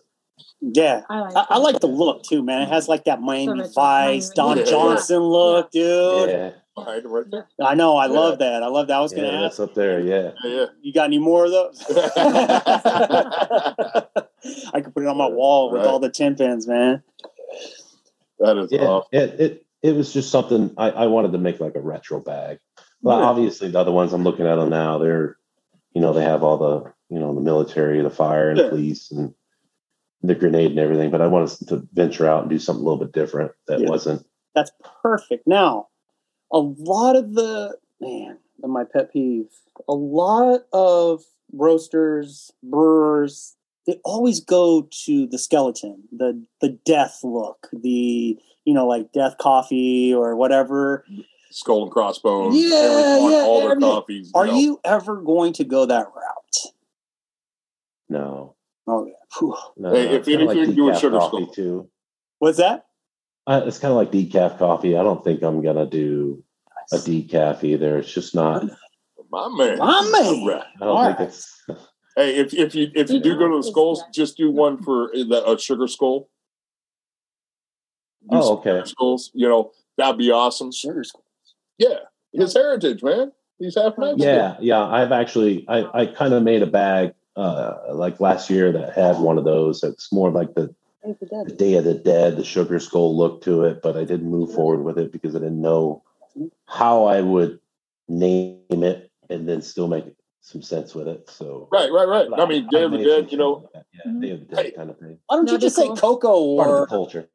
Yeah, 0.61 1.03
I 1.09 1.21
like, 1.21 1.37
I, 1.37 1.47
I 1.51 1.59
like 1.59 1.81
the 1.81 1.87
look 1.87 2.23
too, 2.23 2.43
man. 2.43 2.63
It 2.63 2.69
has 2.69 2.89
like 2.89 3.05
that 3.05 3.21
Miami 3.21 3.63
Vice, 3.75 4.31
Don 4.31 4.59
yeah. 4.59 4.65
Johnson 4.65 5.19
look, 5.19 5.71
dude. 5.71 6.31
Yeah. 6.31 6.51
I 6.79 7.75
know. 7.75 7.97
I 7.97 8.07
yeah. 8.07 8.13
love 8.13 8.39
that. 8.39 8.63
I 8.63 8.67
love 8.67 8.89
that. 8.89 8.97
I 8.97 9.01
was 9.01 9.13
yeah, 9.13 9.21
going 9.21 9.31
to 9.31 9.37
ask. 9.39 9.57
That's 9.57 9.71
up 9.71 9.75
there. 9.75 10.01
Yeah. 10.01 10.33
yeah. 10.45 10.67
You 10.83 10.93
got 10.93 11.05
any 11.05 11.19
more 11.19 11.47
of 11.47 11.51
those? 11.51 11.83
I 14.75 14.81
could 14.83 14.93
put 14.95 15.03
it 15.03 15.09
on 15.09 15.17
my 15.17 15.27
wall 15.29 15.71
with 15.71 15.81
Right. 15.81 15.89
all 15.89 15.99
the 15.99 16.11
tin 16.11 16.35
pins, 16.37 16.67
man. 16.67 17.03
That 18.39 18.59
is 18.59 18.71
Yeah, 18.71 18.83
awesome. 18.83 19.09
it, 19.13 19.41
it 19.41 19.67
it 19.83 19.93
was 19.95 20.13
just 20.13 20.31
something 20.31 20.73
I, 20.77 20.91
I 20.91 21.07
wanted 21.07 21.33
to 21.33 21.39
make 21.39 21.61
like 21.61 21.75
a 21.77 21.81
retro 21.81 22.21
bag. 22.21 22.59
But 23.03 23.23
obviously 23.23 23.71
the 23.71 23.79
other 23.79 23.93
ones 23.93 24.13
I'm 24.13 24.25
looking 24.25 24.47
at 24.47 24.57
them 24.57 24.69
now, 24.69 24.99
they're 24.99 25.39
you 25.93 26.03
know, 26.03 26.13
they 26.13 26.25
have 26.25 26.43
all 26.43 26.59
the 26.59 26.93
you 27.09 27.19
know, 27.19 27.35
the 27.35 27.41
military, 27.41 28.03
the 28.03 28.11
fire 28.11 28.51
and 28.51 28.59
Yeah. 28.59 28.69
police 28.69 29.11
and 29.11 29.35
the 30.23 30.35
grenade 30.35 30.71
and 30.73 30.81
everything, 30.81 31.11
but 31.11 31.21
I 31.21 31.27
wanted 31.27 31.69
to 31.69 31.87
venture 31.93 32.27
out 32.27 32.43
and 32.43 32.51
do 32.51 32.59
something 32.59 32.83
a 32.85 32.89
little 32.89 33.05
bit 33.05 33.13
different 33.13 33.53
that 33.69 33.81
Yeah. 33.81 33.89
wasn't 33.89 34.27
That's 34.55 34.73
perfect. 35.03 35.47
Now, 35.47 35.89
a 36.51 36.59
lot 36.59 37.15
of 37.15 37.35
the 37.35 37.77
man, 38.01 38.39
my 38.63 38.85
pet 38.85 39.13
peeve, 39.13 39.51
a 39.87 39.93
lot 39.95 40.63
of 40.73 41.23
roasters, 41.53 42.51
brewers, 42.63 43.55
they 43.87 44.01
always 44.05 44.41
go 44.41 44.89
to 45.05 45.27
the 45.27 45.39
skeleton, 45.39 46.05
the 46.11 46.43
the 46.63 46.71
death 46.71 47.21
look, 47.23 47.69
the 47.73 48.39
you 48.65 48.75
know, 48.75 48.87
like 48.87 49.13
death 49.13 49.37
coffee 49.39 50.13
or 50.15 50.35
whatever. 50.35 51.05
Skull 51.51 51.83
and 51.85 51.93
crossbones. 51.93 52.57
Yeah, 52.57 52.75
every- 52.77 53.33
yeah, 53.33 53.43
all 53.45 53.61
their 53.61 53.71
everything. 53.73 53.81
coffees. 53.91 54.33
Are 54.35 54.47
know. 54.47 54.55
you 54.59 54.81
ever 54.85 55.17
going 55.21 55.53
to 55.53 55.65
go 55.65 55.85
that 55.87 56.07
route? 56.17 56.73
No. 58.09 58.55
Oh 58.87 59.07
yeah. 59.07 59.13
No 59.77 59.93
Hey, 59.93 60.07
if 60.09 60.13
it's 60.21 60.29
kinda 60.29 60.51
anything, 60.53 60.75
do 60.77 60.89
a 60.89 60.93
decaf 60.93 61.01
sugar 61.01 61.19
coffee 61.19 61.43
skull. 61.45 61.55
too. 61.55 61.91
What's 62.39 62.59
that? 62.59 62.87
Uh, 63.47 63.63
it's 63.67 63.79
kind 63.79 63.91
of 63.93 63.97
like 63.97 64.11
decaf 64.13 64.59
coffee. 64.59 64.97
I 64.97 65.03
don't 65.03 65.23
think 65.25 65.43
I'm 65.43 65.63
gonna 65.63 65.87
do 65.87 66.43
a 66.93 66.97
decaf 66.97 67.65
either. 67.65 67.99
It's 67.99 68.13
just 68.13 68.35
not. 68.35 68.65
My 69.31 69.49
man. 69.49 69.79
My 69.79 70.09
man. 70.13 70.45
Right. 70.47 70.63
I 70.81 70.85
don't 70.85 70.89
All 70.89 71.05
think 71.07 71.19
right. 71.19 71.29
it's. 71.29 71.63
Hey, 72.19 72.37
if 72.37 72.55
if 72.55 72.75
you 72.75 72.91
if 72.95 73.11
you 73.11 73.21
do 73.21 73.37
go 73.37 73.47
to 73.47 73.59
the 73.59 73.63
skulls, 73.63 74.03
just 74.11 74.39
do 74.39 74.51
one 74.51 74.83
for 74.83 75.11
the, 75.13 75.45
a 75.47 75.59
sugar 75.59 75.87
skull. 75.87 76.31
Do 78.31 78.39
Oh, 78.39 78.53
okay. 78.57 78.71
sugar 78.71 78.87
Skulls, 78.87 79.31
you 79.35 79.47
know 79.47 79.73
that'd 79.99 80.17
be 80.17 80.31
awesome. 80.31 80.73
Sugar 80.73 81.05
school. 81.05 81.25
Yeah, 81.77 81.99
his 82.33 82.55
heritage, 82.55 83.03
man. 83.03 83.33
He's 83.59 83.75
half 83.75 83.99
Mexican. 83.99 84.21
Yeah, 84.27 84.57
yeah. 84.61 84.83
I've 84.87 85.13
actually 85.13 85.67
I, 85.69 85.85
I 86.03 86.07
kind 86.07 86.33
of 86.33 86.43
made 86.43 86.63
a 86.63 86.67
bag 86.67 87.13
uh 87.37 87.75
like 87.93 88.19
last 88.21 88.49
year 88.51 88.73
that 88.73 88.95
had 88.95 89.19
one 89.19 89.39
of 89.39 89.45
those. 89.45 89.83
It's 89.83 90.13
more 90.13 90.31
like 90.31 90.55
the, 90.55 90.75
the 91.05 91.55
Day 91.57 91.75
of 91.75 91.85
the 91.85 91.95
Dead, 91.95 92.37
the 92.37 92.45
sugar 92.45 92.79
skull 92.79 93.17
look 93.17 93.43
to 93.43 93.65
it, 93.65 93.83
but 93.83 93.97
I 93.97 94.05
didn't 94.05 94.31
move 94.31 94.53
forward 94.55 94.83
with 94.83 94.99
it 94.99 95.13
because 95.13 95.37
I 95.37 95.41
didn't 95.41 95.61
know 95.61 96.03
how 96.67 97.05
I 97.05 97.21
would 97.21 97.61
name 98.09 98.61
it 98.71 99.11
and 99.31 99.49
then 99.49 99.63
still 99.63 99.89
make 99.89 100.05
some 100.41 100.63
sense 100.63 100.95
with 100.95 101.09
it. 101.09 101.29
So 101.29 101.69
Right, 101.71 101.91
right, 101.93 102.07
right. 102.09 102.29
I 102.41 102.47
mean, 102.47 102.69
Day 102.71 102.83
of 102.85 102.93
the 102.93 102.99
Dead, 103.05 103.31
you 103.33 103.39
know, 103.39 103.57
things 103.57 103.71
like 103.75 103.85
that. 103.85 103.87
yeah, 104.05 104.21
Day 104.21 104.31
of 104.31 104.41
the 104.49 104.55
Dead 104.57 104.65
Hey. 104.67 104.71
kind 104.73 104.91
of 104.91 104.99
thing. 104.99 105.19
Why 105.27 105.37
don't 105.37 105.47
you 105.47 105.53
That'd 105.53 105.61
just 105.63 105.77
say 105.77 105.87
cool. 105.89 105.97
cocoa 105.97 106.57
Part 106.57 106.71
of 106.71 106.77
the 106.77 106.83
or 106.83 106.87
culture. 106.87 107.29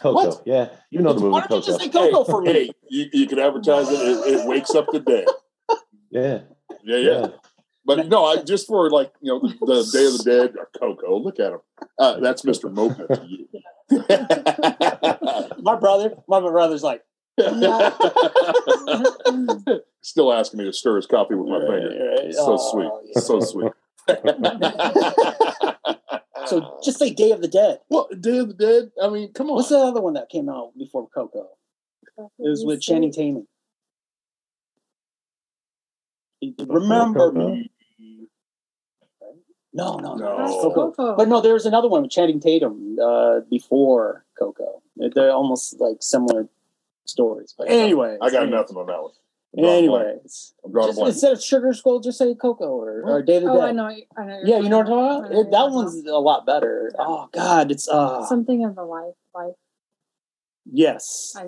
Coco, 0.00 0.14
What? 0.14 0.42
yeah, 0.46 0.68
you 0.90 1.00
know 1.00 1.12
the 1.14 1.20
movie 1.20 1.32
why 1.32 1.46
don't 1.46 1.58
you 1.58 1.62
just 1.72 1.80
say 1.80 1.88
cocoa 1.88 2.24
for 2.24 2.42
me? 2.42 2.52
hey, 2.52 2.70
you, 2.88 3.06
you 3.12 3.26
can 3.26 3.38
advertise 3.38 3.88
it. 3.90 3.94
it. 3.94 4.34
It 4.40 4.46
wakes 4.46 4.74
up 4.74 4.90
the 4.92 5.00
dead. 5.00 5.26
yeah, 6.10 6.40
Yeah, 6.84 6.96
yeah. 6.98 7.26
But 7.86 8.08
no, 8.08 8.24
I 8.24 8.42
just 8.42 8.66
for 8.66 8.90
like 8.90 9.12
you 9.20 9.32
know 9.32 9.38
the, 9.40 9.48
the 9.66 9.90
Day 9.92 10.06
of 10.06 10.18
the 10.18 10.24
Dead, 10.24 10.54
Coco. 10.80 11.18
Look 11.18 11.38
at 11.38 11.52
him. 11.52 11.60
Uh, 11.98 12.18
that's 12.20 12.44
Mister 12.44 12.68
Moped 12.68 12.98
to 13.14 13.24
you. 13.26 13.46
my 15.62 15.76
brother, 15.76 16.14
my 16.28 16.40
brother's 16.40 16.82
like, 16.82 17.04
Still 20.02 20.32
asking 20.32 20.58
me 20.58 20.64
to 20.64 20.72
stir 20.72 20.96
his 20.96 21.06
coffee 21.06 21.34
with 21.36 21.48
my 21.48 21.58
Right, 21.58 21.82
finger. 21.82 22.10
right. 22.24 22.34
So 22.34 22.56
Oh, 22.58 22.70
sweet, 22.72 22.90
yeah. 23.14 23.20
so 23.20 23.40
sweet. 23.40 23.72
so 26.46 26.78
just 26.84 26.98
say 26.98 27.10
Day 27.12 27.30
of 27.32 27.40
the 27.40 27.48
Dead. 27.48 27.80
well, 27.88 28.08
Day 28.18 28.38
of 28.38 28.48
the 28.48 28.54
Dead. 28.54 28.90
I 29.02 29.08
mean, 29.10 29.32
come 29.32 29.48
on. 29.50 29.56
What's 29.56 29.68
the 29.68 29.78
other 29.78 30.00
one 30.00 30.14
that 30.14 30.28
came 30.28 30.48
out 30.48 30.76
before 30.78 31.08
Coco? 31.08 31.48
It 32.18 32.28
was 32.38 32.64
with 32.64 32.80
Channing 32.80 33.12
Tatum. 33.12 33.46
Remember 36.66 37.30
Coco. 37.32 37.56
Me? 39.76 39.82
No, 39.82 39.96
no, 39.98 40.14
No. 40.14 40.36
That's 40.38 40.50
Coco. 40.52 40.90
Coco. 40.92 41.16
But 41.16 41.28
no, 41.28 41.40
there 41.40 41.54
was 41.54 41.66
another 41.66 41.88
one 41.88 42.02
with 42.02 42.10
Channing 42.10 42.40
Tatum 42.40 42.96
uh, 43.02 43.40
before 43.50 44.24
Coco. 44.38 44.82
They're 44.96 45.30
almost 45.30 45.78
like 45.80 45.98
similar 46.00 46.48
stories. 47.04 47.54
But 47.56 47.68
anyway, 47.68 48.18
I 48.20 48.30
got 48.30 48.48
nothing 48.48 48.76
on 48.76 48.86
that 48.86 49.02
one. 49.02 49.12
Anyways, 49.58 50.52
I'm 50.64 50.72
drawing 50.72 50.90
a 50.90 50.92
just, 50.92 51.06
instead 51.06 51.32
of 51.32 51.42
Sugar 51.42 51.72
Skull, 51.72 52.00
just 52.00 52.18
say 52.18 52.34
Coco 52.34 52.64
or, 52.66 53.02
or 53.02 53.22
Day 53.22 53.36
of 53.36 53.44
the 53.44 53.50
Oh, 53.50 53.54
Dead. 53.60 53.64
I 53.68 53.72
know. 53.72 53.86
I 53.86 54.24
know. 54.24 54.40
Yeah, 54.44 54.58
you 54.58 54.68
know 54.68 54.78
what 54.78 54.86
I'm 54.88 55.22
talking 55.22 55.38
about? 55.38 55.50
that 55.50 55.70
one's 55.74 56.04
a 56.06 56.18
lot 56.18 56.44
better. 56.44 56.92
Oh 56.98 57.28
God, 57.32 57.70
it's 57.70 57.88
uh 57.88 58.24
something 58.26 58.64
of 58.64 58.74
the 58.74 58.82
life. 58.84 59.14
Life. 59.34 59.54
yes. 60.70 61.34
I, 61.38 61.40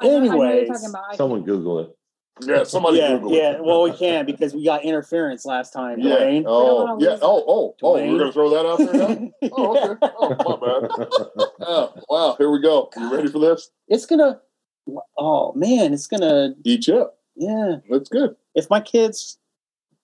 I 0.00 0.08
know, 0.08 0.16
I 0.16 0.18
know 0.26 0.36
what 0.36 0.54
you're 0.54 0.66
talking 0.66 0.88
about. 0.88 1.04
I 1.12 1.16
someone 1.16 1.42
Google 1.44 1.78
it. 1.80 1.96
Yeah, 2.42 2.64
somebody 2.64 2.98
yeah, 2.98 3.08
Google 3.16 3.32
yeah. 3.32 3.52
it. 3.52 3.64
Well, 3.64 3.82
we 3.82 3.92
can 3.92 4.26
because 4.26 4.54
we 4.54 4.64
got 4.64 4.84
interference 4.84 5.44
last 5.44 5.72
time, 5.72 5.98
Yeah. 6.00 6.16
DeWayne. 6.16 6.44
Oh, 6.46 6.98
yeah. 7.00 7.18
Oh, 7.22 7.44
oh, 7.46 7.74
oh. 7.82 7.94
DeWayne. 7.94 8.12
We're 8.12 8.18
gonna 8.18 8.32
throw 8.32 8.50
that 8.50 8.66
out 8.66 8.78
there 8.78 8.92
now. 8.92 9.30
Oh, 9.52 9.90
okay. 9.92 10.12
Oh, 10.18 10.28
my 10.58 10.88
bad. 10.88 11.08
Oh, 11.60 11.92
wow. 12.08 12.34
Here 12.38 12.50
we 12.50 12.60
go. 12.60 12.90
You 12.96 13.14
ready 13.14 13.28
for 13.28 13.38
this? 13.38 13.70
It's 13.88 14.06
gonna. 14.06 14.40
Oh 15.18 15.52
man, 15.54 15.92
it's 15.92 16.06
gonna. 16.06 16.54
Eat 16.64 16.86
you 16.88 16.98
up. 17.02 17.18
Yeah. 17.36 17.76
That's 17.90 18.08
good. 18.08 18.34
If 18.54 18.68
my 18.70 18.80
kids, 18.80 19.38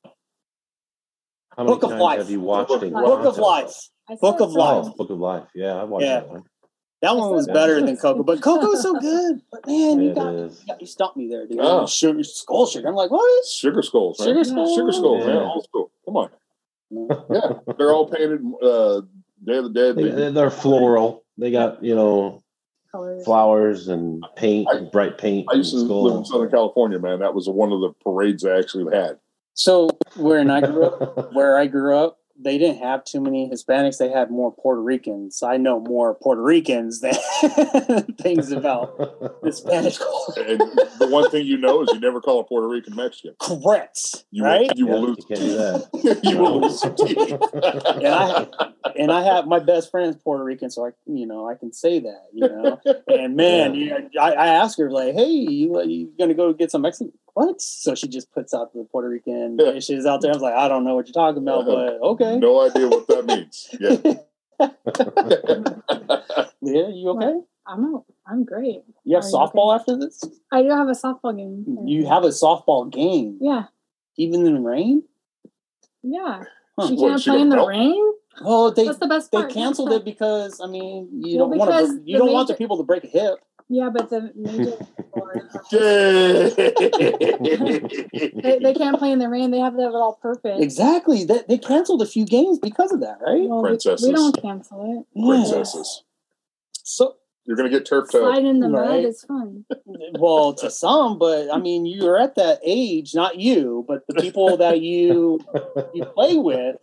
How 0.05 1.65
many 1.65 1.69
Book 1.75 1.83
of 1.85 1.91
times 1.91 2.03
Life. 2.03 2.19
have 2.19 2.31
you 2.31 2.41
watched 2.41 2.69
Book 2.69 2.83
it? 2.83 2.87
of 2.87 2.93
Book 2.93 3.25
of 3.25 3.39
Life. 3.39 3.73
Book 4.21 4.41
of. 4.41 4.53
Life. 4.53 4.85
Oh, 4.89 4.95
Book 4.97 5.11
of 5.11 5.19
Life. 5.19 5.45
Yeah, 5.55 5.75
I 5.75 5.85
watched 5.85 6.05
Yeah. 6.05 6.21
that 6.21 6.29
one. 6.29 6.45
That 7.03 7.15
one 7.17 7.31
was 7.33 7.47
better 7.47 7.81
than 7.81 7.97
Coco, 7.97 8.23
but 8.23 8.41
Coco's 8.41 8.83
so 8.83 8.95
good. 9.01 9.43
But 9.53 9.67
man, 9.67 10.01
you 10.01 10.15
got, 10.15 10.33
you 10.33 10.51
got 10.67 10.81
you 10.81 10.87
stumped 10.87 11.17
me 11.17 11.29
there, 11.29 11.47
dude. 11.47 11.59
Oh. 11.61 11.87
Sugar, 11.87 12.25
skull 12.25 12.67
sugar. 12.67 12.89
I'm 12.89 12.95
like, 12.95 13.11
what? 13.11 13.47
Sugar 13.47 13.83
skulls, 13.83 14.19
man. 14.19 14.29
Sugar 14.29 14.45
skull? 14.45 14.77
Sugar 14.77 14.93
skulls, 14.93 15.27
man. 15.27 15.37
Old 15.37 15.65
school. 15.65 15.91
Come 16.07 16.17
on. 16.17 16.31
Yeah. 16.91 17.75
They're 17.77 17.93
all 17.93 18.09
painted 18.09 18.41
uh 18.63 19.03
Day 19.45 19.57
of 19.59 19.65
the 19.65 19.71
Dead. 19.75 19.97
They, 19.97 20.09
They- 20.11 20.31
they're 20.33 20.51
floral. 20.51 21.25
They 21.37 21.51
got 21.51 21.85
you 21.85 21.95
know 21.95 22.43
Colors. 22.91 23.25
flowers 23.25 23.89
and 23.89 24.25
paint, 24.37 24.67
I- 24.73 24.81
bright 24.91 25.19
paint. 25.19 25.49
I 25.53 25.57
used 25.57 25.73
to 25.75 25.81
and 25.81 25.91
live 25.91 26.17
in. 26.17 26.25
Southern 26.25 26.51
California, 26.51 26.99
man. 26.99 27.19
That 27.21 27.35
was 27.35 27.47
one 27.49 27.73
of 27.73 27.81
the 27.83 27.91
parades 28.03 28.45
I 28.45 28.59
actually 28.59 28.97
had. 28.97 29.19
So 29.53 29.91
where 30.17 30.41
I 30.51 30.61
grew 30.61 30.85
up, 30.85 31.33
where 31.35 31.59
I 31.59 31.67
grew 31.67 31.95
up, 31.97 32.19
they 32.39 32.59
didn't 32.59 32.79
have 32.83 33.05
too 33.05 33.21
many 33.21 33.49
Hispanics. 33.51 33.99
They 33.99 34.09
had 34.11 34.31
more 34.31 34.53
Puerto 34.53 34.83
Ricans. 34.83 35.43
I 35.43 35.57
know 35.57 35.81
more 35.81 36.15
Puerto 36.15 36.43
Ricans 36.43 37.01
than 37.01 37.15
things 38.21 38.53
about 38.53 39.39
Hispanic 39.43 39.95
culture. 39.99 40.43
And 40.43 40.61
the 40.99 41.09
one 41.09 41.31
thing 41.31 41.47
you 41.47 41.57
know 41.57 41.83
is 41.83 41.93
you 41.93 42.01
never 42.01 42.21
call 42.21 42.41
a 42.41 42.45
Puerto 42.45 42.69
Rican 42.69 42.95
Mexican. 42.95 43.35
Correct, 43.41 44.25
You 44.31 44.45
right? 44.45 44.71
will, 44.71 44.77
you 44.79 44.87
Yeah, 44.87 44.93
will 44.93 45.01
you 45.01 45.07
lose. 45.09 45.25
can't 45.27 45.41
do 45.41 45.53
that. 45.57 46.21
you 46.23 46.39
will 46.39 46.61
lose 46.63 46.81
some 46.81 46.95
teeth. 46.95 47.41
And 48.05 48.15
I 48.15 48.47
and 48.97 49.11
I 49.13 49.23
have 49.23 49.47
my 49.47 49.59
best 49.59 49.91
friend's 49.91 50.17
Puerto 50.17 50.45
Rican, 50.45 50.71
so 50.71 50.87
I 50.87 50.91
you 51.07 51.27
know 51.27 51.49
I 51.49 51.55
can 51.55 51.73
say 51.73 51.99
that, 52.01 52.23
you 52.33 52.49
know. 52.49 52.81
And 53.09 53.37
man, 53.37 53.75
Yeah. 53.75 53.79
you 53.81 53.91
know, 53.91 54.09
I, 54.21 54.33
I 54.33 54.47
asked 54.49 54.79
her 54.79 54.91
like, 54.91 55.15
"Hey, 55.15 55.27
you 55.31 55.81
you 55.83 56.13
gonna 56.19 56.35
go 56.35 56.53
get 56.53 56.71
some 56.71 56.83
Mexican?" 56.83 57.13
What? 57.37 57.61
So 57.61 57.95
she 57.95 58.09
just 58.09 58.33
puts 58.33 58.55
out 58.55 58.73
the 58.73 58.85
Puerto 58.91 59.11
Rican 59.11 59.59
Yeah. 59.61 59.73
dishes 59.73 60.07
out 60.07 60.23
there. 60.23 60.31
I 60.31 60.35
was 60.35 60.43
like, 60.43 60.55
I 60.55 60.69
don't 60.69 60.85
know 60.85 60.95
what 60.95 61.07
you're 61.07 61.13
talking 61.13 61.43
about, 61.43 61.67
but 61.67 62.01
okay. 62.01 62.39
no 62.39 62.63
idea 62.67 62.89
what 62.89 63.07
that 63.09 63.27
means. 63.27 63.69
Yeah. 63.79 64.15
Yeah, 66.63 66.89
you 66.89 67.11
okay? 67.11 67.35
I'm 67.67 67.83
not, 67.93 68.05
I'm 68.27 68.45
great. 68.45 68.81
You 69.05 69.17
have 69.17 69.25
Are 69.25 69.29
you 69.29 69.35
softball 69.35 69.79
after 69.79 69.97
this? 69.99 70.25
I 70.51 70.63
do 70.63 70.71
have 70.71 70.89
a 70.89 70.93
softball 70.93 71.37
game. 71.37 71.87
You 71.87 72.07
have 72.07 72.25
a 72.25 72.29
softball 72.29 72.91
game, 72.91 73.37
Yeah. 73.41 73.65
even 74.17 74.47
in 74.47 74.55
the 74.55 74.61
rain. 74.61 75.03
Yeah. 76.03 76.45
Huh. 76.79 76.89
She 76.89 76.97
can't 76.97 77.21
she 77.21 77.31
play 77.31 77.41
in 77.43 77.51
the 77.51 77.57
don't 77.57 77.69
rain. 77.69 78.13
Well, 78.41 78.73
they 78.73 78.87
That's 78.87 78.99
the 78.99 79.07
best 79.09 79.31
they 79.31 79.47
canceled 79.47 79.93
it 79.93 80.05
because 80.07 80.61
I 80.61 80.67
mean 80.67 81.09
you 81.13 81.39
Well, 81.39 81.49
don't 81.51 81.59
want 81.59 81.71
to 81.71 82.03
you 82.05 82.19
the 82.19 82.25
don't 82.25 82.33
want 82.33 82.49
the 82.49 82.55
people 82.55 82.79
to 82.79 82.83
break 82.83 83.05
a 83.05 83.09
hip. 83.09 83.39
Yeah, 83.69 83.91
but 83.93 84.11
the 84.11 84.33
major 84.37 84.77
sports, 85.09 85.57
Yeah. 85.73 86.49
they, 88.43 88.59
they 88.61 88.75
can't 88.75 88.99
play 88.99 89.11
in 89.11 89.19
the 89.19 89.29
rain. 89.29 89.51
They 89.51 89.59
have 89.59 89.75
to 89.77 89.83
have 89.83 89.91
it 89.93 89.97
all 89.97 90.19
perfect. 90.23 90.61
Exactly. 90.61 91.25
They, 91.25 91.41
they 91.49 91.59
canceled 91.59 92.01
a 92.03 92.07
few 92.07 92.25
games 92.27 92.59
because 92.61 92.93
of 92.93 93.01
that, 93.01 93.19
right? 93.21 93.49
Well, 93.49 93.63
Princesses. 93.63 94.07
We, 94.07 94.15
don't 94.15 94.41
cancel 94.41 95.05
it. 95.15 95.21
Princesses. 95.21 96.05
So 96.85 97.17
You're 97.45 97.57
gonna 97.57 97.71
get 97.71 97.87
turfed 97.87 98.13
toe. 98.13 98.21
Slide 98.21 98.45
in 98.45 98.61
the 98.61 98.69
Right. 98.71 98.89
mud 99.03 99.05
is 99.05 99.25
fun. 99.25 99.65
well 100.19 100.55
to 100.55 100.71
some, 100.71 101.19
but 101.19 101.49
I 101.53 101.59
mean 101.59 101.87
you're 101.87 102.21
at 102.21 102.37
that 102.37 102.61
age, 102.65 103.15
not 103.17 103.41
you, 103.41 103.85
but 103.89 104.05
the 104.07 104.15
people 104.21 104.57
that 104.59 104.81
you 104.81 105.41
you 105.93 106.05
play 106.05 106.37
with. 106.37 106.77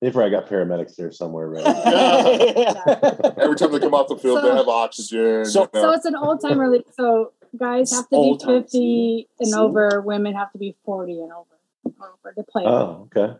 They 0.00 0.12
probably 0.12 0.30
got 0.30 0.48
paramedics 0.48 0.94
there 0.96 1.10
somewhere, 1.10 1.48
right? 1.48 1.66
Every 3.36 3.56
time 3.56 3.72
they 3.72 3.80
come 3.80 3.94
off 3.94 4.08
the 4.08 4.16
field, 4.16 4.44
they 4.44 4.48
have 4.56 4.68
oxygen. 4.68 5.44
So- 5.44 5.62
you 5.62 5.68
know. 5.74 5.82
So 5.82 5.92
it's 5.92 6.04
an 6.04 6.14
old 6.14 6.40
timer 6.40 6.70
league. 6.70 6.84
So 6.96 7.32
guys 7.56 7.90
have 7.92 8.04
to 8.04 8.10
be 8.10 8.16
Old 8.16 8.40
timers. 8.40 8.64
50 8.64 9.28
and 9.40 9.48
See? 9.48 9.54
over. 9.56 10.00
Women 10.00 10.34
have 10.34 10.52
to 10.52 10.58
be 10.58 10.76
40 10.84 11.20
and 11.22 11.32
over, 11.32 11.46
over 11.86 12.32
to 12.34 12.42
play. 12.44 12.62
Oh, 12.64 13.08
okay. 13.16 13.34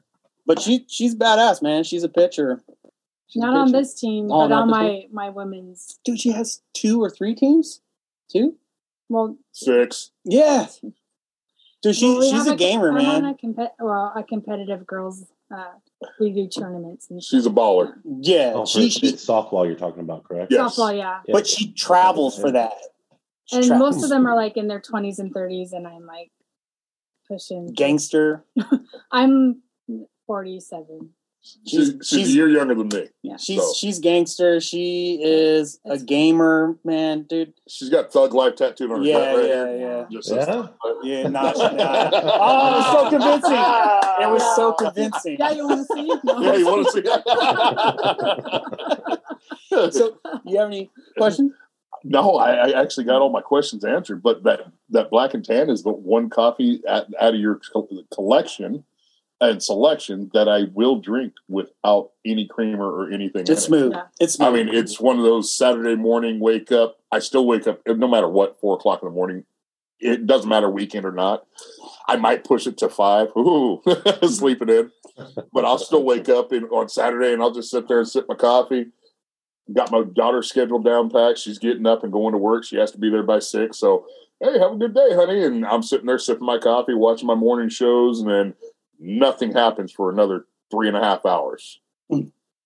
But 0.46 0.60
she 0.60 0.84
she's 0.88 1.14
badass, 1.14 1.62
man. 1.62 1.84
She's 1.84 2.02
a 2.02 2.08
pitcher. 2.08 2.62
She's 3.28 3.42
not 3.42 3.54
on 3.54 3.72
this 3.72 3.92
team, 3.94 4.32
oh, 4.32 4.48
but 4.48 4.54
on 4.54 4.70
my 4.70 4.88
team? 4.88 5.08
my 5.12 5.28
women's. 5.28 5.98
Dude, 6.04 6.18
she 6.18 6.32
has 6.32 6.62
two 6.72 7.02
or 7.02 7.10
three 7.10 7.34
teams. 7.34 7.82
Two. 8.32 8.56
Well, 9.10 9.36
six. 9.52 10.10
Yeah. 10.24 10.66
Dude, 11.82 11.94
she, 11.94 12.08
well, 12.08 12.20
we 12.20 12.30
she's 12.30 12.46
a, 12.46 12.52
a 12.52 12.56
gamer, 12.56 12.92
man. 12.92 13.24
A 13.24 13.34
comp- 13.36 13.72
well, 13.78 14.12
a 14.16 14.24
competitive 14.24 14.86
girls. 14.86 15.26
Uh, 15.54 15.72
we 16.20 16.32
do 16.32 16.48
tournaments. 16.48 17.08
And 17.10 17.22
she's 17.22 17.46
a 17.46 17.50
baller. 17.50 17.94
Yeah, 18.04 18.52
oh, 18.54 18.66
she, 18.66 18.90
she, 18.90 19.12
softball. 19.12 19.66
You're 19.66 19.76
talking 19.76 20.00
about, 20.00 20.24
correct? 20.24 20.52
Yes. 20.52 20.76
Softball, 20.76 20.96
yeah. 20.96 21.20
But 21.28 21.46
she 21.46 21.72
travels 21.72 22.38
for 22.38 22.50
that. 22.50 22.72
She 23.44 23.56
and 23.56 23.66
travels. 23.66 23.94
most 23.96 24.04
of 24.04 24.10
them 24.10 24.26
are 24.26 24.34
like 24.34 24.56
in 24.56 24.68
their 24.68 24.80
20s 24.80 25.18
and 25.18 25.32
30s, 25.32 25.72
and 25.72 25.86
I'm 25.86 26.04
like 26.04 26.30
pushing 27.28 27.72
gangster. 27.72 28.44
I'm 29.12 29.62
47. 30.26 31.10
She's, 31.66 31.86
she's, 31.86 32.08
she's, 32.08 32.28
a 32.28 32.32
year 32.32 32.48
younger 32.48 32.74
than 32.74 32.88
me. 32.88 33.08
Yeah. 33.22 33.36
She's 33.36 33.60
so. 33.60 33.72
she's 33.76 33.98
gangster. 33.98 34.60
She 34.60 35.20
is 35.22 35.80
a 35.84 35.98
gamer, 35.98 36.76
man, 36.84 37.22
dude. 37.22 37.54
She's 37.68 37.88
got 37.88 38.12
thug 38.12 38.34
life 38.34 38.56
tattooed 38.56 38.90
on 38.90 39.00
her 39.00 39.04
yeah, 39.04 39.34
right 39.34 39.48
yeah, 39.48 39.74
yeah, 39.74 40.04
Just 40.10 40.30
yeah, 40.30 40.68
yeah. 41.02 41.28
Not, 41.28 41.56
not. 41.56 42.12
Oh, 42.40 42.70
it 42.70 42.76
was 42.76 42.86
so 42.96 43.10
convincing. 43.10 43.52
It 44.20 44.28
was 44.30 44.56
so 44.56 44.72
convincing. 44.78 45.36
Yeah, 45.38 45.50
you 45.52 45.66
want 45.66 45.86
to 45.86 45.94
see? 45.94 46.06
No. 46.24 46.40
Yeah, 46.40 46.54
you 46.54 46.66
want 46.66 46.86
to 46.86 46.92
see? 49.72 49.98
so, 49.98 50.18
you 50.44 50.58
have 50.58 50.68
any 50.68 50.90
questions? 51.16 51.52
No, 52.04 52.36
I, 52.36 52.70
I, 52.70 52.80
actually 52.80 53.04
got 53.04 53.20
all 53.20 53.30
my 53.30 53.40
questions 53.40 53.84
answered. 53.84 54.22
But 54.22 54.44
that 54.44 54.60
that 54.90 55.10
black 55.10 55.34
and 55.34 55.44
tan 55.44 55.68
is 55.70 55.82
the 55.82 55.90
one 55.90 56.30
coffee 56.30 56.80
at, 56.86 57.06
out 57.20 57.34
of 57.34 57.40
your 57.40 57.60
collection 58.12 58.84
and 59.40 59.62
selection 59.62 60.30
that 60.34 60.48
I 60.48 60.64
will 60.74 61.00
drink 61.00 61.34
without 61.48 62.10
any 62.24 62.46
creamer 62.46 62.90
or 62.90 63.10
anything. 63.10 63.44
It's 63.48 63.64
smooth. 63.64 63.94
It. 63.94 64.02
It's 64.20 64.34
smooth. 64.34 64.48
I 64.48 64.52
mean, 64.52 64.74
it's 64.74 65.00
one 65.00 65.18
of 65.18 65.24
those 65.24 65.52
Saturday 65.52 65.94
morning 65.94 66.40
wake 66.40 66.72
up. 66.72 66.98
I 67.12 67.20
still 67.20 67.46
wake 67.46 67.66
up 67.66 67.80
no 67.86 68.08
matter 68.08 68.28
what, 68.28 68.58
four 68.60 68.76
o'clock 68.76 69.02
in 69.02 69.08
the 69.08 69.14
morning. 69.14 69.44
It 70.00 70.26
doesn't 70.26 70.48
matter 70.48 70.70
weekend 70.70 71.04
or 71.04 71.12
not. 71.12 71.44
I 72.08 72.16
might 72.16 72.44
push 72.44 72.66
it 72.66 72.78
to 72.78 72.88
five. 72.88 73.28
Ooh, 73.36 73.82
sleeping 74.28 74.68
in, 74.68 74.90
but 75.52 75.64
I'll 75.64 75.78
still 75.78 76.04
wake 76.04 76.28
up 76.28 76.52
in, 76.52 76.64
on 76.64 76.88
Saturday 76.88 77.32
and 77.32 77.42
I'll 77.42 77.52
just 77.52 77.70
sit 77.70 77.88
there 77.88 77.98
and 77.98 78.08
sip 78.08 78.26
my 78.28 78.34
coffee. 78.34 78.86
Got 79.72 79.92
my 79.92 80.02
daughter 80.02 80.42
scheduled 80.42 80.84
down 80.84 81.10
packed. 81.10 81.38
She's 81.38 81.58
getting 81.58 81.86
up 81.86 82.02
and 82.02 82.12
going 82.12 82.32
to 82.32 82.38
work. 82.38 82.64
She 82.64 82.76
has 82.76 82.90
to 82.92 82.98
be 82.98 83.10
there 83.10 83.22
by 83.22 83.38
six. 83.38 83.78
So, 83.78 84.06
hey, 84.40 84.58
have 84.58 84.72
a 84.72 84.76
good 84.76 84.94
day, 84.94 85.14
honey. 85.14 85.44
And 85.44 85.66
I'm 85.66 85.82
sitting 85.82 86.06
there 86.06 86.18
sipping 86.18 86.46
my 86.46 86.58
coffee, 86.58 86.94
watching 86.94 87.26
my 87.26 87.34
morning 87.34 87.68
shows, 87.68 88.20
and 88.20 88.30
then 88.30 88.54
nothing 88.98 89.52
happens 89.52 89.92
for 89.92 90.10
another 90.10 90.46
three 90.70 90.88
and 90.88 90.96
a 90.96 91.02
half 91.02 91.24
hours 91.24 91.80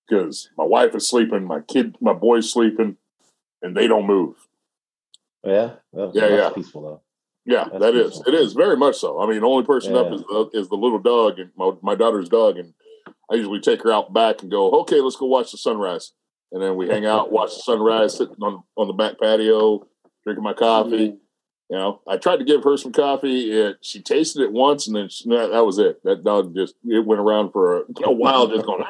because 0.08 0.50
my 0.56 0.64
wife 0.64 0.94
is 0.94 1.08
sleeping, 1.08 1.44
my 1.44 1.60
kid, 1.60 1.96
my 2.00 2.12
boy's 2.12 2.50
sleeping, 2.50 2.96
and 3.60 3.76
they 3.76 3.86
don't 3.86 4.06
move. 4.06 4.36
Yeah, 5.44 5.74
well, 5.90 6.12
yeah, 6.14 6.28
yeah. 6.28 6.50
Peaceful 6.50 6.82
though. 6.82 7.00
Yeah, 7.44 7.64
that's 7.64 7.80
that 7.80 7.94
is. 7.94 8.22
It 8.26 8.34
is 8.34 8.52
very 8.52 8.76
much 8.76 8.96
so. 8.96 9.20
I 9.20 9.26
mean, 9.28 9.40
the 9.40 9.46
only 9.46 9.64
person 9.64 9.94
yeah. 9.94 10.02
up 10.02 10.12
is 10.12 10.20
the, 10.22 10.50
is 10.52 10.68
the 10.68 10.76
little 10.76 11.00
dog 11.00 11.38
and 11.38 11.50
my, 11.56 11.72
my 11.82 11.94
daughter's 11.94 12.28
dog, 12.28 12.58
and 12.58 12.74
I 13.30 13.34
usually 13.34 13.60
take 13.60 13.82
her 13.82 13.92
out 13.92 14.12
back 14.12 14.42
and 14.42 14.50
go, 14.50 14.70
okay, 14.82 15.00
let's 15.00 15.16
go 15.16 15.26
watch 15.26 15.50
the 15.50 15.58
sunrise, 15.58 16.12
and 16.52 16.62
then 16.62 16.76
we 16.76 16.88
hang 16.88 17.04
out, 17.04 17.32
watch 17.32 17.54
the 17.54 17.62
sunrise, 17.62 18.16
sitting 18.16 18.36
on 18.40 18.62
on 18.76 18.86
the 18.86 18.92
back 18.92 19.18
patio, 19.20 19.86
drinking 20.24 20.44
my 20.44 20.54
coffee. 20.54 21.16
Mm-hmm 21.22 21.22
you 21.72 21.78
know, 21.78 22.02
I 22.06 22.18
tried 22.18 22.36
to 22.36 22.44
give 22.44 22.64
her 22.64 22.76
some 22.76 22.92
coffee. 22.92 23.50
It, 23.50 23.78
she 23.80 24.02
tasted 24.02 24.42
it 24.42 24.52
once, 24.52 24.86
and 24.86 24.94
then 24.94 25.08
she, 25.08 25.26
that, 25.30 25.52
that, 25.52 25.64
was 25.64 25.78
it. 25.78 26.04
That 26.04 26.22
dog 26.22 26.54
just 26.54 26.74
it 26.84 27.06
went 27.06 27.18
around 27.18 27.52
for 27.52 27.78
a, 27.78 27.84
a 28.04 28.12
while, 28.12 28.46
just 28.46 28.66
going. 28.66 28.84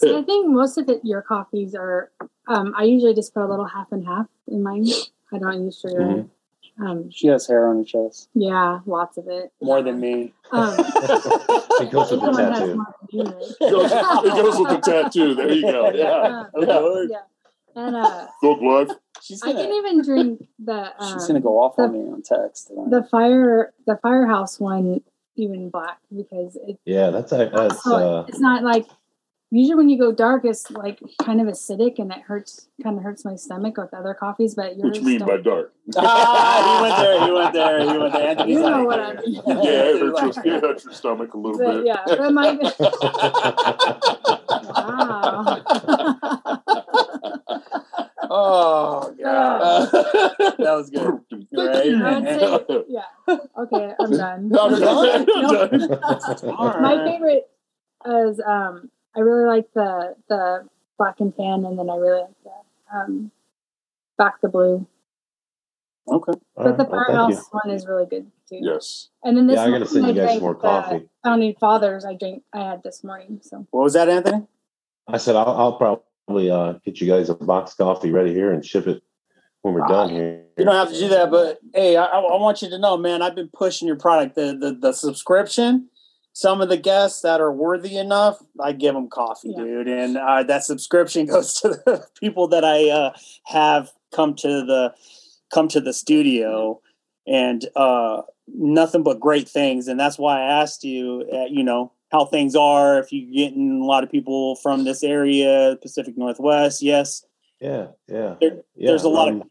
so 0.00 0.18
I 0.18 0.22
think 0.24 0.48
most 0.48 0.76
of 0.76 0.88
it, 0.88 1.02
your 1.04 1.22
coffees 1.22 1.76
are. 1.76 2.10
Um, 2.48 2.74
I 2.76 2.82
usually 2.82 3.14
just 3.14 3.32
put 3.32 3.44
a 3.44 3.46
little 3.46 3.64
half 3.64 3.86
and 3.92 4.04
half 4.04 4.26
in 4.48 4.64
mine. 4.64 4.88
I 5.32 5.38
don't 5.38 5.66
use 5.66 5.78
sugar. 5.78 6.00
Mm-hmm. 6.00 6.84
Um, 6.84 7.10
she 7.12 7.28
has 7.28 7.46
hair 7.46 7.68
on 7.68 7.78
her 7.78 7.84
chest. 7.84 8.28
Yeah, 8.34 8.80
lots 8.86 9.18
of 9.18 9.28
it. 9.28 9.52
More 9.62 9.82
than 9.82 10.00
me. 10.00 10.32
Um, 10.50 10.74
it 10.78 11.92
goes 11.92 12.10
with 12.10 12.22
the 12.22 12.32
tattoo. 12.32 12.84
It 13.12 13.70
goes, 13.70 13.92
it 13.92 14.42
goes 14.42 14.58
with 14.58 14.68
the 14.68 14.80
tattoo. 14.82 15.34
There 15.36 15.52
you 15.52 15.62
go. 15.62 15.90
Yeah. 15.94 16.44
yeah. 16.58 17.04
yeah. 17.08 17.18
And 17.76 17.96
uh, 17.96 18.26
Thug 18.42 18.62
life. 18.62 18.88
She's 19.22 19.42
gonna, 19.42 19.58
I 19.58 19.62
can 19.62 19.72
even 19.72 20.02
drink 20.02 20.48
the. 20.58 20.92
Um, 20.98 21.12
she's 21.12 21.26
gonna 21.26 21.40
go 21.40 21.62
off 21.62 21.76
the, 21.76 21.84
on 21.84 21.92
me 21.92 21.98
on 22.10 22.22
text. 22.22 22.68
The 22.68 23.06
fire, 23.10 23.72
the 23.86 23.98
firehouse 24.02 24.58
one, 24.58 25.02
even 25.36 25.70
black 25.70 25.98
because 26.14 26.56
it. 26.56 26.78
Yeah, 26.84 27.10
that's 27.10 27.32
a, 27.32 27.50
that's. 27.52 27.86
Uh, 27.86 28.24
it's 28.28 28.40
not 28.40 28.62
like 28.62 28.86
usually 29.50 29.74
when 29.74 29.88
you 29.88 29.98
go 29.98 30.12
dark, 30.12 30.44
it's 30.44 30.70
like 30.70 31.00
kind 31.22 31.40
of 31.40 31.46
acidic 31.48 31.98
and 31.98 32.12
it 32.12 32.20
hurts, 32.20 32.68
kind 32.82 32.96
of 32.96 33.02
hurts 33.02 33.24
my 33.24 33.34
stomach 33.36 33.76
with 33.76 33.92
other 33.92 34.14
coffees. 34.14 34.54
But 34.54 34.76
yours. 34.76 34.90
What 34.90 34.96
you 34.96 35.02
mean 35.02 35.18
by 35.20 35.38
dark? 35.38 35.72
ah, 35.96 36.76
he 36.76 36.82
went 36.82 36.96
there. 36.96 37.26
He 37.26 37.32
went 37.32 37.52
there. 37.52 37.80
He 37.80 37.98
went 37.98 38.12
there. 38.12 38.28
Anthony's 38.28 38.56
you 38.56 38.62
know 38.62 38.84
what 38.84 39.00
I 39.00 39.14
mean. 39.14 39.34
Yeah, 39.34 39.44
it 39.46 40.00
hurts, 40.00 40.36
your, 40.36 40.56
it 40.56 40.62
hurts 40.62 40.84
your 40.84 40.94
stomach 40.94 41.34
a 41.34 41.38
little 41.38 41.58
but, 41.58 41.84
bit. 41.84 41.86
Yeah, 41.86 42.04
but 42.06 42.32
my. 42.32 42.58
wow. 44.70 45.56
Oh 48.52 49.14
god, 49.22 49.90
that 49.92 50.58
was 50.58 50.90
good. 50.90 51.20
Right? 51.52 51.84
Say, 51.84 52.84
yeah. 52.88 53.36
Okay, 53.56 53.94
I'm 54.00 54.10
done. 54.10 54.52
I'm 54.58 54.80
done. 54.80 55.76
nope. 55.78 56.42
My 56.80 57.04
favorite 57.04 57.48
is 58.06 58.40
um, 58.40 58.90
I 59.16 59.20
really 59.20 59.44
like 59.44 59.72
the 59.72 60.16
the 60.28 60.66
black 60.98 61.20
and 61.20 61.36
tan, 61.36 61.64
and 61.64 61.78
then 61.78 61.88
I 61.88 61.94
really 61.94 62.22
like 62.22 62.42
the 62.42 62.96
um, 62.96 63.30
back 64.18 64.40
the 64.40 64.48
blue. 64.48 64.84
Okay, 66.08 66.32
but 66.56 66.76
the 66.76 66.86
firehouse 66.86 67.30
well, 67.52 67.62
one 67.62 67.72
is 67.72 67.86
really 67.86 68.06
good 68.06 68.26
too. 68.48 68.58
Yes, 68.60 69.10
and 69.22 69.36
then 69.36 69.46
this 69.46 69.58
yeah, 69.58 69.64
I 69.64 69.70
gotta 69.70 69.86
send 69.86 70.08
you 70.08 70.14
guys 70.14 70.40
more 70.40 70.56
coffee. 70.56 71.08
Founding 71.22 71.54
Fathers, 71.54 72.04
I 72.04 72.14
drink. 72.14 72.42
I 72.52 72.70
had 72.70 72.82
this 72.82 73.04
morning. 73.04 73.38
So 73.44 73.64
what 73.70 73.84
was 73.84 73.92
that, 73.92 74.08
Anthony? 74.08 74.44
I 75.06 75.18
said 75.18 75.36
I'll, 75.36 75.56
I'll 75.56 75.72
probably 75.74 76.02
probably 76.30 76.50
uh, 76.50 76.74
get 76.84 77.00
you 77.00 77.08
guys 77.08 77.28
a 77.28 77.34
box 77.34 77.74
coffee 77.74 78.12
ready 78.12 78.32
here 78.32 78.52
and 78.52 78.64
ship 78.64 78.86
it 78.86 79.02
when 79.62 79.74
we're 79.74 79.86
done 79.88 80.10
here. 80.10 80.44
You 80.56 80.64
don't 80.64 80.74
have 80.74 80.92
to 80.92 80.98
do 80.98 81.08
that, 81.08 81.30
but 81.30 81.58
hey, 81.74 81.96
I, 81.96 82.04
I 82.04 82.40
want 82.40 82.62
you 82.62 82.70
to 82.70 82.78
know, 82.78 82.96
man, 82.96 83.20
I've 83.20 83.34
been 83.34 83.50
pushing 83.52 83.88
your 83.88 83.96
product. 83.96 84.36
The, 84.36 84.56
the 84.56 84.78
the 84.80 84.92
subscription. 84.92 85.88
Some 86.32 86.60
of 86.60 86.68
the 86.68 86.76
guests 86.76 87.22
that 87.22 87.40
are 87.40 87.52
worthy 87.52 87.96
enough, 87.96 88.38
I 88.60 88.70
give 88.70 88.94
them 88.94 89.08
coffee, 89.08 89.52
yeah. 89.56 89.64
dude, 89.64 89.88
and 89.88 90.16
uh, 90.16 90.44
that 90.44 90.62
subscription 90.62 91.26
goes 91.34 91.54
to 91.54 91.70
the 91.70 92.06
people 92.20 92.46
that 92.48 92.64
I 92.64 92.88
uh, 92.88 93.12
have 93.46 93.90
come 94.14 94.34
to 94.36 94.48
the 94.48 94.94
come 95.52 95.66
to 95.68 95.80
the 95.80 95.92
studio, 95.92 96.80
and 97.26 97.66
uh, 97.74 98.22
nothing 98.46 99.02
but 99.02 99.18
great 99.18 99.48
things. 99.48 99.88
And 99.88 99.98
that's 99.98 100.18
why 100.18 100.40
I 100.40 100.62
asked 100.62 100.84
you, 100.84 101.28
uh, 101.32 101.46
you 101.50 101.64
know, 101.64 101.92
how 102.10 102.24
things 102.24 102.54
are 102.54 102.98
if 102.98 103.12
you're 103.12 103.32
getting 103.32 103.80
a 103.80 103.84
lot 103.84 104.04
of 104.04 104.10
people 104.10 104.56
from 104.56 104.84
this 104.84 105.02
area 105.02 105.76
pacific 105.80 106.16
northwest 106.16 106.82
yes. 106.82 107.24
Yeah 107.60 107.88
yeah, 108.08 108.36
there, 108.40 108.62
yeah 108.74 108.86
there's 108.88 109.04
a 109.04 109.08
lot 109.08 109.28
um, 109.28 109.42
of 109.42 109.48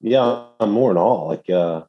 yeah 0.00 0.44
i'm 0.60 0.70
more 0.70 0.90
in 0.90 0.96
all 0.96 1.28
like 1.28 1.48
uh 1.50 1.82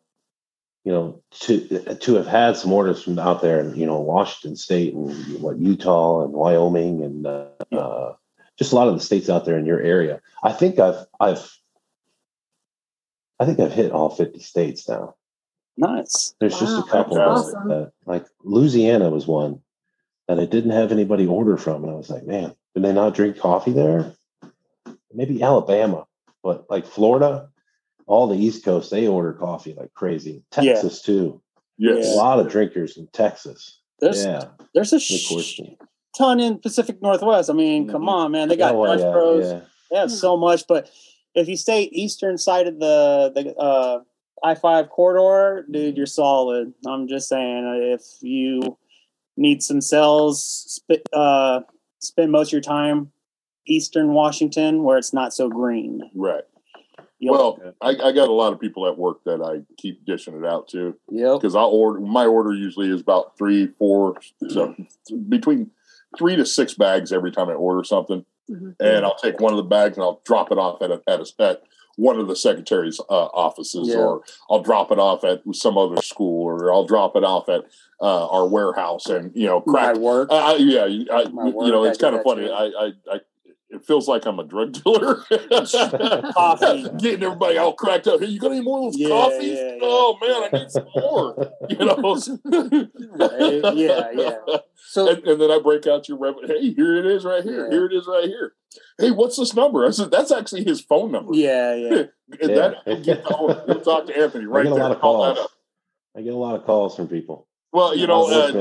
you 0.83 0.91
know 0.91 1.21
to 1.31 1.95
to 1.95 2.15
have 2.15 2.27
had 2.27 2.57
some 2.57 2.73
orders 2.73 3.03
from 3.03 3.17
out 3.19 3.41
there 3.41 3.59
in 3.59 3.75
you 3.75 3.85
know 3.85 3.99
washington 3.99 4.55
state 4.55 4.93
and 4.93 5.41
what 5.41 5.57
utah 5.57 6.23
and 6.23 6.33
wyoming 6.33 7.03
and 7.03 7.25
uh, 7.25 7.47
yeah. 7.71 7.79
uh, 7.79 8.15
just 8.57 8.71
a 8.71 8.75
lot 8.75 8.87
of 8.87 8.93
the 8.93 8.99
states 8.99 9.29
out 9.29 9.45
there 9.45 9.57
in 9.57 9.65
your 9.65 9.81
area. 9.81 10.21
I 10.43 10.51
think 10.51 10.79
i've 10.79 11.05
i've 11.19 11.51
i 13.39 13.45
think 13.45 13.59
i've 13.59 13.73
hit 13.73 13.91
all 13.91 14.09
50 14.09 14.39
states 14.39 14.87
now 14.87 15.15
Nice. 15.77 16.35
There's 16.39 16.53
wow, 16.53 16.59
just 16.59 16.87
a 16.87 16.91
couple 16.91 17.19
awesome. 17.19 17.67
that, 17.69 17.91
like 18.05 18.25
Louisiana 18.43 19.09
was 19.09 19.27
one 19.27 19.61
that 20.27 20.39
I 20.39 20.45
didn't 20.45 20.71
have 20.71 20.91
anybody 20.91 21.25
order 21.25 21.57
from, 21.57 21.83
and 21.83 21.91
I 21.91 21.95
was 21.95 22.09
like, 22.09 22.25
man, 22.25 22.55
did 22.75 22.83
they 22.83 22.93
not 22.93 23.15
drink 23.15 23.37
coffee 23.39 23.71
there? 23.71 24.13
Maybe 25.13 25.41
Alabama, 25.43 26.05
but 26.43 26.69
like 26.69 26.85
Florida, 26.85 27.49
all 28.05 28.27
the 28.27 28.37
East 28.37 28.63
Coast 28.63 28.91
they 28.91 29.07
order 29.07 29.33
coffee 29.33 29.73
like 29.73 29.93
crazy. 29.93 30.43
Texas 30.51 31.01
yeah. 31.01 31.13
too. 31.13 31.41
Yes. 31.77 32.13
a 32.13 32.17
lot 32.17 32.39
of 32.39 32.49
drinkers 32.49 32.97
in 32.97 33.07
Texas. 33.07 33.79
There's, 33.99 34.23
yeah, 34.23 34.45
there's 34.73 34.93
a 34.93 34.99
sh- 34.99 35.59
ton 36.17 36.39
in 36.39 36.59
Pacific 36.59 37.01
Northwest. 37.01 37.49
I 37.49 37.53
mean, 37.53 37.83
mm-hmm. 37.83 37.91
come 37.91 38.09
on, 38.09 38.31
man, 38.31 38.47
they 38.47 38.57
got 38.57 38.75
oh, 38.75 38.85
Dutch 38.85 38.99
yeah, 38.99 39.11
Bros. 39.11 39.51
Yeah. 39.51 39.61
They 39.91 39.97
have 39.97 40.11
so 40.11 40.37
much, 40.37 40.65
but 40.67 40.89
if 41.35 41.47
you 41.47 41.57
stay 41.57 41.83
eastern 41.83 42.37
side 42.37 42.67
of 42.67 42.79
the 42.79 43.31
the 43.33 43.55
uh, 43.55 43.99
I 44.43 44.55
five 44.55 44.89
corridor, 44.89 45.65
dude, 45.69 45.97
you're 45.97 46.05
solid. 46.05 46.73
I'm 46.85 47.07
just 47.07 47.29
saying, 47.29 47.93
if 47.93 48.01
you 48.21 48.77
need 49.37 49.63
some 49.63 49.81
cells, 49.81 50.81
sp- 50.83 51.07
uh, 51.13 51.61
spend 51.99 52.31
most 52.31 52.49
of 52.49 52.53
your 52.53 52.61
time 52.61 53.11
Eastern 53.67 54.13
Washington 54.13 54.83
where 54.83 54.97
it's 54.97 55.13
not 55.13 55.33
so 55.33 55.49
green. 55.49 56.01
Right. 56.13 56.43
Yep. 57.19 57.31
Well, 57.31 57.59
I, 57.81 57.89
I, 57.89 58.11
got 58.11 58.27
a 58.27 58.33
lot 58.33 58.51
of 58.51 58.59
people 58.59 58.85
at 58.85 58.97
work 58.97 59.23
that 59.23 59.41
I 59.41 59.61
keep 59.77 60.05
dishing 60.05 60.35
it 60.35 60.45
out 60.45 60.67
to. 60.69 60.97
Yeah. 61.09 61.37
Because 61.39 61.55
I 61.55 61.61
order 61.61 62.01
my 62.01 62.25
order 62.25 62.53
usually 62.53 62.89
is 62.89 62.99
about 62.99 63.37
three, 63.37 63.67
four, 63.79 64.17
so 64.49 64.75
between 65.29 65.71
three 66.17 66.35
to 66.35 66.45
six 66.45 66.73
bags 66.73 67.13
every 67.13 67.31
time 67.31 67.47
I 67.47 67.53
order 67.53 67.85
something, 67.85 68.25
mm-hmm. 68.51 68.71
and 68.77 69.05
I'll 69.05 69.15
take 69.15 69.39
one 69.39 69.53
of 69.53 69.57
the 69.57 69.63
bags 69.63 69.95
and 69.95 70.03
I'll 70.03 70.21
drop 70.25 70.51
it 70.51 70.57
off 70.57 70.81
at 70.81 70.91
a, 70.91 71.01
at, 71.07 71.21
a, 71.21 71.41
at 71.41 71.63
one 71.95 72.19
of 72.19 72.27
the 72.27 72.35
secretary's 72.35 72.99
uh, 72.99 73.25
offices, 73.25 73.89
yeah. 73.89 73.97
or 73.97 74.23
I'll 74.49 74.61
drop 74.61 74.91
it 74.91 74.99
off 74.99 75.23
at 75.23 75.41
some 75.53 75.77
other 75.77 76.01
school, 76.01 76.43
or 76.43 76.73
I'll 76.73 76.85
drop 76.85 77.15
it 77.15 77.23
off 77.23 77.49
at 77.49 77.65
uh, 78.01 78.27
our 78.27 78.47
warehouse, 78.47 79.07
and 79.07 79.31
you 79.35 79.47
know, 79.47 79.61
crack 79.61 79.95
my 79.95 80.01
work. 80.01 80.29
I, 80.31 80.55
yeah, 80.55 80.83
I, 80.83 80.87
you 80.87 81.71
know, 81.71 81.83
it's 81.83 81.97
kind 81.97 82.15
of 82.15 82.23
funny. 82.23 82.49
I, 82.49 82.65
I, 82.65 82.91
I 83.11 83.19
it 83.73 83.83
feels 83.85 84.07
like 84.07 84.25
I'm 84.25 84.39
a 84.39 84.43
drug 84.43 84.73
dealer. 84.73 85.23
Getting 85.29 87.23
everybody 87.23 87.57
all 87.57 87.73
cracked 87.73 88.07
up. 88.07 88.19
Hey, 88.19 88.27
you 88.27 88.39
got 88.39 88.51
any 88.51 88.61
more 88.61 88.87
of 88.87 88.93
those 88.93 88.99
yeah, 88.99 89.07
coffees? 89.07 89.57
Yeah. 89.57 89.77
Oh 89.81 90.17
man, 90.21 90.43
I 90.43 90.57
need 90.59 90.71
some 90.71 90.85
more. 90.95 91.51
you 91.69 91.77
know. 91.77 91.95
right? 93.15 93.75
Yeah, 93.75 94.11
yeah. 94.13 94.57
So 94.89 95.09
and, 95.09 95.23
and, 95.27 95.41
then 95.41 95.49
I 95.49 95.59
break 95.59 95.87
out 95.87 96.07
your 96.07 96.19
rev- 96.19 96.35
hey, 96.45 96.73
here 96.73 96.97
it 96.97 97.05
is 97.07 97.25
right 97.25 97.43
here. 97.43 97.69
Here 97.71 97.85
it 97.85 97.93
is 97.93 98.05
right 98.07 98.25
here. 98.25 98.53
Hey, 98.97 99.11
what's 99.11 99.37
this 99.37 99.53
number? 99.53 99.85
I 99.85 99.91
said 99.91 100.11
that's 100.11 100.31
actually 100.31 100.63
his 100.63 100.81
phone 100.81 101.11
number. 101.11 101.33
Yeah, 101.33 101.75
yeah. 101.75 102.03
and 102.41 102.57
that 102.57 103.65
you'll 103.67 103.81
talk 103.81 104.07
to 104.07 104.17
Anthony 104.17 104.45
right 104.47 104.65
there. 104.65 104.95
Call 104.95 105.23
that 105.23 105.41
up. 105.41 105.51
I 106.15 106.21
get 106.21 106.33
a 106.33 106.37
lot 106.37 106.55
of 106.55 106.65
calls 106.65 106.95
from 106.95 107.07
people. 107.07 107.47
Well, 107.73 107.95
you 107.95 108.05
know, 108.05 108.27
uh, 108.27 108.51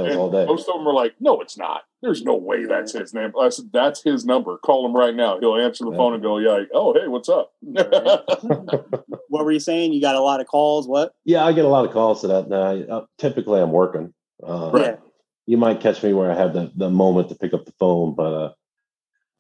most 0.47 0.69
of 0.69 0.75
them 0.75 0.89
are 0.89 0.95
like, 0.95 1.15
"No, 1.21 1.43
it's 1.43 1.59
not. 1.59 1.83
There's 2.01 2.23
no 2.23 2.35
way 2.35 2.65
that's 2.65 2.93
his 2.93 3.13
name." 3.13 3.33
I 3.39 3.51
said, 3.51 3.67
"That's 3.71 4.03
his 4.03 4.25
number. 4.25 4.57
Call 4.57 4.87
him 4.87 4.97
right 4.97 5.15
now. 5.15 5.39
He'll 5.39 5.57
answer 5.57 5.85
the 5.85 5.91
yeah. 5.91 5.97
phone 5.99 6.15
and 6.15 6.23
go, 6.23 6.39
yeah, 6.39 6.65
oh, 6.73 6.95
hey, 6.95 7.09
what's 7.09 7.29
up?" 7.29 7.53
what 7.61 9.45
were 9.45 9.53
you 9.53 9.61
saying? 9.61 9.93
You 9.93 10.01
got 10.01 10.15
a 10.15 10.21
lot 10.23 10.41
of 10.41 10.47
calls. 10.47 10.89
What? 10.89 11.13
Yeah, 11.27 11.45
I 11.45 11.53
get 11.53 11.67
a 11.67 11.69
lot 11.69 11.85
of 11.85 11.93
calls 11.93 12.23
to 12.23 12.29
that. 12.29 12.49
Now, 12.49 12.73
uh, 12.73 13.05
typically, 13.19 13.61
I'm 13.61 13.71
working. 13.71 14.15
Uh, 14.43 14.71
right. 14.73 14.99
You 15.45 15.59
might 15.59 15.81
catch 15.81 16.03
me 16.03 16.15
where 16.15 16.33
I 16.33 16.35
have 16.35 16.55
the, 16.55 16.73
the 16.75 16.89
moment 16.89 17.29
to 17.29 17.35
pick 17.35 17.53
up 17.53 17.67
the 17.67 17.75
phone, 17.79 18.15
but 18.15 18.33
uh, 18.33 18.53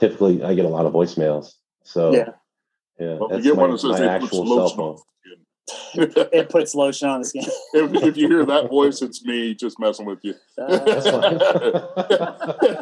typically, 0.02 0.42
I 0.42 0.54
get 0.54 0.64
a 0.64 0.68
lot 0.68 0.86
of 0.86 0.92
voicemails. 0.92 1.52
So, 1.84 2.12
yeah, 2.12 2.30
yeah, 2.98 3.14
well, 3.14 3.28
that's 3.28 3.84
my, 3.84 3.98
my 3.98 4.06
actual 4.06 4.46
cell 4.46 4.68
phone 4.70 4.98
it 5.94 6.48
puts 6.48 6.74
lotion 6.74 7.08
on 7.08 7.20
the 7.20 7.26
skin. 7.26 7.44
if, 7.74 7.94
if, 8.02 8.16
you 8.16 8.28
hear 8.28 8.44
that 8.44 8.68
voice, 8.68 9.02
it's 9.02 9.24
me 9.24 9.54
just 9.54 9.78
messing 9.78 10.06
with 10.06 10.18
you. 10.22 10.34
Uh, 10.58 10.64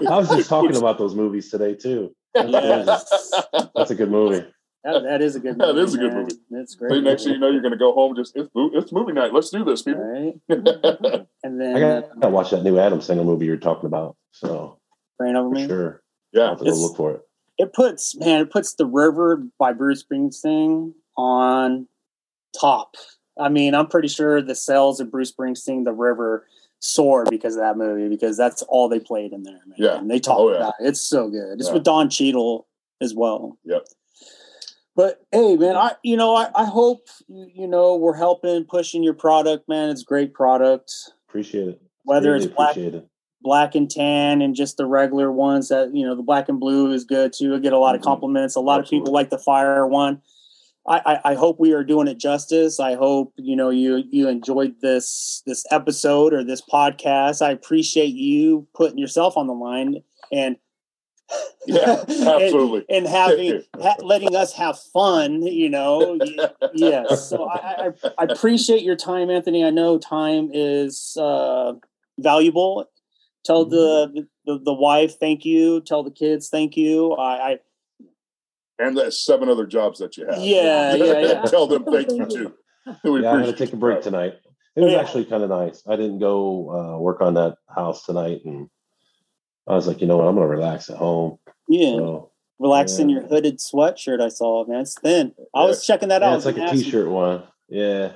I 0.08 0.16
was 0.16 0.28
just 0.28 0.48
talking 0.48 0.76
about 0.76 0.98
those 0.98 1.14
movies 1.14 1.50
today 1.50 1.74
too. 1.74 2.14
That's, 2.34 3.32
that's 3.74 3.90
a 3.90 3.94
good 3.94 4.10
movie. 4.10 4.46
That, 4.84 5.02
that 5.02 5.20
is 5.20 5.36
a 5.36 5.40
good 5.40 5.58
movie. 5.58 5.72
That 5.72 5.78
is 5.78 5.94
a 5.94 5.98
good 5.98 6.14
movie. 6.14 6.36
That's 6.50 6.74
great. 6.74 7.02
next 7.02 7.24
thing 7.24 7.34
you 7.34 7.38
know, 7.38 7.50
you're 7.50 7.60
going 7.60 7.72
to 7.72 7.78
go 7.78 7.92
home. 7.92 8.16
Just 8.16 8.34
it's, 8.34 8.48
it's 8.54 8.92
movie 8.92 9.12
night. 9.12 9.34
Let's 9.34 9.50
do 9.50 9.64
this, 9.64 9.82
people. 9.82 10.02
Right. 10.02 10.34
and 11.44 11.60
then 11.60 11.76
I 11.76 11.80
got 11.80 12.22
to 12.22 12.28
watch 12.28 12.50
that 12.50 12.62
new 12.62 12.78
Adam 12.78 13.00
Sandler 13.00 13.26
movie 13.26 13.46
you're 13.46 13.58
talking 13.58 13.86
about. 13.86 14.16
So, 14.32 14.78
Reign 15.18 15.36
Over 15.36 15.50
Me. 15.50 15.66
Sure. 15.66 16.02
Yeah. 16.32 16.50
I'll 16.50 16.56
go 16.56 16.64
look 16.64 16.96
for 16.96 17.12
it. 17.12 17.20
It 17.58 17.72
puts 17.72 18.16
man, 18.16 18.40
it 18.40 18.50
puts 18.50 18.74
the 18.74 18.86
River 18.86 19.42
by 19.58 19.72
Bruce 19.72 20.02
Springsteen 20.02 20.94
on 21.16 21.86
top. 22.58 22.96
I 23.38 23.48
mean, 23.48 23.74
I'm 23.74 23.86
pretty 23.86 24.08
sure 24.08 24.40
the 24.40 24.54
sales 24.54 25.00
of 25.00 25.10
Bruce 25.10 25.32
Springsteen, 25.32 25.84
The 25.84 25.92
River, 25.92 26.46
soared 26.80 27.28
because 27.30 27.56
of 27.56 27.60
that 27.60 27.76
movie 27.76 28.08
because 28.08 28.36
that's 28.36 28.62
all 28.62 28.88
they 28.88 29.00
played 29.00 29.32
in 29.32 29.42
there. 29.42 29.60
Man. 29.66 29.76
Yeah, 29.76 29.98
and 29.98 30.10
they 30.10 30.18
talk 30.18 30.38
oh, 30.38 30.50
yeah. 30.50 30.56
about 30.56 30.74
it. 30.80 30.88
It's 30.88 31.00
so 31.00 31.28
good. 31.28 31.58
It's 31.58 31.68
yeah. 31.68 31.74
with 31.74 31.84
Don 31.84 32.08
Cheadle 32.08 32.66
as 33.00 33.14
well. 33.14 33.58
Yep. 33.64 33.86
But 34.96 35.24
hey, 35.32 35.56
man, 35.56 35.76
I 35.76 35.92
you 36.02 36.16
know 36.16 36.34
I, 36.34 36.50
I 36.54 36.64
hope 36.64 37.08
you 37.28 37.66
know 37.66 37.96
we're 37.96 38.16
helping 38.16 38.64
pushing 38.64 39.02
your 39.02 39.14
product, 39.14 39.68
man. 39.68 39.90
It's 39.90 40.02
a 40.02 40.04
great 40.04 40.34
product. 40.34 40.92
Appreciate 41.28 41.68
it. 41.68 41.82
Whether 42.04 42.32
really 42.32 42.46
it's 42.46 42.54
black, 42.54 42.76
it. 42.76 43.06
Black 43.42 43.74
and 43.74 43.90
tan, 43.90 44.42
and 44.42 44.54
just 44.54 44.76
the 44.76 44.86
regular 44.86 45.30
ones 45.32 45.68
that 45.68 45.94
you 45.94 46.06
know 46.06 46.14
the 46.14 46.22
black 46.22 46.48
and 46.48 46.60
blue 46.60 46.92
is 46.92 47.04
good 47.04 47.32
too. 47.32 47.54
I 47.54 47.58
get 47.58 47.72
a 47.72 47.78
lot 47.78 47.94
of 47.94 48.00
mm-hmm. 48.00 48.10
compliments. 48.10 48.56
A 48.56 48.60
lot 48.60 48.80
Absolutely. 48.80 48.98
of 48.98 49.00
people 49.00 49.12
like 49.12 49.30
the 49.30 49.38
fire 49.38 49.86
one. 49.86 50.22
I, 50.88 51.20
I, 51.24 51.34
hope 51.34 51.60
we 51.60 51.72
are 51.72 51.84
doing 51.84 52.08
it 52.08 52.18
justice. 52.18 52.80
I 52.80 52.94
hope 52.94 53.34
you 53.36 53.54
know 53.54 53.70
you 53.70 54.02
you 54.10 54.28
enjoyed 54.28 54.80
this 54.80 55.42
this 55.46 55.64
episode 55.70 56.32
or 56.32 56.42
this 56.42 56.62
podcast. 56.62 57.42
I 57.42 57.50
appreciate 57.50 58.14
you 58.14 58.66
putting 58.74 58.98
yourself 58.98 59.36
on 59.36 59.46
the 59.46 59.52
line 59.52 60.02
and 60.32 60.56
yeah, 61.66 62.02
absolutely, 62.08 62.84
and, 62.88 63.06
and 63.06 63.06
having 63.06 63.62
ha, 63.80 63.94
letting 64.00 64.34
us 64.34 64.52
have 64.54 64.78
fun. 64.78 65.42
You 65.42 65.68
know, 65.68 66.18
yes. 66.74 67.28
So 67.28 67.44
I, 67.48 67.92
I, 68.04 68.10
I 68.18 68.24
appreciate 68.24 68.82
your 68.82 68.96
time, 68.96 69.30
Anthony. 69.30 69.64
I 69.64 69.70
know 69.70 69.98
time 69.98 70.50
is 70.52 71.16
uh, 71.20 71.74
valuable. 72.18 72.88
Tell 73.44 73.64
mm-hmm. 73.64 74.14
the, 74.14 74.28
the 74.46 74.58
the 74.64 74.74
wife 74.74 75.18
thank 75.18 75.44
you. 75.44 75.80
Tell 75.80 76.02
the 76.02 76.10
kids 76.10 76.48
thank 76.48 76.76
you. 76.76 77.12
I, 77.12 77.52
I 77.52 77.58
and 78.78 78.96
the 78.96 79.12
seven 79.12 79.48
other 79.48 79.66
jobs 79.66 79.98
that 79.98 80.16
you 80.16 80.26
have. 80.26 80.38
Yeah, 80.38 80.94
yeah, 80.96 81.20
yeah. 81.20 81.42
Tell 81.42 81.66
them 81.66 81.84
thank 81.84 82.10
you 82.10 82.26
too. 82.26 82.54
We 83.04 83.22
yeah, 83.22 83.32
I'm 83.32 83.42
going 83.42 83.44
to 83.44 83.52
take 83.52 83.74
a 83.74 83.76
break 83.76 84.00
tonight. 84.00 84.36
It 84.74 84.80
was 84.80 84.92
yeah. 84.92 85.00
actually 85.00 85.26
kind 85.26 85.42
of 85.42 85.50
nice. 85.50 85.82
I 85.86 85.96
didn't 85.96 86.18
go 86.18 86.70
uh, 86.70 86.98
work 86.98 87.20
on 87.20 87.34
that 87.34 87.56
house 87.72 88.06
tonight, 88.06 88.40
and 88.44 88.70
I 89.68 89.74
was 89.74 89.86
like, 89.86 90.00
you 90.00 90.06
know 90.06 90.16
what, 90.16 90.26
I'm 90.26 90.34
going 90.34 90.48
to 90.48 90.50
relax 90.50 90.88
at 90.88 90.96
home. 90.96 91.38
Yeah. 91.68 91.96
So, 91.96 92.30
relax 92.58 92.96
yeah. 92.96 93.02
in 93.02 93.08
your 93.10 93.26
hooded 93.26 93.58
sweatshirt. 93.58 94.20
I 94.20 94.28
saw, 94.28 94.66
man, 94.66 94.80
it's 94.80 94.98
thin. 94.98 95.34
I 95.54 95.64
was 95.64 95.86
checking 95.86 96.08
that 96.08 96.22
yeah, 96.22 96.30
out. 96.30 96.36
It's 96.36 96.46
like 96.46 96.56
a 96.56 96.70
t-shirt 96.70 97.08
one. 97.08 97.44
Yeah. 97.68 98.12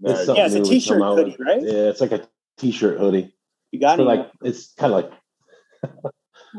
Nice. 0.00 0.28
It's 0.28 0.36
yeah, 0.36 0.46
it's 0.46 0.54
a 0.54 0.62
t-shirt 0.62 1.00
hoodie, 1.00 1.36
right? 1.38 1.62
Yeah, 1.62 1.88
it's 1.88 2.00
like 2.00 2.12
a 2.12 2.28
t-shirt 2.58 2.98
hoodie. 2.98 3.33
You 3.74 3.80
got 3.80 3.98
it. 3.98 4.04
Like 4.04 4.30
it's 4.42 4.72
kind 4.74 4.92
of 4.92 5.10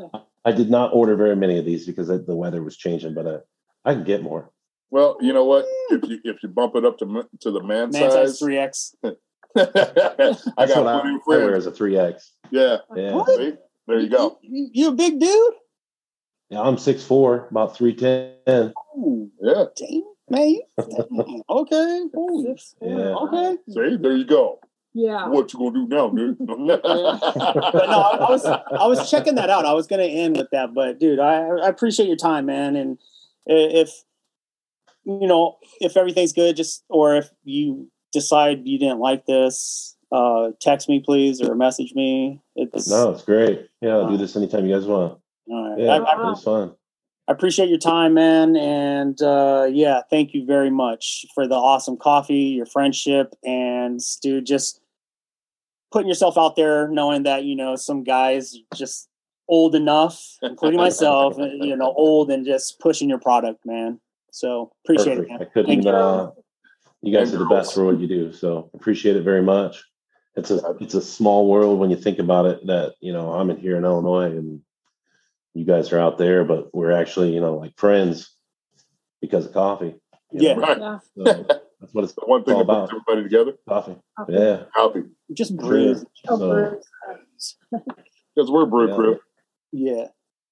like 0.03 0.23
I 0.45 0.51
did 0.51 0.69
not 0.69 0.93
order 0.93 1.15
very 1.15 1.37
many 1.37 1.57
of 1.57 1.63
these 1.63 1.85
because 1.85 2.09
the 2.09 2.35
weather 2.35 2.61
was 2.61 2.75
changing, 2.75 3.13
but 3.13 3.25
uh, 3.25 3.39
I 3.85 3.93
can 3.93 4.03
get 4.03 4.21
more. 4.21 4.51
Well, 4.91 5.15
you 5.21 5.31
know 5.31 5.45
what? 5.45 5.65
If 5.91 6.09
you 6.09 6.19
if 6.25 6.43
you 6.43 6.49
bump 6.49 6.75
it 6.75 6.83
up 6.83 6.97
to 6.97 7.25
to 7.39 7.51
the 7.51 7.63
man, 7.63 7.91
man 7.91 8.11
size, 8.11 8.37
three 8.37 8.57
X. 8.57 8.95
I 9.03 9.13
got 9.55 10.47
what 10.57 10.87
I, 10.87 11.09
I 11.09 11.19
wear 11.25 11.55
as 11.55 11.67
a 11.67 11.71
three 11.71 11.97
X. 11.97 12.33
Yeah, 12.51 12.79
yeah. 12.93 13.23
See? 13.27 13.53
There 13.87 13.99
you 13.99 14.09
go. 14.09 14.37
You, 14.41 14.69
you, 14.73 14.87
a 14.89 14.91
big 14.91 15.17
dude? 15.17 15.53
Yeah, 16.49 16.63
I'm 16.63 16.77
six 16.77 17.01
four, 17.01 17.47
about 17.49 17.77
three 17.77 17.95
ten. 17.95 18.33
Yeah. 18.45 19.63
Dang, 19.77 20.03
man. 20.29 20.57
okay. 21.49 22.01
yeah. 22.81 23.15
Okay. 23.15 23.57
See, 23.69 23.95
there 23.95 24.17
you 24.17 24.25
go. 24.25 24.59
Yeah. 24.97 25.27
What 25.27 25.51
you 25.51 25.59
gonna 25.59 25.73
do 25.73 25.87
now, 25.87 26.09
dude? 26.09 26.37
but 26.39 26.57
no, 26.57 26.79
I, 26.81 28.17
I, 28.17 28.31
was 28.31 28.45
I 28.45 28.87
was 28.87 29.11
checking 29.11 29.35
that 29.35 29.49
out. 29.49 29.65
I 29.65 29.73
was 29.73 29.87
gonna 29.87 30.03
end 30.03 30.37
with 30.37 30.49
that, 30.51 30.73
but 30.73 31.01
dude, 31.01 31.19
I, 31.19 31.47
I 31.47 31.67
appreciate 31.67 32.07
your 32.07 32.15
time, 32.15 32.45
man. 32.45 32.77
And 32.77 32.97
if 33.45 33.91
you 35.03 35.27
know 35.27 35.57
if 35.81 35.97
everything's 35.97 36.31
good, 36.31 36.55
just 36.55 36.85
or 36.87 37.17
if 37.17 37.29
you 37.43 37.91
decide 38.13 38.65
you 38.65 38.79
didn't 38.79 38.99
like 38.99 39.25
this, 39.25 39.97
uh, 40.13 40.51
text 40.61 40.87
me 40.87 41.01
please 41.01 41.41
or 41.41 41.55
message 41.55 41.91
me. 41.93 42.41
It's 42.55 42.89
no, 42.89 43.11
it's 43.11 43.23
great. 43.23 43.67
Yeah, 43.81 43.95
I'll 43.95 44.05
uh, 44.05 44.09
do 44.11 44.17
this 44.17 44.37
anytime 44.37 44.65
you 44.65 44.75
guys 44.75 44.85
want. 44.85 45.19
All 45.49 45.71
right. 45.71 45.79
Yeah, 45.79 45.89
I, 45.89 45.97
I, 45.97 46.21
it 46.21 46.25
was 46.25 46.41
fun. 46.41 46.73
I 47.27 47.33
appreciate 47.33 47.67
your 47.67 47.79
time, 47.79 48.13
man. 48.13 48.55
And 48.55 49.21
uh, 49.21 49.67
yeah, 49.69 50.03
thank 50.09 50.33
you 50.33 50.45
very 50.45 50.69
much 50.69 51.25
for 51.35 51.49
the 51.49 51.55
awesome 51.55 51.97
coffee, 51.97 52.55
your 52.55 52.65
friendship, 52.65 53.33
and 53.43 53.99
dude, 54.21 54.45
just 54.45 54.79
putting 55.91 56.07
yourself 56.07 56.37
out 56.37 56.55
there, 56.55 56.87
knowing 56.89 57.23
that 57.23 57.43
you 57.43 57.55
know 57.55 57.75
some 57.75 58.03
guys 58.03 58.55
just 58.73 59.09
old 59.47 59.75
enough, 59.75 60.37
including 60.41 60.79
myself, 60.79 61.35
you 61.37 61.75
know, 61.75 61.93
old 61.95 62.31
and 62.31 62.45
just 62.45 62.79
pushing 62.79 63.09
your 63.09 63.19
product, 63.19 63.65
man. 63.65 63.99
So 64.31 64.71
appreciate 64.83 65.17
Perfect. 65.17 65.29
it. 65.29 65.33
Man. 65.33 65.41
I 65.41 65.45
couldn't. 65.45 65.83
You. 65.83 65.89
Uh, 65.89 66.31
you 67.01 67.15
guys 67.15 67.33
are 67.33 67.37
the 67.37 67.45
best 67.45 67.73
for 67.73 67.85
what 67.85 67.99
you 67.99 68.07
do, 68.07 68.33
so 68.33 68.69
appreciate 68.73 69.15
it 69.15 69.23
very 69.23 69.43
much. 69.43 69.83
It's 70.35 70.51
a 70.51 70.75
it's 70.81 70.95
a 70.95 71.01
small 71.01 71.47
world 71.47 71.79
when 71.79 71.91
you 71.91 71.95
think 71.95 72.19
about 72.19 72.45
it. 72.47 72.65
That 72.65 72.95
you 72.99 73.13
know 73.13 73.31
I'm 73.33 73.49
in 73.49 73.57
here 73.57 73.77
in 73.77 73.85
Illinois 73.85 74.31
and 74.31 74.61
you 75.53 75.65
guys 75.65 75.93
are 75.93 75.99
out 75.99 76.17
there, 76.17 76.43
but 76.43 76.73
we're 76.73 76.91
actually 76.91 77.33
you 77.33 77.41
know 77.41 77.55
like 77.55 77.77
friends 77.77 78.35
because 79.21 79.45
of 79.45 79.53
coffee. 79.53 79.95
Yeah, 80.31 80.55
right. 80.55 80.77
yeah. 80.77 80.99
So, 81.15 81.47
that's 81.85 81.93
what 81.93 82.03
it's 82.03 82.13
the 82.13 82.25
one 82.25 82.43
thing 82.43 82.57
that 82.57 82.65
brings 82.65 82.89
everybody 82.89 83.23
together. 83.23 83.53
Coffee. 83.69 83.95
Coffee. 84.17 84.33
Yeah. 84.33 84.63
Coffee. 84.75 85.03
Just 85.33 85.55
brew. 85.55 85.95
So, 86.25 86.79
because 88.35 88.51
we're 88.51 88.65
brew 88.65 88.89
yeah. 88.89 88.95
crew. 88.95 89.19
Yeah. 89.71 90.07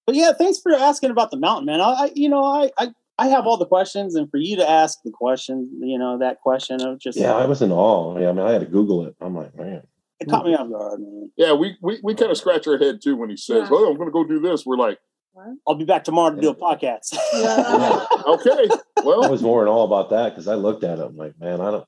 But 0.06 0.16
yeah, 0.16 0.34
thanks 0.34 0.60
for 0.60 0.74
asking 0.74 1.12
about 1.12 1.32
the 1.32 1.38
mountain, 1.38 1.66
man. 1.66 1.82
I, 1.82 1.92
I 1.92 2.12
you 2.14 2.30
know, 2.30 2.44
I, 2.44 2.72
I 2.78 2.92
I 3.18 3.28
have 3.28 3.46
all 3.46 3.58
the 3.58 3.66
questions, 3.66 4.16
and 4.16 4.30
for 4.30 4.38
you 4.38 4.56
to 4.58 4.70
ask 4.70 5.00
the 5.06 5.12
question, 5.12 5.70
you 5.82 5.98
know, 5.98 6.18
that 6.18 6.42
question 6.42 6.82
of 6.82 7.00
just 7.00 7.18
yeah, 7.18 7.34
I 7.34 7.46
was 7.46 7.62
in 7.62 7.72
awe. 7.72 8.20
Yeah, 8.20 8.30
I 8.30 8.34
mean, 8.34 8.46
I 8.46 8.52
had 8.52 8.62
to 8.62 8.68
Google 8.68 9.06
it. 9.06 9.16
I'm 9.22 9.36
like, 9.36 9.56
man, 9.56 9.84
it 10.20 10.30
caught 10.30 10.46
me 10.46 10.56
off 10.56 10.70
guard, 10.70 11.00
man. 11.00 11.32
Yeah, 11.38 11.54
we 11.54 11.78
we, 11.82 12.00
we 12.04 12.16
kind 12.16 12.32
of 12.32 12.38
scratch 12.38 12.68
our 12.68 12.78
head 12.78 13.00
too 13.02 13.16
when 13.16 13.30
he 13.30 13.38
says, 13.38 13.70
yeah. 13.70 13.70
"Oh, 13.72 13.90
I'm 13.90 13.98
going 13.98 14.10
to 14.10 14.12
go 14.12 14.26
do 14.26 14.42
this." 14.42 14.66
We're 14.66 14.78
like, 14.78 15.00
I'll 15.68 15.76
be 15.76 15.86
back 15.86 16.04
tomorrow 16.04 16.36
to 16.36 16.42
do 16.42 16.50
a 16.50 16.56
podcast. 16.56 17.18
Yeah. 17.34 18.06
okay. 18.28 18.68
Well, 19.04 19.26
I 19.26 19.30
was 19.30 19.42
more 19.42 19.62
and 19.62 19.70
all 19.70 19.86
about 19.86 20.12
that 20.12 20.30
because 20.30 20.48
I 20.48 20.56
looked 20.56 20.84
at 20.84 21.00
it. 21.00 21.02
I'm 21.02 21.18
like, 21.18 21.34
man, 21.40 21.62
I 21.62 21.72
don't. 21.72 21.86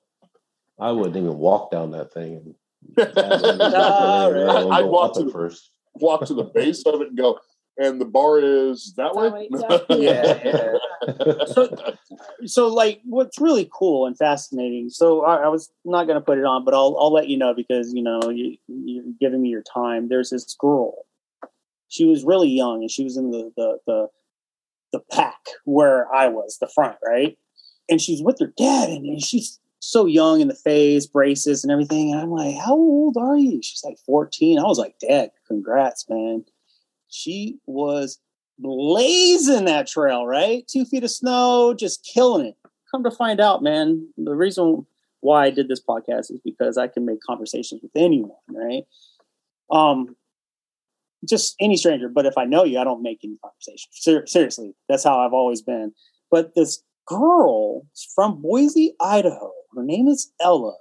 I 0.80 0.92
wouldn't 0.92 1.16
even 1.16 1.38
walk 1.38 1.72
down 1.72 1.92
that 1.92 2.12
thing. 2.12 2.36
And 2.38 2.56
I'd 2.98 4.86
walk 4.86 5.14
to 5.16 5.24
the, 5.24 5.32
first. 5.32 5.72
Walk 5.96 6.26
to 6.26 6.34
the 6.34 6.44
base 6.44 6.84
of 6.86 7.02
it 7.02 7.10
and 7.10 7.18
go. 7.18 7.40
And 7.78 8.02
the 8.02 8.06
bar 8.06 8.40
is 8.40 8.94
that, 8.98 9.14
that 9.14 9.32
way. 9.32 9.48
way 9.50 10.04
yeah. 10.04 10.40
yeah. 10.44 11.46
so, 11.46 11.96
so 12.46 12.68
like, 12.68 13.02
what's 13.06 13.40
really 13.40 13.70
cool 13.72 14.08
and 14.08 14.18
fascinating. 14.18 14.90
So 14.90 15.24
I, 15.24 15.44
I 15.44 15.48
was 15.48 15.72
not 15.86 16.06
going 16.06 16.16
to 16.16 16.26
put 16.26 16.38
it 16.38 16.46
on, 16.46 16.66
but 16.66 16.74
I'll 16.74 16.98
I'll 17.00 17.14
let 17.14 17.30
you 17.30 17.38
know 17.38 17.54
because 17.54 17.94
you 17.94 18.02
know 18.02 18.30
you 18.30 18.58
you're 18.68 19.04
giving 19.20 19.42
me 19.42 19.50
your 19.50 19.64
time. 19.64 20.10
There's 20.10 20.32
this 20.32 20.56
girl 20.60 21.05
she 21.90 22.06
was 22.06 22.24
really 22.24 22.50
young 22.50 22.82
and 22.82 22.92
she 22.92 23.04
was 23.04 23.18
in 23.18 23.32
the 23.32 23.52
the 23.56 23.80
the, 23.86 24.08
the 24.94 25.00
pack 25.12 25.40
where 25.66 26.14
I 26.14 26.28
was, 26.28 26.58
the 26.60 26.70
front, 26.74 26.98
right? 27.06 27.38
And 27.90 28.02
she's 28.02 28.22
with 28.22 28.40
her 28.40 28.54
dad, 28.58 28.90
and, 28.90 29.22
she's 29.22 29.60
so 29.80 30.06
young 30.06 30.42
in 30.42 30.48
the 30.48 30.56
face, 30.56 31.06
braces 31.06 31.64
and 31.64 31.72
everything. 31.72 32.12
And 32.12 32.20
I'm 32.20 32.32
like, 32.32 32.56
how 32.56 32.74
old 32.74 33.18
are 33.18 33.38
you? 33.38 33.62
She's 33.62 33.84
like 33.84 33.98
14. 34.06 34.58
I 34.58 34.64
was 34.64 34.80
like, 34.80 34.96
Dad, 35.00 35.30
congrats, 35.48 36.10
man. 36.10 36.44
She 37.08 37.60
was 37.68 38.20
blazing 38.58 39.66
that 39.66 39.88
trail, 39.88 40.26
right? 40.26 40.68
Two 40.68 40.86
feet 40.86 41.04
of 41.04 41.12
snow, 41.12 41.76
just 41.78 42.04
killing 42.04 42.48
it. 42.48 42.56
Come 42.90 43.04
to 43.04 43.12
find 43.12 43.40
out, 43.40 43.62
man, 43.62 44.08
the 44.18 44.36
reason 44.36 44.86
why 45.20 45.46
I 45.46 45.50
did 45.50 45.68
this 45.68 45.82
podcast 45.82 46.32
is 46.32 46.40
because 46.44 46.78
I 46.78 46.88
can 46.88 47.06
make 47.06 47.20
conversations 47.22 47.82
with 47.82 47.92
anyone, 47.96 48.32
right? 48.50 48.84
Um, 49.70 50.16
just 51.28 51.56
any 51.60 51.78
stranger. 51.78 52.10
But 52.10 52.26
if 52.26 52.38
I 52.38 52.46
know 52.46 52.64
you, 52.64 52.80
I 52.80 52.84
don't 52.84 53.02
make 53.02 53.20
any 53.24 53.38
conversation. 53.44 53.90
Ser- 53.92 54.28
seriously, 54.28 54.74
that's 54.88 55.04
how 55.04 55.20
I've 55.20 55.34
always 55.34 55.62
been. 55.62 55.94
But 56.32 56.56
this 56.56 56.84
girl 57.08 57.86
from 58.14 58.42
Boise, 58.42 58.96
Idaho, 59.00 59.52
her 59.76 59.84
name 59.84 60.08
is 60.08 60.32
Ella. 60.42 60.76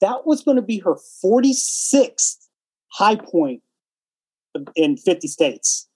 That 0.00 0.26
was 0.26 0.42
going 0.42 0.56
to 0.56 0.62
be 0.62 0.78
her 0.80 0.96
46th 1.24 2.36
high 2.92 3.16
point 3.16 3.62
in 4.74 4.96
50 4.96 5.28
states. 5.28 5.88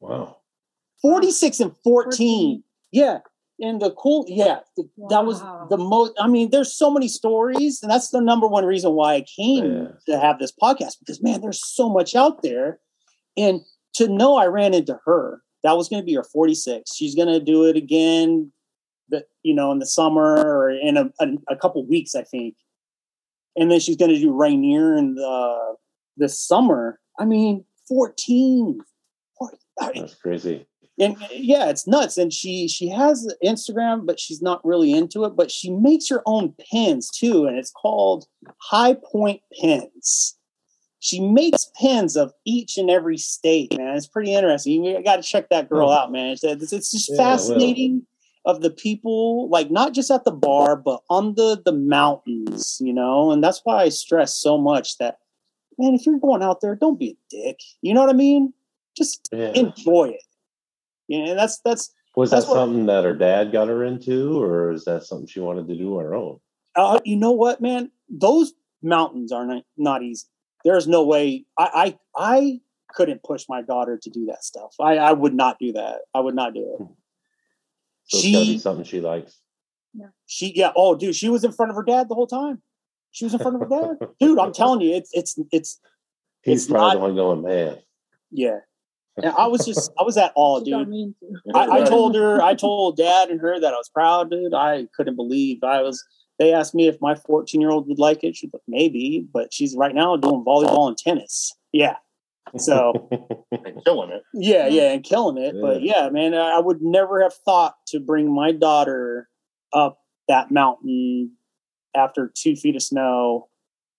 Wow. 0.00 0.36
46 1.02 1.60
and 1.60 1.72
14. 1.84 2.04
14. 2.04 2.62
Yeah 2.92 3.18
and 3.60 3.80
the 3.80 3.90
cool 3.92 4.24
yeah 4.28 4.58
the, 4.76 4.88
wow. 4.96 5.08
that 5.08 5.24
was 5.24 5.40
the 5.70 5.76
most 5.76 6.12
i 6.18 6.26
mean 6.26 6.50
there's 6.50 6.72
so 6.72 6.90
many 6.90 7.08
stories 7.08 7.80
and 7.82 7.90
that's 7.90 8.10
the 8.10 8.20
number 8.20 8.46
one 8.46 8.64
reason 8.64 8.92
why 8.92 9.14
i 9.14 9.20
came 9.22 9.64
yeah. 9.64 9.88
to 10.06 10.20
have 10.20 10.38
this 10.38 10.52
podcast 10.52 10.98
because 11.00 11.22
man 11.22 11.40
there's 11.40 11.64
so 11.66 11.88
much 11.88 12.14
out 12.14 12.42
there. 12.42 12.78
And 13.38 13.60
to 13.94 14.08
know 14.08 14.36
i 14.36 14.46
ran 14.46 14.74
into 14.74 14.98
her 15.04 15.42
that 15.62 15.76
was 15.76 15.88
going 15.88 16.02
to 16.02 16.06
be 16.06 16.14
her 16.14 16.24
46 16.24 16.94
she's 16.94 17.14
going 17.14 17.28
to 17.28 17.40
do 17.40 17.64
it 17.64 17.76
again 17.76 18.52
but 19.08 19.28
you 19.42 19.54
know 19.54 19.72
in 19.72 19.78
the 19.78 19.86
summer 19.86 20.36
or 20.36 20.70
in 20.70 20.96
a, 20.96 21.10
a, 21.20 21.28
a 21.50 21.56
couple 21.56 21.84
weeks 21.86 22.14
i 22.14 22.22
think. 22.22 22.54
And 23.58 23.70
then 23.70 23.80
she's 23.80 23.96
going 23.96 24.10
to 24.10 24.20
do 24.20 24.34
rainier 24.34 24.94
in 24.94 25.14
the 25.14 25.76
this 26.18 26.38
summer. 26.38 27.00
I 27.18 27.24
mean 27.24 27.64
14 27.88 28.80
that's 30.00 30.14
crazy 30.14 30.66
and 30.98 31.16
uh, 31.22 31.26
yeah 31.32 31.68
it's 31.68 31.86
nuts. 31.86 32.18
And 32.18 32.32
she 32.32 32.68
she 32.68 32.88
has 32.88 33.32
instagram 33.44 34.06
but 34.06 34.18
she's 34.18 34.42
not 34.42 34.64
really 34.64 34.92
into 34.92 35.24
it 35.24 35.36
but 35.36 35.50
she 35.50 35.70
makes 35.70 36.08
her 36.08 36.22
own 36.26 36.54
pins 36.70 37.10
too 37.10 37.46
and 37.46 37.56
it's 37.58 37.70
called 37.70 38.26
high 38.58 38.94
point 38.94 39.42
pins. 39.60 40.36
She 40.98 41.20
makes 41.20 41.70
pins 41.80 42.16
of 42.16 42.32
each 42.44 42.78
and 42.78 42.90
every 42.90 43.18
state 43.18 43.76
man. 43.76 43.96
It's 43.96 44.08
pretty 44.08 44.34
interesting. 44.34 44.84
You 44.84 45.02
got 45.04 45.16
to 45.16 45.22
check 45.22 45.50
that 45.50 45.68
girl 45.68 45.90
out 45.90 46.10
man. 46.10 46.36
It's, 46.42 46.42
it's 46.72 46.90
just 46.90 47.10
yeah, 47.10 47.16
fascinating 47.16 48.06
of 48.44 48.62
the 48.62 48.70
people 48.70 49.48
like 49.50 49.70
not 49.70 49.92
just 49.92 50.10
at 50.10 50.24
the 50.24 50.30
bar 50.30 50.76
but 50.76 51.02
on 51.10 51.34
the 51.34 51.60
the 51.64 51.72
mountains 51.72 52.78
you 52.80 52.92
know? 52.92 53.30
And 53.32 53.42
that's 53.42 53.60
why 53.64 53.82
i 53.82 53.88
stress 53.88 54.34
so 54.34 54.56
much 54.56 54.98
that 54.98 55.18
man 55.78 55.94
if 55.94 56.06
you're 56.06 56.18
going 56.18 56.42
out 56.42 56.60
there 56.60 56.74
don't 56.74 56.98
be 56.98 57.10
a 57.10 57.16
dick. 57.28 57.58
You 57.82 57.92
know 57.92 58.00
what 58.00 58.10
i 58.10 58.14
mean? 58.14 58.52
Just 58.96 59.28
yeah. 59.32 59.52
enjoy 59.54 60.10
it 60.14 60.22
yeah, 61.08 61.30
and 61.30 61.38
that's 61.38 61.60
that's 61.64 61.92
was 62.16 62.30
that's 62.30 62.46
that 62.46 62.50
what, 62.50 62.56
something 62.56 62.86
that 62.86 63.04
her 63.04 63.14
dad 63.14 63.52
got 63.52 63.68
her 63.68 63.84
into, 63.84 64.40
or 64.42 64.72
is 64.72 64.84
that 64.86 65.04
something 65.04 65.26
she 65.26 65.40
wanted 65.40 65.68
to 65.68 65.76
do 65.76 65.98
on 65.98 66.04
her 66.04 66.14
own? 66.14 66.38
Uh, 66.74 67.00
you 67.04 67.16
know 67.16 67.32
what, 67.32 67.60
man? 67.60 67.90
Those 68.08 68.52
mountains 68.82 69.32
are 69.32 69.46
not, 69.46 69.62
not 69.76 70.02
easy. 70.02 70.26
There's 70.64 70.88
no 70.88 71.04
way 71.04 71.44
I, 71.58 71.96
I 72.16 72.30
I 72.34 72.60
couldn't 72.94 73.22
push 73.22 73.44
my 73.48 73.62
daughter 73.62 73.98
to 74.02 74.10
do 74.10 74.26
that 74.26 74.42
stuff. 74.42 74.74
I, 74.80 74.96
I 74.96 75.12
would 75.12 75.34
not 75.34 75.58
do 75.58 75.72
that. 75.72 76.00
I 76.14 76.20
would 76.20 76.34
not 76.34 76.54
do 76.54 76.60
it. 76.60 76.82
Hmm. 76.82 76.92
So 78.06 78.18
she, 78.18 78.28
it's 78.28 78.36
gotta 78.36 78.46
be 78.46 78.58
something 78.58 78.84
she 78.84 79.00
likes. 79.00 79.40
Yeah. 79.94 80.06
She 80.26 80.52
yeah. 80.54 80.72
Oh, 80.74 80.96
dude, 80.96 81.14
she 81.14 81.28
was 81.28 81.44
in 81.44 81.52
front 81.52 81.70
of 81.70 81.76
her 81.76 81.82
dad 81.82 82.08
the 82.08 82.14
whole 82.14 82.26
time. 82.26 82.62
She 83.10 83.24
was 83.24 83.34
in 83.34 83.40
front 83.40 83.56
of 83.56 83.62
her 83.62 83.68
dad, 83.68 84.08
dude. 84.20 84.38
I'm 84.38 84.52
telling 84.54 84.80
you, 84.80 84.94
it's 84.94 85.10
it's 85.12 85.38
it's. 85.52 85.80
He's 86.42 86.62
it's 86.62 86.70
probably 86.70 86.88
not, 86.88 86.94
the 86.94 87.00
one 87.00 87.16
going, 87.16 87.42
man. 87.42 87.78
Yeah, 88.30 88.58
and 89.16 89.26
I 89.26 89.46
was 89.46 89.64
just, 89.64 89.90
I 89.98 90.02
was 90.02 90.16
at 90.16 90.32
all, 90.36 90.60
dude. 90.60 91.14
I, 91.54 91.80
I, 91.80 91.84
told 91.84 92.14
her, 92.14 92.40
I 92.42 92.54
told 92.54 92.96
dad 92.96 93.30
and 93.30 93.40
her 93.40 93.58
that 93.60 93.72
I 93.72 93.76
was 93.76 93.88
proud, 93.88 94.30
dude. 94.30 94.54
I 94.54 94.86
couldn't 94.94 95.16
believe 95.16 95.62
I 95.62 95.82
was. 95.82 96.04
They 96.38 96.52
asked 96.52 96.74
me 96.74 96.86
if 96.86 96.96
my 97.00 97.14
14 97.14 97.60
year 97.60 97.70
old 97.70 97.88
would 97.88 97.98
like 97.98 98.22
it. 98.22 98.36
She's 98.36 98.50
like, 98.52 98.62
maybe, 98.68 99.26
but 99.32 99.54
she's 99.54 99.74
right 99.74 99.94
now 99.94 100.16
doing 100.16 100.44
volleyball 100.44 100.88
and 100.88 100.98
tennis. 100.98 101.52
Yeah. 101.72 101.96
So 102.58 103.08
killing 103.84 104.10
it. 104.10 104.22
Yeah, 104.34 104.68
yeah, 104.68 104.92
and 104.92 105.02
killing 105.02 105.38
it. 105.38 105.54
Yeah. 105.54 105.60
But 105.60 105.82
yeah, 105.82 106.08
man, 106.10 106.34
I 106.34 106.58
would 106.58 106.82
never 106.82 107.22
have 107.22 107.34
thought 107.34 107.74
to 107.88 108.00
bring 108.00 108.32
my 108.32 108.52
daughter 108.52 109.28
up 109.72 109.98
that 110.28 110.50
mountain 110.50 111.32
after 111.96 112.30
two 112.34 112.54
feet 112.56 112.76
of 112.76 112.82
snow, 112.82 113.48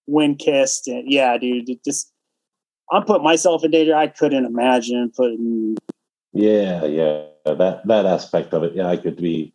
wind 0.06 0.40
kissed, 0.40 0.88
and 0.88 1.12
yeah, 1.12 1.38
dude, 1.38 1.70
it 1.70 1.84
just 1.84 2.12
I'm 2.92 3.04
putting 3.04 3.24
myself 3.24 3.64
in 3.64 3.72
danger. 3.72 3.96
I 3.96 4.08
couldn't 4.08 4.46
imagine 4.46 5.12
putting. 5.16 5.78
Yeah, 6.34 6.86
yeah, 6.86 7.24
that 7.46 7.82
that 7.86 8.06
aspect 8.06 8.54
of 8.54 8.64
it. 8.64 8.74
Yeah, 8.76 8.88
I 8.88 8.98
could 8.98 9.18
be. 9.18 9.54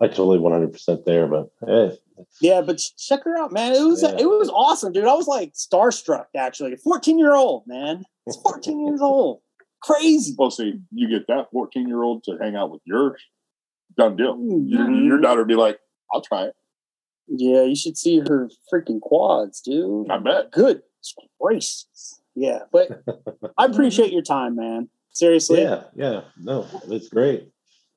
I 0.00 0.06
totally 0.06 0.38
100 0.38 0.72
percent 0.72 1.04
there, 1.04 1.26
but 1.26 1.50
eh, 1.66 1.90
yeah, 2.40 2.60
but 2.60 2.80
check 2.98 3.24
her 3.24 3.36
out, 3.36 3.52
man. 3.52 3.72
It 3.74 3.82
was 3.82 4.02
yeah. 4.02 4.16
it 4.18 4.26
was 4.26 4.48
awesome, 4.50 4.92
dude. 4.92 5.04
I 5.04 5.14
was 5.14 5.26
like 5.26 5.54
starstruck 5.54 6.26
actually. 6.36 6.76
14 6.76 7.18
year 7.18 7.34
old 7.34 7.64
man. 7.66 8.04
It's 8.26 8.36
14 8.36 8.86
years 8.86 9.00
old. 9.02 9.40
Crazy. 9.82 10.34
Well, 10.36 10.50
see, 10.50 10.80
you 10.92 11.08
get 11.08 11.26
that 11.28 11.50
14 11.52 11.88
year 11.88 12.02
old 12.02 12.24
to 12.24 12.36
hang 12.40 12.56
out 12.56 12.70
with 12.70 12.82
your 12.84 13.16
done 13.96 14.16
deal. 14.16 14.36
Mm-hmm. 14.36 14.68
Your, 14.68 14.90
your 14.90 15.20
daughter 15.20 15.40
would 15.40 15.48
be 15.48 15.54
like, 15.54 15.78
"I'll 16.12 16.20
try 16.20 16.44
it." 16.44 16.54
Yeah, 17.28 17.62
you 17.62 17.76
should 17.76 17.96
see 17.96 18.20
her 18.20 18.50
freaking 18.72 19.00
quads, 19.00 19.60
dude. 19.60 20.10
I 20.10 20.18
bet. 20.18 20.50
Good 20.50 20.82
gracious. 21.40 22.17
Yeah, 22.38 22.60
but 22.72 22.90
I 23.06 23.10
mm-hmm. 23.10 23.72
appreciate 23.72 24.12
your 24.12 24.22
time, 24.22 24.56
man. 24.56 24.88
Seriously. 25.10 25.62
Yeah, 25.62 25.84
yeah. 25.94 26.20
No, 26.40 26.66
it's 26.88 27.08
great. 27.08 27.50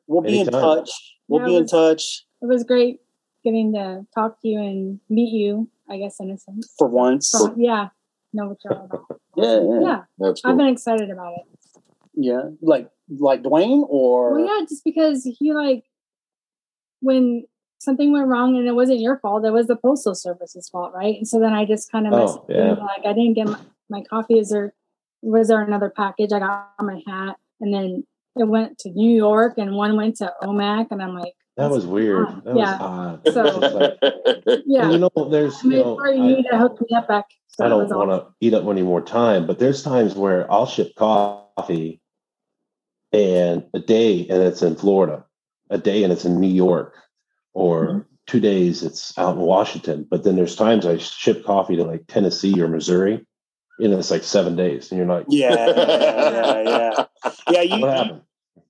We'll 0.08 0.26
Anytime. 0.26 0.52
be 0.52 0.58
in 0.58 0.62
touch. 0.62 0.90
We'll 1.28 1.42
yeah, 1.42 1.46
be 1.46 1.52
was, 1.54 1.62
in 1.62 1.68
touch. 1.68 2.26
It 2.42 2.46
was 2.48 2.64
great 2.64 3.00
getting 3.44 3.74
to 3.74 4.06
talk 4.14 4.42
to 4.42 4.48
you 4.48 4.60
and 4.60 5.00
meet 5.10 5.32
you, 5.34 5.70
I 5.90 5.98
guess, 5.98 6.20
in 6.20 6.32
a 6.32 6.38
sense. 6.38 6.74
For 6.78 6.88
once. 6.88 7.32
For, 7.32 7.54
yeah. 7.58 7.90
Know 8.34 8.48
what 8.48 8.58
you're 8.64 8.74
all 8.74 8.86
about. 8.86 9.06
yeah, 9.36 9.60
yeah. 9.62 9.80
Yeah. 9.82 10.02
That's 10.18 10.42
cool. 10.42 10.52
I've 10.52 10.58
been 10.58 10.68
excited 10.68 11.10
about 11.10 11.34
it. 11.34 11.72
Yeah. 12.14 12.42
Like 12.62 12.90
like 13.10 13.44
DeWayne 13.44 13.86
or 13.90 14.34
Well 14.34 14.46
yeah, 14.46 14.66
just 14.68 14.84
because 14.84 15.24
he 15.24 15.54
like 15.54 15.84
when 17.02 17.46
something 17.80 18.12
went 18.12 18.28
wrong 18.28 18.56
and 18.58 18.68
it 18.68 18.74
wasn't 18.74 19.00
your 19.00 19.18
fault, 19.20 19.44
it 19.44 19.52
was 19.52 19.68
the 19.68 19.76
postal 19.76 20.16
service's 20.16 20.70
fault, 20.70 20.94
right? 20.94 21.16
And 21.16 21.28
so 21.28 21.40
then 21.40 21.54
I 21.54 21.66
just 21.66 21.92
kind 21.92 22.08
of 22.08 22.14
oh, 22.14 22.46
yeah. 22.48 22.74
like 22.74 23.06
I 23.06 23.14
didn't 23.14 23.34
get 23.34 23.48
my, 23.48 23.60
my 23.92 24.04
coffee. 24.10 24.40
Is 24.40 24.50
there 24.50 24.74
was 25.22 25.50
there 25.50 25.62
another 25.62 25.90
package? 25.90 26.32
I 26.34 26.40
got 26.40 26.72
my 26.80 27.02
hat, 27.06 27.36
and 27.60 27.74
then 27.74 28.06
it 28.36 28.48
went 28.48 28.80
to 28.80 28.90
New 28.90 29.16
York, 29.16 29.58
and 29.58 29.76
one 29.76 29.96
went 29.96 30.18
to 30.18 30.34
OMAC, 30.42 30.88
and 30.90 31.02
I'm 31.02 31.16
like, 31.16 31.36
that 31.58 31.70
was 31.70 31.86
weird. 31.86 32.28
That 32.44 32.58
yeah. 32.58 33.18
Was 33.26 33.34
so 33.34 33.44
like, 34.50 34.62
yeah, 34.66 34.90
you 34.90 34.98
know, 34.98 35.12
there's 35.30 35.64
you 35.64 35.72
know, 35.72 36.04
you 36.06 36.38
need 36.38 36.46
to 36.50 36.58
hook 36.58 36.80
me 36.82 36.96
up 36.96 37.08
back. 37.08 37.26
So 37.50 37.66
I 37.66 37.70
don't 37.70 37.90
want 37.90 38.10
to 38.10 38.34
eat 38.40 38.54
up 38.54 38.66
any 38.66 38.82
more 38.82 39.02
time, 39.02 39.46
but 39.46 39.60
there's 39.60 39.84
times 39.84 40.16
where 40.16 40.50
I'll 40.52 40.66
ship 40.66 40.96
coffee 40.96 42.02
and 43.12 43.66
a 43.74 43.80
day 43.80 44.22
and 44.30 44.42
it's 44.42 44.62
in 44.62 44.76
Florida, 44.76 45.26
a 45.70 45.78
day 45.78 46.04
and 46.04 46.14
it's 46.14 46.24
in 46.24 46.40
New 46.40 46.48
York, 46.48 46.96
or 47.54 47.88
mm-hmm. 47.88 48.00
two 48.26 48.40
days 48.40 48.84
it's 48.84 49.18
out 49.18 49.36
in 49.36 49.42
Washington. 49.42 50.08
But 50.10 50.24
then 50.24 50.38
there's 50.38 50.56
times 50.56 50.86
I 50.86 50.98
ship 50.98 51.44
coffee 51.44 51.76
to 51.76 51.84
like 51.84 52.08
Tennessee 52.08 52.62
or 52.62 52.70
Missouri, 52.70 53.26
and 53.82 53.94
it's 53.94 54.12
like 54.12 54.24
seven 54.24 54.56
days, 54.56 54.92
and 54.92 54.98
you're 54.98 55.08
like, 55.08 55.26
yeah, 55.30 55.68
yeah, 55.68 56.62
yeah, 56.62 57.06
yeah. 57.50 57.64
You, 57.64 57.82
what 57.82 57.98
happened? 57.98 58.22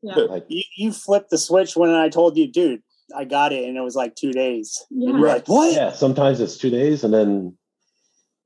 Yeah. 0.01 0.15
Like, 0.29 0.45
you, 0.47 0.63
you 0.75 0.91
flipped 0.91 1.29
the 1.29 1.37
switch 1.37 1.75
when 1.75 1.91
I 1.91 2.09
told 2.09 2.35
you, 2.35 2.51
dude, 2.51 2.81
I 3.15 3.25
got 3.25 3.53
it, 3.53 3.67
and 3.67 3.77
it 3.77 3.81
was 3.81 3.95
like 3.95 4.15
two 4.15 4.31
days. 4.31 4.83
Yeah. 4.89 5.09
you're 5.09 5.27
like, 5.27 5.47
what? 5.47 5.73
Yeah, 5.73 5.91
sometimes 5.91 6.39
it's 6.39 6.57
two 6.57 6.71
days, 6.71 7.03
and 7.03 7.13
then 7.13 7.55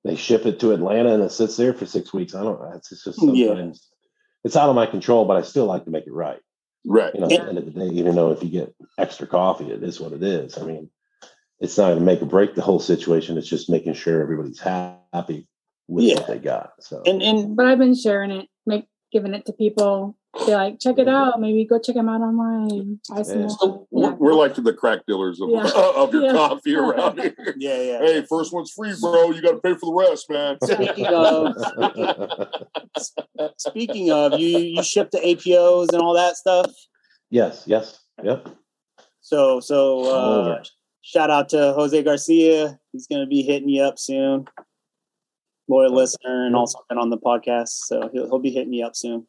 they 0.04 0.16
ship 0.16 0.46
it 0.46 0.60
to 0.60 0.74
Atlanta, 0.74 1.14
and 1.14 1.24
it 1.24 1.32
sits 1.32 1.56
there 1.56 1.74
for 1.74 1.86
six 1.86 2.14
weeks. 2.14 2.36
I 2.36 2.44
don't. 2.44 2.60
It's 2.76 2.90
just 2.90 3.20
sometimes. 3.20 3.38
Yeah. 3.38 3.72
it's 4.44 4.56
out 4.56 4.70
of 4.70 4.76
my 4.76 4.86
control, 4.86 5.26
but 5.26 5.38
I 5.38 5.44
still 5.44 5.66
like 5.66 5.86
to 5.86 5.92
make 5.92 6.08
it 6.08 6.14
right. 6.14 6.40
Right. 6.86 7.14
You 7.14 7.22
know, 7.22 7.26
at 7.28 7.30
the 7.30 7.48
end 7.48 7.58
of 7.58 7.66
the 7.66 7.72
day, 7.72 7.96
even 7.96 8.16
though 8.16 8.32
if 8.32 8.44
you 8.44 8.50
get 8.50 8.76
extra 8.98 9.28
coffee, 9.28 9.72
it 9.72 9.82
is 9.82 10.00
what 10.00 10.12
it 10.12 10.22
is. 10.24 10.58
I 10.58 10.64
mean, 10.66 10.90
it's 11.60 11.78
not 11.78 11.88
going 11.88 12.00
to 12.00 12.06
make 12.06 12.22
or 12.22 12.26
break 12.26 12.54
the 12.54 12.62
whole 12.62 12.80
situation. 12.80 13.38
It's 13.38 13.48
just 13.48 13.70
making 13.70 13.94
sure 13.94 14.22
everybody's 14.22 14.60
happy 14.60 15.48
with 15.88 16.06
Yeah. 16.06 16.16
what 16.16 16.28
they 16.28 16.40
got. 16.40 16.74
So 16.80 17.02
And 17.06 17.22
and 17.22 17.56
But 17.56 17.66
I've 17.68 17.80
been 17.80 17.96
sharing 17.96 18.32
it, 18.32 18.48
make 18.66 18.88
giving 19.12 19.34
it 19.34 19.46
to 19.46 19.54
people. 19.54 20.18
Be 20.46 20.52
like, 20.54 20.80
check 20.82 20.98
it 21.00 21.08
out. 21.08 21.40
Maybe 21.40 21.64
go 21.64 21.80
check 21.80 21.96
them 21.96 22.10
out 22.10 22.20
online. 22.20 23.00
Buy 23.10 23.22
some 23.22 23.42
Yeah. 23.44 23.48
So 23.48 23.88
Yeah. 23.90 24.10
we're, 24.10 24.14
we're 24.16 24.34
like 24.34 24.54
the 24.56 24.74
crack 24.74 25.06
dealers 25.08 25.40
of, 25.40 25.50
Yeah. 25.50 25.70
of 25.96 26.14
your 26.14 26.24
Yeah. 26.24 26.34
coffee 26.34 26.76
around 26.84 27.20
here. 27.20 27.34
yeah, 27.58 27.82
yeah. 27.82 28.00
Hey, 28.00 28.26
first 28.30 28.52
one's 28.54 28.72
free, 28.72 28.94
bro. 29.00 29.32
You 29.32 29.42
got 29.42 29.52
to 29.52 29.60
pay 29.62 29.76
for 29.76 29.86
the 29.86 30.10
rest, 30.10 30.30
man. 30.30 30.58
Speaking 30.62 31.06
of 31.08 31.56
speaking 33.58 34.12
of, 34.12 34.38
you 34.40 34.58
you 34.58 34.84
ship 34.84 35.10
to 35.12 35.18
APOs 35.20 35.94
and 35.94 36.02
all 36.02 36.14
that 36.16 36.36
stuff. 36.36 36.72
yes, 37.30 37.64
yes, 37.66 38.00
yep. 38.24 38.48
So 39.22 39.60
so 39.62 40.04
uh, 40.04 40.64
shout 41.02 41.30
out 41.32 41.50
to 41.50 41.74
Jose 41.74 42.04
Garcia. 42.04 42.78
He's 42.92 43.08
going 43.08 43.22
to 43.22 43.28
be 43.28 43.42
hitting 43.42 43.70
you 43.70 43.84
up 43.84 43.98
soon. 43.98 44.46
Loyal 45.68 45.94
listener 45.94 46.46
and 46.46 46.56
also 46.56 46.80
been 46.90 46.98
on 46.98 47.10
the 47.10 47.18
podcast, 47.18 47.70
so 47.70 48.10
he'll 48.14 48.26
he'll 48.28 48.40
be 48.40 48.52
hitting 48.52 48.70
me 48.70 48.84
up 48.84 48.96
soon. 48.96 49.26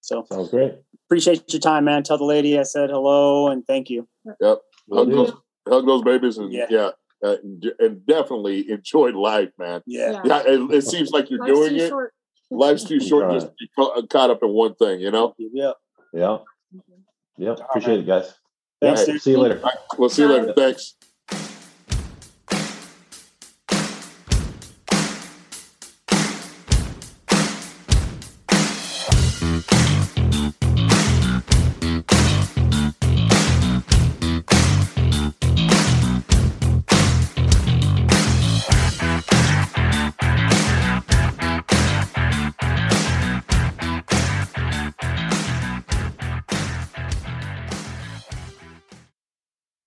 So 0.00 0.24
Sounds 0.30 0.50
great. 0.50 0.74
appreciate 1.06 1.52
your 1.52 1.60
time, 1.60 1.84
man. 1.86 2.02
Tell 2.02 2.18
the 2.18 2.24
lady 2.24 2.58
I 2.58 2.62
said 2.62 2.90
hello 2.90 3.48
and 3.48 3.66
thank 3.66 3.88
you. 3.90 4.06
Yep. 4.40 4.58
Hug 4.92 5.08
do. 5.08 5.14
those, 5.14 5.32
hug 5.68 5.86
those 5.86 6.02
babies 6.02 6.36
and 6.38 6.52
Yeah. 6.52 6.66
yeah, 6.68 6.90
uh, 7.24 7.36
and, 7.42 7.64
and 7.78 8.06
definitely 8.06 8.70
enjoy 8.70 9.10
life, 9.12 9.50
man. 9.58 9.80
Yeah. 9.86 10.20
Yeah, 10.24 10.42
it, 10.46 10.70
it 10.74 10.82
seems 10.82 11.10
like 11.10 11.30
you're 11.30 11.40
Life's 11.40 11.54
doing 11.58 11.70
too 11.70 11.84
it. 11.84 11.88
short. 11.88 12.12
Life's 12.50 12.84
too 12.84 13.00
short 13.00 13.32
just 13.32 13.46
to 13.48 13.52
be 13.58 13.68
caught 14.08 14.30
up 14.30 14.42
in 14.42 14.50
one 14.50 14.74
thing, 14.74 15.00
you 15.00 15.10
know? 15.10 15.34
Yeah. 15.38 15.72
Yeah. 16.12 16.38
yeah. 17.38 17.52
Appreciate 17.68 18.00
it, 18.00 18.06
guys. 18.06 18.34
Thanks, 18.82 19.06
Hey, 19.06 19.12
dude. 19.12 19.22
See 19.22 19.30
you 19.30 19.38
later. 19.38 19.56
All 19.56 19.62
right, 19.64 19.78
we'll 19.98 20.08
see 20.10 20.22
you 20.22 20.28
later. 20.28 20.52
Thanks. 20.52 20.94